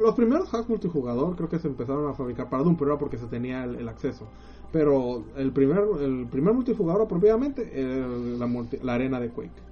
Los 0.01 0.15
primeros 0.15 0.53
hacks 0.55 0.69
multijugador 0.69 1.37
creo 1.37 1.49
que 1.49 1.59
se 1.59 1.69
empezaron 1.69 2.09
a 2.09 2.15
fabricar 2.15 2.49
para 2.49 2.63
Doom, 2.63 2.77
pero 2.77 2.93
era 2.93 2.99
porque 2.99 3.19
se 3.19 3.27
tenía 3.27 3.65
el, 3.65 3.77
el 3.77 3.89
acceso. 3.89 4.27
Pero 4.73 5.25
el 5.37 5.53
primer, 5.53 5.81
el 6.01 6.29
primer 6.31 6.55
multijugador 6.55 7.07
propiamente 7.09 7.69
era 7.79 8.07
la, 8.07 8.47
multi- 8.47 8.79
la 8.83 8.95
arena 8.95 9.19
de 9.21 9.31
Quake. 9.31 9.63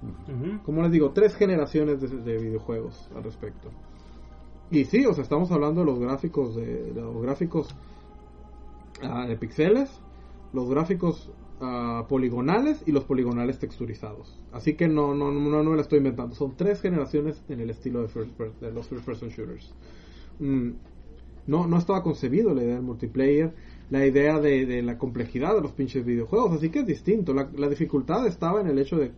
Como 0.65 0.81
les 0.83 0.91
digo, 0.91 1.11
tres 1.11 1.35
generaciones 1.35 2.01
de, 2.01 2.07
de 2.09 2.37
videojuegos 2.37 3.09
al 3.15 3.23
respecto. 3.23 3.69
Y 4.71 4.85
sí, 4.85 5.05
o 5.05 5.13
sea, 5.13 5.23
estamos 5.23 5.51
hablando 5.51 5.81
de 5.81 5.87
los 5.87 5.99
gráficos 5.99 6.55
de, 6.55 6.91
de 6.93 7.01
los 7.01 7.21
gráficos 7.21 7.73
ah, 9.01 9.25
de 9.25 9.35
pixeles, 9.37 9.89
los 10.53 10.69
gráficos 10.69 11.31
ah, 11.61 12.05
poligonales 12.09 12.83
y 12.85 12.91
los 12.91 13.03
poligonales 13.05 13.59
texturizados. 13.59 14.39
Así 14.51 14.75
que 14.75 14.87
no, 14.87 15.13
no, 15.15 15.31
no, 15.31 15.41
no 15.63 15.69
me 15.69 15.75
lo 15.75 15.81
estoy 15.81 15.97
inventando. 15.99 16.35
Son 16.35 16.55
tres 16.57 16.81
generaciones 16.81 17.43
en 17.49 17.59
el 17.59 17.69
estilo 17.69 18.01
de, 18.01 18.07
first 18.07 18.31
per- 18.33 18.53
de 18.59 18.71
los 18.71 18.87
first 18.87 19.05
person 19.05 19.29
shooters. 19.29 19.73
Mm, 20.39 20.71
no, 21.47 21.67
no 21.67 21.77
estaba 21.77 22.03
concebido 22.03 22.53
la 22.53 22.63
idea 22.63 22.75
del 22.75 22.83
multiplayer, 22.83 23.53
la 23.89 24.05
idea 24.05 24.39
de, 24.39 24.81
la 24.83 24.97
complejidad 24.97 25.55
de 25.55 25.61
los 25.61 25.73
pinches 25.73 26.05
videojuegos, 26.05 26.53
así 26.53 26.69
que 26.69 26.79
es 26.79 26.85
distinto. 26.85 27.33
La, 27.33 27.49
la 27.55 27.69
dificultad 27.69 28.27
estaba 28.27 28.61
en 28.61 28.67
el 28.67 28.79
hecho 28.79 28.97
de 28.97 29.11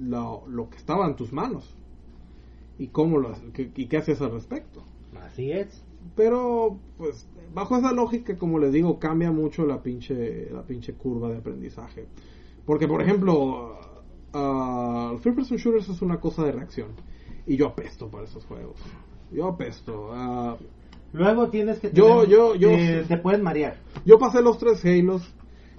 lo, 0.00 0.44
lo 0.48 0.70
que 0.70 0.76
estaba 0.78 1.06
en 1.06 1.16
tus 1.16 1.32
manos 1.32 1.76
y 2.78 2.88
cómo 2.88 3.18
lo, 3.18 3.32
y 3.56 3.86
qué 3.86 3.96
hacías 3.96 4.20
al 4.20 4.32
respecto. 4.32 4.84
Así 5.14 5.52
es. 5.52 5.83
Pero, 6.14 6.78
pues, 6.98 7.26
bajo 7.54 7.76
esa 7.76 7.92
lógica, 7.92 8.36
como 8.36 8.58
les 8.58 8.72
digo, 8.72 8.98
cambia 8.98 9.30
mucho 9.32 9.64
la 9.66 9.82
pinche, 9.82 10.48
la 10.50 10.62
pinche 10.62 10.94
curva 10.94 11.30
de 11.30 11.38
aprendizaje. 11.38 12.06
Porque, 12.66 12.86
por 12.88 13.02
ejemplo, 13.02 13.78
ah, 14.32 15.10
el 15.12 15.18
First 15.20 15.36
Person 15.36 15.56
Shooters 15.58 15.88
es 15.88 16.02
una 16.02 16.20
cosa 16.20 16.44
de 16.44 16.52
reacción. 16.52 16.88
Y 17.46 17.56
yo 17.56 17.66
apesto 17.68 18.08
para 18.08 18.24
esos 18.24 18.44
juegos. 18.46 18.76
Yo 19.32 19.46
apesto. 19.46 20.10
ah, 20.12 20.56
Luego 21.12 21.48
tienes 21.48 21.78
que 21.78 21.92
Yo- 21.92 22.22
tener- 22.22 22.28
yo- 22.28 22.54
yo- 22.56 22.70
eh, 22.70 23.04
te 23.06 23.16
puedes 23.18 23.40
marear. 23.40 23.76
yo 24.04 24.18
pasé 24.18 24.42
los 24.42 24.58
tres 24.58 24.84
Halos. 24.84 25.22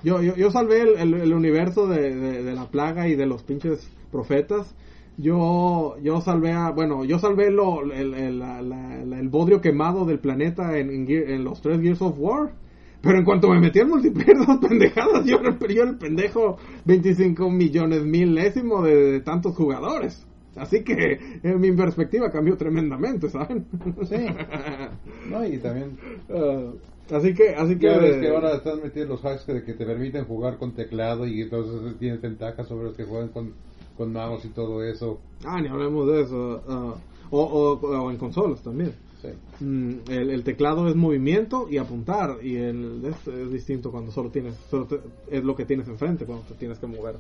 Yo, 0.02 0.22
yo, 0.22 0.34
yo 0.36 0.50
salvé 0.50 0.82
el, 0.82 0.96
el- 0.98 1.14
el 1.16 1.34
universo 1.34 1.88
de, 1.88 2.16
de- 2.16 2.44
de 2.44 2.54
la 2.54 2.70
plaga 2.70 3.08
y 3.10 3.16
de 3.16 3.26
los 3.26 3.44
pinches 3.44 3.86
profetas. 4.12 4.74
Yo, 5.18 5.96
yo 6.04 6.20
salvé 6.22 6.52
a, 6.52 6.72
bueno, 6.72 7.06
yo 7.06 7.20
salvé 7.20 7.50
lo, 7.52 7.82
el, 7.84 8.14
el, 8.14 8.40
la- 8.40 8.62
la- 8.62 9.20
el 9.20 9.30
bodrio 9.30 9.62
quemado 9.62 10.06
del 10.06 10.20
planeta 10.20 10.78
en, 10.78 10.90
en 11.10 11.44
los 11.44 11.62
tres 11.62 11.80
Gears 11.82 12.02
of 12.02 12.16
War. 12.20 12.52
Pero 13.02 13.20
en 13.20 13.24
cuanto 13.24 13.50
me 13.50 13.60
metí 13.60 13.80
al 13.80 13.88
multiplayer, 13.88 14.36
dos 14.48 14.58
pendejadas, 14.58 15.26
yo 15.26 15.38
yo 15.70 15.84
el 15.84 15.98
pendejo 15.98 16.58
25 16.86 17.50
millones 17.52 18.04
milésimo 18.04 18.82
de, 18.82 18.96
de 19.12 19.20
tantos 19.22 19.56
jugadores. 19.56 20.26
Así 20.56 20.84
que 20.84 21.20
en 21.44 21.60
mi 21.60 21.72
perspectiva 21.74 22.32
cambió 22.32 22.58
tremendamente, 22.58 23.30
¿saben? 23.30 23.66
Sí. 24.10 24.16
No, 25.30 25.46
y 25.46 25.58
también 25.58 25.98
Ah, 26.30 26.72
así 27.12 27.34
que, 27.34 27.50
así 27.56 27.74
que... 27.78 27.88
Que 27.88 28.30
ahora 28.30 28.56
están 28.56 28.82
metidos 28.82 29.10
los 29.10 29.26
hacks 29.26 29.44
que, 29.46 29.64
que 29.64 29.74
te 29.74 29.86
permiten 29.86 30.26
jugar 30.26 30.58
con 30.58 30.74
teclado 30.74 31.28
y 31.28 31.42
entonces 31.42 31.98
tienes 32.00 32.22
ventajas 32.22 32.68
sobre 32.68 32.86
los 32.86 32.96
que 32.96 33.04
juegan 33.04 33.30
con, 33.30 33.52
con 33.98 34.12
mouse 34.14 34.46
y 34.46 34.50
todo 34.50 34.84
eso. 34.84 35.20
Ah, 35.46 35.62
ni 35.62 35.68
hablemos 35.68 36.08
de 36.08 36.22
eso. 36.22 36.62
ah, 36.68 36.96
o, 37.32 37.42
o, 37.42 37.80
o 37.80 38.12
en 38.12 38.18
consolas 38.18 38.62
también. 38.62 38.94
Sí. 39.22 39.30
Mm, 39.64 40.12
el, 40.12 40.30
el 40.30 40.44
teclado 40.44 40.88
es 40.88 40.96
movimiento 40.96 41.68
y 41.70 41.78
apuntar. 41.78 42.38
Y 42.44 42.56
el 42.58 43.04
es, 43.06 43.28
es 43.28 43.52
distinto 43.52 43.92
cuando 43.92 44.12
solo 44.12 44.30
tienes. 44.30 44.56
Solo 44.70 44.86
te- 44.86 45.00
es 45.30 45.44
lo 45.44 45.56
que 45.56 45.66
tienes 45.66 45.88
enfrente 45.88 46.26
cuando 46.26 46.46
te 46.46 46.54
tienes 46.56 46.78
que 46.80 46.88
mover. 46.88 47.16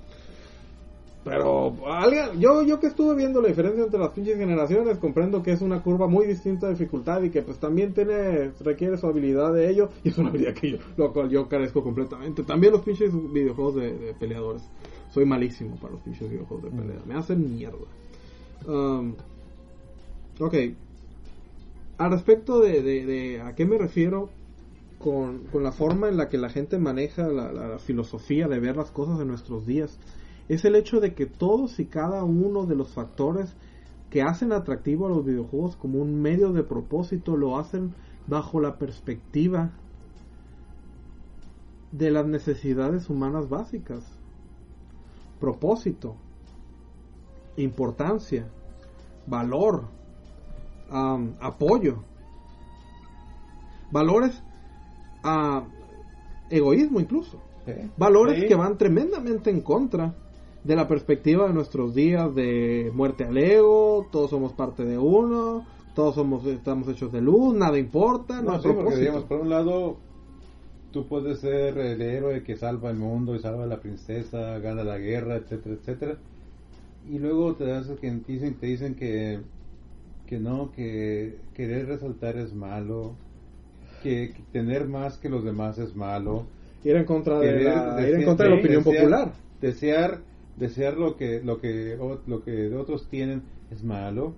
Pero 1.23 1.73
alguien, 1.87 2.39
yo, 2.39 2.61
yo 2.61 2.79
que 2.79 2.85
estuve 2.85 3.15
viendo 3.15 3.41
la 3.41 3.47
diferencia 3.47 3.83
entre 3.83 3.99
las 3.99 4.11
pinches 4.11 4.37
generaciones, 4.37 4.99
comprendo 4.99 5.41
que 5.41 5.53
es 5.53 5.61
una 5.61 5.81
curva 5.81 6.07
muy 6.07 6.27
distinta 6.27 6.67
de 6.67 6.73
dificultad 6.73 7.23
y 7.23 7.31
que 7.31 7.41
pues 7.41 7.57
también 7.57 7.95
tiene, 7.95 8.51
requiere 8.63 8.95
su 8.95 9.07
habilidad 9.07 9.51
de 9.51 9.67
ello, 9.71 9.89
y 10.03 10.09
es 10.09 10.17
una 10.19 10.29
habilidad 10.29 10.53
que 10.53 10.73
yo, 10.73 10.77
lo 10.97 11.11
cual 11.13 11.29
yo 11.31 11.47
carezco 11.49 11.81
completamente. 11.81 12.43
También 12.43 12.73
los 12.73 12.83
pinches 12.83 13.09
videojuegos 13.33 13.73
de, 13.73 13.97
de 13.97 14.13
peleadores. 14.13 14.61
Soy 15.15 15.23
malísimo 15.25 15.77
para 15.77 15.93
los 15.93 16.01
pinches 16.01 16.29
videojuegos 16.29 16.65
de 16.65 16.71
pelea. 16.71 17.01
Me 17.07 17.15
hacen 17.15 17.55
mierda. 17.55 17.87
Um, 18.67 19.13
ok. 20.41 20.53
Al 21.97 22.11
respecto 22.11 22.59
de, 22.59 22.81
de, 22.83 23.05
de 23.05 23.39
a 23.41 23.55
qué 23.55 23.65
me 23.65 23.77
refiero 23.77 24.29
con, 24.99 25.45
con 25.53 25.63
la 25.63 25.71
forma 25.71 26.09
en 26.09 26.17
la 26.17 26.27
que 26.27 26.37
la 26.37 26.49
gente 26.49 26.77
maneja 26.79 27.29
la, 27.29 27.53
la- 27.53 27.69
la 27.69 27.79
filosofía 27.79 28.49
de 28.49 28.59
ver 28.59 28.75
las 28.75 28.91
cosas 28.91 29.21
en 29.21 29.29
nuestros 29.29 29.65
días, 29.65 29.97
es 30.49 30.65
el 30.65 30.75
hecho 30.75 30.99
de 30.99 31.13
que 31.13 31.27
todos 31.27 31.79
y 31.79 31.85
cada 31.85 32.25
uno 32.25 32.65
de 32.65 32.75
los 32.75 32.89
factores 32.89 33.55
que 34.09 34.21
hacen 34.21 34.51
atractivo 34.51 35.05
a 35.05 35.09
los 35.11 35.23
videojuegos 35.23 35.77
como 35.77 35.99
un 35.99 36.21
medio 36.21 36.51
de 36.51 36.63
propósito 36.63 37.37
lo 37.37 37.57
hacen 37.57 37.93
bajo 38.27 38.59
la 38.59 38.77
perspectiva 38.77 39.71
de 41.93 42.11
las 42.11 42.27
necesidades 42.27 43.09
humanas 43.09 43.47
básicas. 43.47 44.14
Propósito, 45.39 46.15
importancia, 47.57 48.47
valor, 49.27 49.83
am, 50.89 51.33
apoyo, 51.39 51.97
valores, 53.91 54.41
ah, 55.23 55.63
egoísmo 56.49 56.99
incluso, 56.99 57.39
Sí. 57.65 57.73
valores 57.97 58.41
Sí. 58.41 58.47
que 58.47 58.55
van 58.55 58.77
tremendamente 58.77 59.49
en 59.49 59.61
contra 59.61 60.13
de 60.63 60.75
la 60.75 60.87
perspectiva 60.87 61.47
de 61.47 61.53
nuestros 61.53 61.93
días 61.93 62.33
de 62.35 62.91
muerte 62.93 63.23
al 63.23 63.37
ego, 63.37 64.07
todos 64.11 64.29
somos 64.31 64.53
parte 64.53 64.83
de 64.85 64.97
uno, 64.97 65.65
todos 65.93 66.15
somos 66.15 66.45
estamos 66.45 66.87
hechos 66.87 67.11
de 67.11 67.21
luz, 67.21 67.55
nada 67.55 67.77
importa, 67.77 68.41
no, 68.41 68.51
No, 68.53 68.57
sí, 68.57 68.63
porque 68.63 68.73
propósito. 68.75 68.99
digamos, 69.01 69.23
por 69.25 69.39
un 69.41 69.49
lado, 69.49 69.97
tú 70.95 71.05
puedes 71.07 71.39
ser 71.41 71.77
el 71.77 72.01
héroe 72.01 72.41
que 72.41 72.55
salva 72.55 72.89
el 72.89 72.95
mundo 72.95 73.35
y 73.35 73.39
salva 73.39 73.65
a 73.65 73.67
la 73.67 73.81
princesa, 73.81 74.57
gana 74.59 74.81
la 74.85 74.97
guerra, 74.97 75.35
etcétera, 75.35 75.75
etcétera. 75.75 76.15
Y 77.11 77.19
luego 77.19 77.53
te, 77.55 77.65
das 77.65 77.87
que 77.99 78.09
dicen, 78.25 78.53
te 78.53 78.67
dicen 78.67 78.95
que, 78.95 79.39
que 80.25 80.39
no, 80.39 80.71
que 80.71 81.35
querer 81.53 81.87
resaltar 81.87 82.37
es 82.37 82.53
malo, 82.53 83.11
que, 84.03 84.31
que 84.31 84.41
tener 84.53 84.87
más 84.87 85.17
que 85.17 85.27
los 85.27 85.43
demás 85.43 85.77
es 85.79 85.93
malo. 85.97 86.45
ir 86.85 86.95
en 86.95 87.03
contra 87.03 87.39
de 87.39 87.47
querer 87.47 87.75
la, 87.75 88.07
ir 88.09 88.15
en 88.15 88.23
contra 88.23 88.45
de 88.45 88.51
la 88.53 88.59
opinión 88.61 88.83
desear- 88.83 88.95
popular. 89.01 89.33
Desear, 89.59 90.19
desear 90.57 90.93
lo 90.97 91.17
que, 91.17 91.41
lo 91.43 91.59
que, 91.59 91.97
o- 91.99 92.21
lo 92.25 92.41
que 92.41 92.73
otros 92.73 93.05
tienen 93.09 93.41
es 93.69 93.83
malo. 93.83 94.33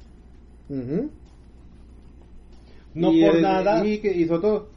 No 2.96 3.12
y 3.12 3.22
por 3.24 3.40
nada. 3.42 3.86
Y, 3.86 4.00
que, 4.00 4.12
y 4.12 4.26
sobre 4.26 4.42
todo, 4.42 4.68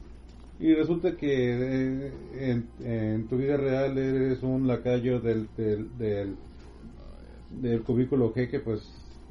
y 0.61 0.75
resulta 0.75 1.17
que 1.17 1.27
eh, 1.27 2.11
en, 2.35 2.67
en 2.85 3.27
tu 3.27 3.37
vida 3.37 3.57
real 3.57 3.97
eres 3.97 4.43
un 4.43 4.67
lacayo 4.67 5.19
del, 5.19 5.49
del, 5.57 5.97
del, 5.97 6.35
del 7.49 7.81
cubículo 7.81 8.31
G 8.33 8.49
que 8.49 8.59
pues 8.59 8.81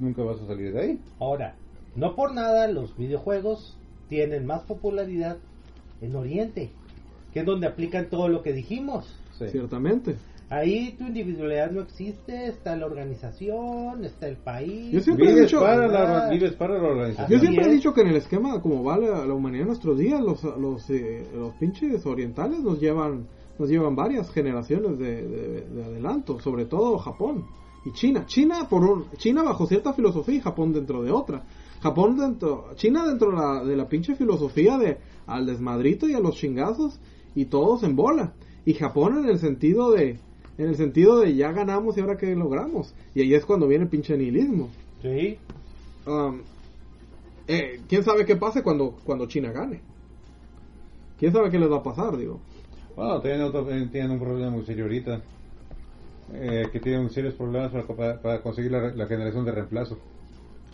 nunca 0.00 0.22
vas 0.22 0.40
a 0.40 0.46
salir 0.48 0.72
de 0.72 0.80
ahí. 0.80 1.00
Ahora, 1.20 1.54
no 1.94 2.16
por 2.16 2.34
nada 2.34 2.66
los 2.66 2.96
videojuegos 2.96 3.78
tienen 4.08 4.44
más 4.44 4.62
popularidad 4.62 5.38
en 6.00 6.16
Oriente, 6.16 6.70
que 7.32 7.40
es 7.40 7.46
donde 7.46 7.68
aplican 7.68 8.10
todo 8.10 8.28
lo 8.28 8.42
que 8.42 8.52
dijimos. 8.52 9.16
Sí. 9.38 9.48
Ciertamente. 9.50 10.16
Ahí 10.50 10.96
tu 10.98 11.04
individualidad 11.04 11.70
no 11.70 11.80
existe, 11.82 12.48
está 12.48 12.74
la 12.76 12.86
organización, 12.86 14.04
está 14.04 14.26
el 14.26 14.36
país. 14.36 14.90
Yo 14.92 15.00
siempre 15.00 15.30
he 15.30 15.40
dicho- 15.42 15.60
para 15.60 15.86
la, 15.86 16.28
vives 16.28 16.54
para 16.54 16.74
la 16.76 16.88
organización. 16.88 17.30
Yo 17.30 17.38
siempre 17.38 17.66
he 17.66 17.72
dicho 17.72 17.94
que 17.94 18.00
en 18.00 18.08
el 18.08 18.16
esquema 18.16 18.60
como 18.60 18.82
va 18.82 18.98
la, 18.98 19.24
la 19.26 19.32
humanidad 19.34 19.62
en 19.62 19.68
nuestros 19.68 19.96
días, 19.96 20.20
los, 20.20 20.42
los, 20.42 20.90
eh, 20.90 21.24
los 21.34 21.54
pinches 21.54 22.04
orientales 22.04 22.60
nos 22.60 22.80
llevan 22.80 23.28
nos 23.60 23.68
llevan 23.68 23.94
varias 23.94 24.30
generaciones 24.32 24.98
de, 24.98 25.22
de- 25.28 25.60
de 25.68 25.84
adelanto, 25.84 26.40
sobre 26.40 26.64
todo 26.64 26.98
Japón 26.98 27.44
y 27.84 27.92
China. 27.92 28.24
China 28.26 28.66
por 28.68 28.82
un, 28.82 29.04
China 29.18 29.42
bajo 29.42 29.66
cierta 29.66 29.92
filosofía 29.92 30.36
y 30.36 30.40
Japón 30.40 30.72
dentro 30.72 31.02
de 31.02 31.12
otra. 31.12 31.44
Japón 31.82 32.16
dentro, 32.16 32.70
China 32.74 33.06
dentro 33.06 33.30
de 33.30 33.36
la, 33.36 33.64
de 33.64 33.76
la 33.76 33.86
pinche 33.88 34.16
filosofía 34.16 34.78
de 34.78 34.98
al 35.26 35.46
desmadrito 35.46 36.08
y 36.08 36.14
a 36.14 36.20
los 36.20 36.36
chingazos 36.36 36.98
y 37.34 37.44
todos 37.44 37.82
en 37.84 37.94
bola. 37.96 38.32
Y 38.64 38.72
Japón 38.74 39.18
en 39.18 39.26
el 39.28 39.38
sentido 39.38 39.92
de 39.92 40.18
en 40.62 40.68
el 40.68 40.76
sentido 40.76 41.20
de 41.20 41.34
ya 41.34 41.52
ganamos 41.52 41.96
y 41.96 42.00
ahora 42.00 42.16
qué 42.16 42.34
logramos. 42.36 42.92
Y 43.14 43.22
ahí 43.22 43.34
es 43.34 43.44
cuando 43.44 43.66
viene 43.66 43.84
el 43.84 43.90
pinche 43.90 44.16
nihilismo. 44.16 44.68
Sí, 45.02 45.38
Um, 46.06 46.40
eh, 47.46 47.78
¿Quién 47.88 48.02
sabe 48.02 48.24
qué 48.24 48.34
pase 48.36 48.62
cuando, 48.62 48.96
cuando 49.04 49.26
China 49.26 49.52
gane? 49.52 49.80
¿Quién 51.18 51.32
sabe 51.32 51.50
qué 51.50 51.58
les 51.58 51.70
va 51.70 51.76
a 51.78 51.82
pasar, 51.82 52.16
digo? 52.16 52.40
Bueno, 52.96 53.20
tienen, 53.20 53.42
otro- 53.42 53.64
tienen 53.66 54.10
un 54.12 54.18
problema 54.18 54.50
muy 54.50 54.64
serio 54.64 54.84
ahorita. 54.84 55.20
Eh, 56.32 56.68
que 56.72 56.80
tienen 56.80 57.10
serios 57.10 57.34
problemas 57.34 57.70
para, 57.72 57.86
para, 57.86 58.22
para 58.22 58.42
conseguir 58.42 58.70
la, 58.72 58.94
la 58.94 59.06
generación 59.06 59.44
de 59.44 59.52
reemplazo. 59.52 59.98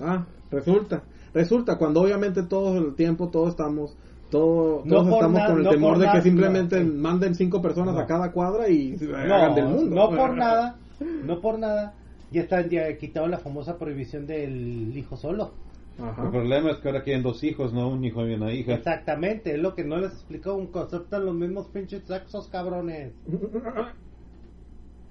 Ah, 0.01 0.25
resulta. 0.51 1.03
Resulta 1.35 1.77
cuando 1.77 2.03
obviamente 2.03 2.43
todo 2.45 2.79
el 2.79 2.95
tiempo 2.95 3.29
todos 3.29 3.51
estamos 3.51 3.97
todo, 4.31 4.83
todos 4.89 5.07
estamos 5.09 5.33
na- 5.33 5.47
con 5.47 5.57
el 5.59 5.63
no 5.65 5.71
temor 5.71 5.99
de 5.99 6.11
que 6.11 6.23
simplemente 6.23 6.83
no. 6.83 6.93
manden 7.01 7.35
cinco 7.35 7.63
personas 7.63 7.95
No. 7.95 8.01
a 8.01 8.07
cada 8.07 8.33
cuadra 8.33 8.69
y 8.69 8.97
se 8.97 9.07
no, 9.07 9.17
hagan 9.17 9.55
del 9.55 9.67
mundo. 9.67 9.95
no 9.95 10.11
por 10.17 10.35
nada, 10.37 10.77
no 11.25 11.41
por 11.41 11.59
nada. 11.59 11.95
Ya 12.33 12.43
está 12.43 12.67
ya 12.67 12.97
quitado 12.99 13.29
la 13.29 13.39
famosa 13.39 13.79
prohibición 13.79 14.27
del 14.27 14.97
hijo 14.97 15.17
solo. 15.17 15.53
Ajá. 15.99 16.25
El 16.25 16.31
problema 16.31 16.71
es 16.73 16.77
que 16.79 16.89
ahora 16.89 17.03
quieren 17.03 17.23
dos 17.23 17.43
hijos, 17.45 17.73
no 17.73 17.89
un 17.89 18.05
hijo 18.05 18.27
y 18.27 18.35
una 18.35 18.53
hija. 18.53 18.75
Exactamente, 18.75 19.55
es 19.55 19.59
lo 19.61 19.75
que 19.75 19.85
no 19.85 19.97
les 19.97 20.13
explicó 20.13 20.55
un 20.55 20.67
concepto 20.67 21.19
los 21.19 21.35
mismos 21.35 21.69
pinches 21.69 22.03
sexos, 22.05 22.49
cabrones. 22.49 23.13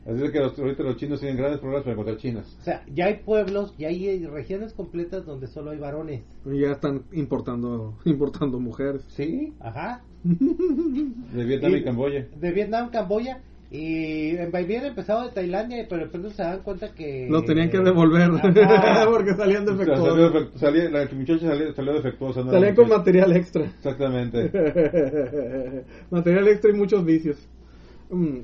Así 0.06 0.24
es 0.24 0.32
que 0.32 0.40
los- 0.40 0.58
ahorita 0.60 0.84
los 0.84 0.98
chinos 0.98 1.20
tienen 1.20 1.36
grandes 1.38 1.60
problemas 1.60 1.84
para 1.84 1.94
encontrar 1.94 2.18
chinas. 2.18 2.58
O 2.62 2.64
sea, 2.64 2.84
ya 2.94 3.06
hay 3.06 3.16
pueblos, 3.26 3.74
ya 3.78 3.88
hay 3.88 4.24
regiones 4.28 4.74
completas 4.74 5.26
donde 5.26 5.48
solo 5.48 5.72
hay 5.72 5.80
varones. 5.80 6.22
Ya 6.46 6.72
están 6.74 7.02
importando, 7.12 7.96
importando 8.06 8.60
mujeres. 8.60 9.02
Sí, 9.16 9.54
Ajá. 9.60 10.02
de 10.24 11.44
Vietnam 11.46 11.72
y, 11.74 11.78
Y- 11.78 11.84
Camboya. 11.84 12.28
De 12.40 12.52
Vietnam, 12.52 12.90
Camboya. 12.92 13.42
Y 13.72 14.30
en 14.38 14.56
habían 14.56 14.86
empezado 14.86 15.24
de 15.24 15.32
Tailandia, 15.32 15.86
pero 15.90 16.06
de 16.06 16.12
pronto 16.12 16.30
se 16.30 16.44
dan 16.44 16.62
cuenta 16.62 16.94
que... 16.94 17.28
Los 17.30 17.44
tenían 17.46 17.72
que 17.72 17.80
devolver 17.80 18.30
porque 19.10 19.34
salían 19.34 19.68
O 19.68 19.76
sea, 19.76 19.86
salió 19.88 20.30
defectuosos. 20.30 20.60
salía- 20.62 20.90
la 20.92 21.10
muchacha 21.14 21.48
salió, 21.48 21.74
salió 21.74 21.94
defectuosa. 21.94 22.42
¿no? 22.44 22.52
Salían 22.52 22.76
con 22.76 22.88
material 22.90 23.36
extra. 23.36 23.64
Exactamente. 23.66 24.52
material 26.12 26.48
extra 26.48 26.70
y 26.70 26.74
muchos 26.74 27.04
vicios. 27.04 27.38
Mm. 28.12 28.38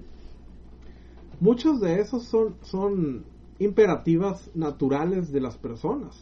Muchos 1.42 1.82
de 1.82 2.00
esos 2.00 2.24
son, 2.24 2.56
son 2.62 3.26
imperativas 3.60 4.50
naturales 4.54 5.32
de 5.34 5.42
las 5.42 5.58
personas. 5.58 6.16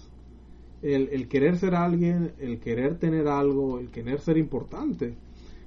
El, 0.82 1.10
el 1.12 1.28
querer 1.28 1.58
ser 1.58 1.76
alguien, 1.76 2.32
el 2.40 2.60
querer 2.60 2.98
tener 3.00 3.28
algo, 3.28 3.80
el 3.80 3.90
querer 3.91 4.22
ser 4.22 4.38
importante. 4.38 5.14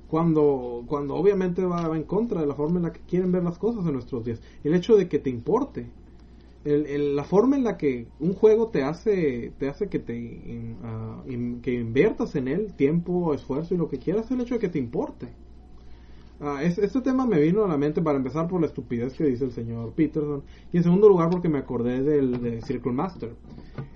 Cuando, 0.08 0.84
cuando 0.88 1.14
obviamente 1.16 1.64
va, 1.64 1.86
va 1.86 1.96
en 1.98 2.04
contra 2.04 2.40
de 2.40 2.46
la 2.46 2.54
forma 2.54 2.78
en 2.78 2.84
la 2.84 2.92
que 2.92 3.00
quieren 3.08 3.30
ver 3.30 3.44
las 3.44 3.58
cosas 3.58 3.84
en 3.86 3.92
nuestros 3.92 4.24
días. 4.24 4.40
El 4.64 4.74
hecho 4.74 4.96
de 4.96 5.08
que 5.08 5.18
te 5.18 5.30
importe. 5.30 5.86
El- 6.64 6.86
el- 6.86 7.16
la 7.16 7.24
forma 7.24 7.56
en 7.56 7.64
la 7.64 7.76
que 7.76 8.06
un 8.20 8.34
juego 8.34 8.68
te 8.68 8.84
hace 8.84 9.52
te 9.58 9.68
hace 9.68 9.88
que 9.88 9.98
te 9.98 10.76
ah, 10.84 11.22
que 11.62 11.74
inviertas 11.74 12.36
en 12.36 12.48
él 12.48 12.72
tiempo 12.74 13.34
esfuerzo 13.34 13.74
y 13.74 13.78
lo 13.78 13.88
que 13.88 13.98
quieras 13.98 14.30
el 14.30 14.40
hecho 14.40 14.54
de 14.54 14.60
que 14.60 14.68
te 14.68 14.78
importe 14.78 15.26
Ah, 16.44 16.60
es- 16.64 16.78
este 16.78 17.00
tema 17.02 17.24
me 17.24 17.40
vino 17.40 17.64
a 17.64 17.68
la 17.68 17.76
mente 17.78 18.02
para 18.02 18.18
empezar 18.18 18.48
por 18.48 18.60
la 18.60 18.66
estupidez 18.66 19.14
que 19.14 19.22
dice 19.24 19.44
el 19.44 19.52
señor 19.52 19.92
Peterson 19.92 20.42
y 20.72 20.78
en 20.78 20.82
segundo 20.82 21.08
lugar 21.08 21.30
porque 21.30 21.48
me 21.48 21.58
acordé 21.58 22.02
del 22.02 22.42
de 22.42 22.60
Circle 22.62 22.90
Master 22.90 23.36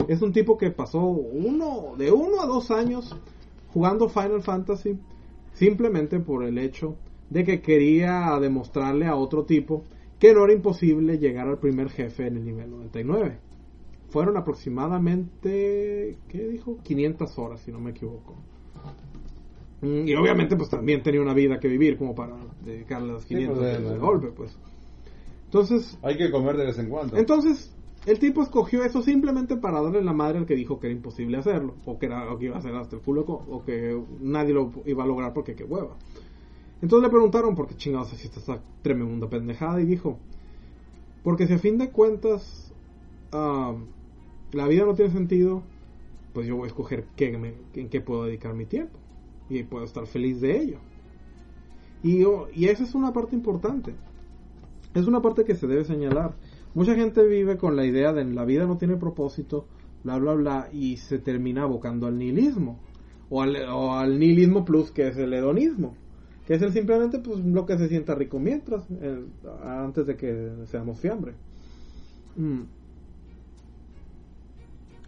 es 0.06 0.22
un 0.22 0.32
tipo 0.32 0.56
que 0.56 0.70
pasó 0.70 1.00
uno 1.00 1.96
de 1.98 2.12
uno 2.12 2.40
a 2.40 2.46
dos 2.46 2.70
años 2.70 3.16
jugando 3.74 4.08
Final 4.08 4.42
Fantasy 4.42 4.96
simplemente 5.54 6.20
por 6.20 6.44
el 6.44 6.58
hecho 6.58 6.94
de 7.30 7.42
que 7.42 7.60
quería 7.60 8.38
demostrarle 8.40 9.06
a 9.06 9.16
otro 9.16 9.44
tipo 9.44 9.82
que 10.20 10.32
no 10.32 10.44
era 10.44 10.52
imposible 10.52 11.18
llegar 11.18 11.48
al 11.48 11.58
primer 11.58 11.90
jefe 11.90 12.28
en 12.28 12.36
el 12.36 12.44
nivel 12.44 12.70
99. 12.70 13.38
Fueron 14.10 14.36
aproximadamente, 14.36 16.16
¿qué 16.28 16.46
dijo? 16.48 16.78
500 16.84 17.36
horas, 17.40 17.60
si 17.62 17.72
no 17.72 17.80
me 17.80 17.90
equivoco. 17.90 18.36
Mm, 19.82 20.08
Y 20.08 20.14
obviamente 20.14 20.56
pues 20.56 20.70
también 20.70 21.02
tenía 21.02 21.20
una 21.20 21.34
vida 21.34 21.60
que 21.60 21.68
vivir 21.68 21.96
como 21.98 22.14
para 22.14 22.34
dedicarle 22.64 23.12
las 23.12 23.24
Sí, 23.24 23.36
500 23.36 23.58
pues, 23.58 23.70
de, 23.72 23.80
de 23.92 23.98
golpe, 23.98 24.28
pues. 24.28 24.56
Entonces, 25.46 25.98
Hay 26.02 26.16
que 26.16 26.30
comer 26.30 26.56
de 26.56 26.66
vez 26.66 26.78
en 26.78 26.88
cuando. 26.88 27.16
entonces, 27.16 27.72
el 28.06 28.18
tipo 28.18 28.42
escogió 28.42 28.84
eso 28.84 29.02
simplemente 29.02 29.56
para 29.56 29.80
darle 29.80 30.02
la 30.02 30.12
madre 30.12 30.38
al 30.38 30.46
que 30.46 30.54
dijo 30.54 30.78
que 30.78 30.86
era 30.88 30.94
imposible 30.96 31.36
hacerlo, 31.38 31.74
o 31.84 31.98
que, 31.98 32.06
era, 32.06 32.32
o 32.32 32.38
que 32.38 32.46
iba 32.46 32.56
a 32.56 32.62
ser 32.62 32.74
hasta 32.74 32.96
el 32.96 33.02
culo, 33.02 33.22
o 33.26 33.64
que 33.64 33.96
nadie 34.20 34.54
lo 34.54 34.70
iba 34.86 35.04
a 35.04 35.06
lograr 35.06 35.32
porque 35.32 35.54
qué 35.54 35.64
hueva. 35.64 35.96
Entonces 36.82 37.04
le 37.04 37.10
preguntaron 37.10 37.54
por 37.54 37.68
qué 37.68 37.76
chingados 37.76 38.12
así 38.12 38.26
está 38.28 38.40
esta 38.40 38.60
tremenda 38.82 39.28
pendejada 39.28 39.80
y 39.80 39.86
dijo, 39.86 40.18
porque 41.22 41.46
si 41.46 41.54
a 41.54 41.58
fin 41.58 41.78
de 41.78 41.90
cuentas 41.90 42.72
ah, 43.32 43.74
la 44.52 44.68
vida 44.68 44.84
no 44.84 44.94
tiene 44.94 45.12
sentido, 45.12 45.62
pues 46.32 46.46
yo 46.46 46.56
voy 46.56 46.64
a 46.66 46.68
escoger 46.68 47.06
qué 47.16 47.36
me- 47.38 47.54
en 47.74 47.88
qué 47.88 48.00
puedo 48.00 48.24
dedicar 48.26 48.54
mi 48.54 48.66
tiempo 48.66 48.98
y 49.48 49.62
puedo 49.62 49.84
estar 49.84 50.06
feliz 50.06 50.40
de 50.40 50.60
ello. 50.60 50.78
Y, 52.02 52.20
yo- 52.20 52.48
y 52.54 52.66
esa 52.66 52.84
es 52.84 52.94
una 52.94 53.12
parte 53.12 53.34
importante. 53.36 53.94
Es 54.94 55.06
una 55.06 55.20
parte 55.20 55.44
que 55.44 55.54
se 55.54 55.66
debe 55.66 55.84
señalar. 55.84 56.34
Mucha 56.74 56.94
gente 56.94 57.26
vive 57.26 57.56
con 57.56 57.76
la 57.76 57.84
idea 57.86 58.12
de 58.12 58.24
la 58.24 58.44
vida 58.44 58.66
no 58.66 58.76
tiene 58.76 58.96
propósito, 58.96 59.66
bla, 60.04 60.18
bla, 60.18 60.34
bla, 60.34 60.68
y 60.72 60.96
se 60.98 61.18
termina 61.18 61.62
abocando 61.62 62.06
al 62.06 62.18
nihilismo. 62.18 62.78
O 63.28 63.42
al, 63.42 64.18
nihilismo 64.18 64.64
plus, 64.64 64.90
que 64.92 65.08
es 65.08 65.16
el 65.16 65.32
hedonismo. 65.32 65.96
Que 66.46 66.54
es 66.54 66.62
el 66.62 66.72
simplemente 66.72 67.18
pues, 67.18 67.40
lo 67.44 67.66
que 67.66 67.76
se 67.76 67.88
sienta 67.88 68.14
rico 68.14 68.38
mientras, 68.38 68.88
el- 68.90 69.26
antes 69.64 70.06
de 70.06 70.16
que 70.16 70.52
seamos 70.66 71.00
fiambre. 71.00 71.34
Mm. 72.36 72.62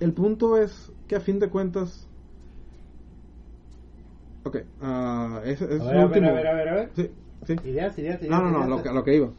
El 0.00 0.12
punto 0.14 0.56
es 0.56 0.92
que 1.06 1.16
a 1.16 1.20
fin 1.20 1.38
de 1.38 1.48
cuentas... 1.48 2.07
Ok, 4.48 4.56
ah, 4.80 5.42
es, 5.44 5.60
es 5.60 5.80
A 5.80 5.84
ver, 5.84 5.96
a 5.98 6.06
ver, 6.06 6.24
a 6.24 6.32
ver, 6.32 6.46
a 6.46 6.54
ver, 6.54 6.68
a 6.68 6.74
ver. 6.74 6.90
Sí, 6.96 7.10
sí. 7.46 7.56
Ideas, 7.64 7.98
ideas, 7.98 8.20
ideas. 8.22 8.30
No, 8.30 8.50
no, 8.50 8.50
no, 8.50 8.66
lo 8.66 8.82
que, 8.82 8.90
lo 8.92 9.04
que 9.04 9.16
iba. 9.16 9.30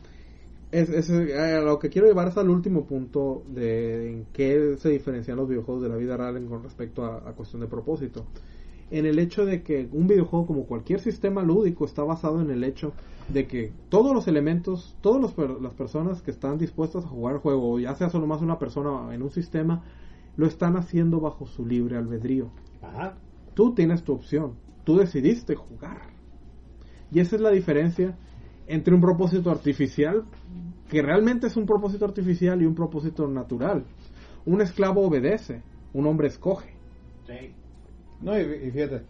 Es, 0.71 0.89
es, 0.89 1.09
eh, 1.09 1.61
lo 1.63 1.79
que 1.79 1.89
quiero 1.89 2.07
llevar 2.07 2.27
es 2.27 2.37
al 2.37 2.49
último 2.49 2.85
punto 2.85 3.41
de 3.47 4.11
en 4.11 4.25
qué 4.33 4.75
se 4.77 4.89
diferencian 4.89 5.35
los 5.37 5.49
videojuegos 5.49 5.81
de 5.81 5.89
la 5.89 5.95
vida 5.95 6.15
real 6.15 6.37
en- 6.37 6.47
con 6.47 6.61
respecto 6.63 7.03
a, 7.05 7.17
a 7.27 7.33
cuestión 7.33 7.61
de 7.61 7.67
propósito. 7.67 8.23
En 8.91 9.07
el 9.07 9.17
hecho 9.17 9.45
de 9.45 9.63
que 9.63 9.87
un 9.91 10.07
videojuego, 10.07 10.45
como 10.45 10.65
cualquier 10.65 10.99
sistema 10.99 11.41
lúdico, 11.43 11.85
está 11.85 12.03
basado 12.03 12.39
en 12.41 12.51
el 12.51 12.63
hecho 12.63 12.93
de 13.29 13.47
que 13.47 13.71
todos 13.89 14.13
los 14.13 14.27
elementos, 14.27 14.95
todas 15.01 15.21
las 15.61 15.73
personas 15.73 16.21
que 16.21 16.31
están 16.31 16.57
dispuestas 16.59 17.03
a 17.05 17.07
jugar 17.07 17.35
el 17.35 17.41
juego, 17.41 17.79
ya 17.79 17.95
sea 17.95 18.09
solo 18.09 18.27
más 18.27 18.41
una 18.41 18.59
persona 18.59 19.13
en 19.13 19.21
un 19.23 19.31
sistema, 19.31 19.83
lo 20.37 20.45
están 20.45 20.75
haciendo 20.77 21.19
bajo 21.19 21.47
su 21.47 21.65
libre 21.65 21.97
albedrío. 21.97 22.47
Ajá. 22.81 23.15
Tú 23.55 23.73
tienes 23.73 24.03
tu 24.03 24.13
opción. 24.13 24.53
Tú 24.83 24.97
decidiste 24.97 25.55
jugar. 25.55 26.01
Y 27.11 27.19
esa 27.19 27.35
es 27.35 27.41
la 27.41 27.51
diferencia 27.51 28.15
entre 28.67 28.93
un 28.93 29.01
propósito 29.01 29.49
artificial, 29.49 30.23
que 30.89 31.01
realmente 31.01 31.47
es 31.47 31.57
un 31.57 31.65
propósito 31.65 32.05
artificial, 32.05 32.61
y 32.61 32.65
un 32.65 32.75
propósito 32.75 33.27
natural. 33.27 33.83
Un 34.45 34.61
esclavo 34.61 35.01
obedece, 35.07 35.61
un 35.93 36.05
hombre 36.07 36.27
escoge. 36.27 36.73
Sí. 37.27 37.53
No, 38.21 38.37
y, 38.39 38.41
y 38.41 38.71
fíjate. 38.71 39.01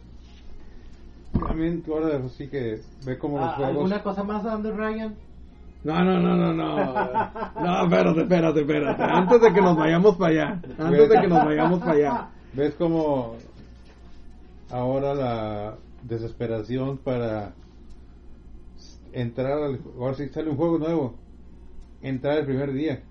También 1.48 1.82
tú 1.84 1.94
ahora 1.94 2.28
sí 2.30 2.48
que 2.48 2.82
ve 3.06 3.18
como 3.18 3.38
los 3.38 3.48
Ah, 3.50 3.56
juegos. 3.56 3.76
¿Alguna 3.76 4.04
cosa 4.04 4.24
más, 4.24 4.46
Andrew 4.46 4.76
Ryan? 4.76 5.16
No, 5.84 6.04
no, 6.04 6.20
no, 6.20 6.36
no, 6.36 6.54
no. 6.54 6.76
No, 7.62 7.84
espérate, 7.84 8.22
espérate, 8.22 8.60
espérate. 8.62 9.04
Antes 9.04 9.42
de 9.42 9.54
que 9.54 9.62
nos 9.62 9.78
vayamos 9.78 10.16
para 10.18 10.32
allá. 10.32 10.62
Antes 10.78 11.10
de 11.10 11.22
que 11.22 11.28
nos 11.28 11.46
vayamos 11.46 11.80
para 11.80 11.92
allá. 11.94 12.30
¿Ves 12.54 12.74
como 12.76 13.36
ahora 14.72 15.14
la 15.14 15.78
desesperación 16.04 16.98
para 16.98 17.54
entrar 19.12 19.64
al 19.64 19.80
ahora 19.98 20.16
sí 20.16 20.28
sale 20.30 20.50
un 20.50 20.58
juego 20.58 20.78
nuevo 20.78 21.16
entrar 22.02 22.38
el 22.40 22.46
primer 22.46 22.72
día 22.74 23.02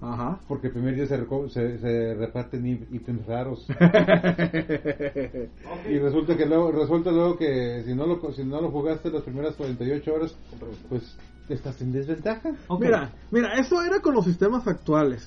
Ajá. 0.00 0.38
porque 0.46 0.68
el 0.68 0.74
primer 0.74 0.94
día 0.94 1.06
se, 1.06 1.18
se, 1.48 1.78
se 1.78 2.14
reparten 2.14 2.86
ítems 2.92 3.26
raros 3.26 3.66
y 5.90 5.98
resulta 5.98 6.36
que 6.36 6.46
luego 6.46 6.70
resulta 6.70 7.10
luego 7.10 7.36
que 7.36 7.82
si 7.84 7.94
no 7.94 8.06
lo 8.06 8.32
si 8.32 8.44
no 8.44 8.60
lo 8.60 8.70
jugaste 8.70 9.10
las 9.10 9.22
primeras 9.22 9.56
48 9.56 10.14
horas 10.14 10.36
pues 10.88 11.16
estás 11.48 11.80
en 11.80 11.92
desventaja. 11.92 12.50
Mira, 12.78 13.10
mira, 13.30 13.58
eso 13.58 13.82
era 13.82 14.00
con 14.00 14.14
los 14.14 14.26
sistemas 14.26 14.66
actuales. 14.68 15.26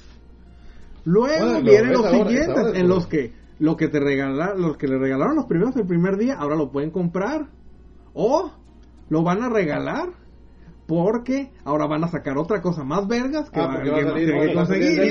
Luego 1.03 1.45
Bueno, 1.45 1.59
lo 1.61 1.71
vienen 1.71 1.93
los 1.93 2.05
ahora, 2.05 2.27
siguientes 2.27 2.57
ahora, 2.57 2.79
en 2.79 2.87
los 2.87 3.07
que 3.07 3.33
lo 3.61 3.77
que 3.77 3.87
te 3.87 3.99
regalaron, 3.99 4.59
los 4.61 4.75
que 4.77 4.87
le 4.87 4.97
regalaron 4.97 5.35
los 5.35 5.45
primeros 5.45 5.75
el 5.75 5.85
primer 5.85 6.17
día, 6.17 6.33
ahora 6.35 6.55
lo 6.55 6.71
pueden 6.71 6.89
comprar 6.89 7.47
o 8.13 8.51
lo 9.09 9.23
van 9.23 9.43
a 9.43 9.49
regalar 9.49 10.09
porque 10.87 11.51
ahora 11.63 11.85
van 11.85 12.03
a 12.03 12.07
sacar 12.07 12.37
otra 12.37 12.59
cosa 12.61 12.83
más 12.83 13.07
vergas 13.07 13.49
que 13.49 13.59
Ah, 13.59 13.67
va- 13.67 13.73
a 13.75 13.81
que 13.83 13.89
salir, 13.89 14.29
que 14.49 14.53
conseguir. 14.53 15.09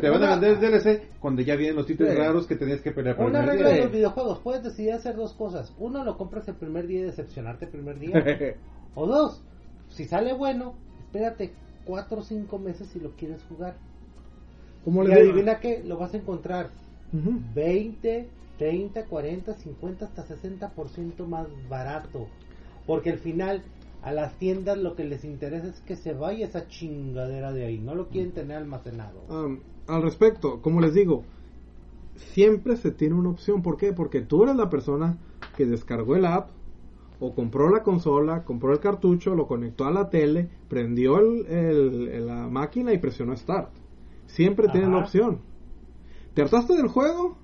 te 0.00 0.10
van 0.10 0.22
a 0.22 0.30
vender 0.36 0.52
el 0.52 0.60
DLC 0.60 1.08
cuando 1.18 1.42
ya 1.42 1.56
vienen 1.56 1.76
los 1.76 1.88
ítems 1.90 2.10
Sí. 2.10 2.16
raros 2.16 2.46
que 2.46 2.56
tenías 2.56 2.80
que 2.82 2.92
pelear 2.92 3.16
por 3.16 3.24
el 3.26 3.30
Una 3.30 3.42
regla 3.42 3.68
día. 3.68 3.76
de 3.78 3.82
los 3.84 3.92
videojuegos, 3.92 4.38
puedes 4.40 4.62
decidir 4.62 4.92
hacer 4.92 5.16
dos 5.16 5.32
cosas. 5.34 5.74
Uno, 5.78 6.04
lo 6.04 6.16
compras 6.18 6.46
el 6.48 6.56
primer 6.56 6.86
día 6.86 7.00
y 7.00 7.04
decepcionarte 7.04 7.64
el 7.64 7.70
primer 7.72 7.98
día. 7.98 8.12
o 8.94 9.06
dos, 9.06 9.42
si 9.88 10.04
sale 10.04 10.34
bueno, 10.34 10.74
espérate 11.00 11.52
cuatro 11.84 12.18
o 12.18 12.22
cinco 12.22 12.58
meses 12.58 12.88
si 12.88 13.00
lo 13.00 13.12
quieres 13.16 13.42
jugar. 13.48 13.76
Como 14.84 15.04
Y 15.04 15.12
adivina 15.12 15.58
qué, 15.58 15.82
lo 15.84 15.96
vas 15.96 16.12
a 16.14 16.18
encontrar 16.18 16.70
Ujú. 17.12 17.40
20, 17.54 18.28
30, 18.58 19.04
40, 19.06 19.54
50, 19.54 20.04
hasta 20.06 20.24
60% 20.26 21.26
más 21.26 21.46
barato. 21.68 22.28
Porque 22.86 23.10
al 23.10 23.18
final 23.18 23.62
a 24.02 24.12
las 24.12 24.34
tiendas 24.38 24.78
lo 24.78 24.96
que 24.96 25.04
les 25.04 25.24
interesa 25.24 25.68
es 25.68 25.80
que 25.80 25.96
se 25.96 26.12
vaya 26.12 26.46
esa 26.46 26.66
chingadera 26.66 27.52
de 27.52 27.66
ahí. 27.66 27.78
No 27.78 27.94
lo 27.94 28.08
quieren 28.08 28.32
tener 28.32 28.56
almacenado. 28.56 29.20
Um, 29.28 29.60
al 29.86 30.02
respecto, 30.02 30.60
como 30.60 30.80
les 30.80 30.94
digo, 30.94 31.24
siempre 32.16 32.76
se 32.76 32.90
tiene 32.90 33.14
una 33.14 33.30
opción. 33.30 33.62
¿Por 33.62 33.76
qué? 33.76 33.92
Porque 33.92 34.20
tú 34.22 34.42
eres 34.44 34.56
la 34.56 34.68
persona 34.70 35.18
que 35.56 35.66
descargó 35.66 36.16
el 36.16 36.24
app 36.24 36.50
o 37.20 37.34
compró 37.34 37.70
la 37.70 37.82
consola, 37.84 38.44
compró 38.44 38.72
el 38.72 38.80
cartucho, 38.80 39.34
lo 39.36 39.46
conectó 39.46 39.84
a 39.84 39.92
la 39.92 40.10
tele, 40.10 40.48
prendió 40.68 41.18
el- 41.18 42.26
la 42.26 42.48
máquina 42.48 42.92
y 42.92 42.98
presionó 42.98 43.36
Start. 43.36 43.70
Siempre 44.26 44.68
tienes 44.68 44.88
Ajá. 44.88 44.98
la 44.98 45.04
opción. 45.04 45.38
¿Te 46.34 46.42
hartaste 46.42 46.74
del 46.74 46.88
juego? 46.88 47.36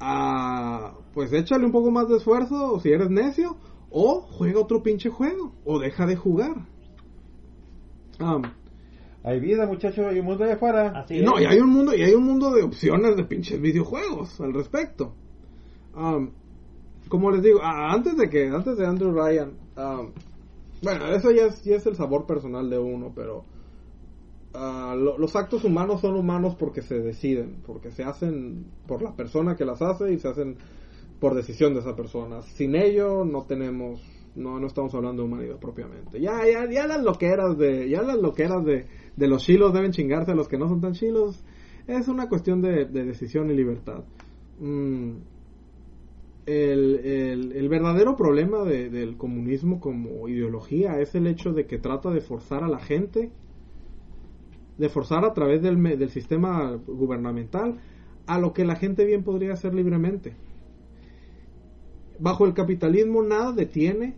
Ah, 0.00 0.94
pues 1.14 1.32
échale 1.32 1.64
un 1.64 1.72
poco 1.72 1.90
más 1.90 2.08
de 2.08 2.16
esfuerzo 2.16 2.80
si 2.80 2.90
eres 2.90 3.10
necio. 3.10 3.56
O 3.90 4.22
juega 4.22 4.60
otro 4.60 4.82
pinche 4.82 5.10
juego. 5.10 5.52
O 5.64 5.78
deja 5.78 6.06
de 6.06 6.16
jugar. 6.16 6.66
Ah, 8.18 8.40
Hay 9.24 9.40
vida, 9.40 9.66
muchacho, 9.66 10.08
hay 10.08 10.18
un 10.18 10.26
mundo 10.26 10.44
allá 10.44 10.54
afuera. 10.54 10.92
Así 10.96 11.20
no, 11.20 11.38
y 11.40 11.44
hay 11.44 11.58
un 11.58 11.70
mundo, 11.70 11.94
y 11.94 12.02
hay 12.02 12.14
un 12.14 12.24
mundo 12.24 12.50
de 12.52 12.62
opciones 12.62 13.16
de 13.16 13.24
pinches 13.24 13.60
videojuegos 13.60 14.40
al 14.40 14.52
respecto. 14.54 15.14
Um, 15.94 16.30
como 17.08 17.30
les 17.30 17.42
digo, 17.42 17.60
ah, 17.62 17.92
antes 17.92 18.16
de 18.16 18.28
que, 18.28 18.48
antes 18.48 18.76
de 18.76 18.86
Andrew 18.86 19.12
Ryan, 19.12 19.52
um, 19.76 20.10
bueno, 20.82 21.06
eso 21.14 21.30
ya 21.30 21.46
es, 21.46 21.62
ya 21.62 21.76
es 21.76 21.86
el 21.86 21.94
sabor 21.94 22.26
personal 22.26 22.68
de 22.68 22.78
uno, 22.78 23.12
pero 23.14 23.44
ah, 24.54 24.94
lo- 24.98 25.18
los 25.18 25.34
actos 25.36 25.64
humanos 25.64 26.00
son 26.00 26.16
humanos 26.16 26.54
porque 26.58 26.82
se 26.82 26.98
deciden, 27.00 27.56
porque 27.66 27.90
se 27.90 28.04
hacen 28.04 28.66
por 28.86 29.02
la 29.02 29.14
persona 29.14 29.54
que 29.56 29.64
las 29.64 29.80
hace 29.82 30.12
y 30.12 30.18
se 30.18 30.28
hacen 30.28 30.56
por 31.20 31.34
decisión 31.34 31.74
de 31.74 31.80
esa 31.80 31.94
persona. 31.94 32.42
Sin 32.42 32.74
ello 32.74 33.24
no 33.24 33.44
tenemos, 33.44 34.02
no, 34.34 34.58
no 34.58 34.66
estamos 34.66 34.94
hablando 34.94 35.22
de 35.22 35.28
humanidad 35.28 35.58
propiamente. 35.58 36.20
Ya, 36.20 36.40
ya, 36.46 36.68
ya 36.70 36.86
las 36.86 37.02
loqueras 37.02 37.56
de, 37.56 37.88
ya 37.88 38.02
las 38.02 38.18
loqueras 38.18 38.64
de, 38.64 38.86
de 39.16 39.28
los 39.28 39.42
chilos 39.44 39.72
deben 39.72 39.92
chingarse 39.92 40.32
a 40.32 40.34
los 40.34 40.48
que 40.48 40.58
no 40.58 40.68
son 40.68 40.80
tan 40.80 40.92
chilos. 40.94 41.44
Es 41.86 42.08
una 42.08 42.28
cuestión 42.28 42.60
de, 42.60 42.84
de 42.86 43.04
decisión 43.04 43.50
y 43.50 43.54
libertad. 43.54 44.04
Mm, 44.60 45.12
el, 46.46 46.96
el- 47.04 47.52
el 47.52 47.68
verdadero 47.68 48.16
problema 48.16 48.64
de- 48.64 48.90
del 48.90 49.16
comunismo 49.16 49.78
como 49.80 50.28
ideología 50.28 50.98
es 51.00 51.14
el 51.14 51.26
hecho 51.28 51.52
de 51.52 51.66
que 51.66 51.78
trata 51.78 52.10
de 52.10 52.20
forzar 52.20 52.64
a 52.64 52.68
la 52.68 52.80
gente, 52.80 53.30
de 54.82 54.88
forzar 54.88 55.24
a 55.24 55.32
través 55.32 55.62
del, 55.62 55.80
del 55.80 56.10
sistema 56.10 56.72
gubernamental 56.86 57.78
a 58.26 58.38
lo 58.40 58.52
que 58.52 58.64
la 58.64 58.74
gente 58.74 59.04
bien 59.04 59.22
podría 59.22 59.52
hacer 59.52 59.74
libremente. 59.74 60.34
Bajo 62.18 62.46
el 62.46 62.52
capitalismo 62.52 63.22
nada 63.22 63.52
detiene 63.52 64.16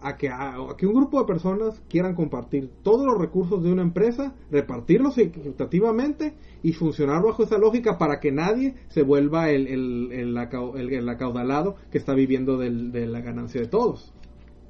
a 0.00 0.16
que, 0.16 0.28
a, 0.28 0.56
que 0.76 0.86
un 0.86 0.94
grupo 0.94 1.20
de 1.20 1.26
personas 1.26 1.80
quieran 1.88 2.14
compartir 2.16 2.70
todos 2.82 3.06
los 3.06 3.18
recursos 3.20 3.62
de 3.62 3.70
una 3.70 3.82
empresa, 3.82 4.34
repartirlos 4.50 5.16
equitativamente 5.18 6.34
y 6.64 6.72
funcionar 6.72 7.22
bajo 7.22 7.44
esa 7.44 7.58
lógica 7.58 7.96
para 7.98 8.18
que 8.18 8.32
nadie 8.32 8.74
se 8.88 9.02
vuelva 9.02 9.50
el, 9.50 9.68
el, 9.68 10.08
el 10.12 10.92
el- 10.92 11.08
acaudalado 11.08 11.76
que 11.92 11.98
está 11.98 12.14
viviendo 12.14 12.56
del- 12.58 12.90
de 12.90 13.06
la 13.06 13.20
ganancia 13.20 13.60
de 13.60 13.68
todos. 13.68 14.12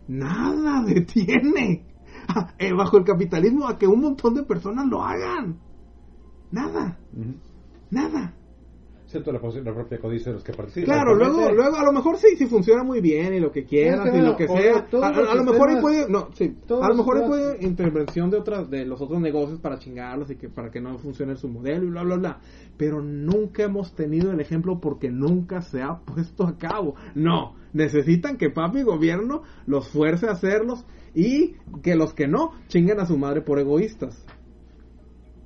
Nada 0.06 0.84
detiene 0.86 1.84
bajo 2.76 2.98
el 2.98 3.04
capitalismo 3.04 3.66
a 3.68 3.78
que 3.78 3.86
un 3.86 4.00
montón 4.00 4.34
de 4.34 4.42
personas 4.42 4.86
lo 4.86 5.02
hagan. 5.02 5.58
Nada, 6.50 6.98
nada. 7.90 8.34
Excepto 9.04 9.32
la, 9.32 9.40
la 9.40 9.74
propia 9.74 9.98
codicia 9.98 10.26
de 10.30 10.34
los 10.34 10.44
que 10.44 10.52
participan. 10.52 10.84
Claro, 10.84 11.16
luego, 11.16 11.50
luego 11.50 11.76
a 11.76 11.82
lo 11.84 11.92
mejor 11.92 12.16
sí, 12.16 12.28
sí 12.38 12.46
funciona 12.46 12.84
muy 12.84 13.00
bien 13.00 13.34
y 13.34 13.40
lo 13.40 13.50
que 13.50 13.64
que 13.66 13.88
y 13.88 14.20
lo 14.20 14.36
que 14.36 14.46
sea. 14.46 14.86
A, 15.02 15.08
a- 15.08 15.12
los 15.12 15.28
a 15.30 15.34
lo 15.34 15.42
mejor 15.44 15.68
ahí 15.68 15.74
sistemas- 15.74 15.80
puede, 15.80 16.08
no, 16.08 16.28
sí, 16.32 16.56
todos 16.64 16.84
a 16.84 16.88
lo 16.90 16.94
mejor 16.94 17.16
ahí 17.18 17.26
puede 17.26 17.66
intervención 17.66 18.30
de 18.30 18.36
otras, 18.36 18.70
de 18.70 18.86
los 18.86 19.00
otros 19.00 19.20
negocios 19.20 19.58
para 19.58 19.80
chingarlos 19.80 20.30
y 20.30 20.36
que 20.36 20.48
para 20.48 20.70
que 20.70 20.80
no 20.80 20.96
funcione 20.98 21.34
su 21.34 21.48
modelo 21.48 21.86
y 21.86 21.90
bla 21.90 22.04
bla 22.04 22.16
bla. 22.18 22.38
Pero 22.76 23.02
nunca 23.02 23.64
hemos 23.64 23.92
tenido 23.96 24.30
el 24.30 24.38
ejemplo 24.38 24.78
porque 24.80 25.10
nunca 25.10 25.60
se 25.60 25.82
ha 25.82 25.96
puesto 26.04 26.46
a 26.46 26.56
cabo. 26.56 26.94
No, 27.16 27.56
necesitan 27.72 28.36
que 28.36 28.48
papi 28.50 28.82
gobierno 28.82 29.42
los 29.66 29.88
fuerce 29.88 30.28
a 30.28 30.32
hacerlos 30.32 30.84
y 31.14 31.54
que 31.82 31.94
los 31.94 32.14
que 32.14 32.26
no 32.26 32.52
chinguen 32.68 33.00
a 33.00 33.06
su 33.06 33.16
madre 33.16 33.42
por 33.42 33.58
egoístas. 33.58 34.24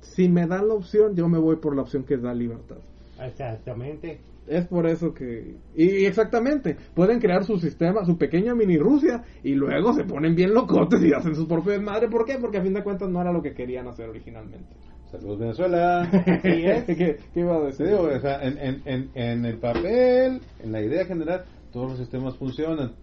Si 0.01 0.29
me 0.29 0.47
dan 0.47 0.67
la 0.67 0.75
opción, 0.75 1.15
yo 1.15 1.27
me 1.27 1.39
voy 1.39 1.57
por 1.57 1.75
la 1.75 1.81
opción 1.81 2.03
que 2.03 2.17
da 2.17 2.33
libertad. 2.33 2.77
Exactamente. 3.19 4.19
Es 4.47 4.67
por 4.67 4.85
eso 4.85 5.13
que... 5.13 5.55
Y, 5.75 6.05
exactamente, 6.05 6.77
pueden 6.93 7.19
crear 7.19 7.43
su 7.43 7.57
sistema, 7.57 8.05
su 8.05 8.17
pequeña 8.17 8.53
mini 8.53 8.77
Rusia, 8.77 9.23
y 9.43 9.55
luego 9.55 9.93
se 9.93 10.03
ponen 10.03 10.35
bien 10.35 10.53
locotes 10.53 11.01
y 11.03 11.13
hacen 11.13 11.33
sus 11.33 11.47
propios 11.47 11.77
desmadre. 11.77 12.07
¿Por 12.09 12.25
qué? 12.25 12.37
Porque 12.39 12.59
a 12.59 12.61
fin 12.61 12.73
de 12.73 12.83
cuentas 12.83 13.09
no 13.09 13.19
era 13.21 13.31
lo 13.31 13.41
que 13.41 13.53
querían 13.53 13.87
hacer 13.87 14.07
originalmente. 14.07 14.69
Saludos, 15.11 15.39
Venezuela. 15.39 16.07
¿Qué, 16.43 17.17
qué 17.33 17.39
iba 17.39 17.55
a 17.55 17.65
decir? 17.65 17.87
o 17.87 18.19
sea, 18.19 18.43
en, 18.43 18.57
en, 18.59 18.81
en, 18.85 19.09
en 19.15 19.45
el 19.45 19.57
papel, 19.57 20.41
en 20.63 20.71
la 20.71 20.81
idea 20.81 21.05
general, 21.05 21.45
todos 21.71 21.91
los 21.91 21.99
sistemas 21.99 22.37
funcionan. 22.37 22.93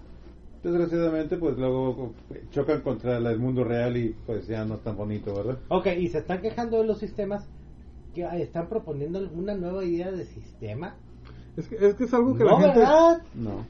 Desgraciadamente, 0.63 1.37
pues 1.37 1.57
luego 1.59 2.13
chocan 2.51 2.83
contra 2.83 3.17
el 3.19 3.39
mundo 3.39 3.65
real 3.65 3.97
y 3.97 4.15
pues 4.27 4.47
ya 4.47 4.65
no 4.65 4.77
es 4.77 4.83
tan 4.83 4.97
bonito, 4.97 5.35
¿verdad? 5.35 5.59
Ok, 5.69 5.89
y 5.99 6.09
se 6.09 6.19
están 6.19 6.41
quejando 6.41 6.79
de 6.79 6.87
los 6.87 6.99
sistemas 6.99 7.49
que 8.15 8.25
están 8.41 8.69
proponiendo 8.69 9.19
alguna 9.19 9.55
nueva 9.55 9.85
idea 9.85 10.13
de 10.13 10.25
sistema. 10.27 10.95
Es, 11.57 11.69
que, 11.69 11.77
es 11.77 11.95
que 11.95 12.05
es 12.05 12.15
algo 12.15 12.37
que 12.37 12.45
No, 12.45 12.51
la 12.51 12.61
gente... 12.61 12.79
¿verdad? 12.79 13.23
No. 13.35 13.67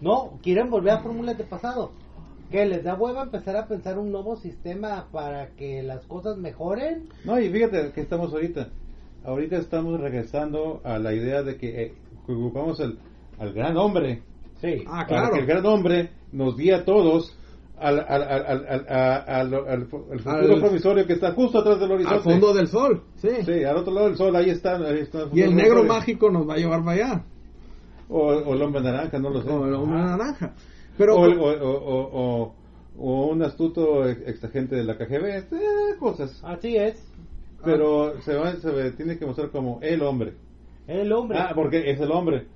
No, 0.00 0.38
quieren 0.42 0.70
volver 0.70 0.92
a 0.92 0.98
fórmulas 0.98 1.38
de 1.38 1.44
pasado. 1.44 1.92
Que 2.50 2.66
les 2.66 2.84
da 2.84 2.94
hueva 2.94 3.22
empezar 3.22 3.56
a 3.56 3.66
pensar 3.66 3.98
un 3.98 4.12
nuevo 4.12 4.36
sistema 4.36 5.08
para 5.10 5.48
que 5.50 5.82
las 5.82 6.04
cosas 6.06 6.36
mejoren. 6.36 7.08
No, 7.24 7.40
y 7.40 7.48
fíjate 7.48 7.92
que 7.92 8.00
estamos 8.00 8.32
ahorita. 8.32 8.68
Ahorita 9.24 9.56
estamos 9.56 9.98
regresando 10.00 10.80
a 10.84 10.98
la 10.98 11.14
idea 11.14 11.42
de 11.42 11.56
que, 11.56 11.82
eh, 11.82 11.94
ocupamos 12.24 12.80
al, 12.80 12.98
al 13.38 13.52
gran 13.52 13.76
hombre. 13.76 14.22
Sí. 14.62 14.82
Ah, 14.86 15.04
Para 15.06 15.06
claro. 15.06 15.34
que 15.34 15.40
el 15.40 15.46
gran 15.46 15.66
hombre 15.66 16.10
nos 16.32 16.56
guíe 16.56 16.72
a 16.74 16.84
todos 16.86 17.36
al, 17.78 17.98
al, 17.98 18.22
al, 18.22 18.46
al, 18.46 18.66
al, 18.68 18.86
a- 18.88 19.16
al- 19.16 19.54
al- 19.54 19.68
al 19.68 19.86
futuro 19.88 20.54
Al- 20.54 20.60
promisorio 20.60 21.06
que 21.06 21.14
está 21.14 21.32
justo 21.32 21.58
atrás 21.58 21.80
del 21.80 21.90
horizonte. 21.92 22.16
Al 22.16 22.22
fondo 22.22 22.54
del 22.54 22.68
sol, 22.68 23.02
sí. 23.16 23.28
Sí, 23.44 23.64
al 23.64 23.76
otro 23.76 23.92
lado 23.92 24.06
del 24.06 24.16
sol, 24.16 24.34
ahí 24.36 24.50
está. 24.50 24.76
Ahí 24.76 25.00
está 25.00 25.26
Y 25.32 25.40
el 25.42 25.54
negro 25.54 25.84
mágico 25.84 26.30
nos 26.30 26.48
va 26.48 26.54
a 26.54 26.58
llevar 26.58 26.84
para 26.84 26.92
allá. 26.92 27.24
O, 28.08 28.18
o 28.28 28.54
el 28.54 28.62
hombre 28.62 28.82
naranja, 28.82 29.18
no 29.18 29.30
lo 29.30 29.42
sé. 29.42 29.50
O 29.50 29.66
el 29.66 29.74
hombre 29.74 29.98
Ah. 30.00 30.16
naranja. 30.16 30.54
Pero... 30.96 31.16
o, 31.16 31.26
el- 31.26 31.38
o, 31.38 31.44
o, 31.44 31.72
o, 31.72 32.42
o- 32.44 32.54
o 32.98 33.26
un 33.28 33.42
astuto 33.42 34.06
ex- 34.08 34.28
exagente 34.28 34.76
de 34.76 34.84
la 34.84 34.96
KGB, 34.96 35.24
eh, 35.24 35.44
cosas. 35.98 36.40
Así 36.44 36.76
es. 36.76 37.02
Pero 37.64 38.20
se, 38.22 38.34
va, 38.36 38.54
se 38.56 38.92
tiene 38.92 39.18
que 39.18 39.24
mostrar 39.26 39.50
como 39.50 39.78
el 39.82 40.02
hombre. 40.02 40.34
El 40.86 41.10
hombre. 41.12 41.38
Ah, 41.40 41.52
porque 41.54 41.90
es 41.90 41.98
el 42.00 42.10
hombre. 42.12 42.46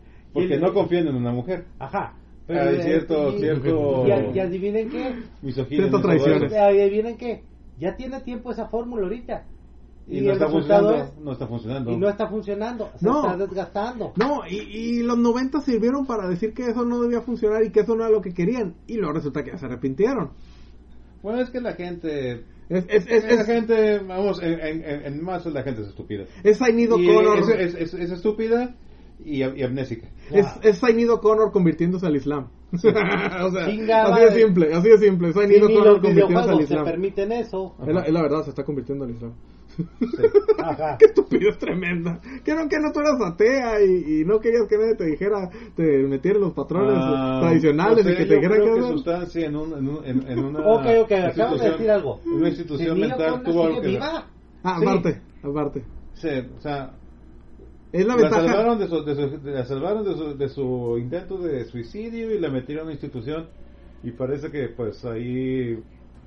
Porque 0.40 0.58
no 0.58 0.72
confían 0.72 1.08
en 1.08 1.14
una 1.16 1.32
mujer. 1.32 1.64
Ajá. 1.78 2.14
Hay 2.48 2.80
cierto- 2.82 3.34
y, 3.36 3.40
cierto- 3.40 4.04
y, 4.06 4.36
y 4.36 4.38
adivinen 4.40 4.88
qué. 4.88 5.14
Misoginia. 5.42 5.90
Traiciones. 6.00 6.52
Y 6.52 6.56
adivinen 6.56 7.16
qué. 7.16 7.42
Ya 7.78 7.96
tiene 7.96 8.20
tiempo 8.20 8.52
esa 8.52 8.68
fórmula 8.68 9.02
ahorita. 9.04 9.44
Y, 10.08 10.20
no 10.20 10.26
el 10.28 10.32
está 10.34 10.44
resultado 10.46 10.88
funcionando. 10.90 11.12
es- 11.18 11.24
No 11.24 11.32
está 11.32 11.46
funcionando. 11.48 11.90
Y 11.90 11.96
no 11.96 12.08
está 12.08 12.28
funcionando. 12.28 12.90
Se 12.96 13.06
No. 13.06 13.20
está 13.26 13.36
desgastando. 13.36 14.12
No, 14.16 14.42
y, 14.48 14.56
y 14.58 15.02
los 15.02 15.18
90 15.18 15.60
sirvieron 15.62 16.06
para 16.06 16.28
decir 16.28 16.54
que 16.54 16.68
eso 16.70 16.84
no 16.84 17.00
debía 17.00 17.22
funcionar 17.22 17.64
y 17.64 17.70
que 17.70 17.80
eso 17.80 17.96
no 17.96 18.04
era 18.04 18.12
lo 18.12 18.22
que 18.22 18.32
querían. 18.32 18.76
Y 18.86 18.94
luego 18.98 19.14
resulta 19.14 19.42
que 19.42 19.50
ya 19.50 19.58
se 19.58 19.66
arrepintieron. 19.66 20.30
Bueno, 21.22 21.40
es 21.40 21.50
que 21.50 21.60
la 21.60 21.72
gente. 21.72 22.44
Es, 22.68 22.84
es, 22.88 23.06
es, 23.08 23.24
la 23.24 23.40
es, 23.40 23.46
gente, 23.46 23.98
vamos, 24.00 24.40
en, 24.42 24.60
en, 24.60 24.82
en- 25.06 25.24
más 25.24 25.44
la 25.46 25.62
gente 25.62 25.82
es 25.82 25.88
estúpida. 25.88 26.24
es 26.44 26.60
Y 26.60 27.08
es, 27.40 27.48
es, 27.48 27.74
es- 27.74 27.94
es 27.94 28.10
estúpida 28.12 28.74
y, 29.24 29.38
y 29.43 29.62
amnésica. 29.62 30.09
Es, 30.30 30.47
es 30.62 30.78
Sainido 30.78 31.20
Connor 31.20 31.52
convirtiéndose 31.52 32.06
al 32.06 32.16
Islam. 32.16 32.48
o 32.72 32.78
sea, 32.78 33.66
Chingada 33.70 34.14
así 34.16 34.24
de 34.24 34.30
simple, 34.44 34.74
así 34.74 34.88
de 34.88 34.98
simple. 34.98 35.28
Ni 35.28 35.60
Connor 35.60 35.86
los 35.86 36.01
convirtiéndose 36.01 36.51
al 36.51 36.60
Islam. 36.60 36.84
permiten 36.84 37.32
eso. 37.32 37.74
Es 37.86 37.94
la, 37.94 38.02
es 38.02 38.12
la 38.12 38.22
verdad, 38.22 38.43
se 38.44 38.51
está 38.51 38.64
convirtiendo 38.64 39.05
al 39.05 39.10
Islam. 39.12 39.32
Ajá. 40.62 40.97
Qué 40.98 41.06
estupidez 41.06 41.59
tremenda. 41.59 42.20
Que 42.44 42.55
no, 42.55 42.68
que 42.68 42.78
no 42.80 42.93
tú 42.93 43.01
eras 43.01 43.20
atea 43.22 43.82
y, 43.84 44.20
y 44.20 44.24
no 44.24 44.40
querías 44.40 44.66
que 44.68 44.78
nadie 44.78 44.94
te 44.97 45.05
dijera, 45.05 45.51
te 45.74 45.98
metiera 46.05 46.38
los 46.38 46.52
patrones 46.55 46.97
Ah, 46.98 47.40
tradicionales 47.43 48.05
no 48.05 48.10
y 48.12 48.16
que 48.16 48.24
te 48.24 48.38
creo 48.40 48.51
que 48.74 48.80
que 48.80 48.86
sustancia 48.88 49.47
en, 49.47 49.56
un, 49.56 49.72
en, 49.74 49.88
un- 49.88 50.05
en, 50.05 50.26
en 50.28 50.38
una 50.44 50.60
Ok, 50.66 50.86
ok, 51.02 51.12
acabas 51.12 51.60
de 51.60 51.70
decir 51.70 51.90
algo. 51.90 52.20
una 52.24 52.48
institución 52.48 52.98
mental 52.98 53.43
tuvo 53.44 53.66
algo 53.66 53.80
que 53.80 53.88
viva. 53.88 54.26
Ah, 54.64 54.76
Sí. 54.80 54.84
aparte, 54.86 55.20
aparte. 55.43 55.84
Sí, 56.14 56.28
o 56.56 56.60
sea, 56.60 56.93
Es 57.92 58.04
la 58.06 58.16
la 58.16 58.22
ventaja. 58.22 58.46
salvaron, 58.48 58.78
de 58.78 58.88
su, 58.88 59.04
de 59.04 59.14
su- 59.14 59.38
de- 59.42 59.50
la 59.52 59.64
salvaron 59.64 60.04
de, 60.04 60.14
su, 60.14 60.36
de 60.36 60.48
su 60.48 60.98
intento 60.98 61.38
de 61.38 61.64
suicidio 61.66 62.34
y 62.34 62.38
la 62.40 62.50
metieron 62.50 62.82
a 62.82 62.84
una 62.86 62.92
institución 62.92 63.46
y 64.02 64.10
parece 64.10 64.50
que 64.50 64.68
pues 64.68 65.04
ahí 65.04 65.78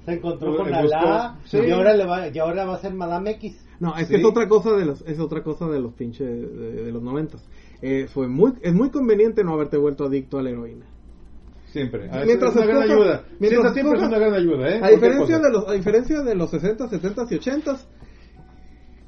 Se 0.05 0.13
encontró 0.13 0.55
con 0.57 0.73
Alá 0.73 1.37
sí. 1.45 1.57
y 1.57 1.71
ahora 1.71 1.93
le 1.93 2.05
va 2.05 2.27
y 2.29 2.39
ahora 2.39 2.65
va 2.65 2.75
a 2.75 2.79
ser 2.79 2.93
Madame 2.93 3.31
X. 3.31 3.65
No, 3.79 3.95
es 3.97 4.07
Sí. 4.07 4.13
que 4.15 4.19
es 4.21 4.25
otra 4.25 4.47
cosa 4.47 4.71
de 4.75 4.85
los, 4.85 5.01
es 5.07 5.19
otra 5.19 5.43
cosa 5.43 5.67
de 5.67 5.79
los 5.79 5.93
pinches 5.93 6.27
de, 6.27 6.83
de 6.85 6.91
los 6.91 7.01
noventas. 7.03 7.41
Eh, 7.81 8.07
fue 8.13 8.27
muy, 8.27 8.53
es 8.61 8.73
muy 8.73 8.89
conveniente 8.89 9.43
no 9.43 9.53
haberte 9.53 9.77
vuelto 9.77 10.05
adicto 10.05 10.37
a 10.39 10.43
la 10.43 10.49
heroína. 10.49 10.85
siempre. 11.67 12.09
Ah, 12.11 12.23
Mientras 12.25 12.51
es 12.51 12.57
una 12.57 12.65
gran 12.65 12.81
ayuda. 12.83 13.23
mientras 13.39 13.73
Siempre, 13.73 13.99
es 13.99 14.07
una 14.07 14.17
gran 14.19 14.33
ayuda, 14.33 14.69
¿eh? 14.69 14.79
A 14.83 14.89
diferencia 14.89 15.39
de 15.39 15.49
los, 15.51 15.67
a 15.67 15.73
diferencia 15.73 16.21
de 16.23 16.35
los 16.35 16.49
60, 16.49 16.87
70 16.89 17.25
y 17.29 17.35
80 17.35 17.77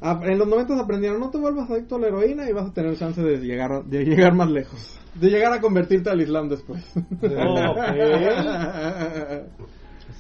en 0.02 0.38
los 0.38 0.48
90 0.48 0.80
aprendieron 0.80 1.20
no 1.20 1.30
te 1.30 1.38
vuelvas 1.38 1.70
adicto 1.70 1.96
a 1.96 2.00
la 2.00 2.08
heroína 2.08 2.50
y 2.50 2.54
vas 2.54 2.70
a 2.70 2.74
tener 2.74 2.98
chance 2.98 3.22
de 3.22 3.38
llegar 3.38 3.84
de 3.86 4.04
llegar 4.04 4.34
más 4.34 4.50
lejos, 4.50 5.00
de 5.14 5.30
llegar 5.30 5.54
a 5.54 5.62
convertirte 5.62 6.10
al 6.10 6.22
Islam 6.22 6.50
después. 6.50 6.84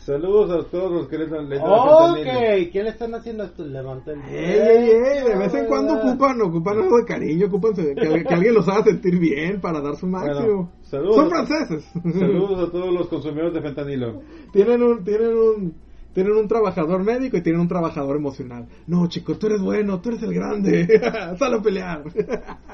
Saludos 0.05 0.65
a 0.65 0.69
todos 0.69 0.91
los 0.91 1.07
que 1.07 1.17
le 1.17 1.27
dan 1.27 1.47
le 1.47 1.57
dan 1.57 1.67
Ok, 1.67 2.15
fentanilo. 2.17 2.71
¿qué 2.71 2.83
le 2.83 2.89
están 2.89 3.13
haciendo 3.13 3.43
esto? 3.43 3.63
Levanta 3.63 4.11
el 4.11 4.21
Ey, 4.21 4.59
ey, 4.59 4.89
ey, 4.89 5.23
de 5.25 5.37
vez 5.37 5.53
en 5.53 5.67
cuando 5.67 5.93
ocupan, 5.93 6.41
ocupan 6.41 6.79
algo 6.79 6.97
de 6.97 7.05
cariño, 7.05 7.47
ocupan 7.47 7.73
que, 7.73 7.93
que 7.93 8.33
alguien 8.33 8.53
los 8.55 8.67
haga 8.67 8.83
sentir 8.85 9.19
bien 9.19 9.61
para 9.61 9.79
dar 9.79 9.95
su 9.95 10.07
máximo. 10.07 10.39
Bueno, 10.39 10.71
saludos. 10.83 11.15
Son 11.15 11.29
franceses. 11.29 11.91
Saludos 11.93 12.67
a 12.67 12.71
todos 12.71 12.91
los 12.93 13.07
consumidores 13.09 13.53
de 13.53 13.61
fentanilo. 13.61 14.21
tienen 14.51 14.81
un, 14.81 15.03
tienen 15.03 15.35
un, 15.35 15.75
tienen 16.13 16.33
un 16.33 16.47
trabajador 16.47 17.03
médico 17.03 17.37
y 17.37 17.41
tienen 17.41 17.61
un 17.61 17.67
trabajador 17.67 18.15
emocional. 18.17 18.67
No, 18.87 19.07
chico, 19.07 19.37
tú 19.37 19.47
eres 19.47 19.61
bueno, 19.61 20.01
tú 20.01 20.09
eres 20.09 20.23
el 20.23 20.33
grande. 20.33 20.87
Sal 21.39 21.53
a 21.53 21.61
pelear. 21.61 22.03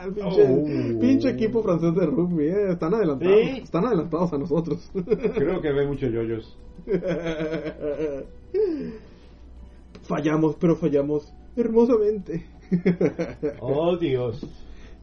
El 0.04 0.14
pinche, 0.14 0.44
Oh. 0.44 1.00
pinche 1.00 1.30
equipo 1.30 1.62
francés 1.62 1.94
de 1.96 2.06
rugby, 2.06 2.46
eh, 2.48 2.72
están 2.72 2.94
adelantados, 2.94 3.36
Sí. 3.40 3.62
están 3.64 3.86
adelantados 3.86 4.34
a 4.34 4.38
nosotros. 4.38 4.92
Creo 5.36 5.62
que 5.62 5.72
ve 5.72 5.86
muchos 5.88 6.12
yoyos. 6.12 6.58
fallamos, 10.04 10.56
pero 10.56 10.76
fallamos 10.76 11.34
hermosamente. 11.56 12.46
Oh, 13.62 13.98
Dios. 13.98 14.46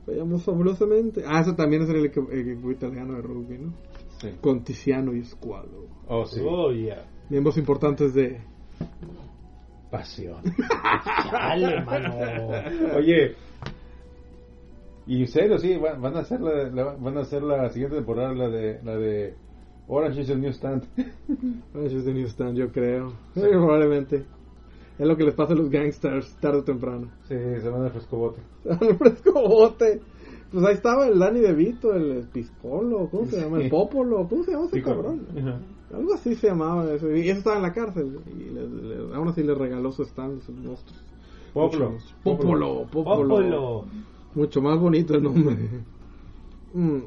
Fallamos 0.06 0.44
fabulosamente. 0.44 1.22
Ah, 1.26 1.40
eso 1.40 1.54
también 1.54 1.82
es 1.82 1.88
el 1.88 2.04
equipo, 2.04 2.30
el 2.30 2.50
equipo 2.50 2.70
italiano 2.70 3.14
de 3.14 3.22
rugby, 3.22 3.58
¿no? 3.58 3.72
Sí. 4.20 4.28
Con 4.40 4.62
Tiziano 4.62 5.14
y 5.14 5.24
Squalo. 5.24 5.86
Oh, 6.08 6.24
sí. 6.26 6.40
Oh, 6.44 6.70
yeah. 6.72 7.04
Miembros 7.30 7.56
importantes 7.58 8.14
de... 8.14 8.40
Pasión. 9.90 10.42
Chale, 11.30 11.84
mano. 11.84 12.14
Oye. 12.96 13.34
Y 15.06 15.20
en 15.20 15.28
serio, 15.28 15.58
sí, 15.58 15.76
van, 15.76 16.00
van 16.00 16.16
a 16.16 16.20
hacer 16.20 16.40
la, 16.40 16.64
la- 16.70 16.94
van 16.98 17.16
a 17.18 17.20
hacer 17.20 17.42
la 17.42 17.68
siguiente 17.70 17.96
temporada, 17.96 18.34
la 18.34 18.48
de 18.48 18.80
la 18.82 18.96
de 18.96 19.34
Orange 19.86 20.22
is 20.22 20.26
the 20.28 20.36
New 20.36 20.50
Stand. 20.50 20.84
Manchester 21.74 22.14
New 22.14 22.26
Stand, 22.26 22.56
yo 22.56 22.72
creo. 22.72 23.10
Sí, 23.34 23.40
probablemente. 23.50 24.24
Es 24.98 25.06
lo 25.06 25.16
que 25.16 25.24
les 25.24 25.34
pasa 25.34 25.52
a 25.52 25.56
los 25.56 25.70
gangsters 25.70 26.34
tarde 26.40 26.58
o 26.58 26.64
temprano. 26.64 27.08
Sí, 27.28 27.34
se 27.60 27.68
van 27.68 27.84
a 27.86 27.90
frescobote. 27.90 28.40
Al 28.68 28.96
fresco 28.96 29.32
bote. 29.48 30.00
Pues 30.52 30.64
ahí 30.66 30.74
estaba 30.74 31.06
el 31.08 31.18
Dani 31.18 31.40
De 31.40 31.52
Vito, 31.52 31.92
el 31.94 32.28
Piscolo, 32.32 33.08
¿cómo 33.10 33.26
se 33.26 33.40
llama? 33.40 33.60
El. 33.60 33.68
Popolo, 33.70 34.26
¿cómo 34.28 34.44
se 34.44 34.52
llama 34.52 34.64
ese 34.66 34.76
Sí, 34.76 34.82
cabrón? 34.82 35.26
Ajá. 35.36 35.60
Algo 35.96 36.14
así 36.14 36.34
se 36.34 36.48
llamaba 36.48 36.92
eso. 36.92 37.14
Y 37.14 37.28
eso 37.28 37.38
estaba 37.38 37.56
en 37.56 37.62
la 37.62 37.72
cárcel. 37.72 38.20
Y 38.26 38.50
le, 38.50 38.68
le- 38.68 39.14
aún 39.14 39.28
así 39.28 39.42
le 39.42 39.54
regaló 39.54 39.92
su 39.92 40.02
stand, 40.02 40.42
sus 40.42 40.54
monstruos. 40.56 41.02
Popolo. 41.52 41.98
Popolo. 42.22 42.86
Popolo. 42.90 43.84
Mucho 44.34 44.60
más 44.60 44.78
bonito 44.78 45.14
el 45.14 45.22
nombre. 45.22 45.56
Mm. 46.72 46.98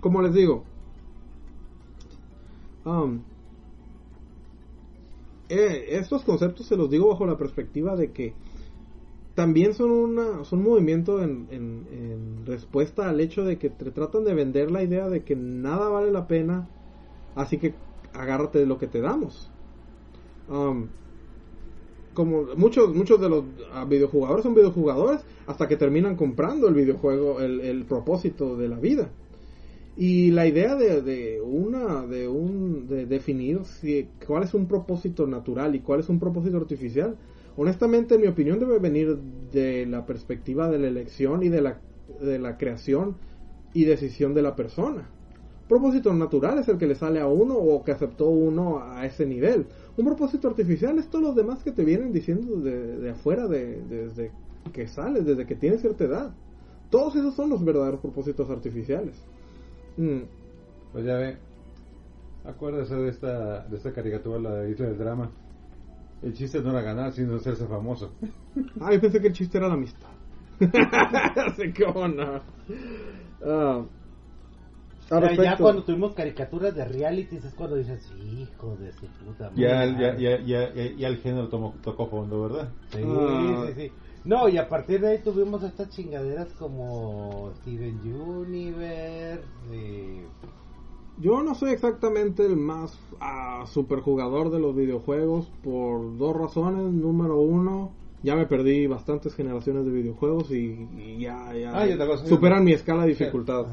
Como 0.00 0.22
les 0.22 0.32
digo, 0.32 0.62
um, 2.84 3.18
eh, 5.48 5.86
estos 5.88 6.22
conceptos 6.22 6.66
se 6.66 6.76
los 6.76 6.88
digo 6.88 7.08
bajo 7.08 7.26
la 7.26 7.36
perspectiva 7.36 7.96
de 7.96 8.12
que 8.12 8.34
también 9.38 9.72
son 9.74 9.90
una 9.92 10.44
son 10.44 10.58
un 10.60 10.64
movimiento 10.66 11.22
en, 11.22 11.46
en- 11.50 11.86
en 11.92 12.46
respuesta 12.46 13.08
al 13.08 13.20
hecho 13.20 13.44
de 13.44 13.56
que 13.58 13.70
te 13.70 13.90
tratan 13.92 14.24
de 14.24 14.34
vender 14.34 14.70
la 14.72 14.82
idea 14.82 15.08
de 15.08 15.22
que 15.22 15.36
nada 15.36 15.88
vale 15.88 16.10
la 16.10 16.26
pena, 16.26 16.56
así 17.36 17.58
que 17.58 17.74
agárrate 18.12 18.58
de 18.58 18.66
lo 18.66 18.78
que 18.78 18.88
te 18.88 19.00
damos. 19.00 19.34
Um, 20.48 20.88
como 22.14 22.46
muchos 22.56 22.94
muchos 22.94 23.20
de 23.20 23.28
los 23.28 23.44
ah, 23.72 23.84
videojugadores 23.84 24.42
son 24.42 24.54
videojugadores 24.54 25.20
hasta 25.46 25.68
que 25.68 25.76
terminan 25.76 26.16
comprando 26.16 26.68
el 26.68 26.74
videojuego 26.74 27.40
el, 27.40 27.60
el 27.60 27.84
propósito 27.84 28.56
de 28.56 28.68
la 28.68 28.78
vida 28.80 29.08
y 29.96 30.30
la 30.30 30.46
idea 30.46 30.76
de, 30.76 31.02
de 31.02 31.40
una 31.42 32.06
de 32.06 32.28
un 32.28 32.88
de 32.88 33.06
definir 33.06 33.64
si, 33.64 34.08
cuál 34.26 34.44
es 34.44 34.54
un 34.54 34.66
propósito 34.68 35.26
natural 35.26 35.74
y 35.74 35.80
cuál 35.80 36.00
es 36.00 36.08
un 36.08 36.20
propósito 36.20 36.56
artificial 36.58 37.16
honestamente 37.58 38.14
en 38.14 38.22
mi 38.22 38.26
opinión 38.28 38.58
debe 38.58 38.78
venir 38.78 39.18
de 39.52 39.86
la 39.86 40.06
perspectiva 40.06 40.68
de 40.70 40.78
la 40.78 40.88
elección 40.88 41.42
y 41.42 41.50
de 41.50 41.60
la 41.60 41.80
de 42.20 42.38
la 42.38 42.56
creación 42.56 43.16
y 43.74 43.84
decisión 43.84 44.34
de 44.34 44.42
la 44.42 44.56
persona 44.56 45.08
propósito 45.68 46.12
natural 46.14 46.58
es 46.58 46.68
el 46.68 46.78
que 46.78 46.86
le 46.86 46.94
sale 46.94 47.20
a 47.20 47.26
uno 47.26 47.54
o 47.54 47.84
que 47.84 47.92
aceptó 47.92 48.28
uno 48.30 48.80
a 48.82 49.04
ese 49.06 49.26
nivel. 49.26 49.66
Un 49.96 50.06
propósito 50.06 50.48
artificial 50.48 50.98
es 50.98 51.10
todos 51.10 51.24
los 51.24 51.36
demás 51.36 51.62
que 51.62 51.72
te 51.72 51.84
vienen 51.84 52.12
diciendo 52.12 52.56
de, 52.60 52.96
de 52.98 53.10
afuera, 53.10 53.46
de, 53.46 53.82
desde 53.82 54.32
que 54.72 54.88
sales, 54.88 55.26
desde 55.26 55.46
que 55.46 55.54
tienes 55.56 55.82
cierta 55.82 56.04
edad. 56.04 56.34
Todos 56.90 57.16
esos 57.16 57.34
son 57.34 57.50
los 57.50 57.64
verdaderos 57.64 58.00
propósitos 58.00 58.48
artificiales. 58.50 59.28
Mm, 59.96 60.22
Pues 60.92 61.04
ya 61.04 61.16
ve. 61.16 61.36
Acuérdese 62.44 62.94
de 62.96 63.10
esta, 63.10 63.66
de 63.66 63.76
esta 63.76 63.92
caricatura, 63.92 64.38
la 64.38 64.68
Isla 64.68 64.86
del 64.86 64.98
Drama. 64.98 65.30
El 66.22 66.32
chiste 66.34 66.60
no 66.60 66.70
era 66.70 66.82
ganar, 66.82 67.12
sino 67.12 67.36
hacerse 67.36 67.66
famoso. 67.66 68.12
Ah, 68.80 68.92
yo 68.92 69.00
pensé 69.00 69.20
que 69.20 69.28
el 69.28 69.32
chiste 69.32 69.58
era 69.58 69.68
la 69.68 69.74
amistad. 69.74 70.08
Así 71.46 71.72
como 71.72 72.08
no. 72.08 72.40
Ah, 73.44 73.84
al 75.10 75.36
Ya, 75.36 75.56
cuando 75.56 75.84
tuvimos 75.84 76.14
caricaturas 76.14 76.74
de 76.74 76.84
realities 76.84 77.44
es 77.44 77.54
cuando 77.54 77.76
dices, 77.76 78.10
hijo 78.12 78.76
de 78.76 78.92
su 78.92 79.06
puta 79.06 79.50
madre. 79.50 79.62
Ya, 79.62 79.84
el- 79.84 79.96
ya, 79.98 80.16
ya, 80.16 80.40
ya, 80.40 80.74
ya, 80.74 80.90
ya 80.96 81.08
el 81.08 81.16
género 81.18 81.48
tomó, 81.48 81.74
tocó 81.82 82.08
fondo, 82.08 82.42
¿verdad? 82.42 82.68
Sí, 82.90 82.98
Ah. 83.04 83.64
sí, 83.68 83.72
sí. 83.80 83.92
No, 84.24 84.48
y 84.48 84.58
a 84.58 84.68
partir 84.68 85.00
de 85.00 85.08
ahí 85.08 85.18
tuvimos 85.22 85.62
estas 85.62 85.88
chingaderas 85.90 86.48
como 86.58 87.52
Steven 87.60 88.00
Universe. 88.12 89.44
y- 89.72 90.22
Yo 91.20 91.42
no 91.42 91.54
soy 91.54 91.72
exactamente 91.72 92.44
el 92.46 92.56
más 92.56 92.98
ah, 93.20 93.64
superjugador 93.66 94.50
de 94.50 94.60
los 94.60 94.74
videojuegos 94.76 95.50
por 95.64 96.16
dos 96.16 96.36
razones. 96.36 96.92
Número 96.92 97.40
uno, 97.40 97.90
ya 98.22 98.36
me 98.36 98.46
perdí 98.46 98.86
bastantes 98.86 99.34
generaciones 99.34 99.84
de 99.84 99.90
videojuegos 99.90 100.50
y, 100.52 100.86
y 100.96 101.18
ya, 101.20 101.52
ya 101.54 101.72
Ah, 101.74 102.06
cosa. 102.06 102.24
superan 102.26 102.64
mi 102.64 102.72
escala 102.72 103.02
de 103.02 103.08
dificultad. 103.08 103.66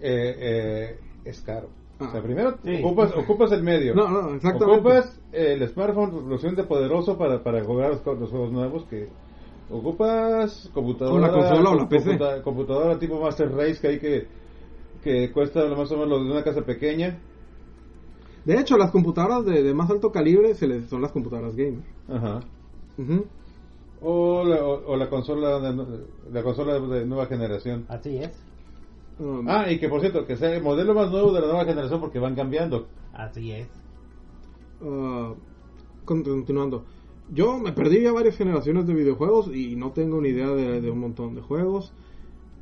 Eh, 0.00 0.34
eh, 0.38 0.98
es 1.24 1.40
caro. 1.42 1.68
Ah. 1.98 2.06
O 2.08 2.12
sea, 2.12 2.22
primero 2.22 2.56
Sí. 2.64 2.80
ocupas, 2.82 3.12
ocupas 3.16 3.52
el 3.52 3.62
medio. 3.62 3.94
No, 3.94 4.08
no, 4.08 4.34
exactamente. 4.34 4.80
Ocupas 4.80 5.20
el 5.32 5.68
smartphone 5.68 6.12
lo 6.28 6.36
suficiente 6.36 6.64
poderoso 6.64 7.16
para, 7.18 7.42
para 7.42 7.64
jugar 7.64 7.90
los, 7.90 8.18
los 8.20 8.30
juegos 8.30 8.52
nuevos 8.52 8.84
que 8.84 9.08
ocupas 9.70 10.70
computadora 10.74 11.16
O 11.16 11.18
la 11.18 11.32
consola 11.32 11.70
o 11.70 11.74
la 11.74 11.88
PC. 11.88 12.10
computa- 12.10 12.42
computadora 12.42 12.98
tipo 12.98 13.20
Master 13.20 13.50
Race 13.52 13.78
que 13.80 13.88
hay 13.88 13.98
que 13.98 14.41
que 15.02 15.30
cuesta 15.32 15.64
más 15.66 15.90
o 15.90 15.94
menos 15.96 16.08
lo 16.08 16.24
de 16.24 16.30
una 16.30 16.42
casa 16.44 16.62
pequeña 16.62 17.18
De 18.44 18.58
hecho, 18.58 18.76
las 18.76 18.90
computadoras 18.90 19.44
de, 19.44 19.62
de 19.62 19.74
más 19.74 19.90
alto 19.90 20.10
calibre 20.12 20.54
se 20.54 20.66
les, 20.66 20.88
son 20.88 21.02
las 21.02 21.12
computadoras 21.12 21.54
gamer. 21.56 21.82
Ajá. 22.08 22.40
Ujú. 22.98 23.24
o, 24.00 24.44
la, 24.44 24.64
o, 24.64 24.92
o 24.92 24.96
la 24.96 25.08
consola 25.08 25.58
de, 25.60 26.04
la 26.32 26.42
consola 26.42 26.78
de 26.78 27.06
nueva 27.06 27.26
generación 27.26 27.84
Así 27.88 28.16
es, 28.18 28.30
Um, 29.18 29.46
ah 29.46 29.70
y 29.70 29.78
que 29.78 29.88
por 29.90 30.00
cierto 30.00 30.26
que 30.26 30.36
sea 30.36 30.54
el 30.56 30.62
modelo 30.62 30.94
más 30.94 31.10
nuevo 31.10 31.32
de 31.32 31.40
la 31.42 31.46
nueva 31.46 31.64
generación 31.66 32.00
porque 32.00 32.18
van 32.18 32.34
cambiando 32.34 32.86
así 33.12 33.52
es. 33.52 33.68
Con- 34.80 35.36
continuando. 36.24 36.84
Yo 37.30 37.58
me 37.58 37.72
perdí 37.72 38.02
ya 38.02 38.12
varias 38.12 38.36
generaciones 38.36 38.86
de 38.86 38.94
videojuegos 38.94 39.48
y 39.54 39.76
no 39.76 39.92
tengo 39.92 40.20
ni 40.20 40.30
idea 40.30 40.48
de, 40.48 40.80
de 40.80 40.90
un 40.90 40.98
montón 40.98 41.34
de 41.34 41.40
juegos. 41.42 41.92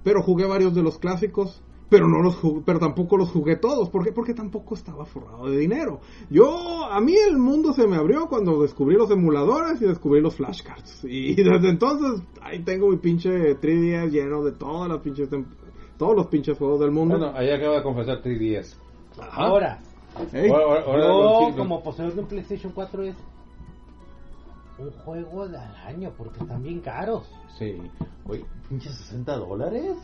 Pero 0.04 0.22
jugué 0.22 0.46
varios 0.46 0.74
de 0.74 0.82
los 0.82 0.98
clásicos. 0.98 1.62
Pero 1.90 2.06
no 2.08 2.22
los 2.22 2.36
jugué, 2.36 2.62
pero 2.64 2.78
tampoco 2.78 3.16
los 3.16 3.30
jugué 3.30 3.56
todos. 3.56 3.90
¿Por 3.90 4.04
qué? 4.04 4.12
Porque 4.12 4.32
tampoco 4.32 4.74
estaba 4.74 5.04
forrado 5.04 5.48
de 5.50 5.58
dinero. 5.58 6.00
Yo, 6.30 6.84
a 6.84 7.00
mí 7.00 7.14
el 7.16 7.36
mundo 7.36 7.72
se 7.72 7.86
me 7.86 7.96
abrió 7.96 8.28
cuando 8.28 8.62
descubrí 8.62 8.94
los 8.96 9.10
emuladores 9.10 9.82
y 9.82 9.86
descubrí 9.86 10.20
los 10.20 10.36
flashcards. 10.36 11.04
Y 11.04 11.34
desde 11.42 11.68
entonces 11.68 12.22
ahí 12.40 12.60
tengo 12.60 12.88
mi 12.88 12.96
pinche 12.98 13.58
3DS 13.60 14.10
lleno 14.10 14.42
de 14.44 14.52
todas 14.52 14.88
las 14.88 15.00
pinches, 15.00 15.28
todos 15.98 16.16
los 16.16 16.28
pinches 16.28 16.56
juegos 16.56 16.78
del 16.80 16.92
mundo. 16.92 17.18
bueno 17.18 17.36
ahí 17.36 17.50
acaba 17.50 17.76
de 17.76 17.82
confesar 17.82 18.22
3DS 18.22 18.76
Ahora, 19.32 19.80
Ey, 20.32 20.48
Ahora- 20.50 20.82
ahora 20.86 21.50
yo 21.50 21.56
como 21.56 21.82
poseedor 21.82 22.14
de 22.14 22.20
un 22.20 22.26
PlayStation 22.26 22.72
4 22.72 23.02
es 23.04 23.16
un 24.80 24.90
juego 24.90 25.42
al 25.42 25.54
año 25.56 26.12
porque 26.16 26.40
están 26.40 26.62
bien 26.62 26.80
caros. 26.80 27.28
sí 27.58 27.76
oye 28.24 28.44
pinche 28.68 28.88
60 28.90 29.36
dólares 29.36 29.96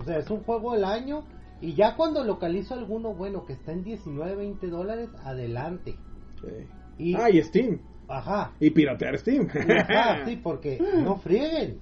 O 0.00 0.04
sea, 0.04 0.18
es 0.18 0.30
un 0.30 0.42
juego 0.42 0.72
al 0.72 0.84
año 0.84 1.24
y 1.60 1.74
ya 1.74 1.94
cuando 1.96 2.24
localizo 2.24 2.74
alguno 2.74 3.12
bueno 3.14 3.44
que 3.44 3.52
está 3.52 3.72
en 3.72 3.84
19, 3.84 4.34
20 4.36 4.66
dólares, 4.68 5.10
adelante. 5.24 5.96
ey. 6.44 6.66
Y, 6.98 7.14
Ah, 7.14 7.30
y 7.30 7.42
Steam. 7.42 7.80
Ajá. 8.08 8.52
Y 8.60 8.70
piratear 8.70 9.18
Steam. 9.18 9.46
Y 9.54 9.72
ajá, 9.72 10.24
sí, 10.26 10.36
porque 10.42 10.78
no 11.04 11.16
frieguen. 11.18 11.78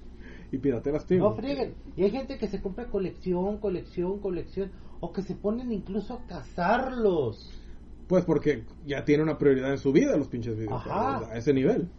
y 0.51 0.57
piratear 0.57 0.99
Steam. 0.99 1.21
No 1.21 1.33
frieguen. 1.35 1.75
Y 1.95 2.03
hay 2.03 2.11
gente 2.11 2.37
que 2.37 2.47
se 2.47 2.61
compra 2.61 2.87
colección, 2.89 3.57
colección, 3.59 4.19
colección. 4.19 4.71
O 4.99 5.11
que 5.13 5.21
se 5.21 5.35
ponen 5.35 5.71
incluso 5.71 6.13
a 6.13 6.25
cazarlos. 6.27 7.49
Pues 8.07 8.25
porque 8.25 8.65
ya 8.85 9.05
tiene 9.05 9.23
una 9.23 9.37
prioridad 9.37 9.71
en 9.71 9.77
su 9.77 9.91
vida 9.93 10.17
los 10.17 10.27
pinches 10.27 10.57
videojuegos. 10.57 10.91
Ajá. 10.91 11.31
A 11.31 11.37
ese 11.37 11.53
nivel. 11.53 11.89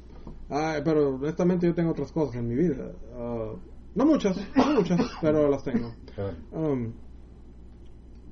Ah, 0.50 0.80
pero 0.84 1.14
honestamente 1.14 1.66
yo 1.66 1.74
tengo 1.74 1.90
otras 1.92 2.10
cosas 2.12 2.36
en 2.36 2.48
mi 2.48 2.54
vida. 2.56 2.90
Ah, 3.14 3.52
no 3.94 4.04
muchas, 4.06 4.36
no 4.56 4.74
muchas, 4.74 5.00
pero 5.20 5.48
las 5.48 5.62
tengo. 5.64 5.94
Um, 6.52 6.92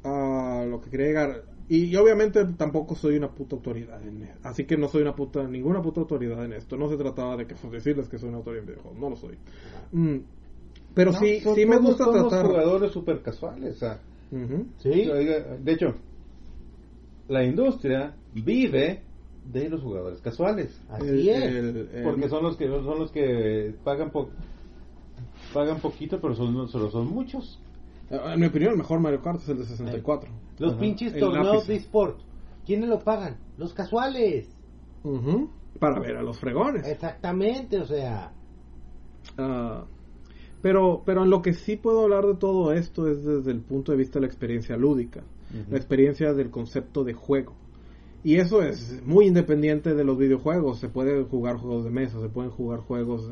ah, 0.04 0.64
lo 0.68 0.80
que 0.80 0.90
quería 0.90 1.06
llegar. 1.06 1.44
Y, 1.68 1.84
y 1.84 1.96
obviamente 1.96 2.44
tampoco 2.56 2.94
soy 2.94 3.16
una 3.18 3.28
puta 3.30 3.56
autoridad 3.56 4.02
en 4.02 4.22
e- 4.22 4.34
Así 4.42 4.64
que 4.64 4.76
no 4.78 4.88
soy 4.88 5.02
una 5.02 5.14
puta, 5.14 5.46
ninguna 5.46 5.82
puta 5.82 6.00
autoridad 6.00 6.42
en 6.44 6.54
esto. 6.54 6.76
No 6.76 6.88
se 6.88 6.96
trataba 6.96 7.36
de 7.36 7.46
que 7.46 7.54
decirles 7.70 8.08
que 8.08 8.18
soy 8.18 8.30
una 8.30 8.38
autoridad 8.38 8.62
en 8.64 8.68
videojuegos. 8.70 8.98
No 9.00 9.10
lo 9.10 9.16
soy. 9.16 9.36
Mm, 9.92 10.16
Pero 10.94 11.12
No, 11.12 11.18
sí, 11.18 11.40
son- 11.40 11.54
sí 11.54 11.66
me 11.66 11.76
todos 11.76 11.88
gusta 11.90 12.04
somos 12.06 12.28
tratar. 12.28 12.46
jugadores 12.46 12.90
super 12.92 13.20
casuales. 13.22 13.76
o 13.76 13.78
sea, 13.78 14.00
Ujú. 14.32 14.66
Sí. 14.78 15.08
oiga, 15.10 15.38
De 15.62 15.72
hecho, 15.72 15.94
la 17.28 17.44
industria 17.44 18.14
vive 18.32 19.02
de 19.44 19.68
los 19.70 19.80
jugadores 19.82 20.20
casuales. 20.20 20.80
Así 20.90 21.06
El- 21.08 21.28
es. 21.28 21.42
el- 21.44 21.88
el- 21.94 22.02
Porque 22.04 22.28
son 22.28 22.42
los 22.42 22.56
que 22.56 22.66
son 22.68 22.98
los 22.98 23.10
que 23.12 23.74
pagan 23.84 24.10
po- 24.10 24.28
pagan 25.54 25.78
poquito, 25.80 26.20
pero 26.20 26.34
son 26.34 26.68
solo 26.68 26.90
son 26.90 27.08
muchos. 27.08 27.60
En 28.10 28.40
mi 28.40 28.46
opinión, 28.46 28.72
el 28.72 28.78
mejor 28.78 29.00
Mario 29.00 29.20
Kart 29.22 29.40
es 29.40 29.48
el 29.48 29.58
de 29.58 29.64
64. 29.64 30.30
Los 30.58 30.72
Ajá. 30.72 30.80
pinches 30.80 31.18
torneos 31.18 31.66
de 31.66 31.76
sport. 31.76 32.20
¿Quiénes 32.66 32.88
lo 32.88 32.98
pagan? 33.00 33.36
Los 33.56 33.72
casuales. 33.74 34.48
Para 35.78 36.00
ver 36.00 36.16
a 36.16 36.22
los 36.22 36.38
fregones. 36.38 36.86
Exactamente, 36.86 37.78
o 37.78 37.86
sea. 37.86 38.32
Ah, 39.36 39.84
pero, 40.62 41.02
pero 41.06 41.22
en 41.24 41.30
lo 41.30 41.40
que 41.42 41.52
sí 41.54 41.76
puedo 41.76 42.02
hablar 42.02 42.26
de 42.26 42.34
todo 42.34 42.72
esto 42.72 43.06
es 43.08 43.24
desde 43.24 43.52
el 43.52 43.60
punto 43.60 43.92
de 43.92 43.98
vista 43.98 44.14
de 44.18 44.22
la 44.22 44.26
experiencia 44.26 44.76
lúdica, 44.76 45.22
la 45.70 45.76
experiencia 45.76 46.32
del 46.34 46.50
concepto 46.50 47.04
de 47.04 47.12
juego. 47.14 47.54
Y 48.24 48.36
eso 48.36 48.62
es 48.62 49.00
muy 49.04 49.26
independiente 49.26 49.94
de 49.94 50.04
los 50.04 50.18
videojuegos. 50.18 50.80
Se 50.80 50.88
pueden 50.88 51.24
jugar 51.26 51.56
juegos 51.56 51.84
de 51.84 51.90
mesa, 51.90 52.20
se 52.20 52.28
pueden 52.28 52.50
jugar 52.50 52.80
juegos 52.80 53.30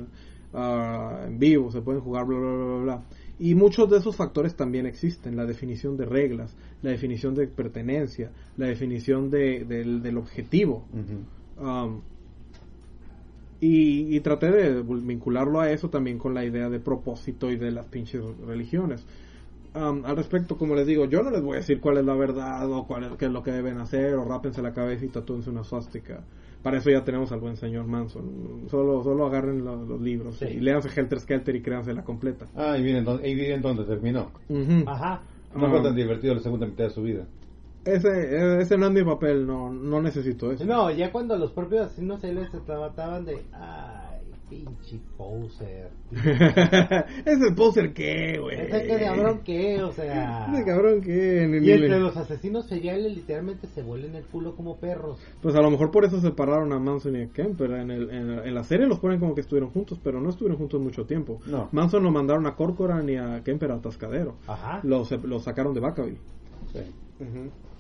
ah, 0.55 1.25
en 1.27 1.39
vivo, 1.39 1.71
se 1.73 1.81
pueden 1.81 2.01
jugar 2.01 2.25
bla, 2.27 2.39
bla, 2.39 2.51
bla, 2.53 2.65
bla, 2.65 2.83
bla. 2.85 3.03
Y 3.39 3.55
muchos 3.55 3.91
de 3.91 3.99
esos 3.99 4.17
factores 4.17 4.55
también 4.55 4.87
existen. 4.87 5.37
La 5.37 5.45
definición 5.45 5.97
de 5.97 6.07
reglas, 6.07 6.55
la 6.83 6.91
definición 6.91 7.35
de 7.35 7.47
pertenencia, 7.49 8.31
la 8.57 8.67
definición 8.67 9.29
de- 9.31 9.65
del, 9.65 10.03
del 10.03 10.17
objetivo. 10.17 10.85
Um, 11.61 12.01
y, 13.61 14.15
y 14.15 14.21
traté 14.21 14.51
de 14.51 14.83
vincularlo 14.83 15.61
a 15.61 15.71
eso 15.71 15.89
también 15.89 16.19
con 16.19 16.35
la 16.35 16.45
idea 16.45 16.69
de 16.69 16.79
propósito 16.79 17.51
y 17.51 17.57
de 17.57 17.71
las 17.73 17.87
pinches 17.87 18.23
religiones. 18.47 19.05
Um, 19.77 20.07
al 20.07 20.17
respecto, 20.17 20.57
como 20.57 20.75
les 20.75 20.87
digo, 20.87 21.05
yo 21.05 21.23
no 21.23 21.31
les 21.31 21.43
voy 21.43 21.55
a 21.55 21.57
decir 21.59 21.81
cuál 21.81 21.99
es 21.99 22.05
la 22.07 22.15
verdad 22.15 22.71
o 22.73 22.87
cuál 22.87 23.05
es, 23.05 23.13
qué 23.19 23.27
es 23.27 23.31
lo 23.31 23.43
que 23.43 23.51
deben 23.53 23.77
hacer 23.79 24.15
o 24.15 24.25
rápense 24.25 24.63
la 24.63 24.73
cabeza 24.73 25.05
y 25.05 25.09
tatúense 25.09 25.51
una 25.51 25.65
suástica. 25.65 26.25
Para 26.63 26.79
eso 26.79 26.91
ya 26.91 27.05
tenemos 27.05 27.31
al 27.31 27.41
buen 27.41 27.57
señor 27.57 27.87
Manson. 27.87 28.63
Solo, 28.71 29.03
solo 29.05 29.27
agarren 29.27 29.65
lo- 29.65 29.85
los 29.85 30.01
libros 30.01 30.37
Sí. 30.37 30.47
y 30.47 30.61
léanse 30.61 30.89
Helter 30.99 31.21
Skelter 31.21 31.55
y 31.57 31.61
créanse 31.63 31.93
la 31.93 32.03
completa. 32.05 32.47
Ah, 32.57 32.79
y 32.79 32.83
miren, 32.83 33.05
dónde- 33.05 33.29
y 33.29 33.35
miren 33.35 33.61
dónde 33.61 33.85
terminó. 33.85 34.31
Ujú. 34.49 34.85
Ajá. 34.89 35.21
No 35.55 35.67
Ah. 35.67 35.71
fue 35.71 35.83
tan 35.83 35.95
divertido 35.95 36.35
la 36.35 36.41
segunda 36.41 36.67
mitad 36.67 36.85
de 36.85 36.91
su 36.91 37.03
vida. 37.03 37.27
Ese, 37.85 38.61
ese 38.61 38.77
no 38.79 38.87
es 38.87 38.93
mi 38.93 39.05
papel, 39.05 39.47
no, 39.47 39.71
no 39.73 40.01
necesito 40.03 40.51
eso. 40.51 40.65
No, 40.65 40.91
ya 40.91 41.13
cuando 41.13 41.37
los 41.37 41.53
propios 41.53 41.87
asesinos 41.87 42.21
se 42.21 42.59
trataban 42.65 43.25
de. 43.27 43.45
Ay, 43.53 44.06
pinche 44.49 44.99
poser. 45.17 45.91
ese 47.25 47.53
poser 47.57 47.93
qué, 47.93 48.39
güey. 48.41 48.61
Ese 48.61 48.87
que 48.87 48.99
cabrón 49.05 49.41
que, 49.45 49.83
o 49.83 49.93
sea. 49.93 50.47
Ese 50.53 50.65
cabrón 50.65 51.01
que 51.01 51.47
ni- 51.49 51.67
Y 51.67 51.73
entre 51.73 51.89
le- 51.89 52.01
los 52.01 52.17
asesinos 52.17 52.67
seriales 52.67 53.15
literalmente 53.15 53.67
se 53.69 53.83
vuelven 53.83 54.15
el 54.15 54.25
culo 54.25 54.55
como 54.55 54.77
perros. 54.77 55.19
Pues 55.43 55.55
a 55.55 55.61
lo 55.61 55.71
mejor 55.71 55.91
por 55.91 56.05
eso 56.05 56.21
separaron 56.21 56.73
a 56.73 56.79
Manson 56.79 57.17
y 57.17 57.23
a 57.23 57.29
Kemper. 57.29 57.71
En, 57.73 57.91
el, 57.91 58.11
en, 58.11 58.37
la- 58.37 58.45
en 58.47 58.55
la 58.55 58.65
serie 58.65 58.87
los 58.87 58.99
ponen 59.01 59.19
como 59.21 59.35
que 59.35 59.41
estuvieron 59.41 59.71
juntos, 59.71 59.99
pero 60.03 60.21
no 60.21 60.31
estuvieron 60.31 60.59
juntos 60.59 60.81
mucho 60.81 61.05
tiempo. 61.07 61.41
No. 61.47 61.69
Manson 61.73 62.03
lo 62.03 62.11
mandaron 62.11 62.47
a 62.47 62.55
Corcoran 62.55 63.09
y 63.09 63.17
a 63.17 63.43
Kemper 63.45 63.73
a 63.73 63.75
Atascadero. 63.77 64.37
Ajá. 64.47 64.81
Los, 64.85 65.11
los 65.25 65.43
sacaron 65.45 65.75
de 65.75 65.81
Vacaville. 65.81 66.19
Sí. 66.73 66.81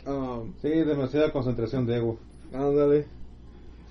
Ah, 0.06 0.40
Sí, 0.62 0.68
demasiada 0.68 1.32
concentración 1.32 1.86
de 1.86 1.96
ego. 1.96 2.18
ándale. 2.52 3.06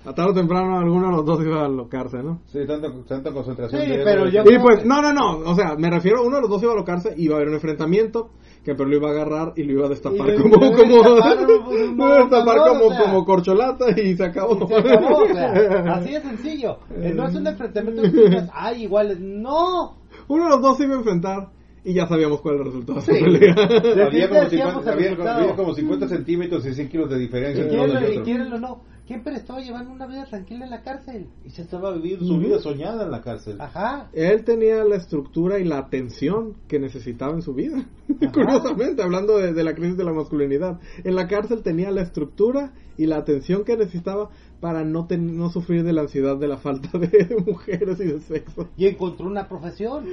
A 0.06 0.14
tarde 0.14 0.30
o 0.30 0.34
temprano 0.34 0.78
alguno 0.78 1.06
de 1.10 1.16
los 1.16 1.24
dos 1.26 1.40
iba 1.44 1.62
a 1.62 1.66
alocarse, 1.66 2.22
¿no? 2.22 2.40
Sí, 2.46 2.60
tanta, 2.66 2.88
tanta 3.08 3.32
concentración 3.32 3.82
Sí, 3.82 3.88
de 3.90 4.04
pero 4.04 4.28
yo- 4.28 4.42
Y 4.48 4.58
pues, 4.60 4.84
no, 4.86 5.02
no, 5.02 5.12
no. 5.12 5.38
O 5.50 5.54
sea, 5.54 5.74
me 5.76 5.90
refiero, 5.90 6.22
uno 6.24 6.36
de 6.36 6.42
los 6.42 6.50
dos 6.50 6.62
iba 6.62 6.72
a 6.72 6.74
alocarse, 6.76 7.12
iba 7.16 7.34
a 7.34 7.36
haber 7.38 7.48
un 7.48 7.54
enfrentamiento. 7.54 8.30
Kemper 8.64 8.86
lo 8.88 8.96
iba 8.96 9.08
a 9.08 9.12
agarrar 9.12 9.52
y 9.56 9.62
lo 9.64 9.72
iba 9.74 9.86
a 9.86 9.88
destapar 9.90 10.28
Y 10.28 10.36
como, 10.42 10.54
como, 10.54 10.70
destapar, 10.70 11.46
pues, 11.46 11.80
un 11.88 11.96
lo 11.96 12.04
iba 12.04 12.14
a 12.16 12.18
destapar 12.20 12.56
como, 12.68 12.84
o 12.86 12.90
sea. 12.90 13.00
como 13.02 13.24
corcholata 13.24 14.00
y 14.00 14.16
se 14.16 14.24
acabó. 14.24 14.64
Y 14.64 14.66
se 14.68 14.76
acabó, 14.76 15.16
o 15.18 15.26
sea, 15.26 15.52
así 15.94 16.12
de 16.12 16.20
sencillo. 16.20 16.78
Eh, 17.00 17.12
No 17.14 17.26
es 17.28 17.34
un 17.34 17.46
enfrentamiento 17.46 18.02
de 18.02 18.12
chicas, 18.12 18.50
ay, 18.52 18.84
iguales. 18.84 19.18
No. 19.20 19.96
Uno 20.28 20.44
de 20.44 20.50
los 20.50 20.62
dos 20.62 20.76
se 20.78 20.84
iba 20.84 20.94
a 20.94 20.98
enfrentar 20.98 21.48
y 21.84 21.94
ya 21.94 22.06
sabíamos 22.08 22.40
cuál 22.40 22.56
era 22.56 22.64
el 22.64 22.70
resultado 22.72 23.00
de 23.00 23.04
Sí. 23.06 23.12
esa 23.16 23.24
pelea. 23.24 24.06
Había 24.06 24.28
como, 24.28 24.40
decíamos 24.42 24.84
50, 24.84 24.90
el 24.92 25.10
había, 25.20 25.34
había 25.36 25.56
como 25.56 25.74
50 25.74 26.08
centímetros 26.08 26.66
y 26.66 26.74
100 26.74 26.88
kilos 26.88 27.10
de 27.10 27.18
diferencia 27.18 27.64
Y 27.64 27.68
quieren, 27.68 28.12
y 28.12 28.18
quieren 28.22 28.52
o 28.52 28.58
no. 28.58 28.80
Kemper 29.06 29.34
estaba 29.34 29.60
llevando 29.60 29.92
una 29.92 30.06
vida 30.06 30.24
tranquila 30.24 30.64
en 30.64 30.70
la 30.70 30.82
cárcel. 30.82 31.28
Y 31.44 31.50
se 31.50 31.62
estaba 31.62 31.92
viviendo 31.92 32.26
su 32.26 32.38
vida 32.38 32.58
soñada 32.58 33.04
en 33.04 33.10
la 33.12 33.22
cárcel. 33.22 33.60
Ajá. 33.60 34.08
Él 34.12 34.44
tenía 34.44 34.82
la 34.84 34.96
estructura 34.96 35.58
y 35.60 35.64
la 35.64 35.78
atención 35.78 36.54
que 36.66 36.80
necesitaba 36.80 37.32
en 37.34 37.42
su 37.42 37.54
vida. 37.54 37.86
Curiosamente, 38.34 39.02
hablando 39.02 39.38
de, 39.38 39.52
de 39.52 39.62
la 39.64 39.74
crisis 39.74 39.96
de 39.96 40.04
la 40.04 40.12
masculinidad. 40.12 40.80
En 41.04 41.14
la 41.14 41.28
cárcel 41.28 41.62
tenía 41.62 41.90
la 41.92 42.02
estructura 42.02 42.72
y 42.98 43.06
la 43.06 43.18
atención 43.18 43.64
que 43.64 43.76
necesitaba 43.76 44.30
para 44.60 44.84
no, 44.84 45.06
ten- 45.06 45.36
no 45.36 45.50
sufrir 45.50 45.84
de 45.84 45.92
la 45.92 46.00
ansiedad 46.02 46.36
de 46.36 46.48
la 46.48 46.56
falta 46.56 46.98
de 46.98 47.36
mujeres 47.46 48.00
y 48.00 48.04
de 48.06 48.20
sexo. 48.20 48.68
Y 48.76 48.86
encontró 48.86 49.26
una 49.26 49.46
profesión. 49.48 50.04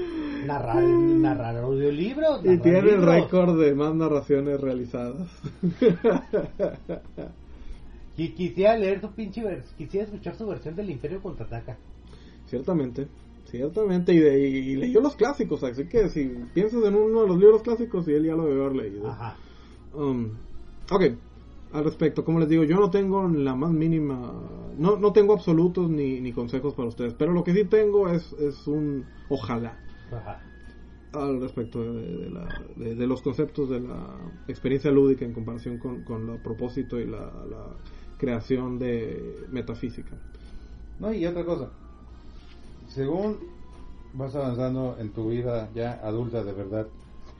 Narrar, 0.45 0.83
narrar 0.83 1.57
audiolibros. 1.57 2.41
Y 2.43 2.47
narrar 2.49 2.61
tiene 2.61 2.79
el 2.79 2.85
libros. 2.85 3.05
récord 3.15 3.59
de 3.59 3.73
más 3.73 3.95
narraciones 3.95 4.59
realizadas. 4.61 5.27
Y 8.17 8.29
quisiera 8.29 8.77
leer 8.77 9.01
su 9.01 9.11
pinche 9.11 9.43
vers 9.43 9.65
quisiera 9.77 10.05
escuchar 10.05 10.35
su 10.35 10.45
versión 10.47 10.75
del 10.75 10.89
Imperio 10.89 11.21
contraataca. 11.21 11.77
Ciertamente, 12.47 13.07
ciertamente. 13.45 14.13
Y, 14.13 14.19
de- 14.19 14.47
y 14.49 14.75
leyó 14.75 15.01
los 15.01 15.15
clásicos, 15.15 15.63
así 15.63 15.85
que 15.85 16.09
si 16.09 16.25
piensas 16.53 16.83
en 16.83 16.93
uno 16.95 17.21
de 17.23 17.27
los 17.27 17.39
libros 17.39 17.63
clásicos, 17.63 18.07
y 18.07 18.11
él 18.11 18.25
ya 18.25 18.35
lo 18.35 18.45
debe 18.45 18.61
haber 18.65 18.75
leído. 18.75 19.07
Ajá. 19.09 19.35
Um, 19.93 20.29
ok, 20.91 21.03
al 21.71 21.83
respecto, 21.83 22.23
como 22.23 22.39
les 22.39 22.49
digo, 22.49 22.63
yo 22.63 22.75
no 22.75 22.91
tengo 22.91 23.27
la 23.27 23.55
más 23.55 23.71
mínima, 23.71 24.31
no, 24.77 24.97
no 24.97 25.11
tengo 25.11 25.33
absolutos 25.33 25.89
ni, 25.89 26.19
ni 26.21 26.31
consejos 26.31 26.75
para 26.75 26.89
ustedes, 26.89 27.13
pero 27.15 27.31
lo 27.33 27.43
que 27.43 27.53
sí 27.53 27.63
tengo 27.65 28.09
es, 28.09 28.31
es 28.33 28.67
un 28.67 29.05
ojalá 29.29 29.77
Ajá. 30.11 30.41
al 31.13 31.41
respecto 31.41 31.81
de, 31.81 32.17
de 32.17 32.29
la- 32.29 32.47
de- 32.75 32.95
de 32.95 33.07
los 33.07 33.21
conceptos 33.23 33.69
de 33.69 33.79
la 33.79 34.19
experiencia 34.47 34.91
lúdica 34.91 35.25
en 35.25 35.33
comparación 35.33 35.77
con, 35.79 36.03
con 36.03 36.29
el 36.29 36.39
propósito 36.39 36.99
y 36.99 37.05
la, 37.05 37.19
la 37.49 37.75
creación 38.23 38.79
de 38.79 39.47
metafísica. 39.51 40.15
No, 40.97 41.13
y 41.13 41.25
otra 41.25 41.43
cosa. 41.43 41.69
Según 42.87 43.37
vas 44.13 44.33
avanzando 44.33 44.95
en 44.97 45.09
tu 45.09 45.29
vida 45.29 45.69
ya 45.75 45.99
adulta 46.01 46.41
de 46.41 46.53
verdad, 46.53 46.87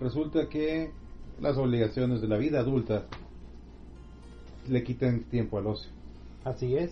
resulta 0.02 0.50
que 0.50 0.92
las 1.40 1.56
obligaciones 1.56 2.20
de 2.20 2.28
la 2.28 2.38
vida 2.38 2.60
adulta 2.60 3.06
le 4.68 4.84
quitan 4.84 5.22
tiempo 5.24 5.58
al 5.58 5.68
ocio. 5.68 5.90
Así 6.44 6.76
es. 6.76 6.92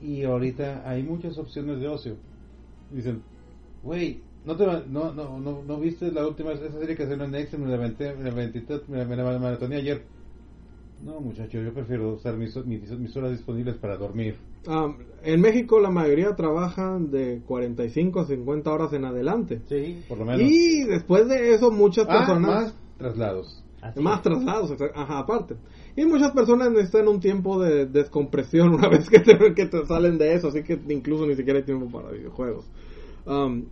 Y 0.00 0.22
ahorita 0.22 0.88
hay 0.88 1.02
muchas 1.02 1.36
opciones 1.36 1.80
de 1.80 1.88
ocio. 1.88 2.14
Dicen, 2.92 3.22
güey, 3.82 4.20
¿no, 4.44 4.56
te, 4.56 4.64
no, 4.64 5.12
no, 5.12 5.40
no, 5.40 5.62
no 5.66 5.80
viste 5.80 6.12
la 6.12 6.28
última 6.28 6.52
esa 6.52 6.70
serie 6.70 6.94
que 6.94 7.08
salió 7.08 7.24
en 7.24 7.32
Next? 7.32 7.54
Me 7.54 7.66
la 7.66 7.76
me 7.76 7.76
la 7.76 8.30
aventé, 8.30 8.80
me 8.86 8.98
la, 8.98 9.04
me 9.04 9.16
la 9.16 9.38
maratoné 9.40 9.76
ayer. 9.76 10.19
No, 11.02 11.18
muchacho, 11.20 11.58
yo 11.60 11.72
prefiero 11.72 12.12
usar 12.14 12.36
mis, 12.36 12.54
mis, 12.66 12.90
mis 12.98 13.16
horas 13.16 13.30
disponibles 13.32 13.76
para 13.76 13.96
dormir. 13.96 14.36
Um, 14.66 14.96
en 15.22 15.40
México 15.40 15.80
la 15.80 15.90
mayoría 15.90 16.34
trabajan 16.36 17.10
de 17.10 17.40
45 17.46 18.20
a 18.20 18.26
50 18.26 18.70
horas 18.70 18.92
en 18.92 19.06
adelante. 19.06 19.62
Sí. 19.68 20.02
Por 20.08 20.18
lo 20.18 20.26
menos. 20.26 20.42
Y 20.42 20.84
después 20.84 21.26
de 21.28 21.54
eso 21.54 21.70
muchas 21.70 22.06
Ah, 22.08 22.18
personas... 22.18 22.46
más 22.64 22.74
traslados. 22.98 23.64
Así 23.80 23.98
más 24.00 24.18
es. 24.18 24.22
traslados, 24.24 24.72
ajá, 24.94 25.18
aparte. 25.20 25.56
Y 25.96 26.04
muchas 26.04 26.32
personas 26.32 26.70
necesitan 26.70 27.08
un 27.08 27.18
tiempo 27.18 27.58
de 27.62 27.86
descompresión 27.86 28.68
una 28.74 28.88
vez 28.90 29.08
que 29.08 29.20
te, 29.20 29.38
que 29.54 29.66
te 29.66 29.86
salen 29.86 30.18
de 30.18 30.34
eso, 30.34 30.48
así 30.48 30.62
que 30.62 30.78
incluso 30.90 31.26
ni 31.26 31.34
siquiera 31.34 31.60
hay 31.60 31.64
tiempo 31.64 31.88
para 31.90 32.10
videojuegos. 32.10 32.66
Um, 33.24 33.64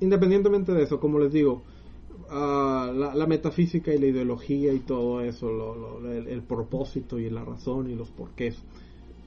independientemente 0.00 0.72
de 0.72 0.82
eso, 0.82 0.98
como 0.98 1.20
les 1.20 1.32
digo, 1.32 1.62
ah, 2.30 2.92
la, 2.94 3.26
metafísica 3.26 3.92
y 3.94 3.98
la 3.98 4.06
ideología 4.06 4.72
y 4.72 4.80
todo 4.80 5.20
eso, 5.20 5.50
lo- 5.50 5.74
lo- 6.00 6.12
el, 6.12 6.28
el 6.28 6.42
propósito 6.42 7.18
y 7.18 7.30
la 7.30 7.44
razón 7.44 7.90
y 7.90 7.94
los 7.94 8.10
porqués. 8.10 8.56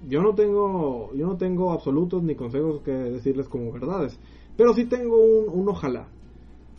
Yo 0.07 0.21
no 0.21 0.33
tengo, 0.35 1.11
yo 1.15 1.27
no 1.27 1.37
tengo 1.37 1.71
absolutos 1.73 2.23
ni 2.23 2.35
consejos 2.35 2.81
que 2.81 2.91
decirles 2.91 3.47
como 3.49 3.71
verdades, 3.71 4.17
pero 4.55 4.73
sí 4.73 4.85
tengo 4.85 5.17
un, 5.17 5.49
un 5.61 5.69
ojalá. 5.69 6.07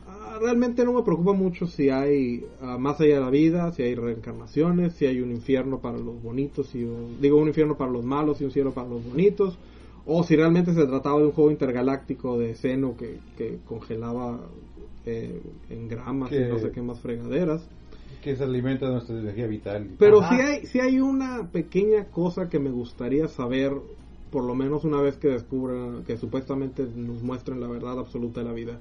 Ah, 0.06 0.38
realmente 0.40 0.84
no 0.84 0.92
me 0.92 1.02
preocupa 1.02 1.32
mucho 1.32 1.66
si 1.66 1.90
hay 1.90 2.44
ah, 2.60 2.78
más 2.78 3.00
allá 3.00 3.16
de 3.16 3.20
la 3.20 3.30
vida, 3.30 3.72
si 3.72 3.82
hay 3.82 3.94
reencarnaciones, 3.94 4.94
si 4.94 5.06
hay 5.06 5.20
un 5.20 5.30
infierno 5.30 5.80
para 5.80 5.98
los 5.98 6.20
bonitos 6.22 6.74
y 6.74 6.84
un- 6.84 7.20
digo 7.20 7.36
un 7.38 7.48
infierno 7.48 7.76
para 7.76 7.90
los 7.90 8.04
malos 8.04 8.40
y 8.40 8.44
un 8.44 8.50
cielo 8.50 8.72
para 8.72 8.88
los 8.88 9.04
bonitos, 9.04 9.58
o 10.06 10.22
si 10.24 10.34
realmente 10.36 10.72
se 10.74 10.86
trataba 10.86 11.18
de 11.20 11.26
un 11.26 11.32
juego 11.32 11.50
intergaláctico 11.50 12.38
de 12.38 12.54
seno 12.54 12.96
que, 12.96 13.20
que 13.36 13.58
congelaba 13.64 14.40
eh, 15.10 15.42
en 15.70 15.88
gramas 15.88 16.30
y 16.32 16.36
Que- 16.36 16.48
no 16.48 16.58
sé 16.58 16.70
qué 16.70 16.82
más 16.82 17.00
fregaderas. 17.00 17.66
que 18.22 18.36
se 18.36 18.44
alimenta 18.44 18.86
de 18.86 18.92
nuestra 18.92 19.18
energía 19.18 19.46
vital. 19.46 19.88
Pero 19.98 20.20
Ajá. 20.20 20.36
sí 20.36 20.42
hay, 20.42 20.66
sí 20.66 20.78
hay 20.80 21.00
una 21.00 21.50
pequeña 21.52 22.04
cosa 22.06 22.50
que 22.50 22.58
me 22.58 22.70
gustaría 22.70 23.28
saber, 23.28 23.72
por 24.30 24.44
lo 24.44 24.54
menos 24.54 24.84
una 24.84 25.00
vez 25.00 25.16
que 25.16 25.28
descubran, 25.28 26.04
que 26.04 26.18
supuestamente 26.18 26.86
nos 26.94 27.22
muestren 27.22 27.60
la 27.60 27.66
verdad 27.68 27.98
absoluta 27.98 28.40
de 28.40 28.46
la 28.46 28.52
vida. 28.52 28.78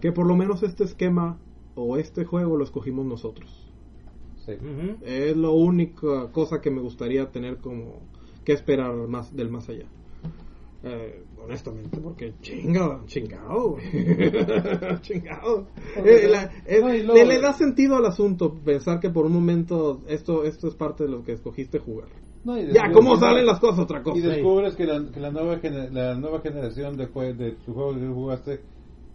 Que 0.00 0.12
por 0.12 0.26
lo 0.26 0.36
menos 0.36 0.62
este 0.62 0.84
esquema 0.84 1.38
o 1.74 1.96
este 1.96 2.24
juego 2.24 2.56
lo 2.56 2.62
escogimos 2.62 3.04
nosotros. 3.04 3.50
Sí. 4.46 4.52
Es 5.02 5.36
la 5.36 5.50
única 5.50 6.30
cosa 6.32 6.60
que 6.60 6.70
me 6.70 6.80
gustaría 6.80 7.30
tener 7.32 7.56
como 7.58 8.00
que 8.44 8.52
esperar 8.52 8.94
más 9.08 9.34
del 9.34 9.50
más 9.50 9.68
allá. 9.68 9.86
Eh, 10.84 11.22
honestamente, 11.40 12.00
porque 12.00 12.34
chinga, 12.40 13.02
chingado, 13.06 13.70
güey. 13.70 13.84
chingado. 15.02 15.68
Eh, 15.96 16.28
la- 16.28 16.50
le, 17.14 17.24
le 17.24 17.40
da 17.40 17.52
sentido 17.52 17.96
al 17.96 18.06
asunto 18.06 18.52
pensar 18.64 18.98
que 18.98 19.10
por 19.10 19.26
un 19.26 19.32
momento 19.32 20.02
esto 20.08 20.44
esto 20.44 20.66
es 20.68 20.74
parte 20.74 21.04
de 21.04 21.10
lo 21.10 21.22
que 21.22 21.32
escogiste 21.32 21.78
jugar. 21.78 22.08
No, 22.44 22.58
Ya, 22.58 22.90
¿cómo 22.92 23.16
salen 23.16 23.46
las 23.46 23.60
cosas? 23.60 23.78
Otra 23.80 24.02
cosa. 24.02 24.18
Y 24.18 24.22
descubres 24.22 24.74
que 24.74 24.84
la, 24.84 25.08
que 25.12 25.20
la 25.20 25.30
nueva 25.30 25.60
la 25.92 26.14
nueva 26.16 26.40
generación 26.40 26.96
de, 26.96 27.08
jue- 27.08 27.36
de 27.36 27.52
tu 27.52 27.72
juego 27.74 27.94
que 27.94 28.06
jugaste 28.08 28.60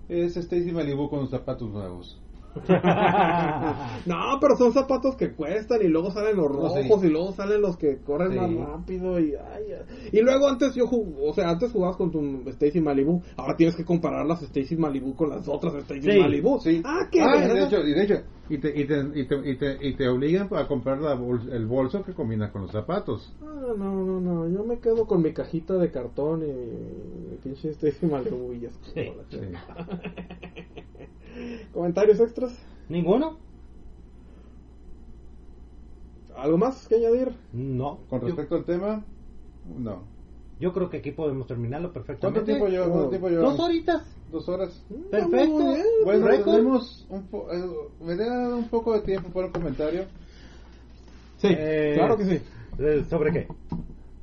es 0.07 0.37
Stacy 0.37 0.71
Malibu 0.71 1.09
con 1.09 1.27
zapatos 1.27 1.69
nuevos. 1.69 2.17
No, 4.05 4.37
pero 4.39 4.55
son 4.57 4.71
zapatos 4.73 5.15
que 5.15 5.33
cuestan 5.33 5.81
y 5.81 5.87
luego 5.87 6.11
salen 6.11 6.37
los 6.37 6.49
No, 6.51 6.57
rojos 6.61 7.01
sí. 7.01 7.07
y 7.07 7.09
luego 7.09 7.31
salen 7.33 7.61
los 7.61 7.77
que 7.77 7.97
corren 8.03 8.31
Sí. 8.31 8.37
más 8.39 8.69
rápido 8.69 9.19
y 9.19 9.33
ay, 9.35 9.63
ay. 9.71 10.09
y 10.11 10.21
luego 10.21 10.47
antes 10.47 10.73
yo 10.75 10.85
jug- 10.87 11.15
o 11.21 11.33
sea, 11.33 11.49
antes 11.49 11.71
jugabas 11.71 11.97
con 11.97 12.11
tu 12.11 12.21
Stacy 12.49 12.79
Malibu, 12.81 13.21
ahora 13.35 13.55
tienes 13.55 13.75
que 13.75 13.83
comparar 13.85 14.25
las 14.25 14.41
Stacy 14.43 14.75
Malibu 14.77 15.15
con 15.15 15.29
las 15.29 15.47
otras 15.47 15.73
Stacy 15.75 16.01
Sí. 16.11 16.19
Malibu. 16.19 16.59
Sí. 16.59 16.81
Ah, 16.85 17.07
qué 17.11 17.19
de 17.19 17.63
hecho, 17.65 17.79
y 17.81 17.93
de 17.93 18.03
hecho, 18.03 18.15
y 18.49 18.57
te, 18.59 18.69
y 18.79 18.85
te, 18.87 18.99
y 19.13 19.27
te, 19.27 19.49
y 19.51 19.57
te, 19.57 19.77
y 19.87 19.93
te 19.95 20.07
obligan 20.07 20.47
a 20.53 20.67
comprar 20.67 20.99
la 21.01 21.15
bol- 21.15 21.49
el 21.51 21.65
bolso 21.65 22.03
que 22.03 22.13
combina 22.13 22.51
con 22.51 22.61
los 22.63 22.71
zapatos. 22.71 23.35
Ah, 23.41 23.73
no, 23.77 24.03
no, 24.05 24.21
no, 24.21 24.47
yo 24.49 24.63
me 24.63 24.79
quedo 24.79 25.05
con 25.05 25.21
mi 25.21 25.33
cajita 25.33 25.73
de 25.75 25.91
cartón 25.91 26.43
y 26.45 27.35
pinche 27.43 27.69
Stacy 27.71 28.05
Malibu 28.05 28.53
y 28.53 28.61
ya 28.61 28.69
¿Comentarios 31.73 32.19
extras? 32.19 32.57
¿Ninguno? 32.89 33.37
¿Algo 36.35 36.57
más 36.57 36.87
que 36.87 36.95
añadir? 36.95 37.31
No. 37.53 37.99
Con 38.09 38.21
Yo- 38.21 38.27
respecto 38.27 38.55
al 38.55 38.65
tema, 38.65 39.03
no. 39.77 40.03
Yo, 40.59 40.73
creo 40.73 40.89
que 40.89 40.97
aquí 40.97 41.11
podemos 41.11 41.45
terminarlo 41.45 41.91
¿Cuánto 41.93 42.07
perfectamente. 42.07 42.45
tiempo 42.45 42.67
lleva? 42.67 42.85
¿Cuánto 42.87 43.05
Oh, 43.07 43.09
tiempo 43.09 43.29
Dos 43.29 43.37
llevamos? 43.37 43.59
horitas. 43.59 44.03
Dos 44.31 44.49
horas. 44.49 44.83
Perfecto. 45.11 45.53
Muy 45.53 45.75
bien. 45.75 45.85
Bueno, 46.03 46.27
Récord. 46.27 46.51
tenemos 46.55 47.05
un 47.09 47.23
po- 47.27 47.47
eh, 47.51 47.63
me 48.01 48.15
da 48.15 48.55
un 48.55 48.67
poco 48.67 48.93
de 48.93 49.01
tiempo 49.01 49.29
para 49.29 49.47
un 49.47 49.53
comentario. 49.53 50.05
Sí, 51.37 51.47
Eh, 51.51 51.93
claro 51.95 52.17
que 52.17 52.25
sí. 52.25 52.41
Eh, 52.79 53.05
¿Sobre 53.09 53.31
qué? 53.31 53.47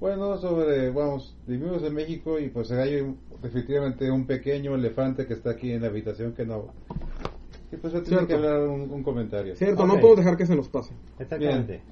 Bueno, 0.01 0.37
sobre, 0.39 0.91
vamos, 0.91 1.37
vivimos 1.47 1.83
en 1.85 1.95
México 1.95 2.39
y 2.41 2.49
pues 2.49 2.71
hay 2.73 3.01
un- 3.01 3.17
definitivamente 3.45 4.11
un 4.11 4.27
pequeño 4.27 4.75
elefante 4.75 5.27
que 5.27 5.35
está 5.35 5.51
aquí 5.51 5.71
en 5.71 5.83
la 5.83 5.89
habitación 5.89 6.33
que 6.33 6.45
no... 6.45 6.67
Que 7.71 7.79
pues 7.79 7.93
tiene 7.93 8.07
Cierto. 8.07 8.27
que 8.27 8.35
hablar 8.35 8.63
un, 8.69 8.91
un 8.91 9.03
comentario. 9.03 9.55
Cierto, 9.57 9.83
Ok. 9.83 9.89
no 9.89 9.95
podemos 9.95 10.17
dejar 10.19 10.37
que 10.37 10.47
se 10.47 10.55
nos 10.57 10.69
pase. 10.69 10.93
Exactamente. 11.19 11.83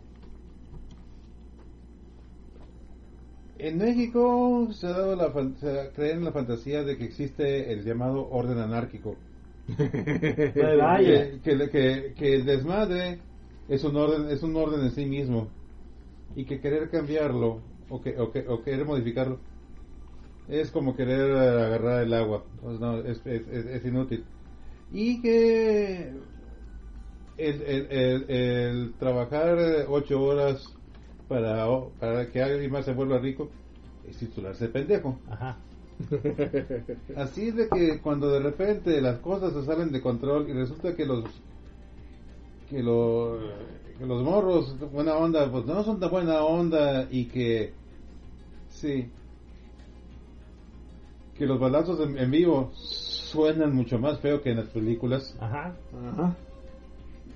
En 3.58 3.78
México 3.78 4.68
se 4.72 4.86
ha 4.86 4.90
dado 4.90 5.14
la 5.16 5.30
fan- 5.30 5.56
se 5.60 5.90
cree 5.94 6.12
en 6.12 6.24
la 6.24 6.32
fantasía 6.32 6.82
de 6.82 6.96
que 6.96 7.04
existe 7.04 7.72
el 7.72 7.84
llamado 7.84 8.28
orden 8.30 8.58
anárquico. 8.58 9.16
Pues 9.76 10.54
vaya. 10.78 11.30
Que, 11.42 11.56
que, 11.56 11.70
que- 11.70 12.14
que 12.16 12.34
el 12.34 12.44
desmadre 12.44 13.20
es 13.68 13.84
un 13.84 13.96
orden 13.96 14.28
es 14.30 14.42
un 14.42 14.56
orden 14.56 14.80
en 14.84 14.90
sí 14.90 15.06
mismo 15.06 15.48
y 16.34 16.44
que 16.44 16.60
querer 16.60 16.90
cambiarlo 16.90 17.60
o 17.88 18.00
que, 18.00 18.18
o 18.18 18.32
que- 18.32 18.46
o 18.48 18.62
querer 18.62 18.84
modificarlo 18.84 19.38
es 20.60 20.70
como 20.70 20.94
querer 20.94 21.32
agarrar 21.36 22.02
el 22.02 22.12
agua. 22.14 22.44
Pues 22.62 22.78
no, 22.78 22.98
es, 22.98 23.24
es- 23.26 23.48
es- 23.48 23.66
es 23.66 23.84
inútil. 23.84 24.24
Y 24.92 25.22
que 25.22 26.12
el, 27.38 27.62
el- 27.62 27.86
el- 27.90 28.30
el 28.30 28.92
trabajar 28.98 29.58
eh, 29.58 29.84
ocho 29.88 30.22
horas 30.22 30.62
para, 31.28 31.66
para 31.98 32.30
que 32.30 32.42
alguien 32.42 32.70
más 32.70 32.84
se 32.84 32.92
vuelva 32.92 33.18
rico 33.18 33.48
es 34.08 34.16
titularse 34.18 34.68
pendejo. 34.68 35.18
Ajá. 35.30 35.56
Así 37.16 37.50
de 37.52 37.68
que 37.68 38.00
cuando 38.00 38.28
de 38.30 38.40
repente 38.40 39.00
las 39.00 39.18
cosas 39.20 39.52
se 39.52 39.64
salen 39.64 39.92
de 39.92 40.00
control 40.00 40.48
y 40.48 40.52
resulta 40.52 40.94
que 40.94 41.06
los 41.06 41.24
que, 42.68 42.82
lo- 42.82 43.38
que 43.98 44.04
los 44.06 44.22
morros 44.22 44.78
de 44.80 44.86
buena 44.86 45.14
onda 45.16 45.50
pues 45.50 45.64
no 45.64 45.82
son 45.84 46.00
tan 46.00 46.10
buena 46.10 46.42
onda 46.44 47.06
y 47.10 47.26
que 47.26 47.72
sí 48.70 49.06
que 51.36 51.46
los 51.46 51.58
balazos 51.58 52.00
en, 52.00 52.18
en 52.18 52.30
vivo 52.30 52.70
suenan 52.74 53.74
mucho 53.74 53.98
más 53.98 54.20
feo 54.20 54.42
que 54.42 54.50
en 54.50 54.58
las 54.58 54.68
películas 54.68 55.34
Ajá. 55.40 55.74
Ajá. 56.12 56.36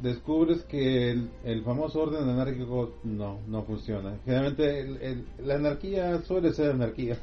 descubres 0.02 0.62
que 0.64 1.10
el, 1.12 1.30
el 1.44 1.62
famoso 1.64 2.00
orden 2.02 2.28
anárquico 2.28 2.92
no 3.04 3.38
no 3.48 3.62
funciona 3.64 4.18
generalmente 4.24 4.80
el- 4.80 5.02
el- 5.02 5.24
la 5.46 5.54
anarquía 5.54 6.20
suele 6.22 6.52
ser 6.52 6.70
anarquía 6.72 7.16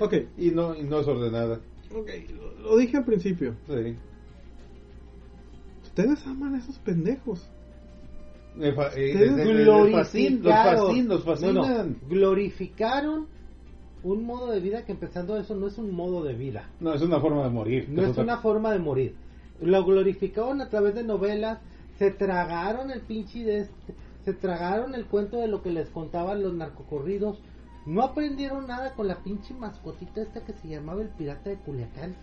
Ok, 0.00 0.14
y 0.38 0.50
no 0.50 0.74
y 0.74 0.82
no 0.82 1.00
es 1.00 1.06
ordenada 1.06 1.60
ok, 1.94 2.08
lo, 2.36 2.70
lo 2.70 2.76
dije 2.76 2.96
al 2.96 3.04
principio. 3.04 3.54
sí 3.66 3.96
Ustedes 5.84 6.24
aman 6.26 6.54
a 6.54 6.58
esos 6.58 6.78
pendejos. 6.78 7.48
Me 8.56 8.72
fa- 8.72 8.90
eh, 8.96 9.12
Ustedes 9.12 9.38
eh, 9.38 9.50
eh, 9.50 9.64
los 9.64 9.88
fascin- 9.88 10.30
los 10.30 10.42
glorificaron. 10.42 10.96
fascin- 10.96 11.06
los 11.06 11.24
No, 11.24 11.52
no, 11.52 11.62
fascinan. 11.64 11.96
glorificaron 12.08 13.26
un 14.02 14.24
modo 14.24 14.50
de 14.50 14.60
vida 14.60 14.84
que 14.84 14.92
empezando 14.92 15.36
eso 15.36 15.54
no 15.54 15.66
es 15.66 15.76
un 15.78 15.94
modo 15.94 16.22
de 16.24 16.34
vida. 16.34 16.68
No, 16.80 16.92
es 16.94 17.02
una 17.02 17.20
forma 17.20 17.42
de 17.44 17.50
morir. 17.50 17.88
No 17.90 18.02
es 18.02 18.10
otra- 18.10 18.22
una 18.24 18.38
forma 18.38 18.72
de 18.72 18.78
morir. 18.78 19.14
Lo 19.60 19.84
glorificaron 19.84 20.60
a 20.62 20.68
través 20.70 20.94
de 20.94 21.02
novelas, 21.04 21.58
se 21.98 22.10
tragaron 22.10 22.90
el 22.90 23.02
pinche 23.02 23.44
de 23.44 23.60
este, 23.60 23.94
se 24.24 24.32
tragaron 24.32 24.94
el 24.94 25.04
cuento 25.06 25.36
de 25.38 25.48
lo 25.48 25.62
que 25.62 25.70
les 25.70 25.88
contaban 25.90 26.42
los 26.42 26.54
narcocorridos. 26.54 27.38
No 27.86 28.02
aprendieron 28.02 28.66
nada 28.66 28.94
con 28.94 29.08
la 29.08 29.16
pinche 29.22 29.52
mascotita 29.54 30.22
esta 30.22 30.40
que 30.44 30.52
se 30.54 30.68
llamaba 30.68 31.02
el 31.02 31.08
pirata 31.08 31.50
de 31.50 31.56
Culiacán. 31.56 32.14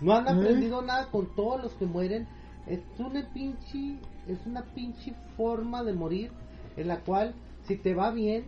No 0.00 0.14
han 0.14 0.26
¿Eh? 0.26 0.30
aprendido 0.30 0.82
nada 0.82 1.06
con 1.10 1.26
todos 1.36 1.62
los 1.62 1.72
que 1.74 1.86
mueren. 1.86 2.26
Es 2.66 2.80
una 2.98 3.28
pinche, 3.32 3.96
es 4.28 4.38
una 4.46 4.62
pinche 4.74 5.14
forma 5.36 5.82
de 5.84 5.92
morir 5.92 6.30
en 6.76 6.88
la 6.88 7.00
cual 7.00 7.34
si 7.64 7.76
te 7.76 7.94
va 7.94 8.10
bien, 8.12 8.44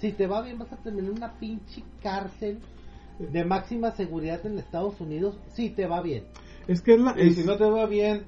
si 0.00 0.12
te 0.12 0.26
va 0.26 0.42
bien 0.42 0.58
vas 0.58 0.72
a 0.72 0.76
terminar 0.76 1.10
en 1.10 1.16
una 1.16 1.32
pinche 1.38 1.82
cárcel 2.02 2.58
de 3.18 3.44
máxima 3.44 3.90
seguridad 3.92 4.44
en 4.46 4.58
Estados 4.58 5.00
Unidos, 5.00 5.38
si 5.52 5.70
te 5.70 5.86
va 5.86 6.00
bien. 6.02 6.24
Es 6.68 6.80
que 6.82 6.94
es 6.94 7.00
la. 7.00 7.20
Y 7.20 7.32
si 7.32 7.44
no 7.44 7.56
te 7.56 7.64
va 7.68 7.86
bien, 7.86 8.24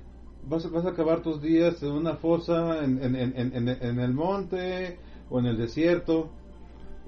vas, 0.48 0.64
a- 0.64 0.68
vas 0.68 0.84
a 0.84 0.90
acabar 0.90 1.22
tus 1.22 1.40
días 1.40 1.80
en 1.82 1.92
una 1.92 2.16
fosa, 2.16 2.82
en, 2.84 3.02
en, 3.02 3.14
en, 3.16 3.68
en, 3.68 3.98
el 4.00 4.12
monte, 4.14 4.98
o 5.30 5.38
en 5.38 5.46
el 5.46 5.56
desierto, 5.56 6.30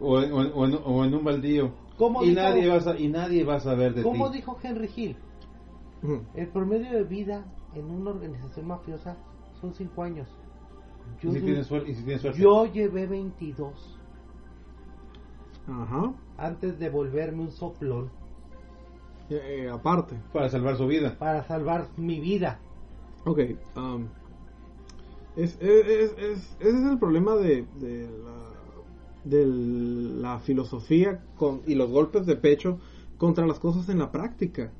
o 0.00 0.20
en, 0.20 0.32
o 0.32 0.42
en- 0.42 0.52
o 0.54 0.66
en- 0.66 0.78
o 0.84 1.04
en 1.04 1.14
un 1.14 1.24
baldío. 1.24 1.72
¿Cómo 1.96 2.22
y, 2.22 2.30
dijo- 2.30 2.40
nadie 2.40 2.68
va 2.68 2.76
a, 2.92 2.98
y 2.98 3.08
nadie 3.08 3.44
va 3.44 3.56
a 3.56 3.60
saber 3.60 3.94
de 3.94 4.02
Como 4.02 4.30
ti. 4.30 4.36
dijo 4.38 4.56
Henry 4.62 4.90
Hill, 4.94 5.16
Ujú. 6.02 6.20
el 6.34 6.48
promedio 6.48 6.90
de 6.92 7.04
vida 7.04 7.44
en 7.74 7.86
una 7.90 8.10
organización 8.10 8.66
mafiosa 8.66 9.16
son 9.60 9.74
5 9.74 10.02
años. 10.04 10.28
Y 11.20 11.24
Yo, 11.26 11.32
si 11.32 11.38
du- 11.40 11.46
tienes 11.46 11.66
suerte. 11.66 11.90
y 11.90 11.94
si 11.94 12.02
tienes 12.04 12.22
suerte. 12.22 12.40
yo 12.40 12.66
llevé 12.72 13.06
22 13.06 13.98
Ajá. 15.68 16.12
antes 16.38 16.78
de 16.78 16.90
volverme 16.90 17.42
un 17.42 17.52
soplón 17.52 18.10
Eh, 19.30 19.62
eh, 19.64 19.70
aparte. 19.70 20.16
Para 20.32 20.48
salvar 20.50 20.76
su 20.76 20.86
vida. 20.86 21.16
para 21.18 21.44
salvar 21.44 21.88
mi 21.96 22.20
vida. 22.20 22.58
Ok. 23.24 23.38
um, 23.76 24.04
es, 25.36 25.56
es, 25.60 25.86
es- 25.86 26.18
es- 26.18 26.56
ese 26.60 26.78
es 26.78 26.84
el 26.90 26.98
problema 26.98 27.36
de, 27.36 27.64
de 27.80 28.08
la, 28.24 28.50
de 29.24 29.46
la 29.46 30.38
filosofía 30.40 31.22
con, 31.38 31.62
y 31.66 31.74
los 31.76 31.88
golpes 31.90 32.26
de 32.26 32.36
pecho 32.36 32.78
contra 33.16 33.46
las 33.46 33.58
cosas 33.58 33.88
en 33.88 33.98
la 34.00 34.10
práctica. 34.10 34.70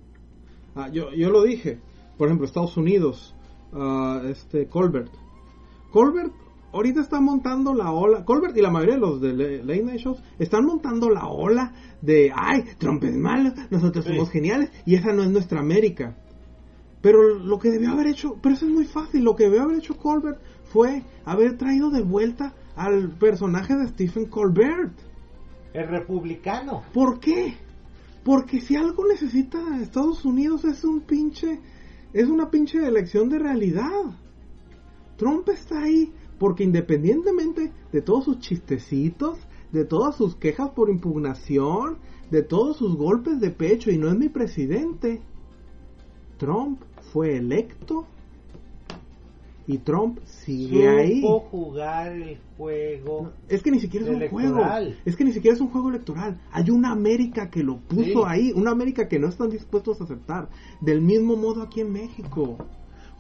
Ah, 0.75 0.89
yo, 0.89 1.13
yo 1.13 1.31
lo 1.31 1.43
dije. 1.45 1.79
Por 2.19 2.29
ejemplo, 2.29 2.47
Estados 2.47 2.77
Unidos. 2.77 3.35
ah, 3.73 4.21
este 4.27 4.67
Colbert. 4.69 5.11
Colbert 5.93 6.33
ahorita 6.73 7.01
está 7.01 7.21
montando 7.21 7.75
la 7.75 7.93
ola. 7.93 8.25
Colbert 8.25 8.57
y 8.57 8.63
la 8.63 8.71
mayoría 8.71 8.95
de 8.95 9.01
los 9.01 9.21
de 9.21 9.33
Late 9.63 9.83
Night 9.83 10.01
Shows 10.01 10.23
están 10.39 10.65
montando 10.65 11.11
la 11.11 11.27
ola 11.27 11.73
de, 12.01 12.33
ay, 12.35 12.65
Trump 12.79 13.03
es 13.05 13.17
malo, 13.17 13.53
nosotros 13.71 14.05
Sí. 14.05 14.13
somos 14.13 14.31
geniales 14.31 14.71
y 14.87 14.95
esa 14.95 15.13
no 15.13 15.23
es 15.23 15.31
nuestra 15.31 15.61
América. 15.61 16.17
Pero 17.01 17.35
lo 17.39 17.59
que 17.59 17.71
debió 17.71 17.91
haber 17.91 18.07
hecho, 18.07 18.37
pero 18.41 18.55
eso 18.55 18.67
es 18.67 18.73
muy 18.73 18.85
fácil, 18.87 19.25
lo 19.25 19.35
que 19.35 19.45
debió 19.45 19.63
haber 19.63 19.79
hecho 19.79 19.97
Colbert 19.97 20.41
fue 20.73 21.03
haber 21.25 21.57
traído 21.59 21.91
de 21.91 22.03
vuelta 22.03 22.55
al 22.77 23.11
personaje 23.19 23.75
de 23.77 23.89
Stephen 23.89 24.27
Colbert. 24.27 24.93
El 25.75 25.89
republicano. 25.89 26.83
¿Por 26.95 27.19
qué? 27.19 27.55
Porque 28.25 28.61
si 28.61 28.77
algo 28.77 29.05
necesita 29.07 29.59
Estados 29.81 30.25
Unidos 30.25 30.65
es 30.65 30.85
un 30.85 31.01
pinche, 31.01 31.59
es 32.13 32.29
una 32.29 32.51
pinche 32.51 32.79
elección 32.87 33.29
de 33.29 33.39
realidad. 33.41 34.17
Trump 35.17 35.49
está 35.49 35.83
ahí 35.83 36.13
porque 36.43 36.65
independientemente 36.65 37.71
de 37.93 38.03
todos 38.03 38.25
sus 38.25 38.41
chistecitos, 38.41 39.39
de 39.71 39.85
todas 39.85 40.17
sus 40.17 40.35
quejas 40.35 40.71
por 40.71 40.91
impugnación, 40.91 41.99
de 42.33 42.43
todos 42.43 42.79
sus 42.79 42.97
golpes 42.97 43.39
de 43.39 43.51
pecho 43.51 43.93
y 43.93 43.97
no 43.97 44.09
es 44.09 44.19
mi 44.19 44.29
presidente, 44.29 45.23
Trump 46.39 46.81
fue 47.13 47.37
electo 47.37 48.09
y 49.69 49.79
Trump 49.79 50.19
sigue 50.25 50.89
ahí. 50.89 51.21
Supo 51.21 51.39
jugar 51.49 52.11
el 52.11 52.39
juego. 52.57 53.31
Es 53.49 53.63
que 53.63 53.71
ni 53.71 53.79
siquiera 53.79 54.07
es 54.07 54.13
un 54.13 54.29
juego. 54.29 54.57
Electoral. 54.57 54.99
Es 55.05 55.15
que 55.15 55.25
ni 55.25 55.31
siquiera 55.33 55.55
es 55.55 55.61
un 55.61 55.69
juego 55.69 55.91
electoral. 55.91 56.41
Hay 56.51 56.71
una 56.71 56.91
América 56.91 57.51
que 57.51 57.63
lo 57.63 57.77
puso 57.79 58.03
Sí. 58.03 58.15
ahí. 58.27 58.53
Una 58.53 58.73
América 58.73 59.07
que 59.07 59.21
no 59.21 59.29
están 59.29 59.49
dispuestos 59.49 60.01
a 60.01 60.05
aceptar. 60.05 60.49
Del 60.81 61.03
mismo 61.03 61.37
modo 61.37 61.63
aquí 61.63 61.83
en 61.83 61.93
México. 61.93 62.59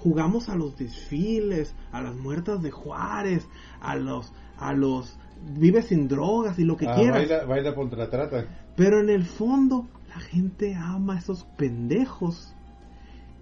Jugamos 0.02 0.48
a 0.48 0.56
los 0.56 0.76
desfiles, 0.76 1.74
a 1.92 2.02
las 2.02 2.16
muertas 2.16 2.62
de 2.62 2.70
Juárez, 2.70 3.46
a 3.80 3.94
los, 3.96 4.32
a 4.58 4.72
los 4.72 5.16
vive 5.56 5.82
sin 5.82 6.08
drogas 6.08 6.58
y 6.58 6.64
lo 6.64 6.76
que 6.76 6.86
Ah, 6.88 6.94
quieras. 6.96 7.18
baila, 7.18 7.44
baila 7.44 7.74
contra 7.74 8.10
trata. 8.10 8.46
Pero 8.76 9.00
en 9.00 9.10
el 9.10 9.24
fondo, 9.24 9.86
la 10.08 10.20
gente 10.20 10.74
ama 10.74 11.14
a 11.14 11.18
esos 11.18 11.44
pendejos 11.56 12.54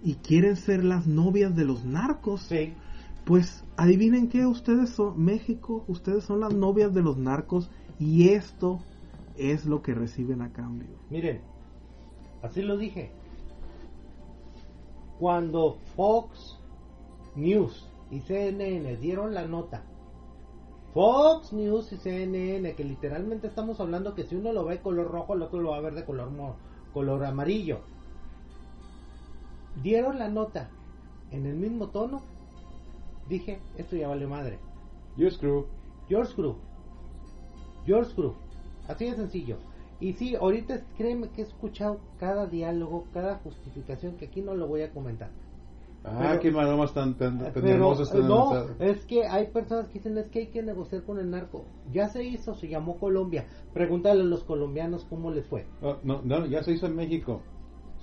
y 0.03 0.15
quieren 0.15 0.55
ser 0.55 0.83
las 0.83 1.07
novias 1.07 1.55
de 1.55 1.65
los 1.65 1.83
narcos. 1.85 2.41
Sí. 2.43 2.73
Pues 3.25 3.63
adivinen 3.77 4.29
qué, 4.29 4.45
ustedes 4.45 4.89
son 4.91 5.23
México, 5.23 5.83
ustedes 5.87 6.23
son 6.23 6.39
las 6.39 6.53
novias 6.53 6.93
de 6.93 7.01
los 7.01 7.17
narcos 7.17 7.69
y 7.99 8.29
esto 8.29 8.79
es 9.37 9.65
lo 9.65 9.81
que 9.81 9.93
reciben 9.93 10.41
a 10.41 10.51
cambio. 10.51 10.89
Miren, 11.09 11.41
así 12.41 12.61
lo 12.61 12.77
dije. 12.77 13.11
Cuando 15.21 15.77
Fox 15.95 16.57
News 17.35 17.87
y 18.09 18.21
CNN 18.21 18.97
dieron 18.97 19.35
la 19.35 19.45
nota, 19.45 19.83
Fox 20.95 21.53
News 21.53 21.93
y 21.93 21.97
CNN, 21.97 22.73
que 22.73 22.83
literalmente 22.83 23.45
estamos 23.45 23.79
hablando 23.79 24.15
que 24.15 24.23
si 24.23 24.35
uno 24.35 24.51
lo 24.51 24.65
ve 24.65 24.81
color 24.81 25.11
rojo, 25.11 25.35
el 25.35 25.43
otro 25.43 25.61
lo 25.61 25.69
va 25.69 25.77
a 25.77 25.81
ver 25.81 25.93
de 25.93 26.05
color, 26.05 26.31
color 26.91 27.23
amarillo, 27.23 27.81
dieron 29.83 30.17
la 30.17 30.27
nota 30.27 30.71
en 31.29 31.45
el 31.45 31.55
mismo 31.55 31.89
tono, 31.89 32.23
dije, 33.29 33.61
esto 33.77 33.95
ya 33.95 34.07
vale 34.07 34.25
madre. 34.25 34.57
You 35.17 35.29
screw. 35.29 35.67
George 36.09 36.33
Crew. 36.33 36.55
George 37.85 38.15
Crew. 38.15 38.33
Así 38.87 39.05
de 39.05 39.17
sencillo. 39.17 39.57
Y 40.01 40.13
sí, 40.13 40.35
ahorita 40.35 40.81
créeme 40.97 41.29
que 41.29 41.41
he 41.41 41.45
escuchado 41.45 41.99
cada 42.19 42.47
diálogo, 42.47 43.05
cada 43.13 43.35
justificación 43.37 44.17
que 44.17 44.25
aquí 44.25 44.41
no 44.41 44.55
lo 44.55 44.67
voy 44.67 44.81
a 44.81 44.91
comentar. 44.91 45.29
Ah, 46.03 46.17
Pero- 46.19 46.39
qué 46.39 46.51
maromas 46.51 46.93
tan, 46.95 47.15
tan, 47.15 47.37
tan 47.37 47.53
Pero 47.53 47.67
hermosas. 47.67 48.11
Tan 48.11 48.27
no, 48.27 48.65
es 48.79 49.05
que 49.05 49.27
hay 49.27 49.47
personas 49.51 49.87
que 49.87 49.99
dicen 49.99 50.17
es 50.17 50.27
que 50.29 50.39
hay 50.39 50.47
que 50.47 50.63
negociar 50.63 51.03
con 51.03 51.19
el 51.19 51.29
narco. 51.29 51.65
Ya 51.91 52.09
se 52.09 52.23
hizo, 52.23 52.55
se 52.55 52.67
llamó 52.67 52.97
Colombia. 52.97 53.45
Pregúntale 53.73 54.21
a 54.21 54.25
los 54.25 54.43
colombianos 54.43 55.05
cómo 55.05 55.29
les 55.29 55.45
fue. 55.45 55.67
Oh, 55.83 55.97
no, 56.03 56.21
no, 56.23 56.47
ya 56.47 56.63
se 56.63 56.71
hizo 56.71 56.87
en 56.87 56.95
México. 56.95 57.41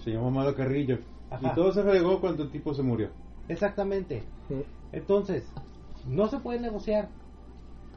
Se 0.05 0.13
llamó 0.13 0.29
Amado 0.29 0.55
Carrillo. 0.55 0.99
Ajá. 1.29 1.51
Y 1.51 1.55
todo 1.57 1.73
se 1.73 1.83
fregó 1.83 2.21
cuando 2.21 2.45
el 2.45 2.53
tipo 2.53 2.73
se 2.73 2.85
murió. 2.85 3.11
Exactamente. 3.49 4.23
Entonces, 4.93 5.53
no 6.07 6.29
se 6.29 6.39
puede 6.39 6.61
negociar. 6.61 7.09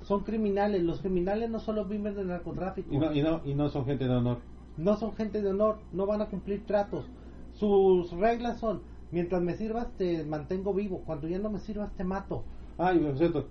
Son 0.04 0.22
criminales. 0.24 0.84
Los 0.84 1.00
criminales 1.02 1.50
no 1.50 1.60
solo 1.60 1.86
viven 1.86 2.16
de 2.16 2.26
narcotráfico. 2.26 2.94
Y 2.94 2.98
no, 2.98 3.14
y 3.14 3.22
no, 3.22 3.42
y 3.46 3.54
no 3.54 3.70
son 3.70 3.86
gente 3.86 4.06
de 4.08 4.16
honor. 4.16 4.40
no 4.78 4.98
son 4.98 5.14
gente 5.14 5.42
de 5.42 5.50
honor, 5.50 5.80
no 5.92 6.06
van 6.06 6.22
a 6.22 6.28
cumplir 6.28 6.66
tratos. 6.66 7.06
Sus 7.54 8.12
reglas 8.12 8.60
son, 8.60 8.82
mientras 9.12 9.42
me 9.42 9.56
sirvas 9.56 9.88
te 9.98 10.24
mantengo 10.24 10.74
vivo, 10.74 11.04
cuando 11.06 11.28
ya 11.28 11.38
no 11.40 11.50
me 11.50 11.60
sirvas 11.60 11.92
te 11.96 12.04
mato. 12.04 12.44
Ah, 12.78 12.94
y 12.94 13.00
por 13.00 13.18
cierto, 13.18 13.48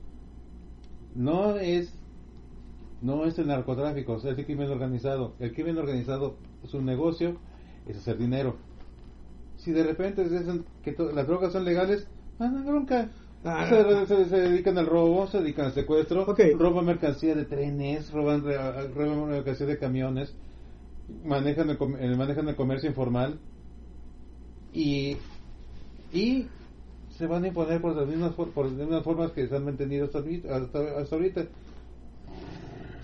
no 1.15 1.57
es 1.57 1.95
no 3.03 3.25
es 3.25 3.39
el 3.39 3.47
narcotráfico, 3.47 4.17
es 4.17 4.25
el 4.25 4.45
crimen 4.45 4.71
organizado. 4.71 5.35
El 5.39 5.55
crimen 5.55 5.79
organizado, 5.79 6.37
su 6.67 6.83
negocio 6.83 7.37
es 7.87 7.97
hacer 7.97 8.19
dinero. 8.19 8.57
Si 9.57 9.73
de 9.73 9.85
repente 9.85 10.29
dicen 10.29 10.65
que 10.83 10.95
las 11.15 11.27
drogas 11.27 11.53
son 11.53 11.65
legales, 11.65 12.09
no 12.39 12.47
hay 12.47 12.65
bronca. 12.65 13.11
Ah. 13.43 13.67
se, 13.69 14.07
se- 14.07 14.29
se 14.29 14.37
dedican 14.37 14.77
al 14.77 14.87
robo, 14.87 15.27
se 15.27 15.41
dedican 15.41 15.67
al 15.67 15.73
secuestro, 15.73 16.27
roban 16.59 16.85
mercancía 16.85 17.35
de 17.35 17.45
trenes, 17.47 18.11
roban, 18.13 18.43
roban 18.95 19.31
mercancía 19.31 19.67
de 19.67 19.79
camiones, 19.79 20.33
manejan 21.25 21.71
el, 21.71 21.79
eh, 22.01 22.17
manejan 22.17 22.49
el 22.49 22.57
comercio 22.57 22.89
informal 22.91 23.39
y, 24.75 25.17
y 26.13 26.47
se 27.17 27.27
van 27.27 27.45
a 27.45 27.49
imponer 27.49 27.81
por 27.81 27.97
las 27.97 28.07
mismas, 28.07 28.33
por 28.35 28.67
las 28.67 28.73
mismas 28.73 29.03
formas 29.05 29.33
que 29.33 29.47
se 29.49 29.57
han 29.57 29.65
mantenido 29.65 30.05
hasta, 30.07 30.19
hasta, 30.19 31.01
hasta 31.01 31.17
ahorita. 31.17 31.45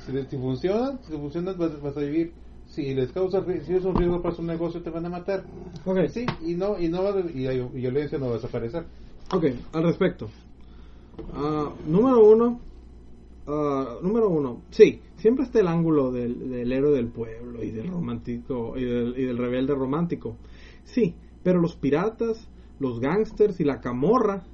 Si, 0.06 0.12
si 0.30 0.36
funcionan, 0.36 0.98
si 1.08 1.12
funcionan 1.12 1.58
vas, 1.58 1.80
vas 1.82 1.96
a 1.96 2.00
vivir. 2.00 2.32
Si 2.68 2.94
les 2.94 3.10
causa, 3.12 3.44
si 3.64 3.74
es 3.74 3.84
un 3.84 3.94
riesgo 3.96 4.20
para 4.22 4.34
su 4.34 4.42
negocio, 4.42 4.82
te 4.82 4.90
van 4.90 5.06
a 5.06 5.08
matar. 5.08 5.44
Ok. 5.84 6.08
Sí, 6.08 6.26
y 6.44 6.54
no, 6.54 6.78
y 6.78 6.88
no 6.88 7.02
va 7.02 7.10
a- 7.10 7.30
y, 7.32 7.46
hay- 7.46 7.58
y 7.74 7.78
violencia 7.80 8.18
no 8.18 8.26
va 8.26 8.32
a 8.32 8.36
desaparecer. 8.36 8.84
Ok, 9.32 9.44
al 9.72 9.82
respecto. 9.82 10.28
Ah, 11.34 11.72
número 11.86 12.24
uno. 12.24 12.60
ah, 13.46 13.98
número 14.02 14.28
uno. 14.28 14.62
Sí, 14.70 15.00
siempre 15.16 15.44
está 15.44 15.60
el 15.60 15.68
ángulo 15.68 16.12
del, 16.12 16.50
del 16.50 16.72
héroe 16.72 16.92
del 16.92 17.08
pueblo 17.08 17.62
y 17.62 17.70
del 17.70 17.88
romántico 17.88 18.74
y 18.76 18.84
del, 18.84 19.14
y 19.18 19.24
del 19.24 19.38
rebelde 19.38 19.74
romántico. 19.74 20.36
Sí, 20.84 21.14
pero 21.42 21.60
los 21.60 21.76
piratas, 21.76 22.48
los 22.78 23.00
gángsters 23.00 23.58
y 23.60 23.64
la 23.64 23.80
camorra 23.80 24.44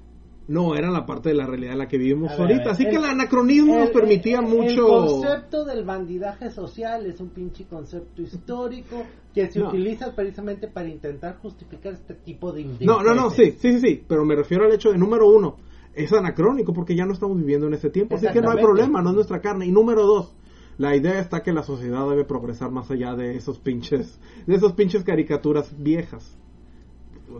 no 0.48 0.74
eran 0.74 0.92
la 0.92 1.06
parte 1.06 1.28
de 1.30 1.34
la 1.36 1.46
realidad 1.46 1.72
en 1.74 1.78
la 1.78 1.88
que 1.88 1.98
vivimos 1.98 2.30
ver, 2.32 2.40
ahorita. 2.40 2.70
Así 2.72 2.84
que 2.84 2.90
el- 2.90 3.04
el 3.04 3.04
anacronismo 3.04 3.78
nos 3.78 3.90
permitía 3.90 4.38
el- 4.40 4.46
mucho. 4.46 5.04
El 5.04 5.06
concepto 5.10 5.64
del 5.64 5.84
bandidaje 5.84 6.50
social 6.50 7.06
es 7.06 7.20
un 7.20 7.28
pinche 7.30 7.64
concepto 7.64 8.22
histórico 8.22 9.02
que 9.32 9.50
se 9.50 9.60
No. 9.60 9.68
utiliza 9.68 10.14
precisamente 10.14 10.68
para 10.68 10.88
intentar 10.88 11.38
justificar 11.38 11.92
este 11.94 12.14
tipo 12.14 12.52
de 12.52 12.64
No, 12.80 13.02
no, 13.02 13.14
no, 13.14 13.30
sí, 13.30 13.52
sí, 13.58 13.72
sí, 13.74 13.80
sí, 13.80 14.04
pero 14.06 14.24
me 14.24 14.34
refiero 14.36 14.64
al 14.64 14.72
hecho 14.72 14.90
de 14.92 14.98
número 14.98 15.28
uno, 15.28 15.56
es 15.94 16.12
anacrónico 16.12 16.72
porque 16.72 16.94
ya 16.96 17.06
no 17.06 17.12
estamos 17.12 17.36
viviendo 17.38 17.66
en 17.66 17.74
ese 17.74 17.88
tiempo, 17.90 18.16
así 18.16 18.26
que 18.32 18.40
no 18.40 18.50
hay 18.50 18.58
problema, 18.62 19.00
no 19.00 19.10
es 19.10 19.14
nuestra 19.14 19.40
carne. 19.40 19.66
Y 19.66 19.70
número 19.72 20.04
dos, 20.06 20.34
la 20.78 20.96
idea 20.96 21.18
está 21.20 21.42
que 21.42 21.52
la 21.52 21.62
sociedad 21.62 22.08
debe 22.08 22.24
progresar 22.24 22.70
más 22.70 22.90
allá 22.90 23.14
de 23.14 23.36
esos 23.36 23.58
pinches, 23.58 24.18
de 24.46 24.54
esos 24.54 24.72
pinches 24.72 25.04
caricaturas 25.04 25.72
viejas. 25.78 26.36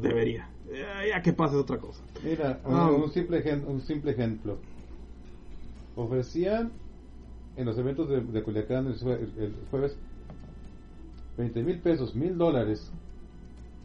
Debería. 0.01 0.49
Eh, 0.73 1.09
Ya 1.11 1.23
que 1.23 1.33
pase 1.33 1.57
otra 1.57 1.79
cosa. 1.79 2.03
Mira, 2.25 2.61
un, 2.65 2.75
Ah. 2.75 2.91
un 2.91 3.11
simple 3.11 3.43
un 3.67 3.81
simple 3.83 4.13
ejemplo. 4.13 4.57
Ofrecían 5.97 6.73
en 7.57 7.67
los 7.67 7.77
eventos 7.79 8.09
de, 8.09 8.21
de 8.21 8.43
Culiacán 8.43 8.87
el, 8.87 8.99
jue- 8.99 9.19
el- 9.21 9.43
el 9.43 9.53
jueves 9.71 9.95
20 11.37 11.63
mil 11.63 11.79
pesos, 11.81 12.15
mil 12.15 12.37
dólares 12.39 12.91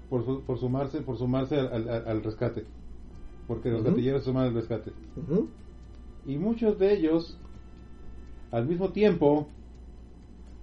por, 0.10 0.24
su- 0.26 0.42
por 0.44 0.58
sumarse 0.60 1.02
por 1.02 1.18
sumarse 1.18 1.56
al, 1.60 1.90
al- 1.90 2.08
al 2.08 2.24
rescate. 2.24 2.64
Porque 3.48 3.70
los 3.70 3.82
Ujú. 3.82 3.92
gatilleros 3.92 4.24
se 4.24 4.30
suman 4.30 4.48
al 4.48 4.54
rescate. 4.54 4.92
Y 6.26 6.38
muchos 6.38 6.78
de 6.80 6.94
ellos, 6.94 7.38
al 8.52 8.66
mismo 8.68 8.90
tiempo, 8.90 9.48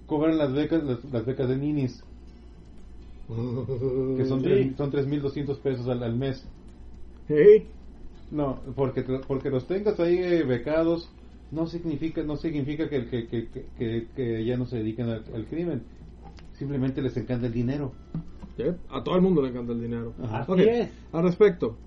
cobran 0.07 0.37
las 0.37 0.53
becas 0.53 0.83
las, 0.83 1.03
las 1.05 1.25
becas 1.25 1.49
de 1.49 1.57
ninis, 1.57 2.03
que 4.17 4.25
son 4.25 4.39
Sí. 4.41 4.45
tres- 4.45 4.77
son 4.77 4.91
3.200 4.91 5.57
pesos 5.59 5.87
al, 5.87 6.03
al 6.03 6.15
mes. 6.15 6.45
Hey, 7.27 7.67
No, 8.31 8.59
porque 8.75 9.03
porque 9.27 9.49
los 9.49 9.65
tengas 9.67 9.99
ahí 9.99 10.17
eh, 10.17 10.43
becados 10.43 11.09
no 11.51 11.67
significa 11.67 12.23
no 12.23 12.35
significa 12.37 12.89
que, 12.89 13.05
que, 13.07 13.27
que, 13.27 13.47
que, 13.77 14.07
que 14.15 14.45
ya 14.45 14.57
no 14.57 14.65
se 14.65 14.77
dedican 14.77 15.09
al, 15.09 15.23
al 15.33 15.45
crimen. 15.45 15.83
Simplemente 16.53 17.01
les 17.01 17.15
encanta 17.17 17.47
el 17.47 17.53
dinero. 17.53 17.91
Yep, 18.57 18.77
A 18.89 19.03
todo 19.03 19.15
el 19.15 19.21
mundo 19.21 19.41
le 19.41 19.49
encanta 19.49 19.73
el 19.73 19.81
dinero. 19.81 20.13
Así 20.31 20.51
Ok, 20.51 20.59
es. 20.59 20.89
Al 21.11 21.23
respecto, 21.23 21.77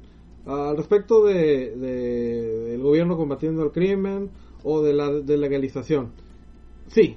al 0.47 0.77
respecto 0.77 1.25
de, 1.25 1.75
de- 1.77 2.71
del 2.71 2.83
gobierno 2.83 3.17
combatiendo 3.17 3.63
el 3.65 3.71
crimen 3.73 4.31
o 4.65 4.83
de 4.83 4.93
la 4.93 5.11
de 5.11 5.39
legalización, 5.39 6.11
sí, 6.89 7.17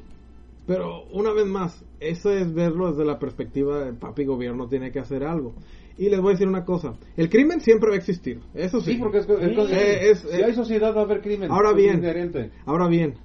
pero 0.68 1.06
una 1.12 1.32
vez 1.34 1.46
más, 1.48 1.84
eso 2.02 2.32
es 2.32 2.54
verlo 2.54 2.92
desde 2.92 3.06
la 3.06 3.18
perspectiva 3.20 3.86
de 3.86 3.94
papi 3.94 4.26
gobierno 4.26 4.68
tiene 4.68 4.92
que 4.92 5.00
hacer 5.00 5.24
algo. 5.24 5.54
Y 5.98 6.10
les 6.10 6.20
voy 6.20 6.30
a 6.30 6.32
decir 6.34 6.48
una 6.48 6.66
cosa, 6.66 6.96
el 7.16 7.30
crimen 7.30 7.62
siempre 7.62 7.90
va 7.90 7.96
a 7.96 8.00
existir, 8.00 8.40
eso 8.54 8.82
sí. 8.82 8.94
Sí, 8.94 8.98
porque 8.98 9.20
es, 9.20 9.30
es- 9.30 9.40
Sí. 9.40 9.62
es- 9.62 9.72
Eh, 9.72 10.10
es- 10.12 10.20
si 10.20 10.28
eh, 10.42 10.46
hay 10.46 10.54
sociedad 10.54 10.96
va 10.96 11.02
a 11.02 11.04
haber 11.04 11.22
crimen. 11.22 11.52
Ahora 11.52 11.70
es 11.72 11.76
bien. 11.76 11.98
inherente. 12.00 12.52
Ahora 12.66 12.88
bien, 12.88 13.16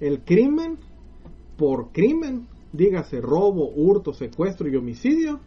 el 0.00 0.20
crimen 0.24 0.78
por 1.56 1.92
crimen, 1.92 2.46
dígase 2.72 3.20
robo, 3.20 3.70
hurto, 3.74 4.12
secuestro 4.12 4.68
y 4.68 4.76
homicidio, 4.76 5.40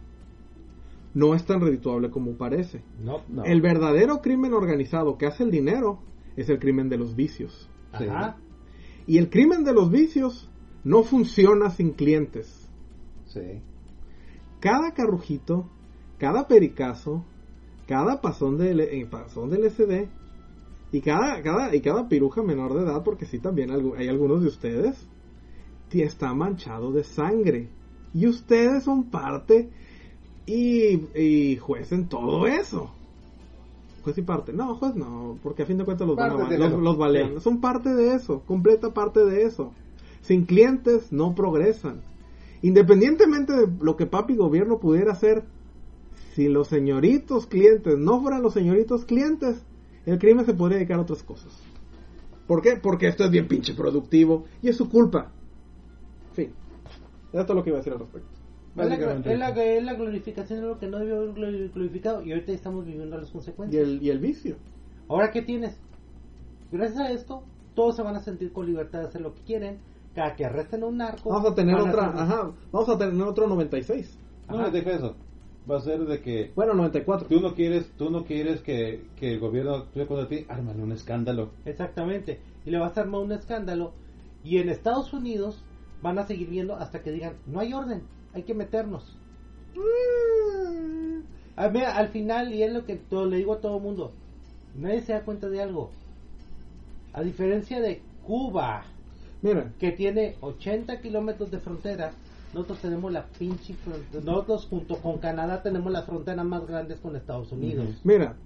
no 1.14 1.34
es 1.34 1.44
tan 1.44 1.60
redituable 1.60 2.10
como 2.10 2.32
parece. 2.36 2.82
No, 3.02 3.22
No. 3.28 3.44
El 3.44 3.60
verdadero 3.60 4.20
crimen 4.20 4.52
organizado 4.52 5.16
que 5.18 5.26
hace 5.26 5.42
el 5.44 5.50
dinero 5.50 6.00
es 6.36 6.48
el 6.48 6.58
crimen 6.58 6.88
de 6.88 6.96
los 6.98 7.14
vicios. 7.16 7.68
Ajá. 7.92 8.36
Y 9.06 9.18
el 9.18 9.30
crimen 9.30 9.64
de 9.64 9.72
los 9.72 9.90
vicios 9.90 10.50
no 10.84 11.02
funciona 11.02 11.70
sin 11.70 11.92
clientes. 11.92 12.68
Sí. 13.26 13.60
Cada 14.60 14.92
carrujito, 14.92 15.68
cada 16.18 16.48
pericazo, 16.48 17.24
cada 17.86 18.20
pasón 18.20 18.58
del, 18.58 18.80
eh, 18.80 19.06
pasón 19.10 19.50
del 19.50 19.70
SD 19.70 20.08
Y 20.92 21.00
cada, 21.00 21.42
cada, 21.42 21.74
y 21.74 21.80
cada 21.80 22.08
piruja 22.08 22.42
menor 22.42 22.74
de 22.74 22.82
edad, 22.82 23.02
porque 23.04 23.26
sí 23.26 23.38
también 23.38 23.70
hay 23.70 24.08
algunos 24.08 24.42
de 24.42 24.48
ustedes, 24.48 25.06
está 25.92 26.34
manchado 26.34 26.92
de 26.92 27.04
sangre. 27.04 27.68
Y 28.14 28.26
ustedes 28.26 28.84
son 28.84 29.04
parte 29.04 29.70
y, 30.46 31.00
y 31.14 31.56
juez 31.56 31.92
en 31.92 32.08
todo 32.08 32.46
eso. 32.46 32.90
Juez 34.02 34.18
y 34.18 34.22
parte. 34.22 34.52
No, 34.52 34.74
juez 34.76 34.94
no, 34.94 35.38
porque 35.42 35.62
a 35.62 35.66
fin 35.66 35.78
de 35.78 35.84
cuentas 35.84 36.06
los, 36.06 36.16
van 36.16 36.32
a 36.32 36.68
los, 36.68 36.96
balean. 36.96 37.34
Sí. 37.34 37.40
Son 37.40 37.60
parte 37.60 37.94
de 37.94 38.14
eso, 38.14 38.42
completa 38.46 38.92
parte 38.92 39.24
de 39.24 39.42
eso. 39.42 39.72
Sin 40.28 40.44
clientes 40.44 41.10
no 41.10 41.34
progresan. 41.34 42.02
Independientemente 42.60 43.54
de 43.54 43.66
lo 43.80 43.96
que 43.96 44.04
papi 44.04 44.36
gobierno 44.36 44.78
pudiera 44.78 45.12
hacer, 45.12 45.44
si 46.34 46.48
los 46.48 46.68
señoritos 46.68 47.46
clientes 47.46 47.96
no 47.96 48.20
fueran 48.20 48.42
los 48.42 48.52
señoritos 48.52 49.06
clientes, 49.06 49.64
el 50.04 50.18
crimen 50.18 50.44
se 50.44 50.52
podría 50.52 50.76
dedicar 50.76 50.98
a 50.98 51.02
otras 51.02 51.22
cosas. 51.22 51.50
¿Por 52.46 52.60
qué? 52.60 52.76
Porque 52.76 53.08
esto 53.08 53.24
es 53.24 53.30
bien 53.30 53.48
pinche 53.48 53.72
productivo 53.72 54.44
y 54.60 54.68
es 54.68 54.76
su 54.76 54.90
culpa. 54.90 55.32
Fin. 56.34 56.52
Esto 57.32 57.52
es 57.52 57.56
lo 57.56 57.64
que 57.64 57.70
iba 57.70 57.78
a 57.78 57.80
decir 57.80 57.94
al 57.94 58.00
respecto. 58.00 58.28
Es 58.76 58.86
la, 59.38 59.48
es 59.48 59.82
la- 59.82 59.94
glorificación 59.94 60.60
de 60.60 60.66
lo 60.66 60.78
que 60.78 60.88
no 60.88 60.98
debió 60.98 61.16
haber 61.16 61.30
glori- 61.34 61.72
glorificado 61.72 62.22
y 62.22 62.32
ahorita 62.32 62.52
estamos 62.52 62.84
viviendo 62.84 63.16
las 63.16 63.30
Y 63.30 63.32
consecuencias. 63.32 63.82
el, 63.82 64.02
y 64.02 64.10
el 64.10 64.18
vicio. 64.18 64.56
Ahora, 65.08 65.30
¿qué 65.30 65.40
tienes? 65.40 65.78
Gracias 66.70 67.00
a 67.00 67.10
esto, 67.12 67.44
todos 67.74 67.96
se 67.96 68.02
van 68.02 68.14
a 68.14 68.20
sentir 68.20 68.52
con 68.52 68.66
libertad 68.66 69.00
de 69.00 69.06
hacer 69.06 69.22
lo 69.22 69.34
que 69.34 69.40
quieren. 69.40 69.78
Cada 70.14 70.34
que 70.34 70.44
arresten 70.44 70.82
a 70.82 70.86
un 70.86 70.96
narco. 70.96 71.30
Vamos 71.30 71.52
a 71.52 71.54
tener 71.54 71.76
otra, 71.76 72.06
hacer- 72.08 72.20
ajá, 72.22 72.50
vamos 72.72 72.88
a 72.88 72.98
tener 72.98 73.22
otro 73.22 73.46
96. 73.46 74.18
No, 74.48 74.58
Ajá. 74.60 74.70
deja 74.70 74.90
eso. 74.92 75.14
Va 75.70 75.76
a 75.76 75.80
ser 75.80 76.00
de 76.06 76.20
que 76.22 76.50
Bueno, 76.56 76.72
94. 76.74 77.28
tú 77.28 77.40
no 77.40 77.54
quieres, 77.54 77.90
tú 77.98 78.08
no 78.10 78.24
quieres 78.24 78.62
que, 78.62 79.06
que 79.16 79.34
el 79.34 79.38
gobierno 79.40 79.74
actúe 79.74 80.06
contra 80.06 80.26
ti, 80.28 80.46
ármale 80.48 80.82
un 80.82 80.92
escándalo. 80.92 81.50
Exactamente. 81.66 82.40
Y 82.64 82.70
le 82.70 82.78
vas 82.78 82.96
a 82.96 83.02
armar 83.02 83.20
un 83.20 83.32
escándalo. 83.32 83.92
Y 84.42 84.58
en 84.58 84.70
Estados 84.70 85.12
Unidos 85.12 85.62
van 86.02 86.18
a 86.18 86.26
seguir 86.26 86.48
viendo 86.48 86.74
hasta 86.76 87.02
que 87.02 87.12
digan, 87.12 87.34
no 87.46 87.60
hay 87.60 87.74
orden, 87.74 88.02
hay 88.32 88.44
que 88.44 88.54
meternos. 88.54 89.18
A 91.56 91.68
ver, 91.68 91.84
al 91.86 92.08
final, 92.08 92.52
y 92.54 92.62
es 92.62 92.72
lo 92.72 92.84
que 92.86 92.96
todo, 92.96 93.26
le 93.26 93.36
digo 93.38 93.54
a 93.54 93.60
todo 93.60 93.76
el 93.78 93.82
mundo, 93.82 94.12
nadie 94.76 95.00
se 95.02 95.12
da 95.12 95.22
cuenta 95.24 95.48
de 95.48 95.60
algo. 95.60 95.90
A 97.12 97.22
diferencia 97.22 97.80
de 97.80 98.00
Cuba, 98.24 98.84
Mira, 99.42 99.72
que 99.78 99.92
tiene 99.92 100.36
80 100.40 101.00
kilómetros 101.00 101.50
de 101.50 101.58
frontera, 101.58 102.12
nosotros 102.52 102.78
tenemos 102.80 103.12
la 103.12 103.26
pinche 103.26 103.74
frontera, 103.74 104.24
nosotros 104.24 104.66
junto 104.68 104.96
con 104.96 105.18
Canadá 105.18 105.62
tenemos 105.62 105.92
las 105.92 106.06
fronteras 106.06 106.44
más 106.44 106.66
grandes 106.66 106.98
con 106.98 107.14
Estados 107.14 107.52
Unidos. 107.52 108.00
mira, 108.04 108.36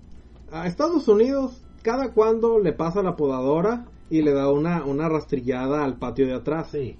a 0.51 0.67
Estados 0.67 1.09
Unidos 1.09 1.63
cada 1.83 2.13
cuando 2.13 2.59
le 2.59 2.73
pasa 2.73 3.03
la 3.03 3.17
podadora 3.17 3.87
y 4.09 4.23
le 4.23 4.33
da 4.33 4.51
una, 4.51 4.85
una 4.85 5.09
rastrillada 5.09 5.85
al 5.85 5.97
patio 5.97 6.27
de 6.27 6.35
atrás. 6.35 6.69
Sí. 6.71 6.97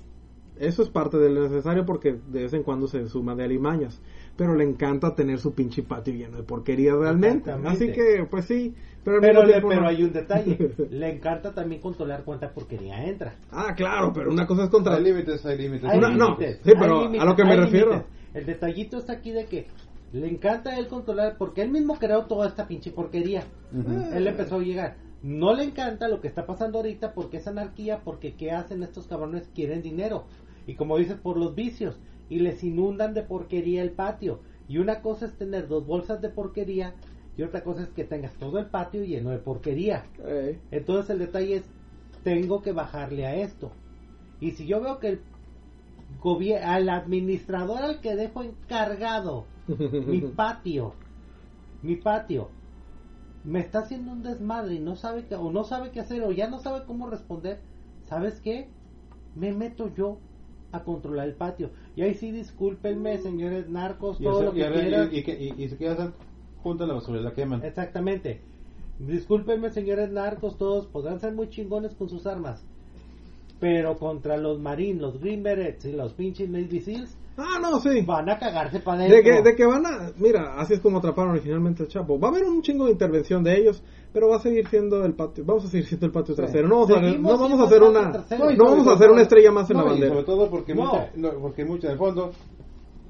Eso 0.59 0.83
es 0.83 0.91
parte 0.91 1.19
del 1.19 1.35
necesario 1.35 1.87
porque 1.87 2.19
de 2.29 2.43
vez 2.43 2.53
en 2.53 2.63
cuando 2.63 2.87
se 2.87 3.09
suma 3.09 3.35
de 3.35 3.45
alimañas. 3.45 4.01
Pero 4.37 4.55
le 4.55 4.65
encanta 4.65 5.15
tener 5.15 5.39
su 5.39 5.53
pinche 5.53 5.83
patio 5.83 6.15
lleno 6.15 6.39
de 6.39 6.43
porquería 6.43 6.95
realmente. 6.95 7.51
Así 7.51 7.93
que, 7.93 8.27
pues 8.31 8.47
sí. 8.47 8.75
Pero, 9.05 9.21
Pero, 9.21 9.33
mismo 9.33 9.43
le- 9.43 9.53
tiempo 9.53 9.69
pero 9.69 9.81
no. 9.83 9.89
hay 9.89 10.03
un 10.05 10.13
detalle, 10.13 10.75
le 10.91 11.11
encanta 11.15 11.53
también 11.53 11.81
controlar 11.81 12.23
cuánta 12.25 12.51
porquería 12.53 13.05
entra. 13.05 13.35
Ah, 13.51 13.75
claro, 13.77 14.13
pero 14.15 14.31
una 14.31 14.47
cosa 14.47 14.65
es 14.65 14.71
contra... 14.71 14.95
Hay 14.95 15.03
límites, 15.03 15.45
hay 15.45 15.59
límites. 15.59 15.91
Hay 15.91 15.99
Una- 15.99 16.11
no, 16.11 16.37
sí, 16.39 16.47
pero 16.79 17.09
hay 17.09 17.19
a 17.19 17.25
lo 17.25 17.35
que 17.35 17.45
me 17.45 17.57
refiero. 17.57 17.91
límites. 17.91 18.11
El 18.35 18.47
detallito 18.47 18.99
está 18.99 19.15
aquí 19.15 19.33
de 19.33 19.47
que 19.47 19.67
le 20.13 20.29
encanta 20.29 20.71
a 20.71 20.79
él 20.79 20.87
controlar, 20.89 21.37
porque 21.37 21.63
él 21.63 21.71
mismo 21.71 21.99
creó 21.99 22.27
toda 22.27 22.47
esta 22.47 22.69
pinche 22.69 22.91
porquería. 22.93 23.43
Él 24.15 24.27
empezó 24.27 24.57
a 24.57 24.63
llegar. 24.63 24.97
No 25.23 25.55
le 25.55 25.65
encanta 25.65 26.09
lo 26.09 26.21
que 26.21 26.29
está 26.29 26.47
pasando 26.47 26.79
ahorita 26.79 27.13
porque 27.15 27.37
es 27.39 27.47
anarquía, 27.47 28.01
porque 28.05 28.35
¿qué 28.35 28.51
hacen 28.53 28.83
estos 28.83 29.07
cabrones? 29.07 29.49
Quieren 29.55 29.81
dinero. 29.83 30.25
Y 30.67 30.75
como 30.75 30.97
dices, 30.99 31.17
por 31.17 31.37
los 31.39 31.55
vicios. 31.55 31.99
Y 32.29 32.39
les 32.41 32.63
inundan 32.65 33.15
de 33.15 33.23
porquería 33.23 33.83
el 33.83 33.91
patio. 33.91 34.41
Y 34.69 34.79
una 34.79 35.01
cosa 35.03 35.27
es 35.27 35.37
tener 35.37 35.69
dos 35.69 35.87
bolsas 35.87 36.21
de 36.23 36.29
porquería 36.31 36.95
y 37.37 37.43
otra 37.43 37.63
cosa 37.63 37.83
es 37.83 37.89
que 37.91 38.05
tengas 38.05 38.33
todo 38.35 38.59
el 38.59 38.67
patio 38.67 39.05
lleno 39.05 39.31
de 39.31 39.39
porquería. 39.39 40.05
Entonces 40.71 41.11
el 41.11 41.19
detalle 41.19 41.57
es, 41.57 41.65
tengo 42.23 42.63
que 42.63 42.73
bajarle 42.73 43.27
a 43.27 43.37
esto. 43.37 43.73
Y 44.41 44.53
si 44.53 44.67
yo 44.67 44.81
veo 44.81 44.99
que 44.99 45.09
el 45.09 45.21
al 46.63 46.89
administrador 46.89 47.83
al 47.83 48.01
que 48.01 48.15
dejo 48.15 48.43
encargado 48.43 49.45
mi 49.69 50.21
patio, 50.21 50.95
mi 51.83 51.97
patio, 51.97 52.49
me 53.45 53.61
está 53.61 53.81
haciendo 53.81 54.13
un 54.13 54.23
desmadre 54.23 54.75
y 54.75 54.79
no 54.79 54.95
sabe 54.95 55.25
qué, 55.29 55.35
o 55.35 55.51
no 55.51 55.65
sabe 55.65 55.91
qué 55.91 56.01
hacer, 56.01 56.23
o 56.23 56.31
ya 56.33 56.49
no 56.49 56.61
sabe 56.61 56.85
cómo 56.87 57.11
responder, 57.11 57.59
¿sabes 58.09 58.41
qué? 58.41 58.69
Me 59.35 59.53
meto 59.53 59.93
yo 59.97 60.19
a 60.71 60.81
controlar 60.85 61.29
el 61.29 61.35
patio. 61.35 61.71
Y 61.97 62.03
ahí 62.03 62.15
sí, 62.15 62.31
discúlpenme, 62.31 63.19
señores 63.19 63.69
narcos, 63.69 64.19
todo 64.19 64.43
lo 64.43 64.53
que 64.55 64.61
y, 64.61 64.65
quieran. 64.83 65.11
y, 65.13 65.19
y, 65.19 65.23
que- 65.23 65.55
y, 65.59 65.63
y 65.65 65.69
la 66.65 66.95
basura 66.95 67.21
y 67.21 67.23
la 67.23 67.33
queman. 67.33 67.65
Exactamente. 67.65 68.41
Discúlpenme, 68.99 69.71
señores 69.71 70.11
narcos, 70.11 70.57
todos 70.59 70.87
podrán 70.87 71.21
ser 71.21 71.33
muy 71.35 71.49
chingones 71.49 71.95
con 71.95 72.09
sus 72.09 72.27
armas. 72.27 72.65
Pero 73.61 73.97
contra 73.99 74.37
los 74.37 74.59
Marines, 74.61 75.01
los 75.01 75.21
Green 75.21 75.43
Berets 75.43 75.85
y 75.85 75.93
los 75.93 76.13
pinches 76.15 76.49
Navy 76.49 76.81
Seals, 76.81 77.17
Ah, 77.35 77.59
no, 77.63 77.81
sí. 77.81 78.03
van 78.03 78.29
a 78.29 78.39
cagarse 78.39 78.81
para 78.81 79.05
De 79.05 79.23
que, 79.23 79.41
de 79.41 79.57
que 79.57 79.65
van 79.65 79.87
a... 79.87 80.13
Mira, 80.19 80.55
así 80.59 80.75
es 80.75 80.81
como 80.81 80.99
atraparon 80.99 81.31
originalmente 81.33 81.83
al 81.83 81.89
Chapo. 81.89 82.21
Va 82.21 82.29
a 82.29 82.31
haber 82.31 82.45
un 82.45 82.61
chingo 82.61 82.85
de 82.85 82.93
intervención 82.93 83.43
de 83.43 83.57
ellos, 83.59 83.83
pero 84.13 84.29
va 84.29 84.37
a 84.37 84.41
seguir 84.41 84.69
siendo 84.69 85.03
el 85.07 85.15
patio... 85.15 85.43
Vamos 85.47 85.65
a 85.65 85.69
seguir 85.69 85.87
siendo 85.87 86.05
el 86.07 86.13
patio 86.13 86.35
trasero. 86.35 86.69
No 86.69 86.81
vamos 86.81 86.91
a, 86.91 87.01
Seguimos 87.01 87.33
no 87.33 87.39
vamos 87.39 87.61
a 87.61 87.65
hacer 87.65 87.83
una... 87.83 88.13
trasero. 88.13 88.51
No 88.53 88.65
vamos 88.65 88.87
a 88.87 88.93
hacer 88.93 89.11
una 89.11 89.23
estrella 89.23 89.51
más 89.51 89.71
en 89.71 89.77
la 89.79 89.83
bandera. 89.83 90.09
sobre 90.13 90.25
todo 90.25 90.51
porque, 90.51 90.75
No. 90.75 90.85
mucha, 90.85 91.11
no, 91.17 91.31
porque 91.41 91.65
mucha, 91.65 91.91
el 91.91 91.97
fondo, 91.97 92.33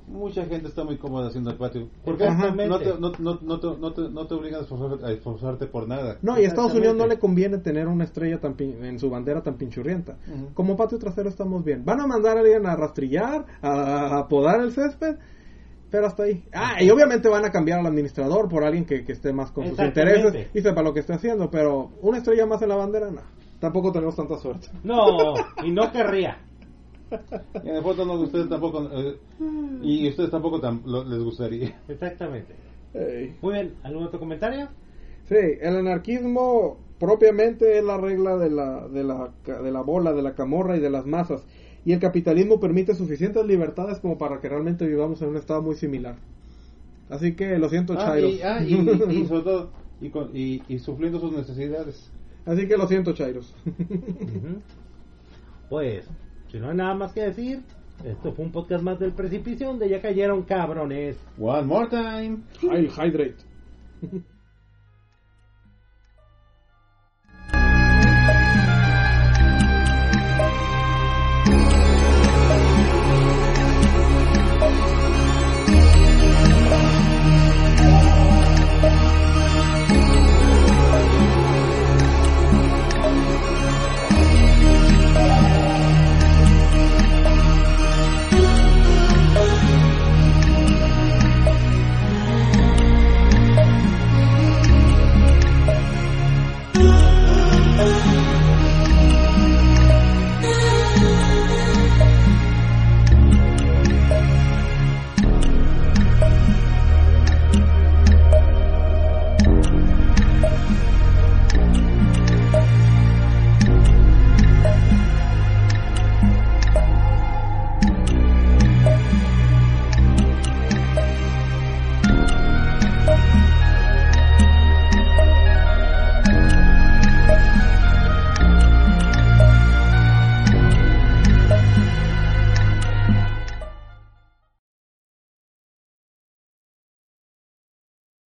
mucha 0.06 0.44
gente 0.46 0.68
está 0.68 0.84
muy 0.84 0.96
cómoda 0.98 1.28
haciendo 1.28 1.50
el 1.50 1.56
patio. 1.56 1.88
Porque 2.04 2.24
no 2.68 2.78
te, 2.78 3.00
no, 3.00 3.12
no, 3.18 3.38
no, 3.42 3.60
te, 3.60 3.66
no, 3.78 3.92
te, 3.92 4.00
no 4.10 4.26
te 4.26 4.34
obligan 4.34 4.60
a 4.60 4.62
esforzarte, 4.64 5.06
a 5.06 5.10
esforzarte 5.10 5.66
por 5.66 5.88
nada. 5.88 6.18
No, 6.22 6.38
y 6.38 6.44
a 6.44 6.48
Estados 6.48 6.72
Unidos 6.78 6.96
no 6.96 7.06
le 7.14 7.18
conviene 7.18 7.58
tener 7.58 7.88
una 7.88 8.04
estrella 8.04 8.38
tan 8.40 8.56
pin- 8.56 8.84
en 8.84 8.98
su 8.98 9.08
bandera 9.10 9.42
tan 9.42 9.54
pinchurrienta. 9.54 10.16
Como 10.54 10.76
patio 10.76 10.98
trasero 10.98 11.28
estamos 11.28 11.64
bien. 11.64 11.84
Van 11.84 12.00
a 12.00 12.06
mandar 12.06 12.36
a 12.36 12.40
alguien 12.40 12.66
a 12.66 12.76
rastrillar, 12.76 13.46
a, 13.62 14.18
a 14.18 14.28
podar 14.28 14.60
el 14.60 14.72
césped, 14.72 15.16
pero 15.90 16.06
hasta 16.06 16.22
ahí. 16.24 16.44
Ah, 16.52 16.82
y 16.82 16.88
obviamente 16.90 17.28
van 17.28 17.44
a 17.44 17.50
cambiar 17.52 17.78
al 17.80 17.86
administrador 17.86 18.48
por 18.48 18.64
alguien 18.64 18.84
que, 18.84 19.04
que 19.04 19.12
esté 19.12 19.32
más 19.32 19.50
con 19.50 19.64
sus 19.68 19.76
intereses 19.88 20.32
y 20.54 20.60
sepa 20.62 20.82
lo 20.82 20.92
que 20.94 21.00
esté 21.00 21.12
haciendo, 21.12 21.50
pero 21.50 21.90
una 22.00 22.18
estrella 22.18 22.46
más 22.46 22.62
en 22.62 22.70
la 22.70 22.76
bandera, 22.76 23.10
no. 23.10 23.20
Tampoco 23.60 23.92
tenemos 23.92 24.16
tanta 24.16 24.36
suerte. 24.38 24.68
No, 24.82 25.34
y 25.62 25.70
no 25.70 25.92
querría. 25.92 26.38
Y 27.64 27.68
en 27.68 27.76
el 27.76 27.82
fondo 27.82 28.04
no, 28.04 28.14
ustedes 28.14 28.48
tampoco, 28.48 28.88
eh, 28.92 29.16
y 29.82 30.08
ustedes 30.08 30.30
tampoco 30.30 30.60
tam- 30.60 30.82
lo- 30.84 31.04
les 31.04 31.18
gustaría. 31.22 31.80
Exactamente. 31.88 32.54
Ey. 32.94 33.36
Muy 33.42 33.54
bien, 33.54 33.74
¿algún 33.82 34.04
otro 34.04 34.18
comentario? 34.18 34.68
Sí, 35.28 35.36
el 35.60 35.76
anarquismo 35.76 36.78
propiamente 36.98 37.78
es 37.78 37.84
la 37.84 37.96
regla 37.96 38.36
de 38.36 38.50
la, 38.50 38.86
de, 38.88 39.04
la, 39.04 39.30
de 39.44 39.70
la 39.70 39.80
bola, 39.82 40.12
de 40.12 40.22
la 40.22 40.34
camorra 40.34 40.76
y 40.76 40.80
de 40.80 40.90
las 40.90 41.06
masas. 41.06 41.42
Y 41.84 41.92
el 41.92 41.98
capitalismo 42.00 42.60
permite 42.60 42.94
suficientes 42.94 43.44
libertades 43.44 43.98
como 43.98 44.18
para 44.18 44.40
que 44.40 44.48
realmente 44.48 44.86
vivamos 44.86 45.20
en 45.22 45.28
un 45.30 45.36
estado 45.36 45.62
muy 45.62 45.74
similar. 45.74 46.16
Así 47.08 47.34
que 47.34 47.58
lo 47.58 47.68
siento, 47.68 47.94
Ah, 47.94 48.04
Chairos. 48.06 48.32
y, 48.32 48.42
ah, 48.42 48.62
y, 48.62 48.74
y 48.74 49.26
sobre 49.28 49.42
todo, 49.42 49.70
y, 50.00 50.10
con, 50.10 50.30
y, 50.36 50.62
y 50.68 50.78
supliendo 50.78 51.18
sus 51.18 51.32
necesidades. 51.32 52.08
Así 52.46 52.66
que 52.68 52.76
lo 52.76 52.86
siento, 52.86 53.12
Chairos. 53.14 53.52
Ujú. 53.66 54.60
Pues, 55.68 56.04
si 56.52 56.58
no 56.60 56.68
hay 56.68 56.76
nada 56.76 56.94
más 56.94 57.12
que 57.12 57.22
decir, 57.22 57.62
esto 58.04 58.32
fue 58.32 58.44
un 58.44 58.52
podcast 58.52 58.84
más 58.84 59.00
del 59.00 59.12
precipicio 59.12 59.68
donde 59.68 59.88
ya 59.88 60.02
cayeron 60.02 60.42
cabrones. 60.42 61.16
One 61.38 61.62
more 61.62 61.88
time. 61.88 62.42
Hydrate. 62.60 63.36